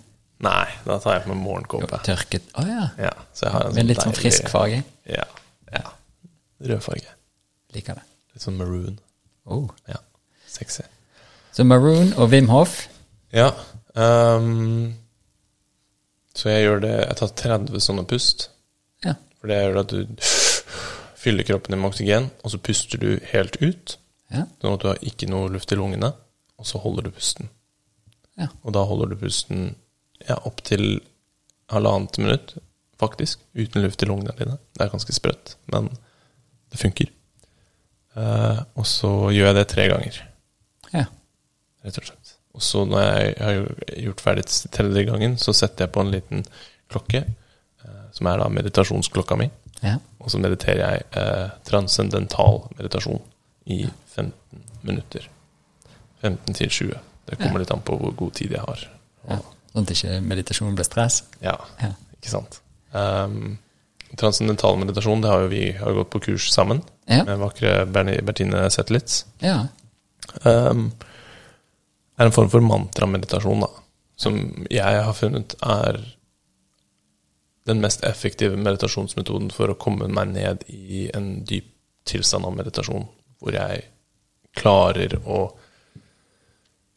Nei, 0.44 0.66
da 0.84 0.96
tar 1.00 1.18
jeg 1.18 1.24
på 1.26 1.32
meg 1.34 1.42
morgenkåpe. 1.44 2.00
Tørket 2.04 2.48
Å 2.58 2.64
ja. 2.68 2.86
Ja, 3.00 3.12
så 3.36 3.46
jeg 3.46 3.52
har 3.54 3.68
en 3.68 3.76
Med 3.78 3.86
litt 3.88 4.02
sånn 4.02 4.16
frisk 4.16 4.48
farge? 4.52 4.80
Ja. 5.08 5.24
ja. 5.72 5.84
Rød 6.64 6.82
farge. 6.84 7.12
Liker 7.76 8.00
det. 8.00 8.04
Litt 8.34 8.44
sånn 8.44 8.58
maroon. 8.58 8.98
Oh. 9.44 9.68
Ja. 9.88 10.00
Sexy. 10.48 10.84
Så 11.54 11.64
Maroon 11.66 12.12
og 12.18 12.30
Wim 12.32 12.48
Hof 12.50 12.88
Ja. 13.34 13.50
ehm, 13.94 14.94
så 16.34 16.50
jeg 16.50 16.64
gjør 16.64 16.80
det 16.82 16.94
Jeg 16.94 17.16
tar 17.20 17.34
30 17.40 17.82
sånne 17.84 18.04
pust. 18.10 18.48
Ja. 19.04 19.14
For 19.38 19.50
det 19.50 19.60
gjør 19.60 19.80
at 19.84 19.94
du 19.94 20.24
fyller 21.24 21.46
kroppen 21.46 21.74
din 21.74 21.80
med 21.80 21.92
oksygen, 21.92 22.30
og 22.44 22.52
så 22.52 22.60
puster 22.60 23.00
du 23.00 23.10
helt 23.30 23.56
ut. 23.62 23.96
Ja. 24.34 24.44
Sånn 24.60 24.76
at 24.76 24.82
du 24.82 24.90
har 24.90 25.06
ikke 25.06 25.28
noe 25.30 25.52
luft 25.52 25.72
i 25.72 25.78
lungene, 25.78 26.10
og 26.58 26.68
så 26.68 26.80
holder 26.82 27.06
du 27.06 27.14
pusten. 27.14 27.50
Ja. 28.40 28.50
Og 28.64 28.74
da 28.76 28.82
holder 28.88 29.12
du 29.12 29.18
pusten 29.20 29.74
ja, 30.26 30.36
opptil 30.48 31.00
halvannet 31.72 32.18
minutt, 32.20 32.56
faktisk, 33.00 33.40
uten 33.54 33.84
luft 33.84 34.02
i 34.02 34.08
lungene 34.08 34.34
dine. 34.38 34.58
Det 34.74 34.84
er 34.84 34.92
ganske 34.92 35.14
sprøtt, 35.16 35.56
men 35.72 35.90
det 36.72 36.80
funker. 36.80 37.10
Uh, 38.14 38.60
og 38.78 38.86
så 38.86 39.10
gjør 39.34 39.48
jeg 39.50 39.56
det 39.56 39.64
tre 39.72 39.84
ganger 39.90 40.18
ja. 40.94 41.00
rett 41.82 41.96
og 41.98 42.04
slett. 42.06 42.23
Og 42.54 42.62
så 42.62 42.84
når 42.86 43.02
jeg 43.02 43.34
har 43.42 43.56
gjort 44.04 44.20
ferdig 44.22 44.44
tredje 44.70 45.04
gangen, 45.08 45.36
så 45.42 45.52
setter 45.56 45.84
jeg 45.88 45.92
på 45.94 46.00
en 46.04 46.12
liten 46.14 46.44
klokke, 46.92 47.24
eh, 47.84 48.02
som 48.14 48.26
er 48.30 48.38
da 48.38 48.48
meditasjonsklokka 48.48 49.36
mi. 49.40 49.50
ja. 49.82 49.96
Og 50.24 50.30
så 50.32 50.38
mediterer 50.40 50.78
jeg 50.80 51.02
eh, 51.20 51.48
transcendental 51.68 52.62
meditasjon 52.78 53.20
i 53.66 53.82
15 54.14 54.32
minutter. 54.86 55.26
15 56.22 56.54
til 56.56 56.70
20. 56.70 56.94
Det 57.28 57.36
kommer 57.40 57.60
litt 57.60 57.72
an 57.74 57.82
på 57.84 57.98
hvor 58.00 58.14
god 58.16 58.32
tid 58.38 58.54
jeg 58.56 58.60
har. 58.64 58.86
ja. 59.28 59.40
Sånn 59.74 59.82
at 59.88 59.90
ikke 59.90 60.20
meditasjon 60.22 60.74
blir 60.78 60.86
stress. 60.86 61.24
Ja, 61.42 61.56
Ja. 61.82 61.90
ikke 62.14 62.30
sant. 62.30 62.60
Um, 62.94 63.58
transcendental 64.16 64.76
meditasjon, 64.78 65.20
det 65.24 65.28
har 65.32 65.40
jo 65.42 65.48
vi 65.50 65.72
har 65.72 65.92
gått 65.96 66.10
på 66.14 66.20
kurs 66.22 66.46
sammen 66.54 66.82
Ja. 67.10 67.24
med 67.24 67.38
vakre 67.42 67.84
Bertine 68.22 68.70
Zetlitz. 68.70 69.24
ja. 69.42 69.66
um, 70.44 70.92
er 72.16 72.28
en 72.28 72.34
form 72.34 72.50
for 72.52 72.64
mantrameditasjon, 72.64 73.64
da. 73.64 73.70
Som 74.16 74.38
jeg 74.70 75.00
har 75.06 75.16
funnet 75.18 75.56
er 75.64 75.98
den 77.66 77.80
mest 77.82 78.04
effektive 78.04 78.58
meditasjonsmetoden 78.60 79.50
for 79.54 79.72
å 79.72 79.78
komme 79.80 80.06
meg 80.12 80.34
ned 80.34 80.64
i 80.68 81.08
en 81.16 81.40
dyp 81.48 81.70
tilstand 82.04 82.44
av 82.44 82.54
meditasjon, 82.54 83.06
hvor 83.40 83.56
jeg 83.56 83.86
klarer 84.54 85.16
å 85.24 85.46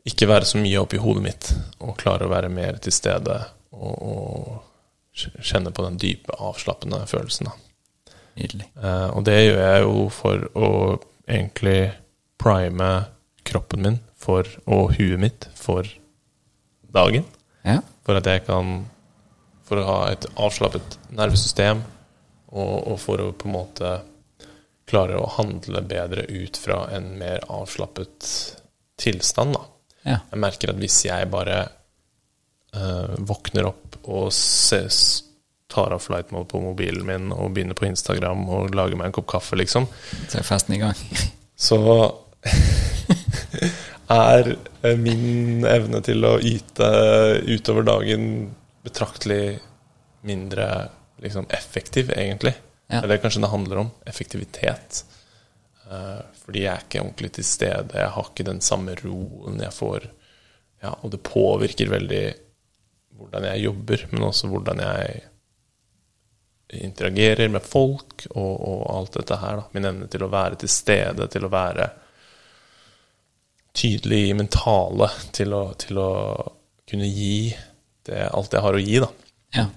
ikke 0.08 0.28
være 0.30 0.48
så 0.48 0.60
mye 0.62 0.80
oppi 0.80 1.00
hodet 1.02 1.24
mitt, 1.24 1.52
og 1.84 1.98
klarer 2.00 2.28
å 2.28 2.34
være 2.34 2.52
mer 2.52 2.78
til 2.84 2.94
stede 2.96 3.38
og, 3.76 3.96
og 3.98 5.40
kjenne 5.42 5.72
på 5.74 5.86
den 5.88 5.98
dype, 6.00 6.36
avslappende 6.38 7.02
følelsen. 7.10 7.50
da. 7.50 8.14
Nydelig. 8.38 8.68
Eh, 8.84 9.08
og 9.18 9.24
det 9.26 9.38
gjør 9.40 9.62
jeg 9.64 9.86
jo 9.88 10.08
for 10.14 10.44
å 10.54 10.70
egentlig 11.28 11.80
prime 12.38 12.92
kroppen 13.48 13.84
min 13.84 14.00
for, 14.28 14.50
og 14.68 14.94
huet 14.98 15.20
mitt 15.22 15.48
for 15.56 15.88
dagen. 16.94 17.26
Ja. 17.64 17.80
For 18.06 18.20
at 18.20 18.28
jeg 18.30 18.46
kan 18.48 18.86
For 19.68 19.82
å 19.82 19.88
ha 19.88 19.96
et 20.14 20.24
avslappet 20.40 20.94
nervesystem, 21.12 21.82
og, 22.56 22.76
og 22.88 23.00
for 23.04 23.20
å 23.20 23.34
på 23.36 23.50
en 23.50 23.56
måte 23.58 23.90
klare 24.88 25.18
å 25.20 25.28
handle 25.36 25.82
bedre 25.84 26.24
ut 26.32 26.56
fra 26.56 26.86
en 26.96 27.10
mer 27.20 27.44
avslappet 27.52 28.30
tilstand, 28.96 29.58
da. 29.58 29.66
Ja. 30.08 30.20
Jeg 30.32 30.40
merker 30.40 30.72
at 30.72 30.80
hvis 30.80 31.02
jeg 31.10 31.28
bare 31.34 31.58
eh, 31.68 33.18
våkner 33.28 33.68
opp 33.74 33.98
og 34.08 34.30
ses, 34.32 35.26
tar 35.68 35.92
av 35.92 36.00
flight 36.00 36.32
mode 36.32 36.48
på 36.48 36.64
mobilen 36.64 37.04
min 37.10 37.34
og 37.36 37.52
begynner 37.58 37.76
på 37.76 37.90
Instagram 37.90 38.46
og 38.48 38.72
lager 38.78 38.96
meg 38.96 39.10
en 39.10 39.18
kopp 39.20 39.28
kaffe, 39.36 39.60
liksom, 39.60 39.90
Så 40.30 40.40
er 40.40 40.48
festen 40.48 40.78
i 40.78 40.82
gang. 40.86 40.96
så 41.60 41.82
er 44.14 44.54
eh, 44.82 44.98
min 45.00 45.66
evne 45.68 46.02
til 46.06 46.24
å 46.26 46.38
yte 46.40 46.88
utover 47.48 47.88
dagen 47.88 48.30
betraktelig 48.88 49.60
mindre 50.28 50.68
liksom, 51.24 51.48
effektiv, 51.50 52.12
egentlig. 52.16 52.56
Ja. 52.88 53.02
Det 53.04 53.18
er 53.18 53.24
kanskje 53.24 53.44
det 53.44 53.52
handler 53.52 53.84
om. 53.84 53.94
Effektivitet. 54.08 55.04
Eh, 55.92 56.20
fordi 56.44 56.64
jeg 56.64 56.74
er 56.74 56.86
ikke 56.86 57.04
ordentlig 57.04 57.32
til 57.38 57.48
stede. 57.48 58.00
Jeg 58.00 58.14
har 58.16 58.30
ikke 58.32 58.48
den 58.48 58.62
samme 58.64 58.96
roen 59.02 59.60
jeg 59.64 59.76
får. 59.76 60.10
Ja, 60.84 60.94
og 61.02 61.12
det 61.12 61.24
påvirker 61.26 61.92
veldig 61.92 62.26
hvordan 63.18 63.48
jeg 63.50 63.66
jobber, 63.66 64.04
men 64.12 64.28
også 64.28 64.50
hvordan 64.52 64.84
jeg 64.84 65.24
interagerer 66.84 67.50
med 67.50 67.64
folk 67.64 68.28
og, 68.34 68.54
og 68.54 68.82
alt 68.94 69.16
dette 69.18 69.40
her. 69.42 69.62
Da. 69.62 69.70
Min 69.74 69.88
evne 69.90 70.10
til 70.12 70.26
å 70.26 70.32
være 70.32 70.60
til 70.62 70.72
stede, 70.72 71.28
til 71.32 71.48
å 71.48 71.52
være 71.52 71.88
tydelig 73.78 74.22
i 74.30 74.36
mentale, 74.38 75.10
til 75.36 75.54
å, 75.56 75.64
til 75.80 76.00
å 76.02 76.12
kunne 76.88 77.10
gi 77.10 77.52
det, 78.08 78.24
alt 78.32 78.56
jeg 78.56 78.64
har 78.64 78.78
å 78.78 78.84
gi. 78.84 79.02
da. 79.04 79.10
Ja. 79.58 79.68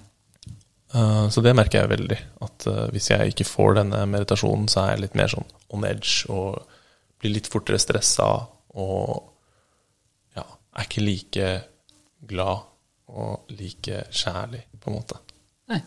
Uh, 0.91 1.27
så 1.31 1.43
det 1.43 1.55
merker 1.55 1.83
jeg 1.83 1.91
veldig. 1.93 2.19
At 2.43 2.67
uh, 2.67 2.85
hvis 2.91 3.11
jeg 3.13 3.33
ikke 3.33 3.47
får 3.47 3.77
denne 3.81 4.03
meditasjonen, 4.11 4.67
så 4.71 4.83
er 4.83 4.95
jeg 4.95 5.05
litt 5.05 5.19
mer 5.19 5.31
sånn 5.31 5.47
on 5.71 5.87
edge 5.87 6.27
og 6.31 6.59
blir 7.21 7.35
litt 7.35 7.49
fortere 7.51 7.79
stressa 7.79 8.27
og 8.81 9.11
ja, 10.35 10.43
er 10.43 10.87
ikke 10.87 11.05
like 11.05 11.51
glad 12.27 12.67
og 13.11 13.51
like 13.59 14.05
kjærlig, 14.15 14.63
på 14.79 14.89
en 14.89 14.97
måte. 14.97 15.19
Nei. 15.71 15.81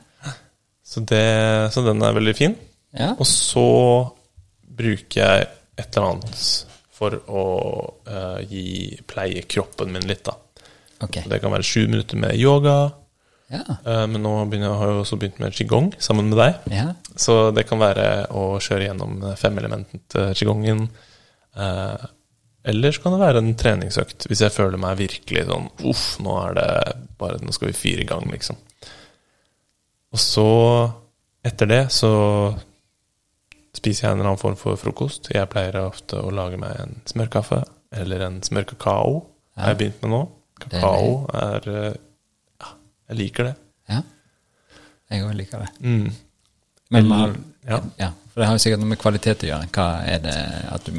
Så, 0.85 1.01
det, 1.01 1.25
så 1.73 1.81
den 1.87 2.05
er 2.05 2.17
veldig 2.17 2.35
fin. 2.37 2.57
Ja. 2.93 3.15
Og 3.17 3.27
så 3.29 3.65
bruker 4.61 5.21
jeg 5.21 5.47
et 5.81 5.97
eller 5.97 6.11
annet 6.13 6.74
for 6.95 7.17
å 7.27 7.45
uh, 8.07 8.41
gi 8.47 8.95
pleie 9.11 9.43
kroppen 9.51 9.93
min 9.95 10.07
litt, 10.09 10.25
da. 10.27 10.37
Okay. 11.05 11.27
Det 11.29 11.41
kan 11.43 11.53
være 11.53 11.67
sju 11.67 11.89
minutter 11.89 12.21
med 12.21 12.39
yoga. 12.39 12.77
Ja. 13.53 13.65
Uh, 13.85 14.05
men 14.11 14.23
nå 14.25 14.35
begynner, 14.49 14.77
har 14.79 14.93
jeg 14.93 15.03
også 15.03 15.19
begynt 15.21 15.41
med 15.43 15.57
qigong 15.57 15.91
sammen 16.03 16.31
med 16.31 16.41
deg. 16.41 16.69
ja. 16.75 16.93
Så 17.15 17.53
det 17.55 17.67
kan 17.69 17.79
være 17.79 18.27
å 18.35 18.57
kjøre 18.63 18.89
gjennom 18.89 19.21
femelementet 19.39 20.35
qigongen. 20.39 20.89
Uh, 21.55 22.07
eller 22.65 22.95
så 22.95 23.03
kan 23.05 23.15
det 23.15 23.21
være 23.21 23.43
en 23.43 23.55
treningsøkt, 23.61 24.27
hvis 24.31 24.43
jeg 24.43 24.55
føler 24.55 24.81
meg 24.81 24.97
virkelig 24.97 25.45
sånn 25.51 25.67
Uff, 25.87 26.05
nå 26.25 26.37
er 26.41 26.55
det 26.57 26.69
bare 27.21 27.43
Nå 27.45 27.53
skal 27.53 27.71
vi 27.71 27.77
fire 27.77 28.03
i 28.03 28.09
gang, 28.09 28.25
liksom. 28.33 28.57
Og 30.15 30.23
så, 30.23 30.47
etter 31.45 31.69
det, 31.69 31.83
så 31.93 32.11
spiser 33.77 34.07
jeg 34.07 34.13
en 34.13 34.19
eller 34.21 34.31
annen 34.33 34.41
form 34.41 34.57
for 34.61 34.77
frokost. 34.81 35.31
Jeg 35.35 35.49
pleier 35.53 35.77
ofte 35.85 36.21
å 36.21 36.31
lage 36.35 36.59
meg 36.61 36.77
en 36.81 36.97
smørkaffe 37.11 37.63
eller 37.95 38.25
en 38.27 38.41
smørkakao. 38.43 39.15
Har 39.59 39.73
jeg 39.75 39.79
begynt 39.83 40.03
med 40.03 40.11
nå. 40.15 40.23
Kakao 40.65 41.13
er 41.35 41.69
eh, 41.69 41.95
Ja, 42.63 42.73
jeg 43.11 43.19
liker 43.19 43.45
det. 43.51 43.55
ja. 43.91 44.01
Jeg 45.11 45.23
òg 45.27 45.35
liker 45.37 45.59
det. 45.65 45.69
Mm. 45.85 46.13
Men 46.91 47.09
man 47.09 47.19
har, 47.21 47.35
Ja. 47.69 47.79
ja. 47.99 48.09
For 48.33 48.41
det 48.41 48.47
har 48.49 48.57
jo 48.57 48.63
sikkert 48.65 48.81
noe 48.83 48.89
med 48.91 48.99
kvalitet 48.99 49.45
å 49.45 49.49
gjøre. 49.51 49.69
Hva 49.75 49.87
er 50.11 50.19
det 50.25 50.37
at 50.75 50.85
du 50.89 50.93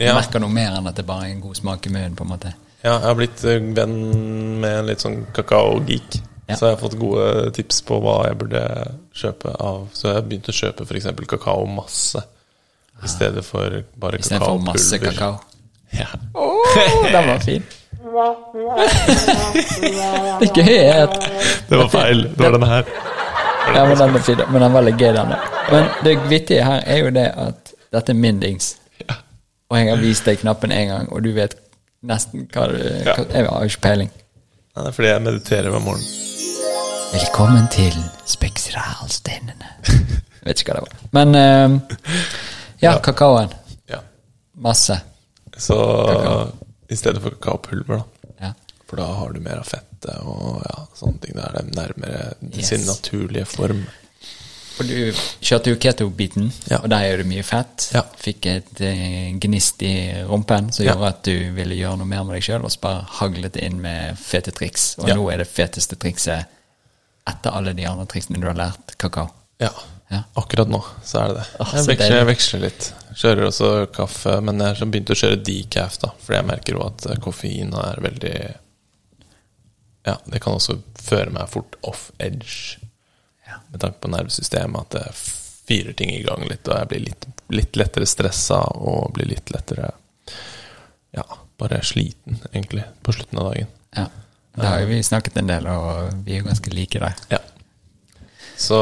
Ja. 0.00 0.14
merker 0.16 0.40
noe 0.40 0.50
mer 0.50 0.72
enn 0.78 0.86
at 0.88 0.96
det 0.96 1.06
bare 1.06 1.26
er 1.28 1.32
en 1.34 1.40
god 1.44 1.56
smak 1.56 1.86
i 1.86 1.90
munnen, 1.92 2.16
på 2.16 2.24
en 2.24 2.30
måte? 2.32 2.54
Ja, 2.82 2.94
jeg 2.96 3.04
har 3.04 3.14
blitt 3.18 3.44
eh, 3.44 3.60
venn 3.76 3.96
med 4.60 4.78
en 4.78 4.86
litt 4.88 5.00
sånn 5.04 5.26
kakao-geek. 5.36 6.20
Ja. 6.50 6.56
Så 6.58 6.66
jeg 6.66 6.76
har 6.76 6.80
fått 6.82 6.98
gode 6.98 7.50
tips 7.56 7.80
på 7.86 8.00
hva 8.02 8.16
jeg 8.28 8.38
burde 8.40 8.62
kjøpe 9.16 9.54
av. 9.62 9.84
Så 9.94 10.08
jeg 10.10 10.18
har 10.18 10.26
begynt 10.26 10.50
å 10.50 10.56
kjøpe 10.56 10.86
f.eks. 10.88 11.10
kakao 11.30 11.66
masse 11.70 12.22
i 13.00 13.08
stedet 13.08 13.44
for 13.46 13.82
bare 13.96 14.18
kakaopulver. 14.18 14.18
I 14.18 14.22
stedet 14.26 14.48
for 14.48 14.64
masse 14.66 14.98
kakao. 14.98 15.38
Ja. 15.90 16.08
Oh, 16.34 17.06
den 17.14 17.28
var 17.28 17.38
fin! 17.44 17.62
det 20.54 20.86
er 20.86 21.02
at 21.04 21.16
Det 21.68 21.76
var 21.78 21.88
feil. 21.88 22.22
Det 22.34 22.42
var 22.42 22.52
denne 22.56 22.66
her. 22.66 22.84
Ja, 23.74 23.86
men 23.86 23.98
den 23.98 24.14
er 24.16 24.22
fin, 24.24 24.38
men 24.50 24.62
den 24.62 24.72
var 24.72 24.82
veldig 24.82 24.94
gøy, 24.98 25.12
denne. 25.14 25.38
Men 25.70 25.90
det 26.04 26.16
vittige 26.30 26.64
her 26.64 26.82
er 26.86 27.04
jo 27.04 27.10
det 27.14 27.26
at 27.36 27.74
dette 27.92 28.12
er 28.12 28.18
min 28.18 28.40
dings. 28.42 28.76
Og 29.70 29.78
jeg 29.78 29.92
har 29.92 30.00
vist 30.02 30.26
deg 30.26 30.40
knappen 30.40 30.72
én 30.74 30.88
gang, 30.90 31.12
og 31.12 31.22
du 31.22 31.30
vet 31.36 31.54
nesten 32.02 32.48
hva 32.50 32.66
du 32.72 32.78
Jeg 32.80 33.46
har 33.46 33.60
jo 33.62 33.70
ikke 33.70 33.84
peiling. 33.84 34.10
Det 34.74 34.86
er 34.86 34.96
fordi 34.96 35.08
jeg 35.08 35.22
mediterer 35.22 35.70
hver 35.70 35.84
morgen. 35.84 36.29
Velkommen 37.12 37.66
til 37.72 37.94
spektralsteinene. 38.28 39.70
Vet 40.46 40.62
ikke 40.62 40.74
hva 40.76 40.80
det 40.80 40.86
var. 40.86 41.06
Men 41.16 41.34
eh, 41.38 41.96
ja, 42.84 42.92
kakaoen. 43.02 43.50
Ja. 43.90 43.98
Masse. 44.62 45.00
Så 45.60 45.76
Kakao. 45.76 46.44
i 46.88 46.96
stedet 46.96 47.22
for 47.24 47.34
kakaopulver, 47.36 48.00
da. 48.04 48.34
Ja. 48.46 48.52
For 48.88 49.00
da 49.02 49.08
har 49.18 49.32
du 49.34 49.40
mer 49.44 49.58
av 49.60 49.66
fettet 49.68 50.12
og 50.22 50.62
ja, 50.64 50.76
sånne 50.98 51.20
ting. 51.24 51.34
Da 51.38 51.48
er 51.50 51.58
det 51.58 51.74
nærmere 51.76 52.22
Yes. 52.54 52.70
sin 52.70 52.86
naturlige 52.88 53.44
form. 53.50 53.82
For 54.76 54.86
du 54.88 55.10
kjørte 55.44 55.74
jo 55.74 55.76
keto-biten, 55.82 56.46
Ja. 56.70 56.78
og 56.80 56.88
der 56.88 57.04
er 57.10 57.20
det 57.20 57.26
mye 57.28 57.42
fett. 57.44 57.90
Ja. 57.92 58.04
Fikk 58.22 58.46
et 58.48 58.80
eh, 58.86 59.34
gnist 59.42 59.82
i 59.84 59.92
rumpen 60.30 60.70
som 60.72 60.86
Ja. 60.86 60.94
gjorde 60.94 61.10
at 61.10 61.20
du 61.26 61.34
ville 61.58 61.76
gjøre 61.76 61.98
noe 62.00 62.08
mer 62.08 62.24
med 62.24 62.38
deg 62.38 62.46
sjøl, 62.48 62.64
og 62.64 62.72
så 62.72 62.80
bare 62.86 63.04
haglet 63.18 63.58
inn 63.60 63.76
med 63.82 64.16
fete 64.18 64.54
triks. 64.56 64.94
Og 65.02 65.10
nå 65.12 65.28
er 65.34 65.42
det 65.44 65.50
feteste 65.52 65.98
trikset 66.00 66.46
etter 67.28 67.56
alle 67.56 67.74
de 67.76 67.86
andre 67.88 68.06
triksene 68.10 68.40
du 68.40 68.48
har 68.48 68.58
lært, 68.58 68.96
kakao. 69.00 69.28
Ja. 69.60 69.72
Ja. 70.10 70.22
Akkurat 70.34 70.68
nå 70.68 70.80
så 71.04 71.20
er 71.20 71.28
det 71.28 71.34
det. 71.36 71.44
Ah, 71.62 71.74
jeg, 71.76 71.86
veksler, 71.86 72.16
jeg 72.16 72.26
veksler 72.26 72.62
litt. 72.64 72.86
Kjører 73.20 73.46
også 73.46 73.68
kaffe, 73.94 74.32
men 74.42 74.58
jeg 74.58 74.78
har 74.80 74.90
begynt 74.90 75.12
å 75.14 75.16
kjøre 75.20 75.38
decaf, 75.46 75.98
da. 76.02 76.10
fordi 76.18 76.38
jeg 76.38 76.48
merker 76.48 76.74
jo 76.74 76.82
at 76.82 77.06
eh, 77.06 77.20
koffein 77.22 77.74
er 77.78 78.02
veldig 78.02 78.36
Ja, 80.08 80.16
det 80.24 80.40
kan 80.42 80.56
også 80.58 80.80
føre 80.98 81.30
meg 81.36 81.52
fort 81.52 81.78
off 81.86 82.08
edge. 82.18 82.80
Ja. 83.46 83.60
Med 83.70 83.84
tanke 83.84 84.02
på 84.02 84.10
nervesystemet, 84.10 84.88
at 84.88 84.98
det 84.98 85.20
fyrer 85.70 85.94
ting 85.94 86.10
i 86.16 86.24
gang 86.26 86.42
litt, 86.48 86.66
og 86.66 86.74
jeg 86.74 86.90
blir 86.90 87.04
litt, 87.06 87.28
litt 87.54 87.78
lettere 87.78 88.08
stressa 88.10 88.64
og 88.80 89.12
blir 89.14 89.30
litt 89.30 89.54
lettere 89.54 89.92
Ja, 91.14 91.26
bare 91.58 91.82
sliten, 91.86 92.40
egentlig, 92.50 92.82
på 93.06 93.14
slutten 93.14 93.38
av 93.38 93.52
dagen. 93.52 93.70
Ja. 93.94 94.08
Det 94.56 94.66
har 94.66 94.80
jo 94.82 94.86
vi 94.90 95.02
snakket 95.06 95.36
en 95.40 95.46
del, 95.50 95.66
og 95.70 96.24
vi 96.26 96.34
er 96.34 96.40
jo 96.42 96.48
ganske 96.48 96.72
like 96.74 96.98
der. 97.00 97.18
Ja. 97.30 97.38
Så 98.60 98.78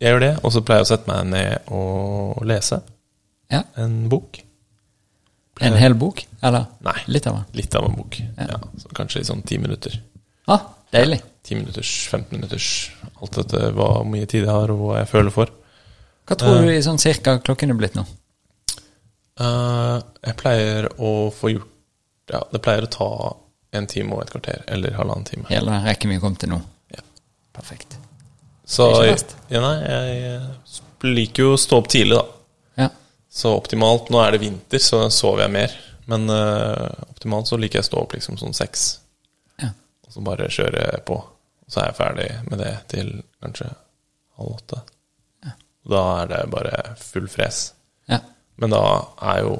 jeg 0.00 0.14
gjør 0.14 0.22
det, 0.24 0.30
og 0.42 0.54
så 0.54 0.62
pleier 0.64 0.80
jeg 0.82 0.88
å 0.88 0.90
sette 0.94 1.10
meg 1.10 1.26
ned 1.30 1.72
og 1.76 2.40
lese 2.48 2.80
Ja. 3.52 3.62
en 3.76 4.08
bok. 4.08 4.40
En 5.60 5.76
hel 5.76 5.92
bok, 5.94 6.22
eller? 6.42 6.64
Nei. 6.80 6.96
Litt 7.12 7.26
av 7.28 7.36
en, 7.36 7.44
Litt 7.52 7.74
av 7.76 7.84
en 7.84 7.96
bok. 7.98 8.16
Ja. 8.38 8.46
Ja. 8.48 8.60
så 8.80 8.88
kanskje 8.96 9.20
i 9.20 9.28
sånn 9.28 9.42
ti 9.46 9.58
minutter. 9.60 9.98
Ah, 10.48 10.62
deilig. 10.94 11.20
Ti 11.44 11.54
minutters, 11.58 11.90
15 12.08 12.38
minutters. 12.38 12.90
Alt 13.20 13.36
etter 13.42 13.72
hvor 13.76 14.04
mye 14.08 14.26
tid 14.26 14.46
jeg 14.46 14.50
har, 14.50 14.70
og 14.72 14.80
hva 14.80 14.96
jeg 15.02 15.10
føler 15.12 15.34
for. 15.34 15.52
Hva 16.26 16.36
tror 16.38 16.62
du 16.64 16.70
i 16.72 16.80
sånn 16.82 16.98
cirka 17.02 17.36
klokken 17.44 17.70
er 17.74 17.78
blitt 17.78 17.96
nå? 17.98 18.06
Uh, 19.40 20.00
jeg 20.24 20.36
pleier 20.36 20.88
å 21.00 21.30
få 21.32 21.48
gjort 21.54 21.68
Ja, 22.30 22.42
det 22.52 22.60
pleier 22.62 22.84
å 22.84 22.90
ta 22.92 23.06
en 23.70 23.86
time 23.86 24.16
og 24.16 24.24
et 24.24 24.32
kvarter, 24.32 24.62
eller 24.66 24.94
halvannen 24.98 25.26
time. 25.28 25.48
Hele 25.50 25.80
rekken 25.84 26.10
vi 26.10 26.20
kom 26.22 26.36
til 26.38 26.52
nå. 26.52 26.60
Ja. 26.94 27.04
Perfekt. 27.56 27.98
Så 28.70 28.86
ja, 29.02 29.60
nei, 29.62 29.74
jeg 29.82 31.14
liker 31.16 31.48
jo 31.48 31.54
å 31.54 31.60
stå 31.60 31.80
opp 31.80 31.88
tidlig, 31.90 32.18
da. 32.18 32.84
Ja. 32.84 32.88
Så 33.30 33.54
optimalt 33.56 34.12
Nå 34.14 34.20
er 34.22 34.34
det 34.34 34.42
vinter, 34.44 34.82
så 34.82 35.04
sover 35.10 35.46
jeg 35.46 35.54
mer. 35.56 35.74
Men 36.10 36.30
uh, 36.30 36.90
optimalt 37.10 37.50
så 37.50 37.58
liker 37.58 37.80
jeg 37.80 37.86
å 37.86 37.90
stå 37.90 38.02
opp 38.02 38.14
liksom 38.16 38.38
sånn 38.38 38.56
seks, 38.56 38.86
ja. 39.62 39.70
og 40.06 40.14
så 40.14 40.22
bare 40.26 40.50
kjøre 40.50 40.86
på. 41.06 41.18
Og 41.18 41.70
så 41.70 41.82
er 41.82 41.90
jeg 41.90 41.98
ferdig 41.98 42.30
med 42.50 42.62
det 42.62 42.72
til 42.90 43.12
kanskje 43.42 43.68
halv 44.38 44.56
åtte. 44.56 44.82
Da 45.90 46.00
er 46.20 46.26
det 46.28 46.40
bare 46.52 46.74
full 47.00 47.28
fres. 47.30 47.70
ja. 48.10 48.20
Men 48.60 48.74
da 48.74 48.82
er 49.32 49.38
jo 49.46 49.54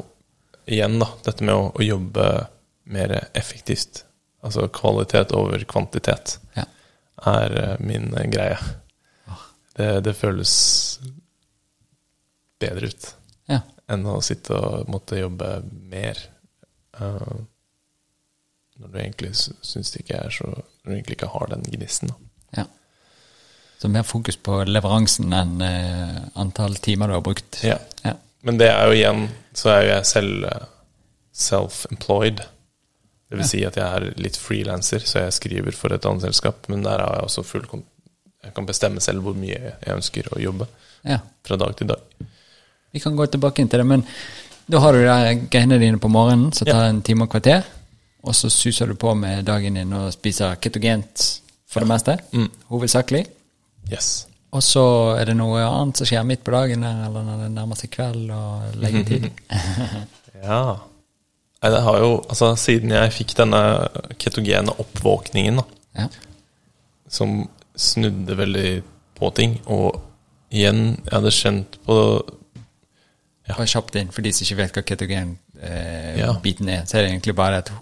igjen 0.68 0.98
da, 1.00 1.06
dette 1.24 1.44
med 1.46 1.56
å, 1.56 1.70
å 1.72 1.84
jobbe 1.84 2.24
mer 2.90 3.14
effektivt, 3.38 4.04
altså 4.42 4.66
kvalitet 4.74 5.32
over 5.36 5.62
kvantitet, 5.70 6.38
ja. 6.56 6.66
er 7.30 7.56
eh, 7.62 7.74
min 7.80 8.10
eh, 8.16 8.28
greie. 8.32 8.58
Det, 9.76 10.00
det 10.04 10.16
føles 10.18 10.52
bedre 12.60 12.90
ut 12.90 13.06
ja. 13.48 13.60
enn 13.88 14.02
å 14.10 14.18
sitte 14.24 14.56
og 14.58 14.90
måtte 14.90 15.20
jobbe 15.20 15.60
mer. 15.88 16.18
Uh, 17.00 17.38
når 18.80 18.90
du 18.90 18.98
egentlig 18.98 19.30
sy- 19.38 19.54
syns 19.64 19.92
det 19.94 20.02
ikke 20.02 20.18
er 20.26 20.34
så 20.34 20.48
Når 20.50 20.90
du 20.90 20.92
egentlig 20.96 21.16
ikke 21.16 21.30
har 21.32 21.46
den 21.52 21.62
gnisten. 21.70 22.10
Ja. 22.56 22.66
Så 23.80 23.88
mer 23.88 24.04
fokus 24.04 24.36
på 24.36 24.58
leveransen 24.68 25.32
enn 25.32 25.62
uh, 25.62 26.18
antall 26.34 26.76
timer 26.82 27.08
du 27.08 27.16
har 27.16 27.24
brukt. 27.24 27.62
Ja. 27.64 27.78
Ja. 28.04 28.16
Men 28.42 28.58
det 28.60 28.68
er 28.72 28.90
jo 28.90 28.98
igjen 28.98 29.26
Så 29.54 29.70
er 29.72 29.82
jo 29.84 29.92
jeg 29.94 30.08
selv 30.10 30.48
uh, 30.50 30.68
self-employed. 31.32 32.42
Det 33.30 33.38
vil 33.38 33.46
si 33.46 33.60
at 33.62 33.76
jeg 33.78 33.86
er 33.86 34.08
litt 34.18 34.36
frilanser, 34.40 35.04
så 35.06 35.20
jeg 35.24 35.36
skriver 35.36 35.76
for 35.76 35.94
et 35.94 36.06
annet 36.08 36.24
selskap. 36.26 36.66
Men 36.72 36.82
der 36.82 36.98
har 36.98 37.20
jeg 37.20 37.28
også 37.28 37.44
full 37.46 37.66
Jeg 38.42 38.54
kan 38.56 38.66
bestemme 38.66 39.00
selv 39.04 39.22
hvor 39.22 39.36
mye 39.38 39.54
jeg 39.54 39.94
ønsker 39.94 40.30
å 40.34 40.40
jobbe 40.40 40.66
ja. 41.06 41.20
fra 41.46 41.56
dag 41.60 41.76
til 41.78 41.92
dag. 41.92 42.26
Vi 42.90 42.98
kan 43.00 43.14
gå 43.14 43.26
tilbake 43.30 43.62
inn 43.62 43.68
til 43.70 43.78
det, 43.84 43.86
men 43.86 44.02
da 44.70 44.80
har 44.82 44.96
du 44.96 45.04
de 45.04 45.46
greiene 45.50 45.78
dine 45.78 46.00
på 46.02 46.10
morgenen 46.10 46.50
som 46.56 46.66
tar 46.66 46.88
en 46.88 47.02
time 47.06 47.28
og 47.28 47.30
kvarter, 47.30 47.62
og 48.26 48.34
så 48.34 48.50
suser 48.50 48.90
du 48.90 48.96
på 48.98 49.14
med 49.14 49.44
dagen 49.46 49.78
din 49.78 49.92
og 49.96 50.10
spiser 50.14 50.58
ketogent 50.60 51.40
for 51.70 51.80
det 51.84 51.88
meste, 51.92 52.18
Mm. 52.32 52.50
hovedsakelig. 52.68 53.26
Yes. 53.92 54.26
Og 54.52 54.62
så 54.66 54.82
er 55.20 55.30
det 55.30 55.36
noe 55.38 55.62
annet 55.62 55.96
som 56.00 56.06
skjer 56.06 56.26
midt 56.26 56.42
på 56.42 56.50
dagen 56.50 56.82
der, 56.82 57.04
eller 57.06 57.22
når 57.22 57.44
det 57.44 57.50
nærmer 57.54 57.78
seg 57.78 57.90
kveld 57.94 58.30
og 58.34 58.74
leggetid. 58.82 59.30
Ja. 60.40 60.78
Nei, 61.60 61.70
det 61.74 61.80
har 61.84 61.98
jo 62.00 62.10
Altså, 62.28 62.54
siden 62.56 62.90
jeg 62.94 63.12
fikk 63.12 63.34
denne 63.36 63.60
ketogene 64.22 64.72
oppvåkningen, 64.80 65.60
da, 65.60 65.64
ja. 65.98 66.06
som 67.08 67.42
snudde 67.76 68.36
veldig 68.38 68.82
på 69.18 69.30
ting. 69.36 69.58
Og 69.66 70.00
igjen, 70.52 70.96
jeg 71.04 71.12
hadde 71.18 71.30
kjent 71.36 71.78
på 71.86 71.96
Bare 73.50 73.66
kjapt 73.66 73.96
inn, 73.98 74.12
for 74.14 74.22
de 74.22 74.30
som 74.30 74.44
ikke 74.46 74.56
vet 74.60 74.76
hva 74.76 74.82
ketogen-biten 74.86 76.68
Ja. 76.70 76.76
er, 76.78 76.84
så 76.86 76.96
er 76.96 77.02
det 77.02 77.08
egentlig 77.10 77.34
bare 77.34 77.56
at 77.64 77.72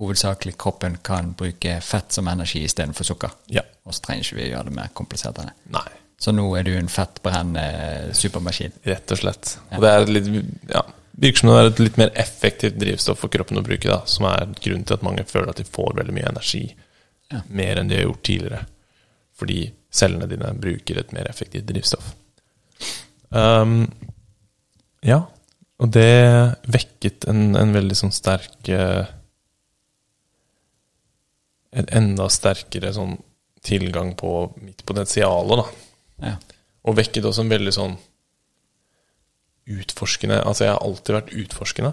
hovedsakelig 0.00 0.54
kroppen 0.56 0.96
kan 1.04 1.34
bruke 1.36 1.74
fett 1.84 2.12
som 2.16 2.28
energi 2.32 2.62
istedenfor 2.64 3.04
sukker. 3.04 3.30
Ja. 3.52 3.60
Og 3.84 3.92
så 3.92 4.00
trenger 4.06 4.24
ikke 4.24 4.38
vi 4.38 4.46
gjøre 4.48 4.64
det 4.70 4.76
mer 4.78 4.88
komplisert 4.96 5.38
enn 5.42 5.50
det. 5.50 5.54
Nei, 5.74 5.84
Så 6.18 6.32
nå 6.32 6.46
er 6.58 6.64
du 6.64 6.72
en 6.78 6.88
fettbrennende 6.88 8.14
supermaskin. 8.16 8.72
rett 8.88 9.12
og 9.12 9.18
slett. 9.20 9.58
Og 9.76 9.82
det 9.84 9.90
er 9.92 10.06
litt 10.06 10.30
Ja, 10.72 10.82
virker 11.18 11.42
som 11.42 11.50
det 11.50 11.58
er 11.58 11.70
et 11.70 11.80
litt 11.82 11.98
mer 12.00 12.12
effektivt 12.18 12.78
drivstoff 12.78 13.22
for 13.24 13.32
kroppen 13.32 13.58
å 13.58 13.64
bruke, 13.66 13.90
da, 13.90 14.02
som 14.06 14.28
er 14.30 14.52
grunnen 14.58 14.86
til 14.86 14.98
at 14.98 15.06
mange 15.06 15.26
føler 15.28 15.50
at 15.52 15.60
de 15.60 15.66
får 15.66 15.96
veldig 15.98 16.14
mye 16.14 16.30
energi. 16.30 16.64
Ja. 17.32 17.42
Mer 17.50 17.80
enn 17.80 17.90
de 17.90 17.98
har 17.98 18.06
gjort 18.06 18.24
tidligere. 18.28 18.60
Fordi 19.38 19.58
cellene 19.94 20.28
dine 20.30 20.52
bruker 20.58 21.00
et 21.00 21.12
mer 21.16 21.28
effektivt 21.30 21.66
drivstoff. 21.68 22.12
Um, 23.30 23.82
ja, 25.04 25.22
og 25.78 25.92
det 25.94 26.08
vekket 26.70 27.28
en, 27.30 27.52
en 27.58 27.74
veldig 27.74 27.96
sånn 27.98 28.14
sterk 28.14 28.70
eh, 28.72 29.10
En 31.76 31.90
enda 31.92 32.30
sterkere 32.32 32.94
sånn 32.96 33.18
tilgang 33.62 34.14
på 34.16 34.30
mitt 34.64 34.80
potensial, 34.88 35.52
da. 35.52 35.66
Ja. 36.24 36.36
Og 36.88 36.96
vekket 36.96 37.26
også 37.28 37.44
en 37.44 37.52
veldig 37.52 37.74
sånn 37.74 37.98
utforskende 39.68 40.40
Altså, 40.42 40.64
jeg 40.64 40.74
har 40.74 40.84
alltid 40.84 41.14
vært 41.16 41.34
utforskende. 41.42 41.92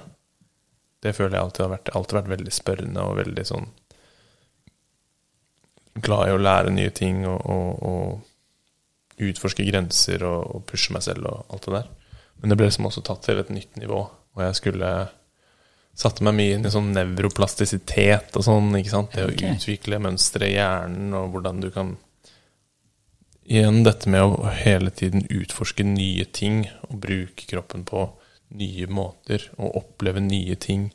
Det 1.03 1.15
føler 1.15 1.37
jeg 1.37 1.45
alltid 1.45 1.65
har 1.65 1.73
vært. 1.75 1.91
Alltid 1.97 2.19
vært 2.19 2.31
veldig 2.35 2.53
spørrende 2.55 3.03
og 3.03 3.19
veldig 3.21 3.45
sånn 3.51 3.67
Glad 6.05 6.27
i 6.27 6.33
å 6.35 6.39
lære 6.41 6.73
nye 6.75 6.91
ting 6.91 7.21
og, 7.23 7.39
og, 7.47 7.83
og 7.87 9.21
utforske 9.23 9.63
grenser 9.63 10.25
og, 10.27 10.41
og 10.57 10.65
pushe 10.67 10.91
meg 10.91 11.05
selv 11.05 11.29
og 11.29 11.53
alt 11.55 11.69
det 11.69 11.75
der. 11.77 11.85
Men 12.41 12.51
det 12.51 12.57
ble 12.59 12.67
liksom 12.67 12.89
også 12.89 13.03
tatt 13.07 13.23
til 13.23 13.39
et 13.39 13.53
nytt 13.53 13.79
nivå, 13.79 14.01
og 14.35 14.43
jeg 14.43 14.57
skulle 14.59 14.89
Satte 15.95 16.25
meg 16.27 16.35
mye 16.35 16.55
inn 16.57 16.67
i 16.67 16.71
sånn 16.73 16.89
nevroplastisitet 16.91 18.35
og 18.35 18.43
sånn, 18.43 18.73
ikke 18.75 18.91
sant. 18.91 19.13
Det 19.15 19.23
å 19.23 19.53
utvikle 19.53 20.01
mønstre 20.03 20.49
i 20.49 20.57
hjernen, 20.57 21.13
og 21.15 21.29
hvordan 21.31 21.61
du 21.63 21.69
kan 21.71 21.93
Igjen 23.45 23.83
dette 23.85 24.09
med 24.09 24.23
å 24.25 24.49
hele 24.57 24.89
tiden 24.89 25.27
utforske 25.29 25.85
nye 25.85 26.25
ting 26.33 26.63
og 26.87 26.97
bruke 27.03 27.45
kroppen 27.45 27.83
på 27.85 28.07
nye 28.57 28.87
måter 28.89 29.43
og 29.57 29.77
oppleve 29.81 30.21
nye 30.23 30.55
ting, 30.57 30.89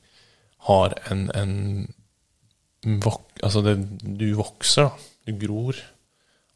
har 0.67 0.97
en, 1.11 1.29
en 1.35 2.99
vok 3.01 3.27
Altså, 3.43 3.63
det, 3.65 3.77
du 4.03 4.35
vokser, 4.37 4.91
da. 4.91 5.09
Du 5.25 5.33
gror 5.41 5.79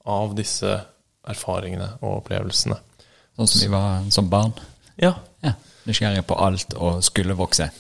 av 0.05 0.35
disse 0.37 0.69
erfaringene 1.25 1.95
og 2.03 2.19
opplevelsene. 2.19 2.77
Sånn 3.39 3.49
som 3.49 3.63
vi 3.63 3.71
var 3.73 4.03
som 4.13 4.29
barn. 4.31 4.53
Ja, 5.01 5.15
Ja. 5.45 5.55
Nysgjerrig 5.85 6.25
på 6.25 6.37
alt 6.41 6.75
og 6.81 7.03
skulle 7.05 7.37
vokse. 7.37 7.71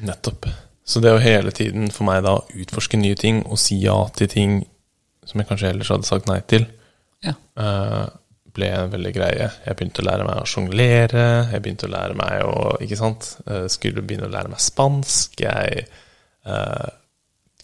nettopp. 0.00 0.46
Så 0.84 1.00
det 1.00 1.12
å 1.14 1.20
hele 1.22 1.50
tiden 1.50 1.90
for 1.90 2.04
meg 2.04 2.24
da 2.24 2.38
utforske 2.52 2.98
nye 3.00 3.16
ting 3.16 3.42
og 3.46 3.58
si 3.58 3.78
ja 3.80 3.96
til 4.16 4.28
ting 4.28 4.56
som 5.24 5.40
jeg 5.40 5.48
kanskje 5.48 5.70
ellers 5.70 5.88
hadde 5.88 6.08
sagt 6.08 6.26
nei 6.28 6.40
til, 6.40 6.66
Ja. 7.24 7.34
eh, 7.60 8.04
ble 8.54 8.70
en 8.70 8.92
veldig 8.92 9.12
greie. 9.16 9.46
Jeg 9.66 9.78
begynte 9.78 10.02
å 10.02 10.06
lære 10.06 10.26
meg 10.28 10.40
å 10.40 10.48
sjonglere. 10.48 11.26
Jeg 11.50 11.62
begynte 11.64 11.88
å 11.88 11.94
lære 11.94 12.18
meg 12.18 12.44
å 12.46 12.74
Ikke 12.84 12.98
sant? 12.98 13.30
Eh, 13.48 13.66
Skulle 13.72 14.04
begynne 14.04 14.28
å 14.28 14.34
lære 14.34 14.52
meg 14.52 14.62
spansk. 14.62 15.40
Jeg 15.42 15.86
uh, 16.46 16.90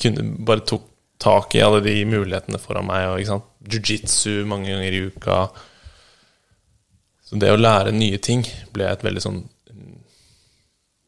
kunne 0.00 0.24
bare 0.46 0.64
tok 0.66 0.88
tak 1.20 1.54
i 1.54 1.62
alle 1.62 1.82
de 1.84 1.94
mulighetene 2.08 2.58
foran 2.62 2.88
meg. 2.88 3.06
Og, 3.10 3.20
ikke 3.20 3.34
sant? 3.34 3.50
Jiu-jitsu 3.70 4.46
mange 4.50 4.72
ganger 4.72 4.96
i 4.96 5.02
uka. 5.12 5.40
Så 7.28 7.38
det 7.38 7.52
å 7.52 7.60
lære 7.60 7.94
nye 7.94 8.18
ting 8.18 8.42
ble 8.74 8.88
et 8.88 9.04
veldig 9.06 9.22
sånn 9.22 9.42
mm, 9.44 9.98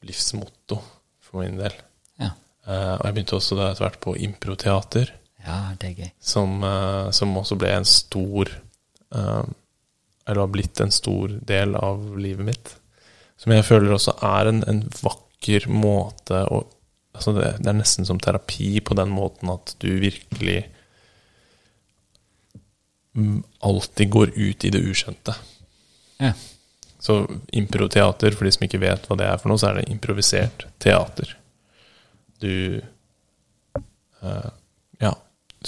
livsmotto 0.06 0.78
for 1.24 1.42
min 1.42 1.58
del. 1.58 1.74
Ja. 2.22 2.30
Uh, 2.68 3.00
og 3.00 3.08
jeg 3.08 3.16
begynte 3.16 3.38
også 3.40 3.58
da 3.58 3.72
etter 3.72 3.88
hvert 3.88 4.02
på 4.04 4.14
improteater 4.28 5.10
ja, 5.46 5.58
det 5.80 5.88
er 5.88 5.96
gøy. 6.04 6.12
som, 6.20 6.60
eh, 6.64 7.10
som 7.10 7.34
også 7.38 7.58
ble 7.58 7.72
en 7.80 7.88
stor 7.88 8.50
eh, 9.14 9.42
Eller 10.26 10.40
har 10.40 10.52
blitt 10.54 10.80
en 10.80 10.92
stor 10.94 11.32
del 11.42 11.74
av 11.74 12.04
livet 12.16 12.46
mitt. 12.46 12.76
Som 13.36 13.52
jeg 13.56 13.66
føler 13.66 13.90
også 13.90 14.14
er 14.22 14.52
en, 14.52 14.62
en 14.70 14.84
vakker 15.02 15.66
måte 15.66 16.44
å 16.46 16.62
altså 17.12 17.34
det, 17.36 17.48
det 17.60 17.68
er 17.68 17.76
nesten 17.76 18.06
som 18.08 18.20
terapi 18.22 18.80
på 18.84 18.96
den 18.96 19.10
måten 19.12 19.50
at 19.52 19.74
du 19.82 19.90
virkelig 20.00 20.62
mm, 23.18 23.42
alltid 23.68 24.10
går 24.10 24.32
ut 24.36 24.64
i 24.64 24.70
det 24.72 24.80
ukjente. 24.80 25.34
Ja. 26.22 26.32
Så 27.02 27.26
improteater, 27.52 28.32
for 28.38 28.46
de 28.46 28.54
som 28.54 28.64
ikke 28.64 28.80
vet 28.82 29.08
hva 29.08 29.18
det 29.18 29.26
er 29.26 29.42
for 29.42 29.50
noe, 29.50 29.60
så 29.60 29.72
er 29.72 29.80
det 29.80 29.90
improvisert 29.92 30.66
teater. 30.82 31.36
Du 32.42 32.78
eh, 32.78 34.50
Ja, 35.02 35.16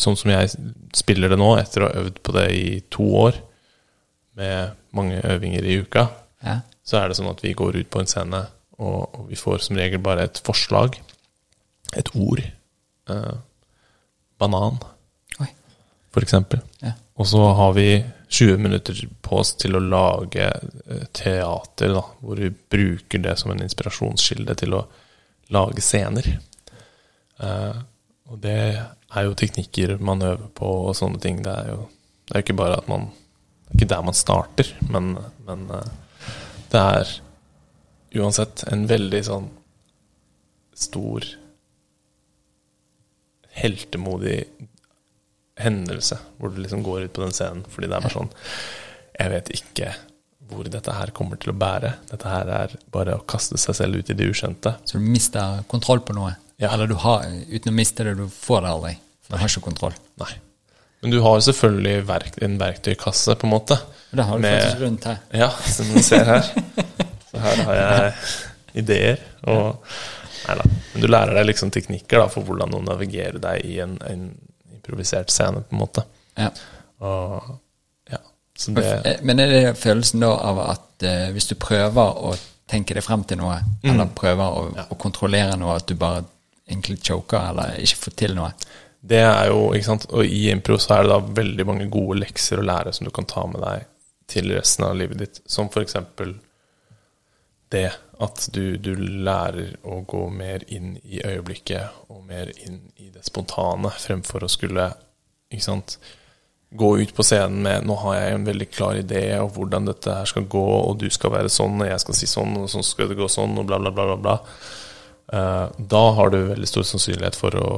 sånn 0.00 0.16
som 0.18 0.32
jeg 0.32 0.50
spiller 0.96 1.32
det 1.32 1.38
nå, 1.40 1.50
etter 1.60 1.84
å 1.84 1.88
ha 1.88 2.04
øvd 2.04 2.20
på 2.24 2.34
det 2.36 2.46
i 2.54 2.68
to 2.92 3.06
år, 3.24 3.38
med 4.38 4.74
mange 4.96 5.20
øvinger 5.22 5.66
i 5.66 5.78
uka, 5.84 6.08
ja. 6.44 6.58
så 6.82 7.00
er 7.00 7.08
det 7.08 7.18
sånn 7.18 7.30
at 7.30 7.42
vi 7.44 7.54
går 7.56 7.78
ut 7.78 7.90
på 7.90 8.02
en 8.02 8.10
scene, 8.10 8.42
og, 8.78 9.00
og 9.14 9.28
vi 9.30 9.38
får 9.38 9.62
som 9.66 9.78
regel 9.78 10.02
bare 10.02 10.26
et 10.26 10.40
forslag, 10.46 10.98
et 11.94 12.10
ord. 12.18 12.42
Eh, 13.10 13.36
banan, 14.42 14.80
Oi. 15.38 15.48
for 16.10 16.26
eksempel. 16.26 16.64
Ja. 16.82 16.96
Og 17.14 17.28
så 17.30 17.44
har 17.54 17.72
vi 17.76 17.88
20 18.34 18.58
minutter 18.58 18.98
på 19.22 19.38
oss 19.38 19.54
til 19.60 19.76
å 19.78 19.82
lage 19.82 20.48
eh, 20.50 21.06
teater, 21.14 21.94
da, 21.94 22.02
hvor 22.18 22.40
vi 22.42 22.50
bruker 22.50 23.22
det 23.22 23.36
som 23.38 23.54
en 23.54 23.62
inspirasjonskilde 23.62 24.56
til 24.58 24.74
å 24.80 24.84
lage 25.54 25.84
scener. 25.84 26.32
Eh, 27.38 27.76
og 28.34 28.40
det 28.42 28.58
er 29.14 29.26
jo 29.28 29.36
teknikker 29.38 29.94
man 30.02 30.24
øver 30.26 30.48
på 30.58 30.70
og 30.88 30.96
sånne 30.98 31.20
ting. 31.22 31.42
Det 31.44 31.52
er 31.54 31.70
jo, 31.70 31.84
det 32.26 32.34
er 32.34 32.42
ikke 32.42 32.58
bare 32.58 32.80
at 32.80 32.90
man 32.90 33.12
Det 33.64 33.80
er 33.80 33.80
ikke 33.80 33.94
der 33.94 34.02
man 34.06 34.14
starter, 34.14 34.68
men, 34.92 35.14
men 35.46 35.62
eh, 35.72 35.86
det 36.70 36.80
er 36.80 37.12
uansett 38.20 38.62
en 38.70 38.84
veldig 38.86 39.22
sånn 39.26 39.46
stor 40.78 41.24
heltemodig 43.54 44.44
hendelse 45.58 46.18
hvor 46.36 46.52
du 46.52 46.60
liksom 46.60 46.84
går 46.86 47.06
ut 47.06 47.14
på 47.16 47.24
den 47.24 47.34
scenen 47.34 47.64
fordi 47.70 47.88
det 47.88 47.96
er 47.96 48.04
bare 48.04 48.14
sånn 48.14 48.32
Jeg 49.14 49.32
vet 49.32 49.52
ikke 49.54 49.90
hvor 50.50 50.68
dette 50.70 50.94
her 50.94 51.10
kommer 51.16 51.38
til 51.40 51.54
å 51.54 51.56
bære. 51.56 51.94
Dette 52.10 52.30
her 52.30 52.50
er 52.52 52.74
bare 52.92 53.16
å 53.16 53.26
kaste 53.26 53.58
seg 53.58 53.78
selv 53.78 54.02
ut 54.02 54.10
i 54.12 54.16
det 54.18 54.26
ukjente. 54.28 54.74
Så 54.84 55.00
du 55.00 55.06
mister 55.06 55.62
kontroll 55.70 56.02
på 56.04 56.14
noe. 56.16 56.34
Ja. 56.62 56.70
Eller 56.72 56.86
du 56.90 56.94
har, 57.02 57.24
uten 57.50 57.72
å 57.72 57.74
miste 57.76 58.04
det, 58.06 58.14
du 58.18 58.28
får 58.30 58.62
det 58.64 58.70
aldri. 58.70 58.92
For 59.24 59.34
du 59.34 59.40
har 59.42 59.48
ikke 59.50 59.64
kontroll. 59.66 59.94
Nei. 60.22 60.30
Men 61.02 61.10
du 61.12 61.18
har 61.20 61.40
selvfølgelig 61.44 62.06
verk 62.08 62.36
en 62.46 62.58
verktøykasse, 62.60 63.34
på 63.40 63.44
en 63.48 63.52
måte. 63.52 63.76
Det 64.14 64.24
har 64.24 64.38
du 64.38 64.42
Med- 64.46 64.62
faktisk 64.62 64.82
rundt 64.84 65.04
her. 65.10 65.18
Ja, 65.34 65.48
som 65.50 65.90
du 65.92 65.98
ser 66.02 66.24
her. 66.24 66.50
Så 67.30 67.40
her 67.42 67.64
har 67.66 67.74
jeg 67.80 68.14
ideer. 68.84 69.18
Og 69.50 69.80
Nei 70.44 70.54
da. 70.60 70.64
Men 70.92 71.00
du 71.00 71.06
lærer 71.08 71.34
deg 71.38 71.46
liksom 71.48 71.70
teknikker 71.72 72.20
da, 72.20 72.26
for 72.28 72.44
hvordan 72.44 72.74
å 72.76 72.82
navigere 72.84 73.40
deg 73.40 73.62
i 73.64 73.78
en, 73.80 73.94
en 74.04 74.24
improvisert 74.74 75.30
scene, 75.32 75.62
på 75.64 75.72
en 75.72 75.80
måte. 75.80 76.02
Ja. 76.36 76.50
Og 77.00 77.54
ja. 78.12 78.18
Så 78.56 78.74
det 78.76 78.84
Eh, 79.08 79.16
Men 79.24 79.40
er 79.40 79.48
det 79.54 79.76
følelsen 79.80 80.20
da 80.20 80.34
av 80.36 80.60
at 80.68 81.02
eh, 81.08 81.30
hvis 81.32 81.48
du 81.48 81.54
prøver 81.56 82.20
å 82.28 82.34
tenke 82.68 82.92
deg 82.96 83.04
frem 83.04 83.24
til 83.24 83.40
noe, 83.40 83.56
Mm. 83.82 83.90
eller 83.94 84.12
prøver 84.16 84.44
å, 84.60 84.68
å 84.92 84.96
kontrollere 85.00 85.56
noe, 85.60 85.76
at 85.80 85.86
du 85.88 85.94
bare 86.00 86.24
egentlig 86.68 87.02
choker 87.04 87.50
eller 87.50 87.78
ikke 87.82 88.00
får 88.06 88.16
til 88.22 88.36
noe? 88.38 88.52
Det 89.04 89.20
er 89.20 89.50
jo, 89.50 89.66
ikke 89.76 89.84
sant 89.84 90.06
Og 90.16 90.24
i 90.24 90.46
impro 90.48 90.78
så 90.80 90.94
er 90.94 91.04
det 91.04 91.12
da 91.12 91.34
veldig 91.42 91.66
mange 91.68 91.90
gode 91.92 92.22
lekser 92.22 92.60
å 92.60 92.64
lære 92.64 92.94
som 92.96 93.04
du 93.04 93.12
kan 93.12 93.28
ta 93.28 93.44
med 93.50 93.60
deg 93.60 93.84
til 94.32 94.48
resten 94.56 94.86
av 94.86 94.96
livet 94.96 95.20
ditt. 95.20 95.40
Som 95.44 95.68
eksempel 95.68 96.38
det 97.74 97.90
at 98.22 98.46
du, 98.54 98.76
du 98.78 98.94
lærer 98.96 99.74
å 99.82 99.98
gå 100.08 100.22
mer 100.30 100.62
inn 100.72 100.94
i 101.02 101.20
øyeblikket 101.24 102.06
og 102.08 102.22
mer 102.28 102.52
inn 102.62 102.78
i 103.02 103.10
det 103.10 103.24
spontane, 103.26 103.90
fremfor 103.90 104.46
å 104.46 104.50
skulle 104.52 104.86
ikke 105.50 105.66
sant, 105.66 105.96
gå 106.74 106.90
ut 107.02 107.12
på 107.14 107.26
scenen 107.26 107.60
med 107.62 107.84
'Nå 107.84 107.96
har 108.02 108.14
jeg 108.14 108.34
en 108.34 108.46
veldig 108.46 108.68
klar 108.70 108.96
idé 108.98 109.24
om 109.40 109.50
hvordan 109.50 109.90
dette 109.90 110.14
her 110.14 110.24
skal 110.24 110.46
gå, 110.50 110.64
og 110.88 110.98
du 110.98 111.10
skal 111.10 111.34
være 111.34 111.50
sånn, 111.52 111.80
og 111.82 111.90
jeg 111.90 112.00
skal 112.00 112.18
si 112.18 112.26
sånn, 112.30 112.56
og 112.62 112.70
sånn 112.70 112.86
skal 112.86 113.10
det 113.10 113.18
gå 113.18 113.28
sånn', 113.30 113.58
og 113.58 113.66
bla, 113.66 113.78
bla, 113.78 113.90
bla, 113.90 114.06
bla. 114.06 114.16
bla. 114.16 114.38
Eh, 115.32 115.68
da 115.78 116.02
har 116.18 116.30
du 116.30 116.40
veldig 116.50 116.68
stor 116.68 116.82
sannsynlighet 116.88 117.36
for 117.38 117.56
å 117.60 117.68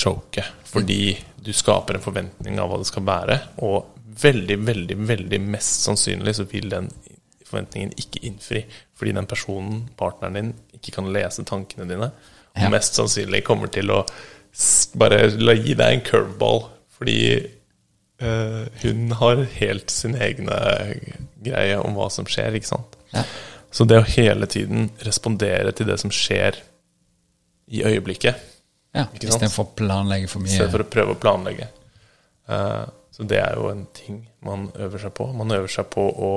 choke, 0.00 0.44
fordi 0.64 1.16
du 1.40 1.52
skaper 1.56 1.96
en 1.96 2.04
forventning 2.04 2.58
av 2.60 2.70
hva 2.70 2.78
det 2.80 2.88
skal 2.88 3.04
være, 3.08 3.38
og 3.64 3.86
veldig, 4.20 4.58
veldig, 4.66 4.96
veldig 5.08 5.40
mest 5.40 5.86
sannsynlig 5.86 6.34
så 6.36 6.44
vil 6.50 6.68
den 6.72 6.90
forventningen 7.48 7.94
ikke 7.98 8.22
innfri, 8.28 8.64
fordi 8.96 9.14
den 9.16 9.26
personen, 9.30 9.80
partneren 9.98 10.36
din, 10.36 10.52
ikke 10.76 10.94
kan 10.98 11.08
lese 11.12 11.44
tankene 11.48 11.88
dine, 11.88 12.10
og 12.50 12.62
Ja. 12.62 12.68
mest 12.68 12.94
sannsynlig 12.98 13.44
kommer 13.44 13.70
til 13.70 13.90
å 13.90 14.04
bare 14.98 15.30
la 15.38 15.54
gi 15.54 15.74
deg 15.74 15.92
en 15.94 16.04
curveball, 16.06 16.64
fordi 16.98 17.46
øh, 18.20 18.66
hun 18.82 19.12
har 19.12 19.44
helt 19.56 19.90
sin 19.90 20.14
egne 20.14 20.56
greie 21.42 21.78
om 21.80 21.94
hva 21.96 22.10
som 22.10 22.26
skjer, 22.28 22.54
ikke 22.58 22.66
sant. 22.74 22.96
Ja. 23.14 23.24
Så 23.70 23.86
det 23.86 24.00
å 24.00 24.06
hele 24.06 24.48
tiden 24.50 24.90
respondere 25.06 25.72
til 25.76 25.86
det 25.86 25.98
som 26.02 26.10
skjer 26.10 26.58
i 27.70 27.84
øyeblikket, 27.86 28.46
ja. 28.90 29.04
Istedenfor 29.14 29.68
å 29.68 29.74
planlegge 29.78 30.26
for 30.30 30.42
mye. 30.42 30.50
stedet 30.50 30.72
for 30.72 30.82
å 30.82 30.88
prøve 30.90 31.14
å 31.14 31.20
planlegge. 31.20 31.68
Uh, 32.50 32.82
så 33.14 33.26
det 33.30 33.38
er 33.38 33.54
jo 33.58 33.68
en 33.70 33.84
ting 33.94 34.24
man 34.46 34.66
øver 34.74 35.04
seg 35.04 35.14
på. 35.14 35.28
Man 35.36 35.54
øver 35.54 35.70
seg 35.70 35.86
på 35.92 36.06
å, 36.10 36.32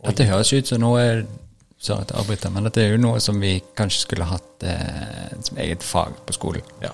å 0.00 0.08
Dette 0.08 0.28
høres 0.30 0.52
ut 0.54 0.70
som 0.70 0.80
noe 0.84 1.04
Sorry 1.80 2.04
at 2.04 2.10
jeg 2.12 2.20
avbryter, 2.20 2.50
men 2.52 2.66
dette 2.68 2.82
er 2.82 2.90
jo 2.92 3.00
noe 3.00 3.20
som 3.24 3.38
vi 3.40 3.54
kanskje 3.76 4.02
skulle 4.02 4.26
hatt 4.28 4.64
eh, 4.68 5.30
som 5.40 5.56
eget 5.64 5.80
fag 5.80 6.18
på 6.28 6.34
skolen. 6.36 6.66
Ja, 6.84 6.90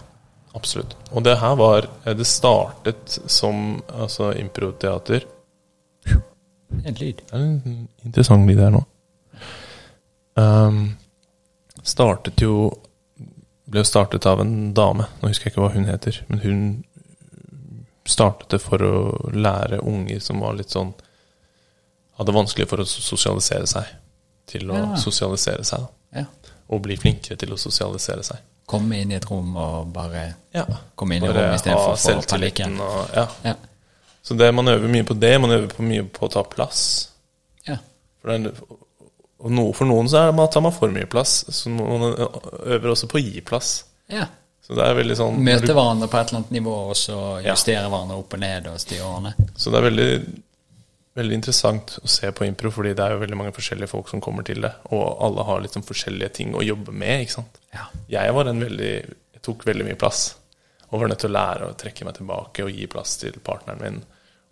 absolutt. 0.54 0.94
Og 1.10 1.24
det 1.26 1.34
her 1.40 1.56
var 1.58 1.88
eh, 2.04 2.14
Det 2.14 2.26
startet 2.30 3.16
som 3.26 3.80
altså 3.90 4.28
improteater. 4.38 5.26
En 6.06 6.94
lyd. 7.00 7.18
Det 7.18 7.34
er 7.34 7.42
en 7.42 7.88
interessant 8.06 8.46
lyd 8.46 8.62
her 8.62 8.70
nå. 8.76 8.84
Um, 10.36 10.96
startet 11.82 12.40
jo 12.44 12.70
Ble 13.66 13.82
startet 13.84 14.26
av 14.30 14.40
en 14.40 14.72
dame. 14.76 15.06
Nå 15.20 15.28
husker 15.28 15.48
jeg 15.48 15.52
ikke 15.56 15.62
hva 15.64 15.72
hun 15.74 15.88
heter. 15.88 16.20
Men 16.28 16.38
hun 16.44 16.60
startet 18.06 18.48
det 18.54 18.60
for 18.62 18.78
å 18.78 19.30
lære 19.34 19.80
unger 19.82 20.20
som 20.22 20.38
var 20.44 20.54
litt 20.54 20.70
sånn 20.70 20.92
Hadde 22.16 22.32
vanskelig 22.32 22.64
for 22.70 22.80
å 22.80 22.86
sosialisere 22.88 23.66
seg, 23.68 23.84
til 24.48 24.70
å 24.70 24.76
Ja. 24.78 24.94
sosialisere 24.96 25.64
seg. 25.68 25.82
Ja. 26.14 26.22
Og 26.70 26.80
bli 26.82 26.96
flinkere 26.96 27.36
til 27.36 27.50
å 27.52 27.58
sosialisere 27.60 28.22
seg. 28.24 28.38
Komme 28.66 29.00
inn 29.02 29.10
i 29.12 29.16
et 29.16 29.26
rom 29.28 29.54
og 29.56 29.92
bare 29.92 30.34
Ja. 30.54 30.64
komme 30.96 31.16
inn 31.16 31.24
i 31.24 31.26
rom 31.28 31.36
rommet 31.36 31.60
istedenfor 31.60 31.96
for 31.98 32.22
panikken. 32.38 32.80
og 32.80 33.10
Ja. 33.14 33.26
Ja. 33.44 33.54
Så 34.24 34.34
det, 34.38 34.54
man 34.54 34.64
øver 34.68 34.88
mye 34.88 35.04
på 35.04 35.18
det. 35.20 35.40
Man 35.40 35.50
øver 35.50 35.68
på 35.74 35.82
mye 35.82 36.02
på 36.08 36.26
å 36.28 36.30
ta 36.32 36.42
plass. 36.42 37.08
ja. 37.68 37.76
For, 38.22 38.28
det, 38.38 38.46
er- 38.46 38.76
og 39.46 39.52
no, 39.54 39.68
for 39.76 39.86
noen 39.88 40.08
så 40.10 40.24
er 40.26 40.32
man 40.36 40.48
tar 40.50 40.64
man 40.64 40.74
for 40.74 40.90
mye 40.94 41.06
plass. 41.10 41.38
Så 41.54 41.70
noen 41.70 42.08
øver 42.16 42.92
også 42.92 43.08
på 43.12 43.20
å 43.20 43.24
gi 43.24 43.44
plass. 43.46 43.78
ja. 44.12 44.26
Så 44.66 44.74
det 44.74 44.82
er 44.82 44.96
veldig 44.98 45.14
sånn 45.14 45.36
Møte 45.46 45.74
hverandre 45.76 46.08
på 46.10 46.18
et 46.18 46.26
eller 46.32 46.40
annet 46.40 46.50
nivå, 46.56 46.72
og 46.90 46.96
så 46.98 47.16
Ja. 47.44 47.54
hverandre 47.54 48.16
opp 48.18 48.32
og 48.34 48.40
ned 48.42 48.64
og 48.66 48.80
styre 48.82 49.04
årene. 49.06 49.30
Så 49.54 49.70
det 49.70 49.78
er 49.78 49.84
veldig, 49.90 50.42
veldig 51.14 51.36
interessant 51.38 51.92
å 52.02 52.08
se 52.10 52.32
på 52.32 52.44
impro, 52.48 52.72
fordi 52.74 52.92
det 52.98 53.04
er 53.04 53.12
jo 53.14 53.20
veldig 53.20 53.36
mange 53.38 53.52
forskjellige 53.54 53.88
folk 53.88 54.08
som 54.10 54.20
kommer 54.20 54.42
til 54.42 54.60
det. 54.66 54.72
Og 54.90 55.22
alle 55.22 55.44
har 55.46 55.60
liksom 55.62 55.84
forskjellige 55.86 56.32
ting 56.40 56.52
å 56.58 56.64
jobbe 56.66 56.90
med, 56.90 57.20
ikke 57.28 57.36
sant. 57.36 57.60
Ja. 57.72 57.86
Jeg 58.10 58.34
var 58.34 58.50
en 58.50 58.60
veldig 58.60 58.90
Jeg 59.36 59.42
tok 59.42 59.62
veldig 59.64 59.84
mye 59.86 59.94
plass. 60.02 60.34
Og 60.90 60.98
var 61.00 61.08
nødt 61.08 61.20
til 61.22 61.30
å 61.30 61.38
lære 61.38 61.70
å 61.70 61.76
trekke 61.78 62.04
meg 62.04 62.14
tilbake 62.18 62.64
og 62.64 62.72
gi 62.74 62.86
plass 62.90 63.16
til 63.22 63.38
partneren 63.44 63.80
min 63.80 64.02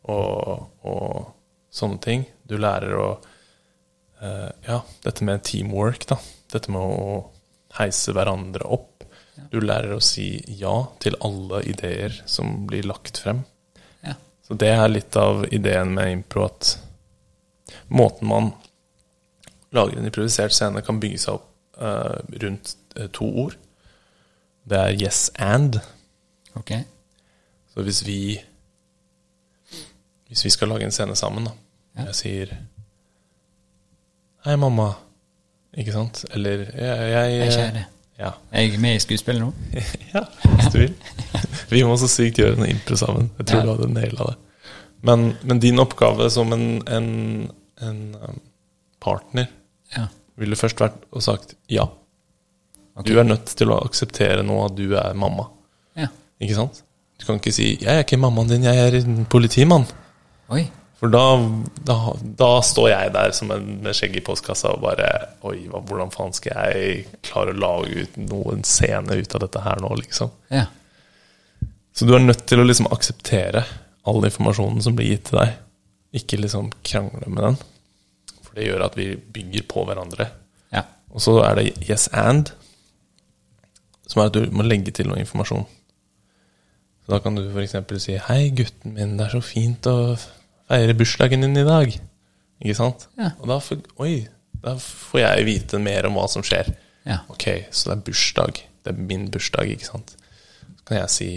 og, 0.06 0.68
og 0.84 1.26
sånne 1.72 2.00
ting. 2.00 2.24
Du 2.46 2.56
lærer 2.56 2.94
å 2.94 3.08
Ja, 4.64 4.78
dette 5.04 5.24
med 5.26 5.42
teamwork, 5.44 6.06
da. 6.08 6.16
Dette 6.52 6.72
med 6.72 6.80
å 6.80 7.16
heise 7.76 8.14
hverandre 8.14 8.64
opp. 8.64 9.04
Du 9.50 9.60
lærer 9.60 9.96
å 9.96 10.02
si 10.02 10.38
ja 10.58 10.74
til 11.02 11.16
alle 11.24 11.62
ideer 11.68 12.14
som 12.30 12.64
blir 12.68 12.86
lagt 12.86 13.18
frem. 13.22 13.42
Ja. 14.06 14.14
Så 14.46 14.56
det 14.58 14.70
er 14.74 14.88
litt 14.90 15.16
av 15.18 15.44
ideen 15.54 15.94
med 15.96 16.12
impro, 16.12 16.46
at 16.46 16.76
måten 17.88 18.30
man 18.30 18.52
lager 19.74 19.98
en 19.98 20.06
improvisert 20.06 20.54
scene, 20.54 20.82
kan 20.86 21.00
bygge 21.02 21.20
seg 21.24 21.40
opp 21.40 21.50
uh, 21.82 22.20
rundt 22.42 22.76
eh, 22.96 23.10
to 23.14 23.26
ord. 23.44 23.56
Det 24.64 24.78
er 24.78 24.98
yes 25.02 25.26
and. 25.42 25.80
Okay. 26.54 26.84
Så 27.74 27.82
hvis 27.82 28.04
vi 28.06 28.40
Hvis 30.28 30.44
vi 30.44 30.50
skal 30.50 30.68
lage 30.68 30.86
en 30.86 30.94
scene 30.94 31.14
sammen, 31.16 31.44
da. 31.46 31.52
Ja. 31.94 32.06
Jeg 32.08 32.14
sier 32.18 32.54
Hei, 34.44 34.56
mamma. 34.60 34.90
Ikke 35.76 35.94
sant? 35.94 36.24
Eller 36.36 36.66
jeg, 36.76 37.10
jeg, 37.10 37.34
kjære!» 37.40 37.52
ser 37.54 37.70
det. 37.78 37.84
Ja. 38.18 38.30
Jeg 38.54 38.74
er 38.74 38.82
med 38.82 38.94
i 38.94 39.02
skuespillet 39.02 39.42
nå. 39.42 39.48
ja, 40.14 40.20
hvis 40.54 40.68
du 40.70 40.78
vil. 40.78 40.92
Vi 41.72 41.80
må 41.88 41.96
så 41.98 42.06
sykt 42.10 42.38
gjøre 42.38 42.58
en 42.60 42.68
impro 42.70 42.98
sammen. 43.00 43.30
Jeg 43.40 43.48
tror 43.50 43.58
Ja. 43.58 43.64
du 43.66 43.72
hadde 43.74 43.88
naila 43.94 44.26
det. 44.30 44.36
Men, 45.04 45.24
men 45.42 45.60
din 45.60 45.80
oppgave 45.82 46.28
som 46.32 46.52
en, 46.54 46.66
en, 46.88 47.08
en 47.82 47.98
um, 48.20 48.38
partner 49.02 49.48
Ja. 49.96 50.06
ville 50.40 50.56
først 50.56 50.80
vært 50.80 51.02
og 51.12 51.22
sagt 51.26 51.56
ja. 51.68 51.88
Okay. 52.94 53.10
Du 53.10 53.18
er 53.18 53.26
nødt 53.26 53.50
til 53.58 53.72
å 53.74 53.80
akseptere 53.84 54.44
nå 54.46 54.60
at 54.68 54.76
du 54.78 54.94
er 54.94 55.16
mamma. 55.18 55.48
Ja. 55.98 56.06
Ikke 56.40 56.54
sant? 56.60 56.84
Du 57.18 57.26
kan 57.26 57.40
ikke 57.40 57.52
si 57.52 57.76
'jeg 57.80 57.90
er 57.90 58.04
ikke 58.04 58.16
mammaen 58.20 58.48
din, 58.48 58.62
jeg 58.64 58.76
er 58.78 58.94
en 59.00 59.26
politimann'. 59.26 59.90
Oi. 60.50 60.68
For 61.04 61.12
da, 61.12 61.50
da, 61.84 61.94
da 62.16 62.46
står 62.64 62.86
jeg 62.88 63.10
der 63.12 63.32
som 63.36 63.50
en 63.52 63.64
med 63.84 63.92
skjegg 63.92 64.14
i 64.16 64.22
postkassa 64.24 64.70
og 64.72 64.86
bare 64.86 65.08
Oi, 65.44 65.66
hvordan 65.68 66.08
faen 66.14 66.32
skal 66.32 66.70
jeg 66.72 67.02
klare 67.26 67.52
å 67.52 67.58
lage 67.60 68.06
ut 68.06 68.14
noen 68.22 68.62
scene 68.64 69.18
ut 69.20 69.34
av 69.36 69.42
dette 69.42 69.60
her 69.66 69.82
nå, 69.84 69.90
liksom? 70.00 70.30
Ja. 70.48 70.62
Så 71.92 72.08
du 72.08 72.14
er 72.16 72.22
nødt 72.24 72.46
til 72.48 72.62
å 72.62 72.64
liksom 72.64 72.88
akseptere 72.88 73.66
all 74.08 74.24
informasjonen 74.24 74.80
som 74.86 74.96
blir 74.96 75.10
gitt 75.10 75.26
til 75.28 75.42
deg. 75.42 75.58
Ikke 76.16 76.38
liksom 76.40 76.70
krangle 76.88 77.28
med 77.28 77.50
den. 77.50 77.58
For 78.38 78.56
det 78.56 78.70
gjør 78.70 78.84
at 78.86 78.96
vi 78.96 79.10
bygger 79.36 79.66
på 79.74 79.84
hverandre. 79.84 80.30
Ja. 80.72 80.86
Og 81.12 81.20
så 81.26 81.34
er 81.42 81.58
det 81.58 81.66
yes 81.84 82.06
and, 82.16 82.54
som 84.08 84.22
er 84.22 84.32
at 84.32 84.38
du 84.38 84.56
må 84.56 84.64
legge 84.64 84.96
til 84.96 85.12
noe 85.12 85.20
informasjon. 85.20 85.68
Så 87.04 87.12
da 87.12 87.20
kan 87.20 87.36
du 87.36 87.44
f.eks. 87.44 87.76
si 88.06 88.16
'Hei, 88.16 88.54
gutten 88.56 88.96
min, 88.96 89.18
det 89.20 89.26
er 89.28 89.36
så 89.36 89.42
fint 89.44 89.90
å 89.92 90.16
feire 90.68 90.94
bursdagen 90.96 91.40
din 91.44 91.56
i 91.56 91.64
dag'. 91.66 91.98
Ikke 92.64 92.74
sant? 92.78 93.08
Ja. 93.18 93.30
Og 93.40 93.48
da 93.48 93.58
får, 93.60 93.82
oi, 94.00 94.28
da 94.64 94.76
får 94.80 95.20
jeg 95.20 95.44
vite 95.48 95.78
mer 95.82 96.06
om 96.08 96.14
hva 96.16 96.28
som 96.30 96.42
skjer. 96.42 96.72
Ja. 97.06 97.18
Ok, 97.28 97.44
så 97.70 97.90
det 97.90 97.96
er 97.98 98.04
bursdag. 98.10 98.60
Det 98.84 98.92
er 98.94 98.98
min 99.10 99.30
bursdag, 99.30 99.68
ikke 99.74 99.86
sant. 99.90 100.14
Så 100.78 100.84
kan 100.86 100.96
jeg 100.98 101.10
si 101.10 101.28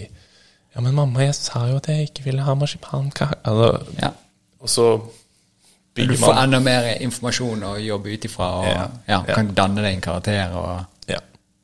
Ja, 0.76 0.82
men 0.82 0.94
mamma, 0.94 1.24
jeg 1.26 1.34
sa 1.36 1.64
jo 1.68 1.78
at 1.80 1.88
jeg 1.90 2.10
ikke 2.12 2.24
ville 2.28 2.44
ha 2.46 2.54
marsipankake. 2.54 3.34
Altså, 3.44 3.86
ja. 4.02 4.12
og 4.62 4.70
så 4.70 5.02
Du 5.98 6.04
får 6.16 6.34
man 6.36 6.44
enda 6.44 6.60
mer 6.62 6.84
informasjon 7.02 7.64
å 7.64 7.72
jobbe 7.82 8.14
ut 8.14 8.26
ifra, 8.26 8.46
og 8.60 8.66
Ja. 8.68 8.84
ja, 9.08 9.24
kan 9.34 9.48
danne 9.56 9.82
deg 9.82 9.96
en 9.96 10.02
karakter, 10.02 10.52
og 10.54 10.86
Ja, 11.10 11.18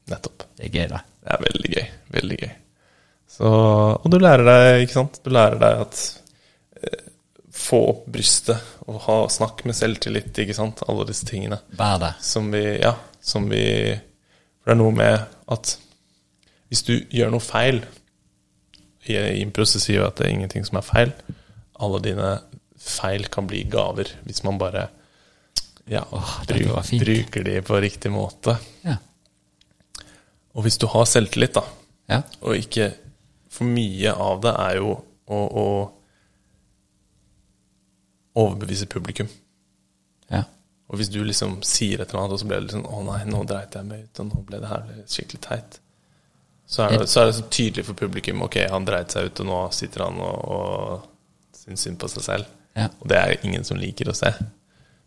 nettopp. 0.09 0.43
det 0.57 0.65
er 0.65 0.69
gøy, 0.79 0.87
da. 0.89 0.97
Det 1.23 1.31
er 1.31 1.37
veldig 1.43 1.71
gøy. 1.75 1.85
Veldig 2.11 2.37
gøy. 2.39 2.51
Så, 3.29 3.45
og 4.03 4.11
du 4.11 4.17
lærer 4.17 4.43
deg, 4.43 4.81
ikke 4.87 4.93
sant? 4.93 5.19
Du 5.23 5.29
lærer 5.29 5.59
deg 5.59 5.81
at 5.81 6.19
Få 7.63 7.79
opp 7.93 8.05
brystet 8.11 8.59
og 8.91 8.97
ha, 9.05 9.17
snakk 9.31 9.61
med 9.67 9.77
selvtillit, 9.77 10.33
ikke 10.43 10.55
sant? 10.57 10.81
Alle 10.91 11.05
disse 11.07 11.27
tingene. 11.29 11.61
Vær 11.79 11.99
det. 12.01 12.13
Som 12.25 12.49
vi 12.51 12.63
Ja, 12.81 12.95
som 13.23 13.47
vi 13.51 13.63
For 14.63 14.71
det 14.71 14.75
er 14.75 14.81
noe 14.81 14.95
med 14.95 15.23
at 15.53 15.77
hvis 16.73 16.81
du 16.87 16.93
gjør 17.13 17.29
noe 17.35 17.43
feil 17.43 17.83
I 19.05 19.15
Impros 19.43 19.75
impro 19.75 19.83
sier 19.83 19.99
vi 20.01 20.07
at 20.07 20.17
det 20.17 20.25
er 20.25 20.33
ingenting 20.33 20.65
som 20.65 20.79
er 20.79 20.85
feil. 20.87 21.11
Alle 21.79 21.99
dine 22.03 22.29
feil 22.79 23.27
kan 23.31 23.47
bli 23.47 23.63
gaver 23.69 24.09
hvis 24.25 24.43
man 24.47 24.57
bare 24.59 24.87
ja, 25.91 26.01
Åh, 26.15 26.33
bruk, 26.47 26.91
bruker 27.03 27.43
de 27.43 27.57
på 27.61 27.79
riktig 27.83 28.11
måte. 28.11 28.55
Ja. 28.87 28.95
Og 30.55 30.63
hvis 30.63 30.77
du 30.79 30.87
har 30.87 31.05
selvtillit, 31.09 31.53
da, 31.57 31.63
Ja. 32.09 32.21
og 32.41 32.55
ikke 32.57 32.93
For 33.53 33.67
mye 33.69 34.11
av 34.17 34.39
det 34.41 34.53
er 34.57 34.75
jo 34.79 34.93
å, 35.29 35.37
å 35.37 35.65
overbevise 38.39 38.87
publikum. 38.89 39.27
Ja. 40.31 40.43
Og 40.89 40.97
hvis 40.99 41.09
du 41.09 41.19
liksom 41.23 41.59
sier 41.65 42.01
et 42.01 42.09
eller 42.11 42.23
annet, 42.23 42.33
og 42.35 42.41
så 42.41 42.47
ble 42.49 42.57
det 42.59 42.67
liksom 42.67 42.85
Å 42.85 43.03
nei, 43.07 43.21
nå 43.29 43.43
dreit 43.49 43.75
jeg 43.77 43.87
meg 43.87 44.03
ut, 44.07 44.19
og 44.23 44.29
nå 44.29 44.41
ble 44.49 44.59
det 44.61 44.69
her 44.71 44.89
skikkelig 45.09 45.41
teit. 45.45 45.79
Så 46.73 46.83
er 46.85 46.97
det 46.97 47.07
så, 47.11 47.21
er 47.21 47.29
det 47.29 47.37
så 47.37 47.45
tydelig 47.51 47.85
for 47.85 47.97
publikum. 47.99 48.41
Ok, 48.45 48.57
han 48.71 48.85
dreit 48.87 49.13
seg 49.13 49.29
ut, 49.29 49.41
og 49.43 49.49
nå 49.49 49.61
sitter 49.75 50.05
han 50.07 50.19
og, 50.23 50.43
og 50.57 51.57
syns 51.63 51.85
synd 51.87 51.99
på 52.01 52.09
seg 52.11 52.25
selv. 52.25 52.51
Ja. 52.77 52.87
Og 53.01 53.09
det 53.11 53.19
er 53.19 53.35
ingen 53.45 53.65
som 53.67 53.77
liker 53.77 54.09
å 54.09 54.15
se. 54.17 54.31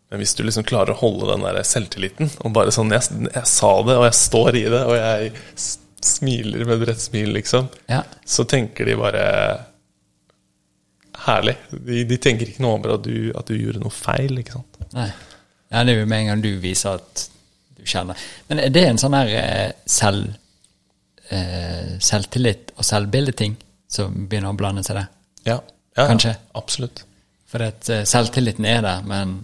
Men 0.07 0.21
hvis 0.21 0.35
du 0.37 0.43
liksom 0.45 0.63
klarer 0.63 0.93
å 0.93 1.01
holde 1.01 1.33
den 1.33 1.43
der 1.43 1.57
selvtilliten, 1.67 2.29
og 2.45 2.53
bare 2.55 2.71
sånn 2.71 2.93
jeg, 2.95 3.09
jeg 3.33 3.49
sa 3.49 3.71
det, 3.83 3.97
og 3.99 4.05
jeg 4.07 4.15
står 4.21 4.55
i 4.55 4.63
det, 4.71 4.83
og 4.87 4.95
jeg 4.95 5.33
smiler 6.07 6.63
med 6.63 6.77
et 6.77 6.83
bredt 6.85 7.03
smil, 7.03 7.33
liksom, 7.35 7.67
Ja. 7.91 8.03
så 8.23 8.45
tenker 8.47 8.87
de 8.87 8.95
bare 8.95 9.25
Herlig. 11.25 11.55
De, 11.71 12.03
de 12.07 12.17
tenker 12.21 12.49
ikke 12.51 12.63
noe 12.63 12.77
over 12.77 12.93
at 12.97 13.05
du, 13.07 13.31
at 13.37 13.49
du 13.49 13.55
gjorde 13.57 13.81
noe 13.81 13.93
feil, 13.93 14.37
ikke 14.41 14.59
sant. 14.59 14.77
Nei. 14.93 15.09
Ja, 15.73 15.81
det 15.83 15.93
er 15.95 15.99
jo 16.03 16.07
med 16.07 16.21
en 16.23 16.29
gang 16.31 16.43
du 16.45 16.51
viser 16.63 17.01
at 17.01 17.23
du 17.75 17.81
kjenner 17.87 18.19
Men 18.47 18.61
er 18.63 18.69
det 18.71 18.83
en 18.87 18.99
sånn 19.01 19.15
her 19.17 19.31
eh, 19.35 19.71
selv, 19.89 20.29
eh, 21.29 21.97
selvtillit 21.99 22.71
og 22.77 22.87
selvbildeting 22.87 23.57
som 23.91 24.15
begynner 24.29 24.53
å 24.53 24.59
blande 24.59 24.85
seg 24.87 25.01
der? 25.01 25.09
Ja, 25.47 25.57
ja 25.97 26.07
Kanskje. 26.07 26.37
Absolutt. 26.59 27.03
For 27.51 27.63
at 27.67 27.89
eh, 27.91 28.05
selvtilliten 28.07 28.67
er 28.69 28.81
der, 28.85 29.03
men 29.07 29.37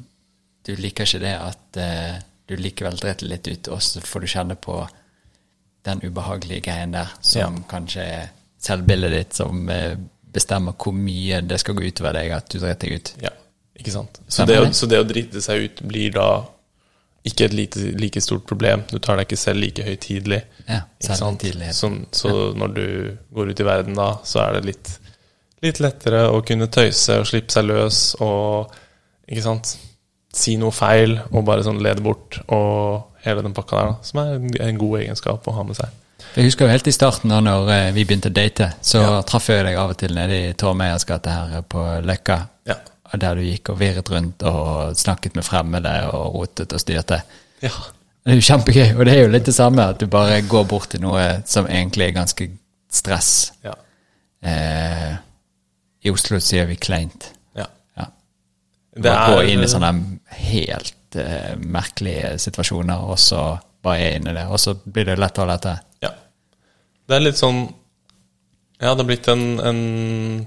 du 0.64 0.72
liker 0.80 1.04
ikke 1.10 1.20
det 1.26 1.36
at 1.36 1.80
du 2.48 2.54
likevel 2.56 2.96
driter 3.00 3.28
litt 3.28 3.48
ut, 3.50 3.68
og 3.76 3.82
så 3.84 4.00
får 4.04 4.24
du 4.24 4.30
kjenne 4.32 4.56
på 4.56 4.78
den 5.84 6.00
ubehagelige 6.06 6.64
greien 6.70 6.96
der, 6.96 7.12
som 7.20 7.58
Ja. 7.58 7.64
kanskje 7.68 8.06
er 8.08 8.30
selvbildet 8.64 9.12
ditt 9.12 9.36
som 9.36 9.66
bestemmer 10.34 10.76
hvor 10.80 10.96
mye 10.98 11.42
det 11.46 11.60
skal 11.62 11.78
gå 11.78 11.86
utover 11.88 12.18
deg 12.18 12.34
at 12.36 12.50
du 12.52 12.60
driter 12.60 12.90
deg 12.90 12.98
ut. 12.98 13.14
Ja, 13.24 13.34
ikke 13.80 13.94
sant. 13.94 14.20
Så 14.28 14.48
det, 14.50 14.58
å, 14.62 14.72
så 14.76 14.90
det 14.90 15.02
å 15.02 15.08
drite 15.08 15.44
seg 15.46 15.68
ut 15.68 15.84
blir 15.90 16.16
da 16.16 16.28
ikke 17.24 17.48
et 17.48 17.56
lite, 17.56 17.86
like 17.96 18.22
stort 18.22 18.44
problem. 18.50 18.84
Du 18.92 18.98
tar 19.00 19.20
deg 19.20 19.30
ikke 19.30 19.40
selv 19.40 19.64
like 19.64 19.86
høytidelig. 19.86 20.42
Ja. 20.68 20.82
Så, 21.78 21.94
så 22.12 22.34
når 22.60 22.76
du 22.76 22.86
går 23.32 23.54
ut 23.54 23.64
i 23.64 23.68
verden 23.68 23.96
da, 24.00 24.10
så 24.28 24.44
er 24.44 24.58
det 24.58 24.74
litt, 24.74 24.92
litt 25.64 25.80
lettere 25.84 26.26
å 26.34 26.44
kunne 26.44 26.68
tøyse 26.74 27.22
og 27.22 27.30
slippe 27.30 27.56
seg 27.56 27.70
løs 27.70 28.04
og 28.24 28.74
ikke 29.30 29.46
sant? 29.46 29.78
si 30.34 30.56
noe 30.58 30.74
feil 30.74 31.20
og 31.30 31.44
bare 31.46 31.66
sånn 31.66 31.82
lede 31.84 32.04
bort 32.04 32.40
og 32.52 33.20
hele 33.24 33.44
den 33.46 33.54
pakka 33.56 33.78
der, 33.78 33.92
da, 33.92 34.08
som 34.08 34.22
er 34.24 34.64
en 34.68 34.80
god 34.82 34.96
egenskap 35.04 35.48
å 35.48 35.56
ha 35.56 35.66
med 35.68 35.78
seg. 35.78 36.00
Jeg 36.34 36.48
husker 36.48 36.66
jo 36.66 36.74
helt 36.74 36.88
i 36.90 36.94
starten 36.96 37.30
da 37.30 37.38
når 37.46 37.68
eh, 37.70 37.90
vi 37.94 38.06
begynte 38.10 38.32
å 38.32 38.34
date, 38.34 38.72
så 38.82 39.04
traff 39.28 39.52
jeg 39.52 39.66
deg 39.68 39.76
av 39.78 39.92
og 39.94 40.00
til 40.02 40.16
nede 40.18 40.40
i 40.48 40.54
Tor 40.58 40.74
Meyers 40.78 41.06
gate 41.06 41.30
her 41.30 41.62
på 41.70 41.84
Løkka. 42.06 42.38
Ja. 42.70 42.80
Der 43.14 43.38
du 43.38 43.44
gikk 43.46 43.70
og 43.70 43.78
virret 43.78 44.10
rundt 44.10 44.42
og 44.50 44.96
snakket 44.98 45.36
med 45.38 45.46
fremmede 45.46 45.92
og 46.10 46.34
rotet 46.40 46.74
og 46.74 46.82
styrte. 46.82 47.20
Ja. 47.62 47.70
Det 48.24 48.32
er 48.34 48.40
jo 48.40 48.46
kjempegøy, 48.48 48.96
og 48.96 49.06
det 49.06 49.14
er 49.14 49.22
jo 49.26 49.32
litt 49.34 49.46
det 49.50 49.54
samme, 49.54 49.86
at 49.94 50.00
du 50.02 50.08
bare 50.10 50.40
går 50.48 50.66
bort 50.72 50.90
til 50.94 51.04
noe 51.04 51.26
som 51.46 51.68
egentlig 51.68 52.08
er 52.08 52.16
ganske 52.16 52.48
stress. 52.94 53.30
Ja. 53.66 53.76
Eh, 54.42 55.12
I 56.08 56.12
Oslo 56.12 56.40
sier 56.42 56.66
vi 56.72 56.80
kleint. 56.82 57.30
ja. 57.60 57.68
Ja. 58.00 58.08
Det 58.96 59.12
er, 59.12 59.36
gå 59.36 59.46
inn 59.54 59.62
i 59.66 59.70
sånne 59.70 59.92
helt 60.48 61.20
eh, 61.20 61.54
merkelige 61.60 62.38
situasjoner, 62.42 63.06
og 63.06 63.20
så 63.22 63.44
bare 63.84 64.00
er 64.08 64.18
inne 64.18 64.32
i 64.34 64.38
det. 64.40 64.48
Og 64.50 64.60
så 64.62 64.74
blir 64.84 65.12
det 65.12 65.20
lettere 65.20 65.46
og 65.46 65.52
lettere. 65.54 65.78
Det 67.08 67.16
er 67.18 67.24
litt 67.26 67.40
sånn 67.40 67.66
Ja, 68.84 68.94
det 68.96 69.04
er 69.04 69.08
blitt 69.10 69.28
en, 69.32 69.44
en 69.64 69.82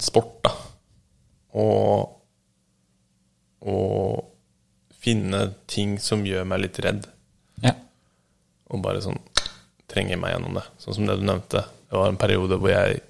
sport, 0.05 0.39
da. 0.45 0.53
Å 3.67 3.77
finne 5.07 5.41
ting 5.71 5.97
som 6.03 6.25
gjør 6.27 6.45
meg 6.49 6.65
litt 6.65 6.79
redd, 6.85 7.07
Ja. 7.63 7.73
og 8.71 8.83
bare 8.85 9.01
sånn 9.01 9.21
trenge 9.89 10.17
meg 10.19 10.35
gjennom 10.35 10.55
det. 10.59 10.65
Sånn 10.83 10.95
som 10.99 11.07
det 11.07 11.17
du 11.21 11.25
nevnte. 11.25 11.63
Det 11.89 11.97
var 11.97 12.09
en 12.11 12.19
periode 12.21 12.59
hvor 12.59 12.71
jeg, 12.73 13.01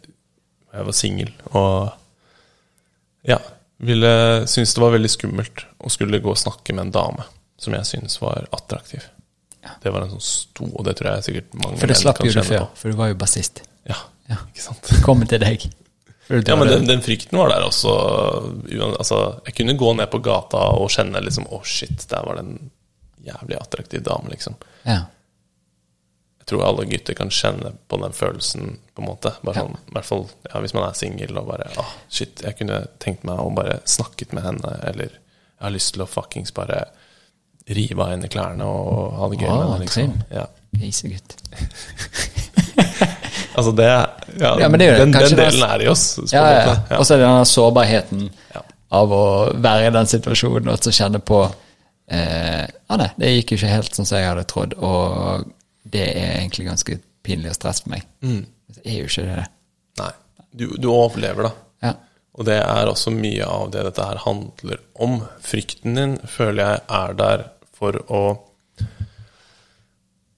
jeg 0.72 0.84
var 0.84 0.92
singel 0.96 1.30
og 1.56 1.88
ja, 3.26 3.38
ville 3.80 4.46
synes 4.46 4.74
det 4.76 4.82
var 4.84 4.92
veldig 4.94 5.10
skummelt 5.10 5.64
å 5.80 5.90
skulle 5.90 6.20
gå 6.22 6.30
og 6.30 6.38
snakke 6.38 6.74
med 6.76 6.86
en 6.86 6.92
dame 6.94 7.24
som 7.58 7.72
jeg 7.74 7.88
syntes 7.88 8.20
var 8.20 8.46
attraktiv. 8.52 9.02
Det 9.82 9.92
var 9.94 10.04
en 10.06 10.12
sånn 10.16 10.22
stor 10.26 10.68
Og 10.72 10.84
det 10.86 10.94
tror 10.98 11.10
jeg 11.14 11.24
sikkert 11.28 11.56
mange 11.62 11.78
For 11.80 11.90
det 11.90 11.96
slapp 12.00 12.20
jo 12.24 12.30
du 12.32 12.42
før, 12.42 12.68
for 12.78 12.92
du 12.92 12.98
var 12.98 13.10
jo 13.12 13.18
bassist. 13.20 13.62
Ja, 13.88 13.98
Ja. 14.30 14.38
ikke 14.50 14.62
sant. 14.64 14.88
Kommer 15.06 15.28
til 15.30 15.40
deg. 15.42 15.66
Ja, 16.28 16.56
men 16.58 16.66
den, 16.66 16.86
den 16.88 17.02
frykten 17.06 17.38
var 17.38 17.52
der 17.52 17.62
også. 17.68 17.92
Altså, 18.98 19.18
jeg 19.46 19.54
kunne 19.60 19.76
gå 19.78 19.92
ned 19.94 20.08
på 20.10 20.18
gata 20.26 20.64
og 20.74 20.88
kjenne 20.90 21.20
liksom 21.22 21.46
Å, 21.54 21.60
shit, 21.62 22.02
der 22.10 22.24
var 22.26 22.40
det 22.40 22.46
en 22.48 22.70
jævlig 23.26 23.56
attraktiv 23.60 24.02
dame, 24.06 24.30
liksom. 24.34 24.54
ja. 24.86 25.04
Jeg 26.46 26.52
tror 26.52 26.62
alle 26.62 26.84
gutter 26.86 27.14
kan 27.18 27.30
kjenne 27.34 27.72
på 27.90 27.98
den 27.98 28.12
følelsen, 28.14 28.76
på 28.94 29.02
en 29.02 29.08
måte. 29.08 29.32
Bare 29.42 29.64
sånn, 29.64 29.72
ja. 29.74 29.92
hvert 29.96 30.06
fall 30.06 30.20
ja, 30.46 30.60
hvis 30.62 30.74
man 30.76 30.84
er 30.86 30.92
singel 30.94 31.40
og 31.40 31.48
bare 31.48 31.66
Å, 31.82 31.84
shit, 32.06 32.38
jeg 32.46 32.54
kunne 32.60 32.76
tenkt 33.02 33.24
meg 33.26 33.40
å 33.42 33.48
bare 33.56 33.80
snakket 33.90 34.30
med 34.36 34.46
henne, 34.46 34.76
eller 34.86 35.08
jeg 35.16 35.64
har 35.64 35.74
lyst 35.74 35.94
til 35.96 36.04
å 36.04 36.06
fuckings 36.06 36.54
bare 36.54 36.84
rive 37.66 38.02
av 38.02 38.12
henne 38.12 38.28
klærne 38.30 38.66
og 38.66 39.16
ha 39.18 39.28
det 39.32 39.40
gøy 39.40 39.48
Å, 39.50 39.56
med 39.56 39.64
henne, 39.66 39.78
liksom. 39.84 40.12
Ja. 40.30 40.46
Grisegutt. 40.76 41.36
Altså, 43.56 43.72
det 43.72 43.86
Ja, 43.86 44.50
Ja, 44.60 44.68
men 44.68 44.80
det 44.80 44.86
er 44.86 44.98
jo 44.98 45.04
den, 45.06 45.14
den 45.16 45.36
delen 45.38 45.62
er 45.64 45.82
i 45.82 45.88
oss. 45.88 46.18
Ja, 46.32 46.42
Ja, 46.44 46.74
ja. 46.90 46.98
Og 46.98 47.06
så 47.06 47.14
er 47.14 47.22
det 47.22 47.28
denne 47.28 47.46
sårbarheten 47.48 48.26
av 48.96 49.12
å 49.12 49.22
være 49.64 49.88
i 49.88 49.94
den 49.94 50.10
situasjonen 50.10 50.68
og 50.70 50.82
så 50.84 50.92
kjenne 50.94 51.20
på 51.24 51.40
eh, 52.12 52.66
Ja, 52.68 52.98
nei, 53.00 53.08
det 53.16 53.32
gikk 53.32 53.54
jo 53.54 53.58
ikke 53.60 53.72
helt 53.72 53.96
sånn 53.96 54.08
som 54.08 54.20
jeg 54.20 54.28
hadde 54.28 54.44
trodd, 54.50 54.76
og 54.76 55.48
det 55.88 56.04
er 56.12 56.36
egentlig 56.36 56.68
ganske 56.68 56.98
pinlig 57.26 57.54
og 57.54 57.56
stress 57.58 57.80
for 57.82 57.94
meg. 57.96 58.04
Mm. 58.22 58.44
Det 58.76 58.84
er 58.84 58.98
jo 59.00 59.08
ikke 59.08 59.26
det. 59.30 59.46
Nei. 60.02 60.12
Du, 60.56 60.66
du 60.76 60.88
overlever, 60.92 61.48
da. 61.48 61.88
Ja. 61.88 61.94
Og 62.36 62.46
det 62.46 62.60
er 62.60 62.92
også 62.92 63.10
mye 63.14 63.48
av 63.48 63.72
det 63.72 63.86
dette 63.88 64.06
her 64.06 64.20
handler 64.22 64.84
om. 65.02 65.18
Frykten 65.42 65.96
din 65.98 66.16
føler 66.28 66.62
jeg 66.62 66.84
er 67.00 67.16
der 67.18 67.46
for 67.76 67.98
å 68.08 68.22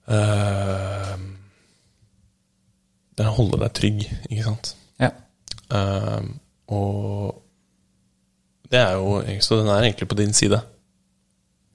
uh, 0.09 1.19
å 3.19 3.35
holde 3.35 3.59
deg 3.61 3.75
trygg, 3.75 4.03
ikke 4.29 4.45
sant. 4.45 4.73
ja. 5.01 5.11
Eh, 5.69 6.29
og 6.73 7.41
det 8.69 8.79
er 8.79 8.95
jo 8.97 9.19
Så 9.41 9.57
den 9.59 9.69
er 9.69 9.83
egentlig 9.83 10.07
på 10.09 10.17
din 10.17 10.33
side. 10.33 10.61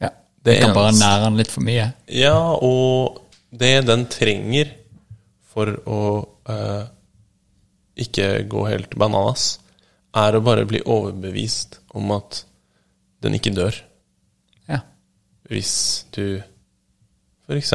ja. 0.00 0.10
Det 0.44 0.56
Du 0.56 0.66
kan 0.66 0.74
bare 0.74 0.92
nære 0.92 1.24
den 1.24 1.36
litt 1.36 1.50
for 1.50 1.62
mye. 1.66 1.92
Ja, 2.08 2.38
og 2.54 3.20
det 3.50 3.86
den 3.86 4.06
trenger 4.06 4.72
for 5.54 5.70
å 5.86 6.00
uh, 6.50 6.84
ikke 7.94 8.42
gå 8.50 8.64
helt 8.66 8.96
bananas, 8.98 9.60
er 10.14 10.34
å 10.34 10.42
bare 10.42 10.66
bli 10.66 10.80
overbevist 10.82 11.78
om 11.94 12.10
at 12.10 12.44
den 13.22 13.34
ikke 13.38 13.54
dør. 13.54 13.78
Hvis 15.48 16.06
du 16.16 16.42
f.eks. 17.46 17.72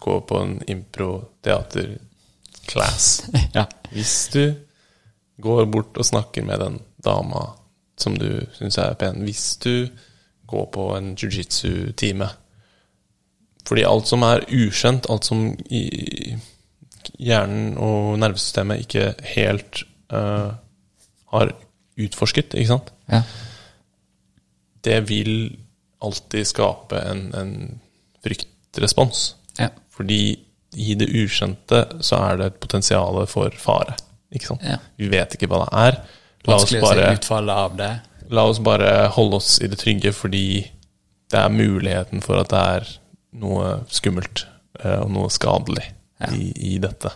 går 0.00 0.20
på 0.20 0.42
en 0.42 0.62
impro-teater-class. 0.66 3.24
ja. 3.56 3.64
Hvis 3.90 4.28
du 4.32 4.54
går 5.42 5.64
bort 5.66 5.98
og 5.98 6.06
snakker 6.06 6.42
med 6.46 6.58
den 6.62 6.78
dama 7.04 7.46
som 7.98 8.18
du 8.18 8.46
syns 8.56 8.78
er 8.78 8.94
pen. 9.00 9.22
Hvis 9.24 9.56
du 9.56 9.88
går 10.46 10.66
på 10.72 10.96
en 10.96 11.16
jiu-jitsu-time. 11.16 12.28
Fordi 13.66 13.82
alt 13.82 14.08
som 14.08 14.22
er 14.22 14.44
ukjent, 14.46 15.10
alt 15.10 15.24
som 15.26 15.56
hjernen 17.18 17.78
og 17.82 18.18
nervesystemet 18.20 18.80
ikke 18.84 19.14
helt 19.34 19.82
uh, 20.14 20.54
har 21.34 21.50
utforsket, 21.96 22.54
ikke 22.54 22.70
sant, 22.70 22.92
ja. 23.10 23.22
det 24.84 25.08
vil 25.08 25.56
alltid 26.06 26.46
skape 26.48 27.00
en, 27.12 27.26
en 27.34 27.52
fryktrespons. 28.24 29.28
ja. 29.60 29.70
Fordi 29.96 30.20
i 30.76 30.92
det 30.98 31.06
ukjente 31.08 31.78
så 32.04 32.18
er 32.26 32.36
det 32.36 32.46
et 32.50 32.56
potensial 32.60 33.16
for 33.30 33.54
fare. 33.56 33.94
Ikke 34.34 34.50
sant? 34.50 34.64
Ja. 34.66 34.76
Vi 35.00 35.06
vet 35.08 35.32
ikke 35.38 35.48
hva 35.48 35.62
det 35.62 35.70
er. 35.80 35.96
La 36.44 36.58
oss, 36.58 36.68
bare, 36.82 37.54
av 37.54 37.78
det. 37.78 37.88
la 38.28 38.44
oss 38.50 38.60
bare 38.60 38.90
holde 39.16 39.38
oss 39.40 39.54
i 39.64 39.70
det 39.72 39.78
trygge 39.80 40.12
fordi 40.12 40.42
det 41.32 41.40
er 41.40 41.48
muligheten 41.54 42.20
for 42.22 42.42
at 42.42 42.52
det 42.52 42.60
er 42.76 42.90
noe 43.40 43.70
skummelt 43.88 44.44
eh, 44.82 45.00
og 45.00 45.10
noe 45.16 45.32
skadelig 45.32 45.88
Ja. 46.20 46.28
i, 46.36 46.52
i 46.74 46.76
dette. 46.80 47.10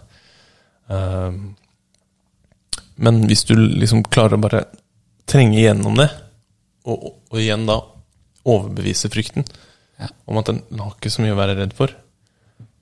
Um, 0.89 1.55
men 3.01 3.23
hvis 3.29 3.45
du 3.49 3.55
liksom 3.57 4.03
klarer 4.09 4.37
å 4.37 4.43
bare 4.43 4.65
trenge 5.31 5.61
gjennom 5.63 5.97
det, 6.01 6.09
og, 6.89 7.07
og 7.31 7.39
igjen 7.41 7.69
da 7.69 7.79
overbevise 8.49 9.11
frykten 9.13 9.45
Ja. 10.01 10.09
om 10.25 10.39
at 10.41 10.47
den 10.49 10.63
har 10.79 10.95
ikke 10.95 11.11
så 11.13 11.21
mye 11.25 11.35
å 11.35 11.41
være 11.41 11.59
redd 11.59 11.75
for, 11.77 11.93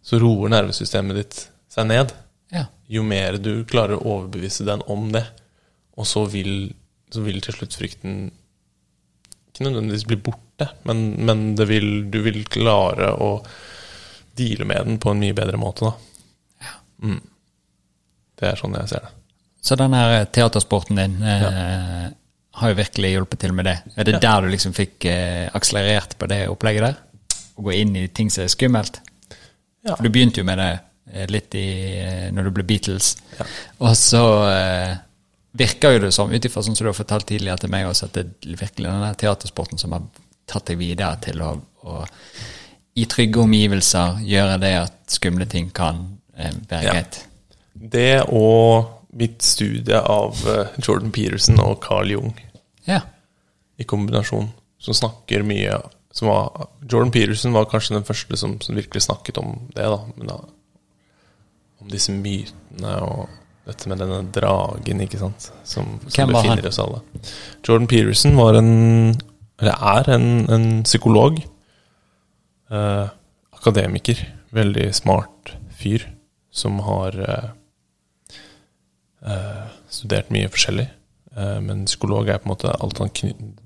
så 0.02 0.20
roer 0.22 0.52
nervesystemet 0.52 1.16
ditt 1.18 1.39
seg 1.68 1.89
ned. 1.90 2.12
Ja. 2.55 2.66
Jo 2.89 3.02
mer 3.02 3.39
du 3.43 3.64
klarer 3.68 3.98
å 3.98 4.05
overbevise 4.18 4.64
den 4.64 4.82
om 4.86 5.10
det, 5.12 5.24
og 5.98 6.06
så 6.06 6.22
vil, 6.30 6.70
så 7.10 7.24
vil 7.26 7.40
til 7.43 7.56
slutt 7.59 7.74
frykten 7.74 8.28
ikke 9.48 9.66
nødvendigvis 9.66 10.06
bli 10.06 10.20
borte, 10.28 10.68
men, 10.86 11.09
men 11.26 11.43
det 11.59 11.66
vil, 11.68 11.89
du 12.10 12.20
vil 12.22 12.44
klare 12.47 13.10
å 13.18 13.32
deale 14.39 14.64
med 14.70 14.86
den 14.86 15.01
på 15.02 15.10
en 15.10 15.18
mye 15.18 15.35
bedre 15.35 15.59
måte, 15.59 15.90
da. 15.90 16.70
Mm. 17.02 17.18
Det 18.39 18.47
er 18.47 18.59
sånn 18.59 18.74
jeg 18.78 18.90
ser 18.90 19.02
det. 19.02 19.10
Så 19.66 19.74
den 19.78 19.94
her 19.98 20.24
teatersporten 20.30 20.98
din 20.98 21.16
eh, 21.26 22.06
har 22.60 22.72
jo 22.72 22.78
virkelig 22.78 23.10
hjulpet 23.14 23.40
til 23.44 23.52
med 23.56 23.66
det. 23.68 23.76
Er 23.97 24.05
det 24.09 24.20
der 24.22 24.43
du 24.44 24.48
liksom 24.52 24.74
fikk 24.76 25.05
eh, 25.10 25.48
akselerert 25.56 26.16
på 26.18 26.28
det 26.30 26.44
opplegget 26.52 26.85
der? 26.89 26.98
Å 27.59 27.64
gå 27.66 27.72
inn 27.74 27.97
i 27.98 28.06
ting 28.14 28.30
som 28.30 28.44
er 28.44 28.52
skummelt? 28.52 29.01
Ja. 29.86 29.94
For 29.97 30.05
du 30.06 30.10
begynte 30.14 30.43
jo 30.43 30.47
med 30.48 30.59
det 30.60 30.70
eh, 31.12 31.26
litt 31.30 31.55
i, 31.59 31.66
eh, 32.02 32.28
når 32.35 32.48
du 32.48 32.55
ble 32.59 32.66
Beatles. 32.68 33.14
Og 33.80 33.94
så 33.98 34.22
virker 35.59 35.97
jo 35.97 36.02
det 36.06 36.12
som, 36.14 36.30
ut 36.30 36.44
ifra 36.44 36.62
sånn 36.62 36.76
som 36.76 36.85
du 36.86 36.90
har 36.93 36.97
fortalt 36.98 37.26
tidligere 37.28 37.62
til 37.64 37.72
meg 37.72 37.86
også, 37.89 38.09
at 38.10 38.18
det 38.18 38.24
er 38.52 38.59
virkelig 38.60 38.90
denne 38.90 39.14
teatersporten 39.18 39.80
som 39.80 39.94
har 39.97 40.05
tatt 40.48 40.68
deg 40.70 40.78
videre 40.80 41.16
til 41.24 41.40
å, 41.44 41.55
å 41.89 42.02
i 42.98 43.05
trygge 43.10 43.40
omgivelser 43.43 44.20
gjøre 44.26 44.59
det 44.62 44.74
at 44.82 44.94
skumle 45.14 45.47
ting 45.51 45.70
kan 45.74 46.05
eh, 46.36 46.52
være 46.70 46.85
Ja. 46.85 46.94
greit. 46.98 47.24
Det 47.78 48.22
og 48.35 48.94
mitt 49.18 49.43
studie 49.47 49.97
av 49.98 50.36
Jordan 50.85 51.12
Peterson 51.14 51.60
og 51.62 51.78
Carl 51.85 52.10
Jung 52.10 52.32
Ja. 52.89 53.02
i 53.78 53.85
kombinasjon, 53.86 54.48
som 54.81 54.97
snakker 54.97 55.44
mye 55.47 55.77
som 56.10 56.28
var, 56.28 56.69
Jordan 56.82 57.10
Peterson 57.12 57.52
var 57.52 57.69
kanskje 57.70 57.94
den 57.94 58.06
første 58.09 58.36
som, 58.40 58.56
som 58.60 58.77
virkelig 58.77 59.05
snakket 59.05 59.39
om 59.39 59.52
det, 59.74 59.85
da, 59.85 59.98
men 60.16 60.31
da 60.31 60.39
om 61.78 61.90
disse 61.93 62.15
mytene 62.15 62.94
og 63.06 63.28
dette 63.69 63.90
med 63.90 64.01
denne 64.01 64.23
dragen, 64.32 65.02
ikke 65.05 65.20
sant, 65.20 65.51
som, 65.69 65.98
som 66.09 66.32
befinner 66.32 66.66
oss 66.70 66.81
alle. 66.82 67.02
Jordan 67.66 67.89
Peterson 67.90 68.39
var 68.39 68.59
en 68.59 68.70
Eller 69.59 69.74
er 69.74 70.09
en, 70.15 70.28
en 70.55 70.66
psykolog. 70.86 71.40
Eh, 72.70 73.09
akademiker. 73.59 74.20
Veldig 74.55 74.85
smart 74.94 75.52
fyr 75.81 76.05
som 76.51 76.78
har 76.86 77.19
eh, 77.19 77.48
eh, 79.27 79.65
studert 79.90 80.31
mye 80.31 80.48
forskjellig. 80.55 80.86
Eh, 81.39 81.60
men 81.62 81.85
psykolog 81.86 82.28
er 82.28 82.40
på 82.43 82.48
en 82.48 82.55
måte 82.56 82.73
alt 82.74 82.98
han 83.02 83.15
knytter 83.15 83.65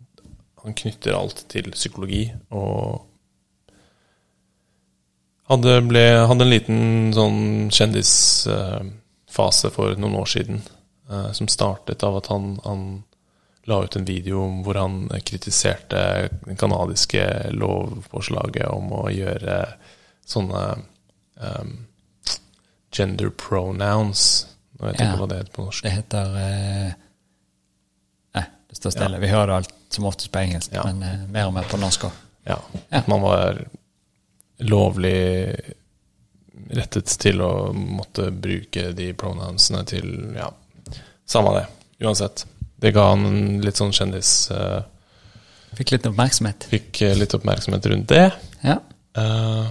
Han 0.63 0.75
knytter 0.79 1.17
alt 1.19 1.41
til 1.51 1.73
psykologi 1.75 2.21
og 2.55 3.01
hadde, 5.51 5.73
ble, 5.91 6.03
hadde 6.31 6.45
en 6.47 6.53
liten 6.53 6.83
sånn 7.17 7.41
kjendisfase 7.75 9.73
for 9.75 9.99
noen 9.99 10.15
år 10.21 10.31
siden, 10.31 10.63
eh, 11.11 11.33
som 11.35 11.51
startet 11.51 12.05
av 12.07 12.21
at 12.21 12.31
han, 12.31 12.61
han 12.63 12.85
la 13.67 13.81
ut 13.83 13.97
en 13.99 14.07
video 14.07 14.45
hvor 14.63 14.79
han 14.79 15.09
kritiserte 15.27 16.05
det 16.47 16.57
kanadiske 16.63 17.27
lovforslaget 17.59 18.71
om 18.71 18.95
å 19.03 19.11
gjøre 19.11 19.59
sånne 20.27 20.63
um, 21.43 21.75
gender 22.95 23.31
pronouns. 23.35 24.47
Nå 24.79 24.87
vet 24.89 24.99
jeg 24.99 25.07
Ja. 25.07 25.11
ikke 25.11 25.21
hva 25.25 25.29
det 25.31 25.39
heter 25.43 25.57
på 25.59 25.67
norsk. 25.67 25.83
Det 25.85 25.95
heter 25.99 26.35
Nei, 26.39 26.95
det 28.73 28.79
står 28.81 28.95
stille. 28.97 29.21
Vi 29.21 29.29
hører 29.29 29.53
alt 29.59 29.73
som 29.93 30.07
oftest 30.09 30.33
på 30.33 30.41
engelsk, 30.41 30.73
Ja. 30.73 30.87
men 30.89 31.03
uh, 31.05 31.27
mer 31.33 31.51
og 31.51 31.55
mer 31.59 31.69
på 31.69 31.81
norsk 31.81 32.09
òg. 32.09 32.19
Ja, 32.49 32.57
Ja. 32.91 33.03
Man 33.07 33.21
var 33.23 33.61
lovlig 34.63 35.19
rettet 36.73 37.11
til 37.21 37.41
å 37.45 37.51
måtte 37.75 38.31
bruke 38.33 38.93
de 38.97 39.11
pronounsene 39.19 39.85
til 39.89 40.09
Ja, 40.37 40.49
samme 41.29 41.53
det. 41.59 41.67
Uansett. 42.03 42.47
Det 42.83 42.93
ga 42.95 43.11
han 43.13 43.27
en 43.29 43.61
litt 43.63 43.79
sånn 43.79 43.93
kjendis 43.95 44.33
Uh, 44.51 44.81
Fikk 45.73 45.95
litt 45.95 46.05
oppmerksomhet. 46.05 46.67
Fikk 46.69 46.99
uh, 47.07 47.15
litt 47.17 47.33
oppmerksomhet 47.33 47.87
rundt 47.89 48.11
det. 48.11 48.27
Ja. 48.61 48.75
Uh, 49.17 49.71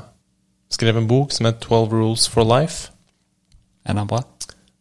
skrev 0.74 0.98
en 0.98 1.06
bok 1.10 1.34
som 1.36 1.46
het 1.46 1.60
12 1.62 1.92
Rules 1.94 2.24
for 2.32 2.48
Life. 2.48 2.90
Er 3.86 3.94
den 4.00 4.08
bra? 4.10 4.24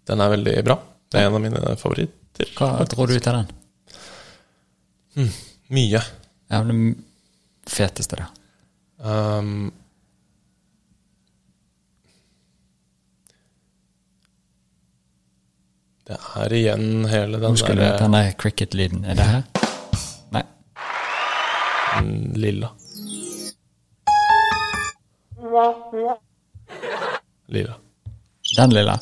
Den 0.08 0.20
er 0.24 0.32
veldig 0.32 0.54
bra. 0.64 0.78
Det 1.12 1.20
er 1.20 1.28
en 1.28 1.36
av 1.36 1.42
mine 1.44 1.74
favoritter. 1.80 2.48
Hva 2.56 2.86
dro 2.88 3.04
du 3.10 3.12
ut 3.18 3.26
av 3.28 3.36
den? 3.42 3.50
Mye. 5.14 6.02
Ja, 6.48 6.62
det 6.64 6.94
feteste, 7.66 8.16
da. 8.16 8.26
Um, 9.00 9.70
det 16.06 16.18
er 16.42 16.52
igjen 16.52 17.06
hele 17.08 17.40
den 17.40 17.54
Husker 17.54 17.74
du 17.74 17.82
der 17.82 17.98
den 17.98 18.12
der 18.12 18.32
cricket-lyden? 18.38 19.04
Er 19.04 19.14
det 19.18 19.28
her? 19.30 19.42
Nei. 20.34 20.42
mm, 22.02 22.32
lilla. 22.34 22.72
Lilla. 27.48 27.78
Den 28.56 28.70
lilla. 28.74 28.98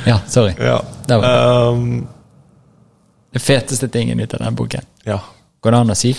ja, 0.05 0.19
sorry. 0.27 0.53
Ja. 0.59 0.79
Det 1.07 1.17
var 1.17 1.69
Um, 1.73 2.07
det 3.33 3.39
feteste 3.41 3.87
tingen 3.89 4.19
ut 4.19 4.33
av 4.33 4.39
den 4.39 4.55
boken. 4.55 4.85
ja. 5.05 5.19
Går 5.63 5.71
det 5.71 5.77
an 5.79 5.89
å 5.93 5.95
si? 5.95 6.09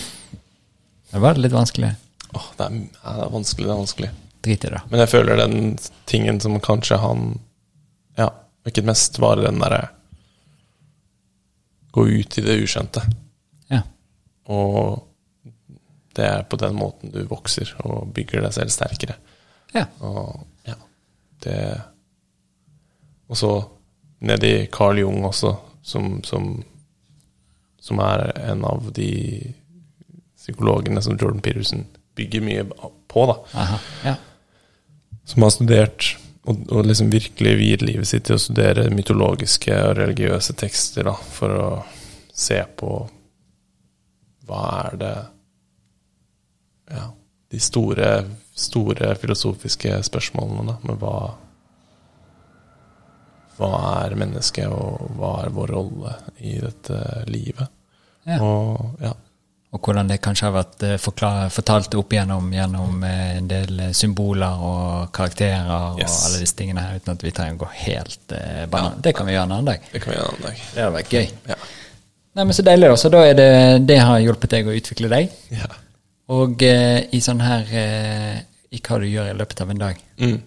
Det 1.12 1.20
var 1.20 1.36
litt 1.36 1.52
vanskelig. 1.52 1.90
Åh, 2.35 2.44
det, 2.56 2.65
er, 2.65 2.78
ja, 3.05 3.11
det 3.19 3.24
er 3.27 3.32
vanskelig, 3.35 3.66
det 3.69 3.73
er 3.74 3.77
vanskelig. 3.82 4.09
Drit 4.44 4.65
i 4.65 4.70
det. 4.73 4.81
Men 4.90 5.01
jeg 5.02 5.11
føler 5.12 5.36
den 5.36 5.59
tingen 6.11 6.40
som 6.40 6.56
kanskje 6.65 6.97
han 7.02 7.27
Ja, 8.16 8.31
hvilket 8.65 8.85
mest, 8.89 9.19
var 9.20 9.36
den 9.36 9.61
derre 9.61 9.89
Gå 11.94 12.06
ut 12.09 12.39
i 12.39 12.43
det 12.43 12.56
ukjente. 12.65 13.02
Ja. 13.70 13.82
Og 14.51 15.05
det 16.16 16.24
er 16.27 16.43
på 16.48 16.56
den 16.59 16.74
måten 16.78 17.12
du 17.15 17.20
vokser 17.31 17.70
og 17.85 18.09
bygger 18.16 18.43
deg 18.47 18.52
selv 18.56 18.73
sterkere. 18.74 19.15
ja. 19.74 19.85
Og 20.01 20.40
ja, 20.66 20.74
det 21.44 21.61
Og 23.28 23.36
så 23.36 23.52
ned 24.24 24.44
i 24.44 24.55
Carl 24.72 24.98
Jung 24.98 25.24
også, 25.28 25.55
som, 25.84 26.18
som, 26.24 26.56
som 27.80 28.01
er 28.05 28.30
en 28.51 28.64
av 28.68 28.90
de 28.96 29.12
psykologene 30.38 31.02
som 31.05 31.16
Jordan 31.20 31.42
Peterson 31.44 31.86
bygger 32.16 32.44
mye 32.44 32.64
på, 33.09 33.26
da. 33.30 33.38
Aha. 33.62 33.80
Ja. 34.05 34.14
Som 35.24 35.46
har 35.46 35.55
studert 35.55 36.14
og, 36.44 36.64
og 36.68 36.84
liksom 36.84 37.10
virkelig 37.12 37.55
viet 37.56 37.84
livet 37.84 38.09
sitt 38.09 38.26
til 38.28 38.36
å 38.36 38.42
studere 38.42 38.90
mytologiske 38.92 39.76
og 39.88 39.96
religiøse 39.98 40.56
tekster, 40.60 41.09
da, 41.09 41.14
for 41.16 41.56
å 41.56 41.68
se 42.34 42.60
på 42.76 42.96
hva 44.44 44.64
er 44.82 44.98
det 45.01 45.14
Ja, 46.92 47.06
de 47.48 47.59
store, 47.62 48.09
store 48.52 49.14
filosofiske 49.16 49.96
spørsmålene, 50.05 50.66
da, 50.68 50.74
med 50.84 50.98
hva 51.01 51.16
Hva 53.59 53.70
er 54.05 54.16
mennesket, 54.18 54.66
og 54.66 55.12
hva 55.18 55.35
er 55.44 55.52
vår 55.55 55.70
rolle 55.76 56.14
i 56.43 56.56
dette 56.62 56.98
livet? 57.31 57.68
Ja. 58.26 58.40
Og 58.43 58.98
ja. 59.05 59.12
Og 59.74 59.81
hvordan 59.82 60.06
det 60.06 60.20
kanskje 60.22 60.47
har 60.47 60.52
vært 60.55 60.82
eh, 60.86 60.98
fortalt 61.02 61.94
opp 61.98 62.12
igjennom 62.14 62.52
gjennom 62.55 63.01
eh, 63.09 63.32
en 63.40 63.48
del 63.51 63.81
eh, 63.89 63.94
symboler 63.98 64.60
og 64.62 65.09
karakterer 65.16 65.66
og 65.66 65.98
alle 66.05 66.39
disse 66.44 66.55
tingene 66.55 66.85
her, 66.85 67.01
uten 67.01 67.10
at 67.16 67.24
vi 67.26 67.32
trenger 67.35 67.56
å 67.59 67.62
gå 67.64 67.70
helt 67.81 68.35
eh, 68.39 68.60
banan. 68.70 69.01
Det 69.02 69.12
kan 69.18 69.26
vi 69.26 69.35
gjøre 69.35 69.48
en 69.48 69.55
annen 69.56 69.72
dag. 69.72 69.89
Det 69.90 70.02
kan 70.05 70.12
vi 70.12 70.18
gjøre 70.20 70.28
en 70.28 70.36
annen 70.36 70.47
dag. 70.47 70.60
Det 70.76 70.85
hadde 70.85 70.94
vært 71.01 71.16
gøy. 71.16 71.26
Ja. 71.51 71.56
Nei, 72.39 72.44
men 72.44 72.55
Så 72.55 72.62
deilig, 72.66 72.89
da. 72.93 73.01
Så 73.02 73.10
da 73.16 73.24
er 73.26 73.35
det, 73.39 73.48
det 73.90 73.98
har 73.98 74.22
hjulpet 74.22 74.55
deg 74.55 74.70
å 74.70 74.76
utvikle 74.78 75.10
deg. 75.10 75.35
ja. 75.59 75.72
Og 76.35 76.62
eh, 76.64 77.02
i 77.12 77.18
sånn 77.20 77.43
her 77.44 77.66
eh, 77.76 78.39
I 78.72 78.78
hva 78.81 78.97
du 79.02 79.05
gjør 79.10 79.26
i 79.28 79.36
løpet 79.36 79.60
av 79.60 79.74
en 79.74 79.82
dag. 79.82 79.98
Mm. 80.22 80.39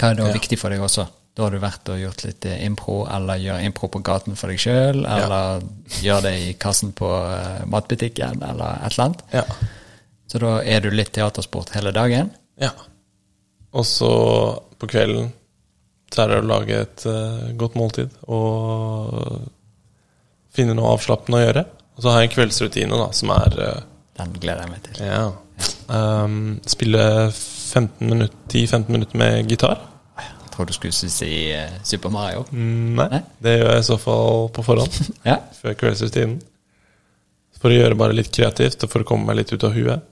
Hva 0.00 0.08
er 0.10 0.16
da 0.18 0.26
Ja. 0.26 0.32
viktig 0.34 0.56
for 0.58 0.72
deg 0.72 0.80
også? 0.82 1.04
Da 1.36 1.44
har 1.44 1.52
du 1.52 1.60
vært 1.60 1.90
og 1.92 2.00
gjort 2.00 2.22
litt 2.24 2.46
eh, 2.48 2.62
impro, 2.64 3.02
eller 3.12 3.40
gjør 3.42 3.64
impro 3.66 3.90
på 3.92 4.00
gaten 4.04 4.38
for 4.40 4.52
deg 4.52 4.62
sjøl, 4.62 5.02
eller 5.04 5.66
gjør 6.00 6.22
det 6.24 6.34
i 6.46 6.52
kassen 6.60 6.94
på 6.96 7.10
eh, 7.12 7.66
matbutikken, 7.68 8.40
eller 8.40 8.80
et 8.80 8.94
eller 8.94 9.10
annet. 9.10 9.26
ja. 9.36 9.44
Så 10.26 10.40
da 10.42 10.56
er 10.66 10.80
du 10.82 10.90
litt 10.90 11.12
teatersport 11.14 11.70
hele 11.76 11.92
dagen. 11.94 12.32
Ja. 12.58 12.72
Og 13.78 13.84
så 13.86 14.08
på 14.80 14.88
kvelden 14.90 15.30
så 16.12 16.24
er 16.24 16.32
det 16.32 16.38
å 16.40 16.48
lage 16.48 16.80
et 16.82 17.04
uh, 17.06 17.52
godt 17.58 17.76
måltid 17.78 18.12
og 18.32 19.46
finne 20.56 20.76
noe 20.76 20.94
avslappende 20.96 21.40
å 21.40 21.44
gjøre. 21.44 21.64
Og 21.96 22.02
så 22.04 22.12
har 22.12 22.22
jeg 22.22 22.30
en 22.30 22.34
kveldsrutine 22.36 23.00
da, 23.00 23.08
som 23.16 23.32
er 23.36 23.58
uh, 23.60 23.82
Den 24.18 24.34
gleder 24.40 24.64
jeg 24.64 24.72
meg 24.72 24.82
til. 24.86 25.02
ja, 25.06 25.26
um, 25.92 26.56
spille 26.68 27.04
10-15 27.30 28.90
minutter 28.90 29.20
med 29.20 29.52
gitar. 29.52 29.82
Tror 30.56 30.66
du 30.70 30.72
skulle 30.72 30.96
si 30.96 31.30
eh, 31.52 31.74
Super 31.84 32.08
Mario. 32.08 32.46
Mm, 32.48 32.94
nei, 32.96 33.08
Nei. 33.12 33.22
det 33.44 33.58
gjør 33.58 33.72
jeg 33.74 33.82
i 33.82 33.88
så 33.90 33.98
fall 34.00 34.46
på 34.56 34.64
forhånd. 34.64 35.00
Ja. 35.28 35.36
før 35.60 35.76
kveldsrutinen. 35.82 36.38
For 37.60 37.72
å 37.72 37.76
gjøre 37.76 37.98
bare 37.98 38.16
litt 38.16 38.32
kreativt, 38.32 38.82
og 38.84 38.92
for 38.92 39.04
å 39.04 39.08
komme 39.08 39.28
meg 39.28 39.38
litt 39.42 39.52
ut 39.52 39.64
av 39.68 39.74
huet. 39.76 40.06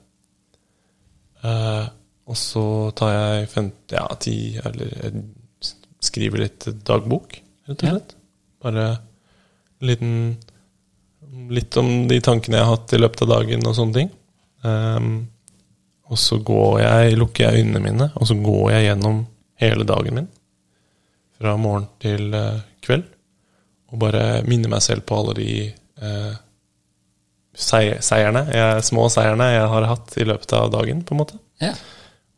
Uh, 1.45 1.85
og 2.25 2.37
så 2.37 2.63
tar 2.97 3.11
jeg 3.13 3.49
fem, 3.51 3.67
ja, 3.93 4.05
ti, 4.21 4.35
eller 4.65 4.89
jeg 4.97 5.25
skriver 6.05 6.41
litt 6.41 6.65
dagbok, 6.85 7.37
rett 7.69 7.83
og 7.85 7.91
slett. 7.95 8.15
Bare 8.65 8.85
en 8.95 9.89
liten 9.91 10.17
Litt 11.51 11.75
om 11.77 12.05
de 12.07 12.15
tankene 12.23 12.57
jeg 12.57 12.63
har 12.63 12.77
hatt 12.77 12.93
i 12.95 12.97
løpet 13.01 13.21
av 13.25 13.31
dagen, 13.33 13.65
og 13.67 13.73
sånne 13.75 13.95
ting. 13.97 14.11
Um, 14.63 15.09
og 16.07 16.19
så 16.21 16.37
går 16.47 16.77
jeg, 16.79 17.17
lukker 17.19 17.43
jeg 17.43 17.63
øynene 17.65 17.81
mine, 17.83 18.07
og 18.15 18.29
så 18.29 18.37
går 18.39 18.69
jeg 18.71 18.85
gjennom 18.85 19.17
hele 19.61 19.85
dagen 19.87 20.15
min. 20.19 20.27
Fra 21.39 21.55
morgen 21.59 21.87
til 22.03 22.33
eh, 22.33 22.59
kveld. 22.85 23.03
Og 23.91 23.99
bare 24.01 24.41
minne 24.47 24.69
meg 24.71 24.81
selv 24.83 25.05
på 25.07 25.17
alle 25.19 25.35
de 25.37 25.49
eh, 26.01 26.33
seierne, 27.55 28.41
jeg, 28.51 28.83
små 28.83 29.05
seierne 29.13 29.45
jeg 29.53 29.67
har 29.71 29.85
hatt 29.87 30.15
i 30.19 30.25
løpet 30.27 30.53
av 30.57 30.71
dagen, 30.73 31.03
på 31.07 31.15
en 31.15 31.21
måte. 31.23 31.37
ja. 31.63 31.73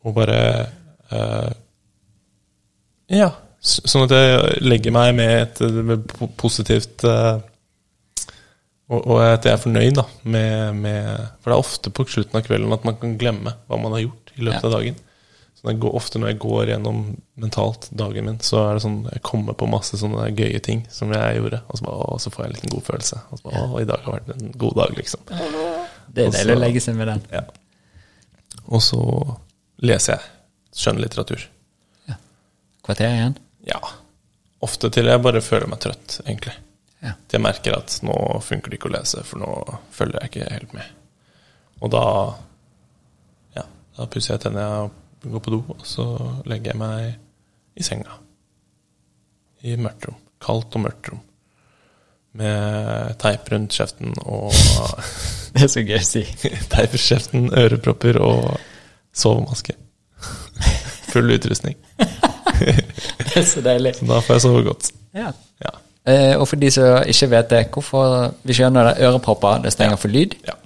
Og 0.06 0.14
bare 0.14 0.36
eh, 1.10 1.48
Ja. 3.10 3.32
Sånn 3.60 4.04
at 4.06 4.12
jeg 4.14 4.60
legger 4.62 4.94
meg 4.94 5.10
med 5.18 5.32
et 5.42 5.58
med 5.84 6.04
positivt 6.38 7.02
eh, 7.04 7.40
og, 8.88 9.00
og 9.02 9.18
at 9.24 9.44
jeg 9.44 9.56
er 9.56 9.60
fornøyd 9.64 9.96
da 9.98 10.04
med, 10.22 10.78
med 10.78 11.08
For 11.42 11.50
det 11.50 11.56
er 11.56 11.64
ofte 11.64 11.90
på 11.92 12.06
slutten 12.08 12.38
av 12.38 12.46
kvelden 12.46 12.72
at 12.72 12.86
man 12.86 12.96
kan 13.02 13.16
glemme 13.20 13.56
hva 13.66 13.80
man 13.82 13.96
har 13.96 14.04
gjort 14.06 14.30
i 14.38 14.46
løpet 14.46 14.62
Ja. 14.62 14.68
av 14.70 14.76
dagen. 14.78 15.00
Så 15.58 15.72
går, 15.74 15.94
ofte 15.98 16.20
når 16.22 16.30
jeg 16.30 16.38
går 16.44 16.68
gjennom 16.70 16.98
mentalt 17.42 17.88
dagen 17.98 18.28
min, 18.28 18.36
så 18.46 18.60
er 18.62 18.76
det 18.76 18.84
sånn 18.84 19.00
jeg 19.10 19.24
kommer 19.26 19.56
på 19.58 19.66
masse 19.66 19.98
sånne 19.98 20.28
gøye 20.30 20.60
ting 20.62 20.84
som 20.94 21.10
jeg 21.10 21.40
gjorde, 21.40 21.58
og 21.66 21.80
så, 21.80 21.86
bare, 21.88 22.04
å, 22.04 22.18
så 22.22 22.30
får 22.30 22.44
jeg 22.44 22.50
en 22.50 22.56
liten 22.60 22.74
god 22.76 22.84
følelse. 22.86 23.18
Og 23.26 23.40
så 23.40 23.46
bare, 23.48 23.62
å, 23.66 23.80
i 23.82 23.88
dag 23.88 24.04
har 24.04 24.20
vært 24.20 24.30
en 24.36 24.52
god 24.62 24.76
dag, 24.78 24.94
liksom. 25.00 25.24
Det 26.14 26.28
er 26.28 26.36
deilig 26.36 26.54
å 26.54 26.62
legge 26.62 26.82
seg 26.84 26.98
med 27.00 27.10
den. 27.10 27.24
Ja. 27.34 27.42
Og 28.68 28.84
så 28.86 29.00
leser 29.82 30.14
jeg 30.14 30.78
skjønnlitteratur. 30.78 31.48
Kvarter 32.86 33.10
igjen? 33.16 33.34
Ja. 33.66 33.82
Ofte 34.64 34.88
til 34.94 35.10
jeg 35.10 35.20
bare 35.26 35.42
føler 35.44 35.68
meg 35.68 35.82
trøtt, 35.82 36.20
egentlig. 36.22 36.54
Ja. 37.02 37.16
Til 37.26 37.38
jeg 37.38 37.44
merker 37.44 37.76
at 37.76 37.98
nå 38.06 38.14
funker 38.46 38.70
det 38.70 38.78
ikke 38.78 38.88
å 38.92 38.94
lese, 38.94 39.26
for 39.26 39.42
nå 39.42 39.50
følger 39.94 40.22
jeg 40.22 40.32
ikke 40.32 40.54
helt 40.54 40.78
med. 40.78 40.94
Og 41.82 41.92
da 41.92 42.06
ja, 43.58 43.66
da 43.98 44.06
pusser 44.10 44.34
jeg 44.36 44.46
tennene 44.46 44.88
går 45.22 45.42
på 45.44 45.50
do, 45.54 45.62
og 45.74 45.86
så 45.86 46.04
legger 46.48 46.72
jeg 46.72 46.80
meg 46.80 47.78
i 47.78 47.86
senga. 47.86 48.18
I 49.66 49.74
mørkt 49.80 50.06
rom. 50.06 50.18
Kaldt 50.42 50.76
og 50.78 50.84
mørkt 50.84 51.10
rom. 51.10 51.24
Med 52.38 53.16
teip 53.18 53.48
rundt 53.50 53.74
kjeften 53.74 54.12
og 54.28 54.52
Det 55.54 55.64
er 55.64 55.70
så 55.72 55.82
gøy 55.82 55.96
å 55.98 56.06
si. 56.06 56.22
teip 56.72 56.94
rundt 56.94 57.06
kjeften, 57.06 57.48
ørepropper 57.56 58.20
og 58.22 58.52
sovemaske. 59.16 59.74
Full 61.12 61.34
utrustning. 61.34 61.78
Det 62.58 63.34
er 63.36 63.46
så 63.48 63.62
deilig. 63.64 63.96
Så 63.98 64.06
da 64.08 64.20
får 64.22 64.36
jeg 64.36 64.44
sove 64.44 64.62
godt. 64.66 64.90
Ja. 65.16 65.32
Ja. 65.64 65.74
Eh, 66.08 66.34
og 66.36 66.46
for 66.50 66.60
de 66.60 66.70
som 66.72 67.02
ikke 67.08 67.30
vet 67.32 67.50
det, 67.52 67.60
hvorfor 67.74 68.32
vi 68.46 68.56
skjønner 68.56 68.90
det, 68.90 69.08
ørepropper, 69.08 69.62
det 69.64 69.72
stenger 69.74 69.98
for 70.00 70.12
lyd. 70.12 70.38
ja. 70.46 70.56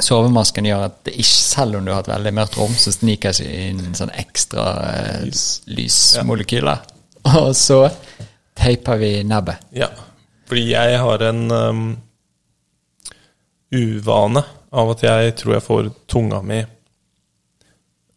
Sovemasken 0.00 0.64
gjør 0.64 0.86
at 0.86 0.94
det 1.04 1.12
ikke, 1.20 1.40
selv 1.44 1.76
om 1.76 1.84
du 1.84 1.92
har 1.92 2.00
et 2.00 2.08
veldig 2.12 2.32
mørkt 2.38 2.56
rom, 2.56 2.72
så 2.78 2.92
sniker 2.94 3.34
det 3.36 3.48
inn 3.68 3.82
sånn 3.98 4.12
ekstra 4.16 4.64
eh, 4.88 5.26
Lys. 5.26 5.42
lysmolekyler. 5.68 6.80
Og 7.28 7.50
så 7.56 7.82
teiper 8.58 8.96
vi 9.02 9.10
nebbet. 9.28 9.60
Ja, 9.76 9.90
fordi 10.48 10.64
jeg 10.72 10.96
har 11.00 11.22
en 11.28 11.42
um, 11.52 11.82
uvane 13.72 14.42
av 14.72 14.94
at 14.94 15.04
jeg 15.04 15.34
tror 15.40 15.54
jeg 15.56 15.64
får 15.66 15.90
tunga 16.10 16.40
mi 16.44 16.62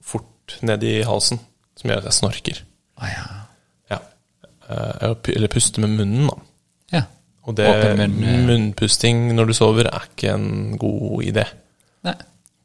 fort 0.03 0.57
ned 0.65 0.84
i 0.88 0.95
halsen, 1.07 1.39
som 1.76 1.91
gjør 1.91 2.03
at 2.03 2.10
jeg 2.10 2.18
snorker. 2.19 2.64
Ah, 3.02 3.11
ja. 3.11 3.26
Ja. 3.95 3.99
Eh, 4.69 5.15
Eller 5.35 5.52
puster 5.52 5.84
med 5.84 5.95
munnen, 5.99 6.30
da. 6.31 6.39
ja. 6.99 7.03
Og 7.45 7.53
det, 7.60 7.68
munn, 7.99 8.15
eh. 8.23 8.39
munnpusting 8.47 9.27
når 9.38 9.52
du 9.52 9.53
sover 9.53 9.91
er 9.91 10.07
ikke 10.10 10.31
en 10.34 10.77
god 10.81 11.27
idé. 11.27 11.43
Nei. 12.06 12.15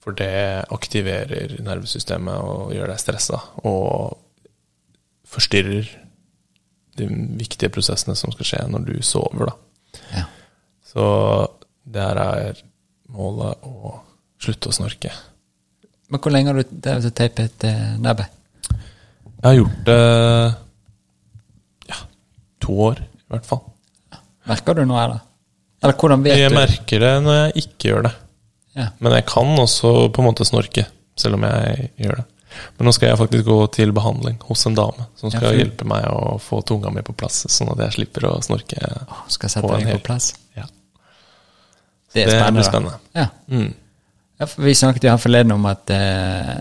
For 0.01 0.17
det 0.17 0.31
aktiverer 0.73 1.59
nervesystemet 1.65 2.41
og 2.41 2.71
gjør 2.73 2.89
deg 2.95 3.01
stressa, 3.03 3.41
og 3.69 4.17
forstyrrer 5.31 5.89
de 6.99 7.07
viktige 7.39 7.71
prosessene 7.73 8.17
som 8.19 8.33
skal 8.35 8.49
skje 8.49 8.63
når 8.73 8.87
du 8.89 8.95
sover, 9.07 9.51
da. 9.51 10.01
Ja. 10.17 10.25
Så 10.91 11.05
der 11.91 12.19
er 12.23 12.63
målet 13.11 13.61
å 13.67 13.93
slutte 14.41 14.71
å 14.73 14.75
snorke. 14.75 15.13
Men 16.11 16.23
hvor 16.23 16.33
lenge 16.35 16.51
har 16.51 16.59
du 16.59 16.73
drevet 16.83 17.07
og 17.11 17.15
teipet 17.21 17.67
eh, 17.69 17.93
nebbet? 18.03 18.33
Jeg 18.71 19.47
har 19.47 19.57
gjort 19.57 19.85
det 19.87 20.01
ja, 21.93 22.01
to 22.65 22.75
år, 22.89 23.05
i 23.05 23.31
hvert 23.35 23.47
fall. 23.49 23.63
Merker 24.51 24.81
du 24.81 24.83
noe, 24.89 25.05
eller? 25.05 25.23
Eller 25.81 25.97
hvordan 25.97 26.25
vet 26.27 26.37
Jeg 26.41 26.51
du? 26.53 26.57
merker 26.59 27.05
det 27.07 27.13
når 27.25 27.39
jeg 27.39 27.65
ikke 27.67 27.93
gjør 27.93 28.09
det. 28.09 28.13
Ja. 28.79 28.91
Men 28.99 29.17
jeg 29.19 29.27
kan 29.27 29.51
også 29.59 30.11
på 30.15 30.23
en 30.23 30.29
måte 30.31 30.47
snorke, 30.47 30.87
selv 31.19 31.39
om 31.39 31.47
jeg 31.49 31.91
gjør 32.01 32.21
det. 32.21 32.27
Men 32.77 32.89
nå 32.89 32.93
skal 32.95 33.13
jeg 33.13 33.19
faktisk 33.21 33.45
gå 33.47 33.57
til 33.75 33.93
behandling 33.95 34.41
hos 34.49 34.65
en 34.67 34.75
dame 34.75 35.05
som 35.19 35.31
skal 35.31 35.53
Ja, 35.53 35.61
hjelpe 35.63 35.87
meg 35.87 36.07
å 36.11 36.35
få 36.43 36.59
tunga 36.67 36.91
mi 36.91 37.03
på 37.07 37.15
plass, 37.15 37.45
sånn 37.53 37.71
at 37.75 37.83
jeg 37.87 37.97
slipper 38.01 38.27
å 38.27 38.33
snorke. 38.43 38.79
Å, 39.07 39.21
skal 39.31 39.53
sette 39.53 39.71
deg 39.77 39.93
på 39.95 40.03
plass? 40.09 40.33
Ja. 40.59 40.67
Det 42.11 42.25
er 42.25 42.27
Det 42.27 42.35
spennende. 42.35 42.57
blir 42.59 42.69
spennende. 42.69 42.99
Ja. 43.15 43.29
Mm. 43.47 43.71
Vi 44.67 44.75
snakket 44.75 45.07
jo 45.07 45.13
her 45.15 45.21
forleden 45.23 45.53
om 45.55 45.67
at 45.71 45.91
eh, 45.95 46.55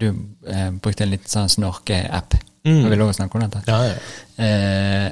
du 0.00 0.08
eh, 0.10 0.70
brukte 0.72 1.04
en 1.06 1.12
liten 1.12 1.28
sånn 1.30 1.52
snorke-app. 1.52 2.34
Mm. 2.66 2.82
Har 2.82 2.90
vi 2.90 2.98
lov 2.98 3.12
å 3.12 3.16
snakke 3.16 3.38
om 3.38 3.44
dette? 3.46 3.62
Ja, 3.68 3.78
ja. 3.92 3.94
Eh, 4.42 5.06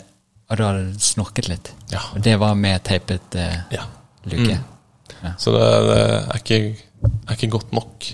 og 0.49 0.57
du 0.57 0.65
hadde 0.65 0.85
snorket 1.05 1.49
litt. 1.53 1.71
Ja. 1.93 2.01
Og 2.17 2.25
det 2.25 2.35
var 2.41 2.57
med 2.59 2.83
teipet 2.89 3.37
eh, 3.39 3.61
ja. 3.77 3.85
luke. 4.25 4.57
Mm. 4.59 4.67
Så 5.41 5.55
det, 5.55 5.67
det 5.89 5.99
er, 6.05 6.39
ikke, 6.39 6.61
er 7.09 7.37
ikke 7.37 7.51
godt 7.57 7.75
nok. 7.77 8.09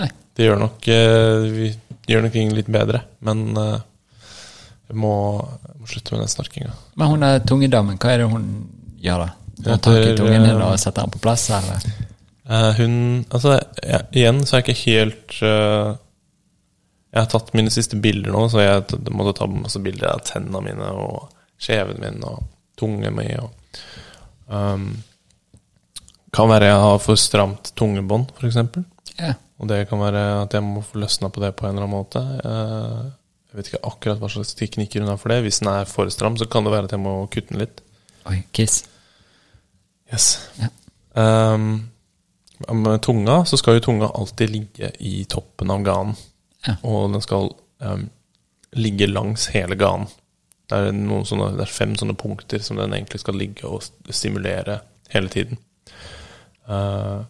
Nei. 0.00 0.08
Det 0.36 0.48
gjør 0.48 0.60
nok, 0.62 0.88
eh, 0.94 1.46
vi 1.54 1.70
gjør 2.08 2.24
nok 2.26 2.34
ting 2.34 2.52
litt 2.56 2.70
bedre, 2.72 3.02
men 3.26 3.44
eh, 3.58 3.78
jeg 4.88 4.96
må, 4.96 5.14
jeg 5.66 5.80
må 5.82 5.90
slutte 5.90 6.14
med 6.14 6.24
den 6.24 6.32
snarkinga. 6.32 6.74
Men 6.96 7.12
hun 7.12 7.26
er 7.28 7.42
tungedamen, 7.44 7.98
hva 8.00 8.14
er 8.14 8.22
det 8.22 8.30
hun 8.32 8.48
gjør 9.02 9.26
da? 9.26 9.30
Hun 9.58 9.64
tar 9.66 9.80
tak 9.84 10.04
i 10.06 10.16
tungen 10.16 10.44
din 10.46 10.54
eh, 10.54 10.66
og 10.68 10.78
setter 10.80 11.04
den 11.04 11.14
på 11.14 11.22
plass, 11.22 11.48
eller? 11.54 11.88
Eh, 12.48 12.70
hun 12.78 12.94
Altså, 13.34 13.58
jeg, 13.82 14.04
igjen 14.16 14.44
så 14.46 14.56
er 14.56 14.62
jeg 14.62 14.68
ikke 14.68 14.84
helt 14.84 15.40
eh, 15.44 15.90
Jeg 17.12 17.20
har 17.20 17.28
tatt 17.32 17.52
mine 17.58 17.72
siste 17.74 17.98
bilder 18.00 18.32
nå, 18.32 18.46
så 18.52 18.62
jeg 18.62 19.10
måtte 19.10 19.38
ta 19.40 19.50
masse 19.50 19.82
bilder 19.84 20.14
av 20.14 20.24
tennene 20.28 20.62
mine 20.64 20.92
og 20.92 21.28
kjeven 21.58 22.00
min 22.02 22.24
og 22.28 22.44
tungen 22.78 23.16
min 23.16 23.40
og 23.42 23.78
um, 24.46 24.90
Kan 26.34 26.50
være 26.50 26.68
jeg 26.68 26.80
har 26.84 26.98
for 27.02 27.20
stramt 27.20 27.72
tungebånd, 27.78 28.32
f.eks. 28.36 28.58
Yeah. 29.18 29.38
Og 29.58 29.70
det 29.70 29.86
kan 29.90 30.00
være 30.00 30.24
at 30.44 30.54
jeg 30.54 30.62
må 30.62 30.82
få 30.86 31.00
løsna 31.02 31.30
på 31.34 31.42
det 31.42 31.54
på 31.58 31.66
en 31.66 31.74
eller 31.74 31.86
annen 31.86 31.96
måte. 31.96 32.20
Eh, 32.20 33.08
jeg 33.48 33.58
vet 33.58 33.70
ikke 33.70 33.86
akkurat 33.90 34.20
hva 34.20 34.30
slags 34.30 34.54
teknikker 34.58 35.02
hun 35.02 35.10
har 35.10 35.18
for 35.20 35.32
det. 35.32 35.40
Hvis 35.46 35.62
den 35.62 35.70
er 35.72 35.88
for 35.88 36.10
stram, 36.14 36.36
så 36.38 36.46
kan 36.50 36.66
det 36.66 36.74
være 36.74 36.90
at 36.90 36.94
jeg 36.94 37.02
må 37.02 37.14
kutte 37.32 37.54
den 37.54 37.62
litt. 37.64 37.80
Oi, 38.28 38.42
kiss. 38.54 38.82
Yes. 40.12 40.28
Yeah. 40.60 40.74
Um, 41.18 41.88
med 42.68 43.00
tunga 43.02 43.40
så 43.48 43.58
skal 43.58 43.78
jo 43.78 43.86
tunga 43.88 44.10
alltid 44.14 44.52
ligge 44.52 44.92
i 45.00 45.24
toppen 45.30 45.72
av 45.74 45.82
ganen. 45.86 46.14
Ja. 46.66 46.76
Og 46.86 47.10
den 47.14 47.24
skal 47.24 47.50
um, 47.82 48.06
ligge 48.76 49.08
langs 49.10 49.48
hele 49.54 49.78
ganen. 49.80 50.06
Det 50.68 50.76
er, 50.76 50.92
det 50.92 51.64
er 51.64 51.72
fem 51.72 51.96
sånne 51.96 52.14
punkter 52.20 52.60
som 52.60 52.76
den 52.76 52.92
egentlig 52.92 53.22
skal 53.22 53.38
ligge 53.40 53.64
og 53.64 53.80
stimulere 54.12 54.82
hele 55.14 55.32
tiden. 55.32 55.56
Uh, 56.68 57.24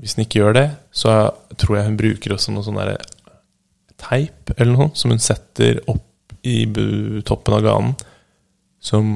hvis 0.00 0.16
den 0.16 0.26
ikke 0.26 0.40
gjør 0.40 0.56
det, 0.56 0.68
så 0.92 1.16
tror 1.60 1.78
jeg 1.78 1.88
hun 1.88 1.98
bruker 2.00 2.34
også 2.34 2.54
noe 2.54 2.64
sånn 2.66 2.80
teip 4.02 4.52
eller 4.56 4.72
noe 4.72 4.90
som 4.98 5.12
hun 5.12 5.22
setter 5.22 5.82
opp 5.90 6.34
i 6.42 6.64
toppen 7.26 7.54
av 7.54 7.62
ganen, 7.62 7.92
som 8.82 9.12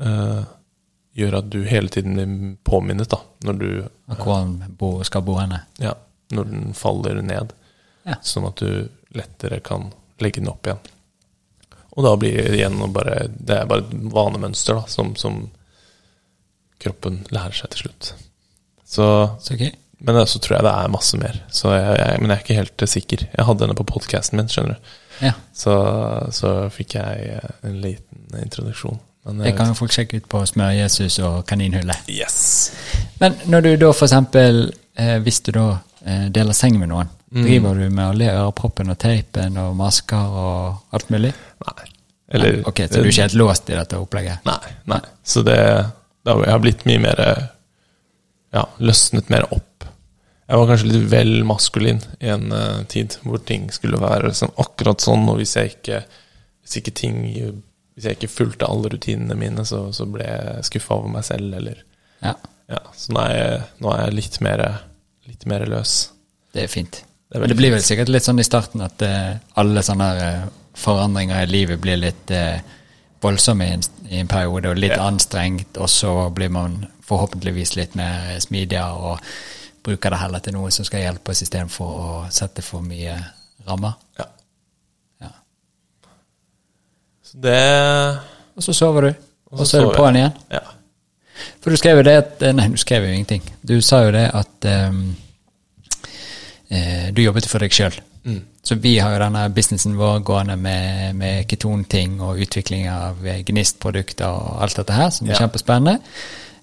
uh, 0.00 0.42
gjør 1.12 1.36
at 1.40 1.50
du 1.52 1.58
hele 1.68 1.92
tiden 1.92 2.16
blir 2.16 2.54
påminnet 2.64 3.10
da, 3.12 3.18
når 3.44 3.58
du 3.60 3.68
uh, 3.82 4.14
hvor 4.16 4.38
han 4.38 4.54
skal 5.04 5.26
bo 5.26 5.36
henne. 5.40 5.64
ja, 5.82 5.92
når 6.30 6.48
den 6.52 6.72
faller 6.74 7.20
ned. 7.22 7.52
Ja. 8.06 8.16
Sånn 8.24 8.48
at 8.48 8.62
du 8.62 8.88
lettere 9.12 9.60
kan 9.60 9.90
legge 10.22 10.40
den 10.40 10.50
opp 10.52 10.66
igjen. 10.66 10.80
Og 11.98 12.06
da 12.06 12.14
blir 12.16 12.36
det 12.38 12.54
igjen 12.60 12.78
bare 12.94 13.24
Det 13.34 13.56
er 13.56 13.66
bare 13.68 13.82
et 13.82 13.94
vanemønster 14.14 14.78
da, 14.78 14.84
som, 14.88 15.16
som 15.18 15.42
kroppen 16.80 17.24
lærer 17.34 17.56
seg 17.58 17.74
til 17.74 17.84
slutt. 17.84 18.12
Så, 18.90 19.06
Så 19.44 19.54
gøy. 19.60 19.70
men 20.00 20.16
så 20.26 20.40
tror 20.42 20.56
jeg 20.58 20.66
det 20.66 20.72
er 20.74 20.88
masse 20.96 21.18
mer. 21.20 21.36
Så 21.54 21.70
jeg, 21.76 21.98
jeg, 22.00 22.16
men 22.20 22.30
jeg 22.32 22.36
er 22.38 22.42
ikke 22.44 22.58
helt 22.58 22.86
sikker. 22.90 23.26
Jeg 23.36 23.46
hadde 23.46 23.66
henne 23.66 23.76
på 23.78 23.86
podkasten 23.92 24.40
min, 24.40 24.48
skjønner 24.50 24.74
du. 24.80 24.96
Ja. 25.20 25.34
Så, 25.54 25.74
så 26.34 26.50
fikk 26.74 26.96
jeg 26.96 27.30
eh, 27.36 27.50
en 27.68 27.78
liten 27.84 28.40
introduksjon. 28.40 28.98
Men 29.28 29.42
Det 29.44 29.52
kan 29.58 29.68
jo 29.68 29.76
folk 29.76 29.92
sjekke 29.92 30.16
ut 30.22 30.28
på 30.32 30.40
Smør-Jesus 30.48 31.18
og 31.28 31.42
Kaninhullet. 31.46 32.08
Yes! 32.08 32.72
Men 33.20 33.36
når 33.52 33.66
du 33.66 33.70
da 33.82 33.90
eksempel, 33.92 34.62
eh, 34.96 35.18
hvis 35.20 35.42
du 35.44 35.52
da 35.52 35.66
eh, 36.08 36.26
deler 36.32 36.56
seng 36.56 36.78
med 36.80 36.88
noen, 36.94 37.16
Mm. 37.30 37.44
driver 37.46 37.74
du 37.78 37.90
med 37.94 38.08
å 38.10 38.14
le 38.18 38.26
øreproppen 38.26 38.88
og 38.90 38.96
teipen 38.98 39.54
og 39.62 39.76
masker 39.78 40.32
og 40.40 40.80
alt 40.96 41.12
mulig? 41.14 41.28
Nei. 41.62 41.84
Eller 42.34 42.56
ok, 42.66 42.80
så 42.88 42.96
du 42.96 43.04
er 43.04 43.10
ikke 43.12 43.22
helt 43.28 43.36
låst 43.38 43.70
i 43.70 43.76
dette 43.78 44.00
opplegget? 44.02 44.40
Nei, 44.48 44.72
nei. 44.90 44.98
Så 45.22 45.44
det, 45.46 45.54
det 46.26 46.32
har, 46.34 46.42
har 46.50 46.58
blitt 46.64 46.82
mye 46.90 46.98
mer 47.04 47.22
Ja, 48.54 48.66
løsnet 48.82 49.30
mer 49.30 49.46
opp. 49.54 49.84
Jeg 50.50 50.58
var 50.58 50.66
kanskje 50.66 50.88
litt 50.90 51.10
vel 51.12 51.44
maskulin 51.46 52.00
i 52.18 52.30
en 52.34 52.50
uh, 52.50 52.82
tid 52.90 53.14
hvor 53.22 53.38
ting 53.46 53.68
skulle 53.70 54.00
være 54.02 54.32
liksom 54.32 54.50
akkurat 54.58 55.02
sånn, 55.04 55.28
og 55.30 55.38
hvis 55.38 55.56
jeg 55.56 55.76
ikke 55.76 56.00
Hvis 56.60 56.80
ikke 56.80 56.94
ting 56.98 57.20
Hvis 57.94 58.08
jeg 58.08 58.18
ikke 58.18 58.32
fulgte 58.32 58.66
alle 58.66 58.90
rutinene 58.90 59.36
mine, 59.38 59.62
så, 59.64 59.92
så 59.94 60.06
ble 60.10 60.26
jeg 60.26 60.64
skuffa 60.66 60.96
over 60.98 61.12
meg 61.14 61.24
selv, 61.28 61.54
eller 61.54 61.84
Ja, 62.24 62.34
Ja, 62.70 62.82
så 62.96 63.14
nå 63.14 63.22
er 63.22 63.36
jeg, 63.36 63.60
nå 63.78 63.94
er 63.94 64.02
jeg 64.04 64.16
litt 64.18 64.40
mer 64.42 64.64
Litt 65.30 65.46
mer 65.46 65.62
løs. 65.70 66.10
det 66.54 66.64
er 66.64 66.72
fint. 66.72 67.04
Det 67.30 67.38
er 67.38 67.46
det 67.46 67.56
blir 67.60 67.70
vel 67.70 67.82
sikkert 67.86 68.10
litt 68.10 68.26
sånn 68.26 68.42
i 68.42 68.46
starten 68.46 68.82
at 68.82 69.02
uh, 69.06 69.36
alle 69.62 69.84
sånne 69.86 70.08
her, 70.10 70.22
eh, 70.26 70.48
forandringer 70.74 71.44
i 71.44 71.50
livet 71.50 71.78
blir 71.78 72.00
litt 72.00 72.30
eh, 72.34 72.58
voldsomme 73.22 73.66
i 73.66 73.72
en, 73.76 73.82
i 74.08 74.18
en 74.20 74.28
periode, 74.28 74.70
og 74.70 74.76
litt 74.80 74.92
Ja. 74.96 75.06
anstrengt, 75.06 75.76
og 75.76 75.88
så 75.90 76.30
blir 76.34 76.48
man 76.48 76.86
forhåpentligvis 77.04 77.76
litt 77.76 77.94
mer 77.98 78.38
smidigere 78.40 78.92
og 78.92 79.20
bruker 79.82 80.10
det 80.10 80.18
heller 80.20 80.38
til 80.44 80.52
noe 80.54 80.70
som 80.70 80.84
skal 80.84 81.00
hjelpe 81.00 81.30
oss 81.32 81.42
istedenfor 81.42 81.86
å 81.86 82.30
sette 82.30 82.62
for 82.62 82.80
mye 82.84 83.16
rammer. 83.66 83.92
Ja. 84.18 84.24
Ja. 85.20 85.30
Så 87.24 87.40
det 87.40 88.18
Og 88.56 88.62
så 88.62 88.72
sover 88.72 89.00
du, 89.00 89.14
Og 89.52 89.66
så 89.66 89.78
er 89.78 89.82
du 89.82 89.90
på 89.90 90.02
på'n 90.04 90.16
igjen. 90.16 90.32
Ja. 90.50 90.60
For 91.60 91.70
du 91.70 91.76
skrev 91.76 91.96
jo 91.96 92.02
det 92.02 92.16
at 92.18 92.40
Nei, 92.54 92.68
du 92.68 92.76
skrev 92.76 93.04
jo 93.06 93.12
ingenting. 93.12 93.42
Du 93.66 93.80
sa 93.80 94.02
jo 94.04 94.10
det 94.12 94.26
at 94.34 94.66
um, 94.88 95.16
eh, 96.70 97.10
du 97.12 97.22
jobbet 97.22 97.48
for 97.48 97.58
deg 97.62 97.72
sjøl. 97.72 97.96
Så 98.62 98.74
vi 98.76 98.98
har 99.00 99.14
jo 99.14 99.18
denne 99.22 99.46
businessen 99.56 99.94
vår 99.96 100.18
gående 100.28 100.56
med, 100.60 101.14
med 101.16 101.46
ketonting 101.48 102.18
og 102.20 102.38
utvikling 102.44 102.88
av 102.92 103.22
eh, 103.26 103.40
gnistprodukter 103.48 104.28
og 104.28 104.62
alt 104.62 104.76
dette 104.76 104.92
her, 104.92 105.10
som 105.10 105.26
er 105.28 105.32
Ja. 105.32 105.38
kjempespennende. 105.46 105.94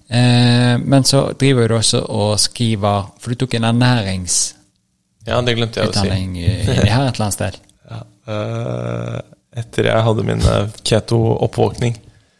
Eh, 0.08 0.78
men 0.78 1.02
så 1.04 1.24
driver 1.38 1.68
du 1.68 1.74
også 1.76 1.98
og 2.08 2.38
skriver 2.40 3.10
For 3.20 3.30
du 3.30 3.36
tok 3.42 3.54
en 3.58 3.64
ernæringsutdanning 3.68 5.66
Ja, 5.66 5.82
si. 5.92 6.70
inni 6.70 6.88
her 6.88 7.08
et 7.08 7.14
eller 7.14 7.24
annet 7.26 7.34
sted. 7.34 7.58
Ja. 7.90 8.02
eh, 8.28 9.20
etter 9.58 9.84
jeg 9.88 10.02
hadde 10.04 10.22
min 10.28 10.40
eh, 10.44 10.68
keto-oppvåkning, 10.84 11.94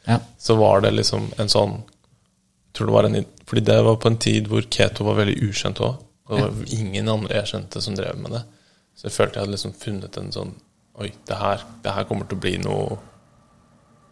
Ja. 0.06 0.18
så 0.38 0.56
var 0.56 0.80
det 0.84 0.90
liksom 0.94 1.30
en 1.38 1.48
sånn 1.48 1.72
jeg 1.78 2.74
tror 2.74 2.86
det 2.86 2.92
var 2.94 3.04
en, 3.08 3.24
Fordi 3.48 3.60
det 3.64 3.78
var 3.84 3.96
på 3.96 4.06
en 4.10 4.16
tid 4.20 4.46
hvor 4.46 4.62
keto 4.70 5.04
var 5.04 5.14
veldig 5.16 5.38
ukjent 5.48 5.80
òg. 5.80 5.94
Og 6.28 6.36
det 6.36 6.42
var 6.44 6.52
ingen 6.78 7.08
andre 7.08 7.34
jeg 7.40 7.46
kjente 7.54 7.80
som 7.82 7.94
drev 7.96 8.18
med 8.20 8.30
det. 8.36 8.42
Så 8.98 9.06
jeg 9.06 9.14
følte 9.14 9.38
jeg 9.38 9.46
hadde 9.46 9.54
liksom 9.54 9.76
funnet 9.78 10.18
en 10.18 10.32
sånn 10.34 10.56
Oi, 10.98 11.12
det 11.28 11.36
her, 11.38 11.62
det 11.84 11.92
her 11.94 12.06
kommer 12.08 12.26
til 12.26 12.34
å 12.34 12.42
bli 12.42 12.56
noe 12.58 12.96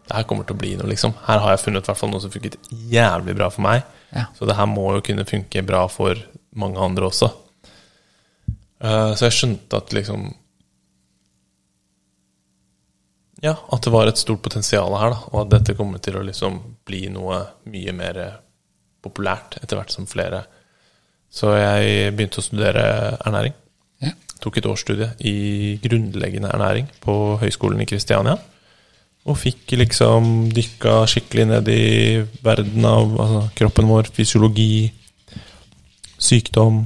Det 0.06 0.14
her 0.14 0.26
kommer 0.30 0.46
til 0.46 0.54
å 0.54 0.60
bli 0.60 0.76
noe, 0.78 0.86
liksom. 0.86 1.16
Her 1.26 1.40
har 1.42 1.56
jeg 1.56 1.64
funnet 1.64 1.88
hvert 1.90 2.12
noe 2.12 2.22
som 2.22 2.30
funket 2.30 2.60
jævlig 2.70 3.34
bra 3.34 3.48
for 3.50 3.64
meg. 3.66 3.80
Ja. 4.14 4.28
Så 4.38 4.46
det 4.46 4.54
her 4.54 4.68
må 4.70 4.84
jo 4.94 5.02
kunne 5.08 5.26
funke 5.26 5.64
bra 5.66 5.80
for 5.90 6.20
mange 6.54 6.78
andre 6.78 7.08
også. 7.08 7.32
Uh, 8.78 9.16
så 9.18 9.26
jeg 9.26 9.34
skjønte 9.34 9.80
at 9.80 9.96
liksom 9.96 10.28
Ja, 13.42 13.56
at 13.72 13.82
det 13.82 13.92
var 13.92 14.06
et 14.06 14.22
stort 14.22 14.44
potensial 14.46 14.94
her, 14.96 15.12
da, 15.12 15.18
og 15.32 15.42
at 15.42 15.52
dette 15.56 15.74
kommer 15.76 15.98
til 16.02 16.20
å 16.20 16.24
liksom 16.24 16.62
bli 16.86 17.02
noe 17.12 17.42
mye 17.66 17.92
mer 17.98 18.22
populært 19.04 19.58
etter 19.58 19.80
hvert 19.80 19.92
som 19.92 20.06
flere 20.08 20.44
Så 21.28 21.50
jeg 21.58 22.14
begynte 22.14 22.40
å 22.40 22.46
studere 22.46 22.86
ernæring. 23.18 23.58
Ja. 24.04 24.12
Tok 24.42 24.58
et 24.60 24.68
årsstudie 24.68 25.08
i 25.24 25.78
grunnleggende 25.82 26.50
ernæring 26.52 26.90
på 27.00 27.36
Høgskolen 27.40 27.80
i 27.80 27.88
Kristiania. 27.88 28.36
Og 29.26 29.38
fikk 29.40 29.72
liksom 29.74 30.52
dykka 30.54 31.00
skikkelig 31.10 31.46
ned 31.50 31.70
i 31.72 32.20
verden 32.46 32.84
av 32.86 33.16
altså, 33.16 33.40
kroppen 33.58 33.88
vår, 33.90 34.10
fysiologi, 34.14 34.92
sykdom, 36.18 36.84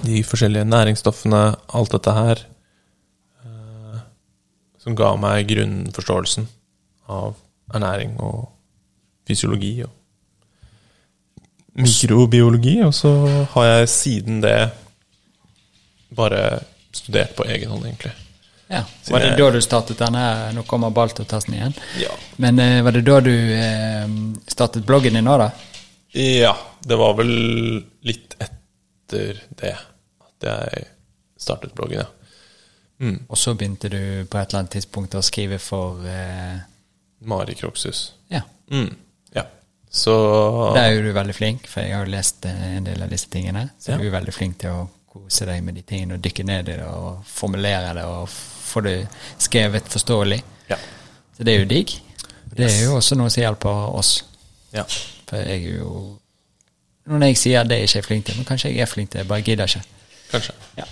de 0.00 0.22
forskjellige 0.24 0.64
næringsstoffene, 0.64 1.42
alt 1.76 1.92
dette 1.92 2.14
her. 2.16 2.40
eh, 3.44 4.00
Som 4.80 4.96
ga 4.96 5.12
meg 5.20 5.50
grunnforståelsen 5.50 6.48
av 7.10 7.34
ernæring 7.74 8.16
og 8.20 8.48
fysiologi 9.28 9.82
og 9.84 9.90
mikrobiologi. 11.76 12.80
Og 12.86 12.94
så 12.94 13.12
har 13.52 13.64
jeg 13.64 13.88
siden 13.88 14.40
det 14.42 14.70
bare 16.10 16.60
studert 16.92 17.36
på 17.38 17.44
egen 17.46 17.70
hånd, 17.70 17.86
egentlig. 17.86 18.12
Ja. 18.70 18.84
Var 19.10 19.20
det 19.24 19.32
da 19.38 19.48
du 19.50 19.60
startet 19.62 19.98
denne? 19.98 20.22
Nå 20.54 20.62
kommer 20.68 20.90
Balto-testen 20.94 21.54
igjen. 21.56 21.74
Ja. 21.98 22.12
Men 22.38 22.58
eh, 22.62 22.82
var 22.86 22.94
det 22.94 23.02
da 23.06 23.18
du 23.24 23.32
eh, 23.34 24.06
startet 24.46 24.86
bloggen 24.86 25.14
din 25.18 25.26
nå, 25.26 25.36
da? 25.42 25.50
Ja, 26.14 26.54
det 26.86 26.96
var 26.98 27.14
vel 27.18 27.32
litt 28.06 28.34
etter 28.42 29.40
det 29.58 29.74
at 29.74 30.46
jeg 30.46 30.86
startet 31.40 31.74
bloggen, 31.74 32.02
ja. 32.04 32.08
Og 33.32 33.38
så 33.40 33.54
begynte 33.56 33.88
du 33.88 34.00
på 34.28 34.36
et 34.38 34.50
eller 34.50 34.58
annet 34.60 34.74
tidspunkt 34.76 35.14
å 35.16 35.22
skrive 35.24 35.56
for 35.62 36.02
eh, 36.04 36.58
Mari 37.24 37.54
Kroksus. 37.56 38.10
Ja. 38.28 38.42
Mm, 38.70 38.90
ja. 39.34 39.46
Så 39.90 40.12
Der 40.76 40.82
er 40.84 40.92
jo 40.98 41.06
du 41.08 41.12
veldig 41.16 41.34
flink, 41.34 41.64
for 41.70 41.80
jeg 41.86 41.96
har 41.96 42.04
jo 42.04 42.12
lest 42.12 42.44
eh, 42.46 42.66
en 42.76 42.84
del 42.86 43.00
av 43.02 43.08
disse 43.10 43.30
tingene. 43.32 43.70
Så 43.80 43.94
Ja. 43.94 43.98
du 43.98 44.04
er 44.06 44.12
veldig 44.18 44.34
flink 44.36 44.58
til 44.60 44.70
å 44.76 44.82
kose 45.10 45.46
deg 45.48 45.62
med 45.66 45.74
de 45.74 45.82
tingene 45.82 46.14
og 46.16 46.22
dykke 46.24 46.44
ned 46.46 46.68
i 46.68 46.72
det 46.78 46.86
og 46.86 47.24
formulere 47.26 47.94
det 47.96 48.04
og 48.06 48.28
få 48.30 48.80
det 48.86 49.08
skrevet 49.42 49.88
forståelig. 49.90 50.38
Ja. 50.70 50.76
Så 51.36 51.44
det 51.44 51.54
er 51.54 51.58
jo 51.64 51.70
digg. 51.70 51.88
Det 52.56 52.64
er 52.66 52.84
jo 52.84 52.96
også 52.98 53.14
noe 53.18 53.30
som 53.30 53.40
hjelper 53.42 53.70
oss. 53.98 54.24
ja. 54.74 54.82
For 55.30 55.36
jeg 55.38 55.62
er 55.62 55.66
jo 55.78 55.90
Når 57.06 57.26
jeg 57.26 57.36
sier 57.38 57.62
det 57.64 57.76
er 57.76 57.82
ikke 57.86 57.96
jeg 57.98 58.04
flink 58.04 58.24
til, 58.26 58.36
men 58.36 58.44
kanskje 58.44 58.70
jeg 58.70 58.80
er 58.82 58.86
flink 58.90 59.10
til, 59.10 59.18
jeg 59.18 59.28
bare 59.28 59.42
gidder 59.42 59.64
ikke. 59.66 59.82
Kanskje. 60.30 60.52
Ja. 60.78 60.84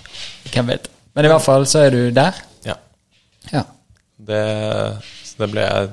Hvem 0.53 0.67
vet. 0.67 0.89
Men 1.15 1.25
i 1.25 1.27
hvert 1.31 1.41
fall 1.41 1.67
så 1.67 1.79
er 1.79 1.89
du 1.89 2.09
der. 2.15 2.31
Ja. 2.65 2.73
Ja. 3.53 3.61
Det, 4.27 4.43
så 5.23 5.35
det 5.39 5.51
ble 5.51 5.61
jeg 5.61 5.89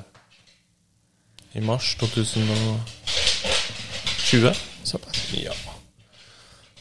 i 1.54 1.60
mars 1.60 1.94
2020. 2.00 4.54
Såpass. 4.84 5.32
Ja. 5.34 5.52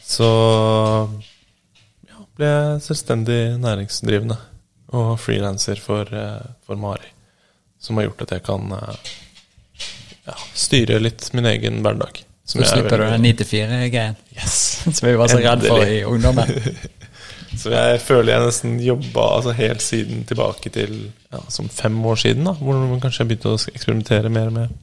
Så 0.06 0.28
ble 2.36 2.50
jeg 2.50 2.82
selvstendig 2.84 3.40
næringsdrivende 3.62 4.36
og 4.96 5.16
frilanser 5.20 5.80
for, 5.82 6.08
eh, 6.12 6.46
for 6.66 6.80
Mari. 6.80 7.08
Som 7.80 7.98
har 7.98 8.08
gjort 8.08 8.26
at 8.26 8.36
jeg 8.36 8.44
kan 8.46 8.72
eh, 8.72 9.12
ja, 10.28 10.36
styre 10.54 11.00
litt 11.02 11.28
min 11.36 11.48
egen 11.52 11.82
hverdag. 11.84 12.22
Som 12.46 12.62
Så 12.62 12.66
er 12.66 12.76
slipper 12.76 13.02
du 13.02 13.08
den 13.10 13.26
9-4-greien 13.26 14.16
Yes. 14.36 14.58
som 14.96 15.08
vi 15.08 15.16
var 15.18 15.32
så 15.32 15.40
redd 15.42 15.66
for 15.66 15.82
i 15.82 16.04
ungdommen. 16.06 16.52
Så 17.56 17.70
jeg 17.72 18.00
føler 18.04 18.34
jeg 18.34 18.44
nesten 18.44 18.72
jobba 18.84 19.22
altså 19.38 19.52
helt 19.56 19.80
siden 19.80 20.24
tilbake 20.28 20.68
til 20.74 20.92
ja, 21.32 21.40
som 21.48 21.70
fem 21.72 21.94
år 22.04 22.18
siden, 22.20 22.44
da, 22.44 22.52
hvor 22.58 22.82
man 22.90 23.00
kanskje 23.00 23.24
begynte 23.30 23.54
å 23.54 23.60
eksperimentere 23.72 24.28
mer 24.32 24.50
med 24.52 24.74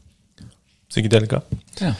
psykedelika. 0.89 1.43
Ja. 1.77 1.91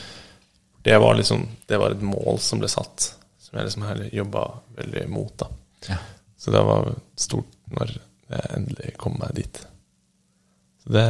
Det 0.83 0.97
var 0.99 1.15
liksom 1.19 1.45
Det 1.69 1.77
var 1.79 1.93
et 1.93 2.01
mål 2.01 2.39
som 2.41 2.61
ble 2.61 2.71
satt, 2.71 3.11
som 3.53 3.59
jeg 3.59 3.67
liksom 3.67 3.83
har 3.85 4.01
jobba 4.17 4.43
veldig 4.77 5.09
mot. 5.09 5.33
da 5.37 5.47
Ja. 5.89 5.97
Så 6.37 6.51
det 6.51 6.61
var 6.65 6.95
stort 7.15 7.51
når 7.71 7.91
jeg 8.29 8.49
endelig 8.57 8.93
kom 8.97 9.13
meg 9.19 9.35
dit. 9.37 9.59
Så 10.83 10.89
det, 10.95 11.05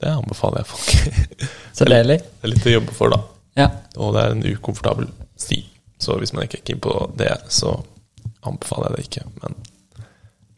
det 0.00 0.08
anbefaler 0.10 0.62
jeg 0.62 0.66
folk. 0.66 1.20
Så 1.76 1.84
deilig. 1.84 2.16
Det 2.24 2.48
er 2.48 2.52
litt 2.54 2.66
å 2.66 2.72
jobbe 2.72 2.94
for, 2.96 3.12
da. 3.12 3.20
Ja. 3.60 3.68
Og 4.00 4.14
det 4.16 4.22
er 4.24 4.34
en 4.34 4.42
ukomfortabel 4.48 5.10
sti. 5.36 5.60
Så 6.02 6.16
hvis 6.18 6.32
man 6.34 6.46
ikke 6.48 6.58
er 6.62 6.64
keen 6.66 6.80
på 6.82 6.94
det, 7.20 7.30
så 7.52 7.76
anbefaler 8.48 8.90
jeg 8.90 8.96
det 8.96 9.04
ikke. 9.10 9.26
Men 9.44 9.60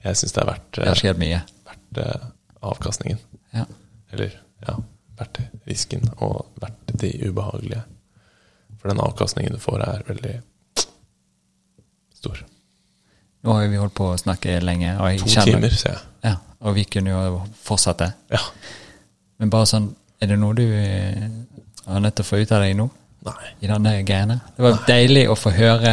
jeg 0.06 0.16
syns 0.22 0.32
det 0.36 0.42
er 0.44 0.50
verdt, 0.52 0.70
Det 0.78 0.88
har 0.88 1.00
skjedd 1.02 1.20
mye. 1.20 1.42
verdt 1.68 2.00
eh, 2.06 2.26
avkastningen. 2.70 3.20
Ja. 3.52 3.66
Eller 4.14 4.38
ja, 4.64 4.78
verdt 5.18 5.42
risken 5.68 6.06
og 6.24 6.46
verdt 6.62 6.94
de 7.02 7.12
ubehagelige. 7.28 7.82
For 8.78 8.88
den 8.92 9.00
avkastningen 9.04 9.52
du 9.52 9.60
får, 9.60 9.82
er 9.84 10.06
veldig 10.08 10.34
stor. 12.24 12.38
Nå 13.44 13.48
har 13.58 13.68
vi 13.68 13.76
holdt 13.80 13.94
på 13.98 14.06
å 14.14 14.20
snakke 14.20 14.50
lenge, 14.64 14.90
To 15.20 15.28
kjenner 15.28 15.52
timer, 15.52 15.72
ser 15.76 15.90
jeg. 15.94 16.00
Ja, 16.24 16.34
og 16.64 16.70
vi 16.78 16.84
kunne 16.88 17.10
jo 17.12 17.42
fortsette. 17.66 18.06
Ja. 18.32 18.40
Men 19.42 19.48
bare 19.52 19.66
sånn, 19.68 19.90
er 20.22 20.26
det 20.32 20.38
noe 20.40 20.54
du 20.56 20.64
eh, 20.64 21.26
har 21.84 22.00
nødt 22.00 22.16
til 22.16 22.24
å 22.24 22.28
få 22.30 22.40
ut 22.40 22.52
av 22.56 22.60
deg 22.64 22.72
nå? 22.78 22.86
Nei. 23.24 23.46
I 23.64 23.66
denne 23.70 23.90
greiene? 24.04 24.34
Det 24.56 24.62
var 24.64 24.74
deilig 24.84 25.22
å 25.32 25.34
få 25.38 25.48
høre 25.56 25.92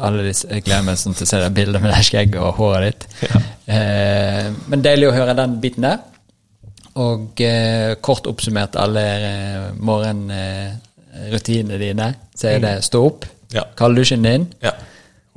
alle 0.00 0.22
disse 0.30 0.46
Jeg 0.48 0.62
gleder 0.64 0.86
meg 0.86 0.96
sånn 0.96 1.12
til 1.18 1.26
å 1.26 1.28
se 1.28 1.36
det 1.42 1.50
bildet 1.58 1.82
med 1.84 1.90
det 1.92 2.00
skjegget 2.08 2.38
og 2.40 2.54
håret 2.56 3.04
ditt. 3.04 3.34
Eh, 3.68 4.46
men 4.72 4.80
deilig 4.84 5.10
å 5.10 5.16
høre 5.16 5.34
den 5.36 5.58
biten 5.60 5.84
der. 5.84 5.98
Og 7.04 7.40
eh, 7.44 7.92
kort 8.04 8.24
oppsummert 8.32 8.76
alle 8.80 9.04
eh, 9.28 9.66
morgenrutinene 9.76 11.76
dine, 11.84 12.08
så 12.36 12.44
er 12.54 12.58
det 12.64 12.74
stå 12.88 12.98
opp, 13.10 13.20
Ja. 13.54 13.64
kalddusjen 13.76 14.22
din, 14.24 14.48
Ja. 14.64 14.72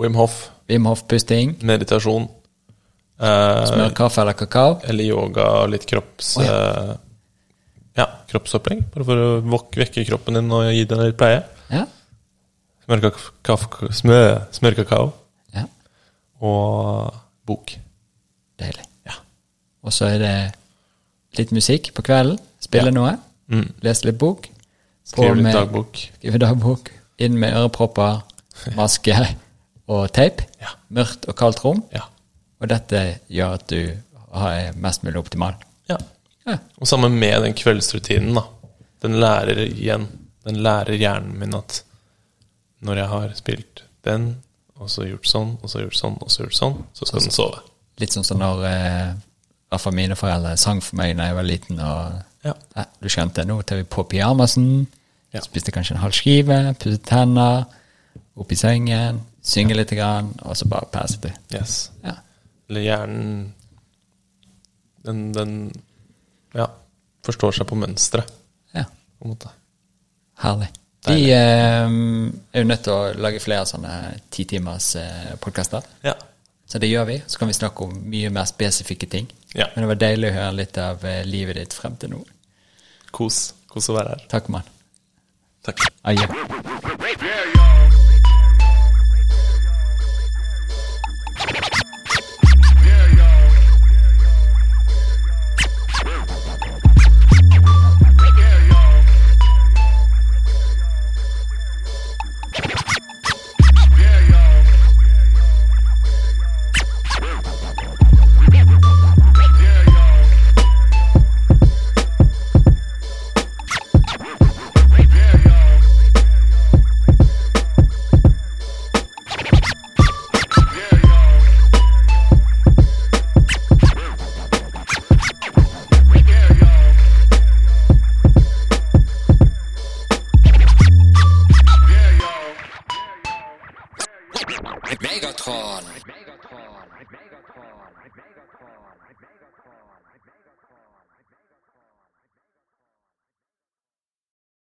Wim 0.02 0.15
Hof, 0.18 0.49
Wim 0.69 0.86
Hof-pusting, 0.90 1.56
meditasjon. 1.68 2.28
Eh, 3.22 3.64
smør 3.69 3.91
kaffe 3.98 4.22
eller 4.23 4.34
kakao. 4.34 4.80
eller 4.90 5.06
yoga, 5.06 5.48
litt 5.69 5.86
kropps... 5.90 6.36
Å, 6.41 6.45
eh, 6.45 6.94
ja, 7.99 8.06
kroppsopplegg. 8.32 8.86
Bare 8.94 9.06
for 9.06 9.22
å 9.22 9.28
vekke 9.76 10.06
kroppen 10.07 10.40
din 10.40 10.52
og 10.56 10.69
gi 10.73 10.86
den 10.90 11.03
litt 11.06 11.18
pleie. 11.19 11.41
Ja. 11.69 11.84
Smørkak- 12.88 13.91
Smør, 13.94 14.48
smør, 14.56 14.78
kakao 14.82 15.11
ja. 15.53 15.65
og 16.41 17.14
bok. 17.45 17.76
Deilig. 18.60 18.88
Ja. 19.07 19.19
Og 19.86 19.94
så 19.95 20.10
er 20.15 20.18
det 20.23 20.34
litt 21.38 21.53
musikk 21.56 21.91
på 21.94 22.03
kvelden. 22.07 22.40
Spille 22.64 22.90
Ja. 22.90 22.95
noe. 22.95 23.14
Mm. 23.52 23.68
Lese 23.84 24.07
litt 24.10 24.18
bok. 24.18 24.48
Skrive 25.06 25.36
litt 25.38 25.53
dagbok. 25.53 25.98
Skrive 26.18 26.40
dagbok. 26.41 26.91
Inn 27.22 27.38
med 27.38 27.53
ørepropper, 27.53 28.22
maske 28.80 29.14
og 29.92 30.08
teip. 30.16 30.42
Ja. 30.62 30.72
Mørkt 30.94 31.28
og 31.30 31.36
kaldt 31.40 31.62
rom. 31.66 31.84
Ja. 31.96 32.06
Og 32.62 32.70
dette 32.72 33.02
gjør 33.32 33.58
at 33.58 33.68
du 33.72 33.80
er 33.92 34.74
mest 34.80 35.04
mulig 35.08 35.20
optimal. 35.22 35.56
ja. 35.92 36.00
Ja. 36.48 36.56
Og 36.82 36.88
sammen 36.90 37.14
med 37.22 37.44
den 37.44 37.54
kveldsrutinen, 37.54 38.34
da. 38.34 38.42
Den 39.04 39.20
lærer 39.22 39.60
igjen 39.62 40.08
Den 40.42 40.56
lærer 40.66 40.98
hjernen 40.98 41.36
min 41.38 41.54
at 41.54 41.84
når 42.82 42.98
jeg 42.98 43.08
har 43.12 43.34
spilt 43.38 43.84
den, 44.08 44.24
og 44.82 44.90
så 44.90 45.06
gjort 45.06 45.28
sånn, 45.30 45.52
og 45.62 45.70
så 45.70 45.84
gjort 45.84 46.00
sånn, 46.00 46.16
og 46.18 46.32
så 46.34 46.42
gjort 46.48 46.58
sånn, 46.58 46.80
så 46.98 47.06
skal 47.06 47.22
den 47.22 47.36
sove. 47.36 47.60
Litt 48.02 48.16
sånn 48.16 48.26
som 48.26 48.42
når 48.42 48.64
eh, 48.66 49.12
i 49.78 49.94
mine 49.94 50.18
foreldre 50.18 50.56
sang 50.58 50.82
for 50.82 50.98
meg 50.98 51.14
da 51.20 51.30
jeg 51.30 51.38
var 51.38 51.46
liten. 51.46 51.78
og 51.80 52.48
Ja. 52.48 52.56
ja, 52.76 52.86
Du 53.00 53.08
skjønte, 53.08 53.46
nå 53.46 53.62
tar 53.62 53.78
vi 53.78 53.86
på 53.86 54.08
pyjamasen. 54.10 54.88
Ja. 55.32 55.44
Spiste 55.46 55.72
kanskje 55.72 55.94
en 55.96 56.02
halv 56.02 56.18
skive, 56.18 56.58
pusset 56.82 57.06
tenner, 57.06 57.68
opp 58.36 58.52
i 58.52 58.58
sengen. 58.58 59.22
Synge 59.42 59.78
litt, 59.78 59.94
grann, 59.98 60.34
og 60.46 60.58
så 60.58 60.68
bare 60.70 60.90
passe 60.94 61.22
til. 61.22 61.34
Yes. 61.54 61.90
Ja. 62.06 62.18
Eller 62.70 62.86
hjernen 62.86 63.54
Den, 65.02 65.32
den 65.34 65.56
ja, 66.54 66.68
forstår 67.26 67.56
seg 67.58 67.66
på 67.72 67.78
mønsteret, 67.80 68.30
ja. 68.78 68.84
på 68.86 69.26
en 69.26 69.34
måte. 69.34 69.50
Herlig. 70.44 70.68
Vi 71.08 71.32
eh, 71.34 71.88
er 72.54 72.62
jo 72.62 72.68
nødt 72.70 72.84
til 72.86 72.94
å 72.94 73.14
lage 73.18 73.42
flere 73.42 73.66
sånne 73.66 73.96
titimers 74.30 74.92
eh, 75.02 75.32
podkaster. 75.42 75.88
Ja. 76.06 76.14
Så 76.70 76.80
det 76.80 76.92
gjør 76.92 77.08
vi. 77.10 77.18
Så 77.28 77.42
kan 77.42 77.50
vi 77.50 77.58
snakke 77.58 77.88
om 77.88 77.98
mye 78.14 78.30
mer 78.30 78.46
spesifikke 78.50 79.10
ting. 79.10 79.32
Ja. 79.56 79.72
Men 79.74 79.84
det 79.84 79.90
var 79.96 80.04
deilig 80.06 80.30
å 80.30 80.38
høre 80.38 80.60
litt 80.62 80.78
av 80.80 81.04
eh, 81.10 81.24
livet 81.26 81.58
ditt 81.60 81.76
frem 81.76 81.98
til 82.00 82.14
nå. 82.14 82.22
Kos. 83.12 83.42
Kos 83.72 83.90
å 83.90 83.98
være 83.98 84.16
her. 84.16 84.30
Takk, 84.32 84.54
mann. 84.54 84.70
Takk. 85.66 85.90
Adjø. 86.08 86.30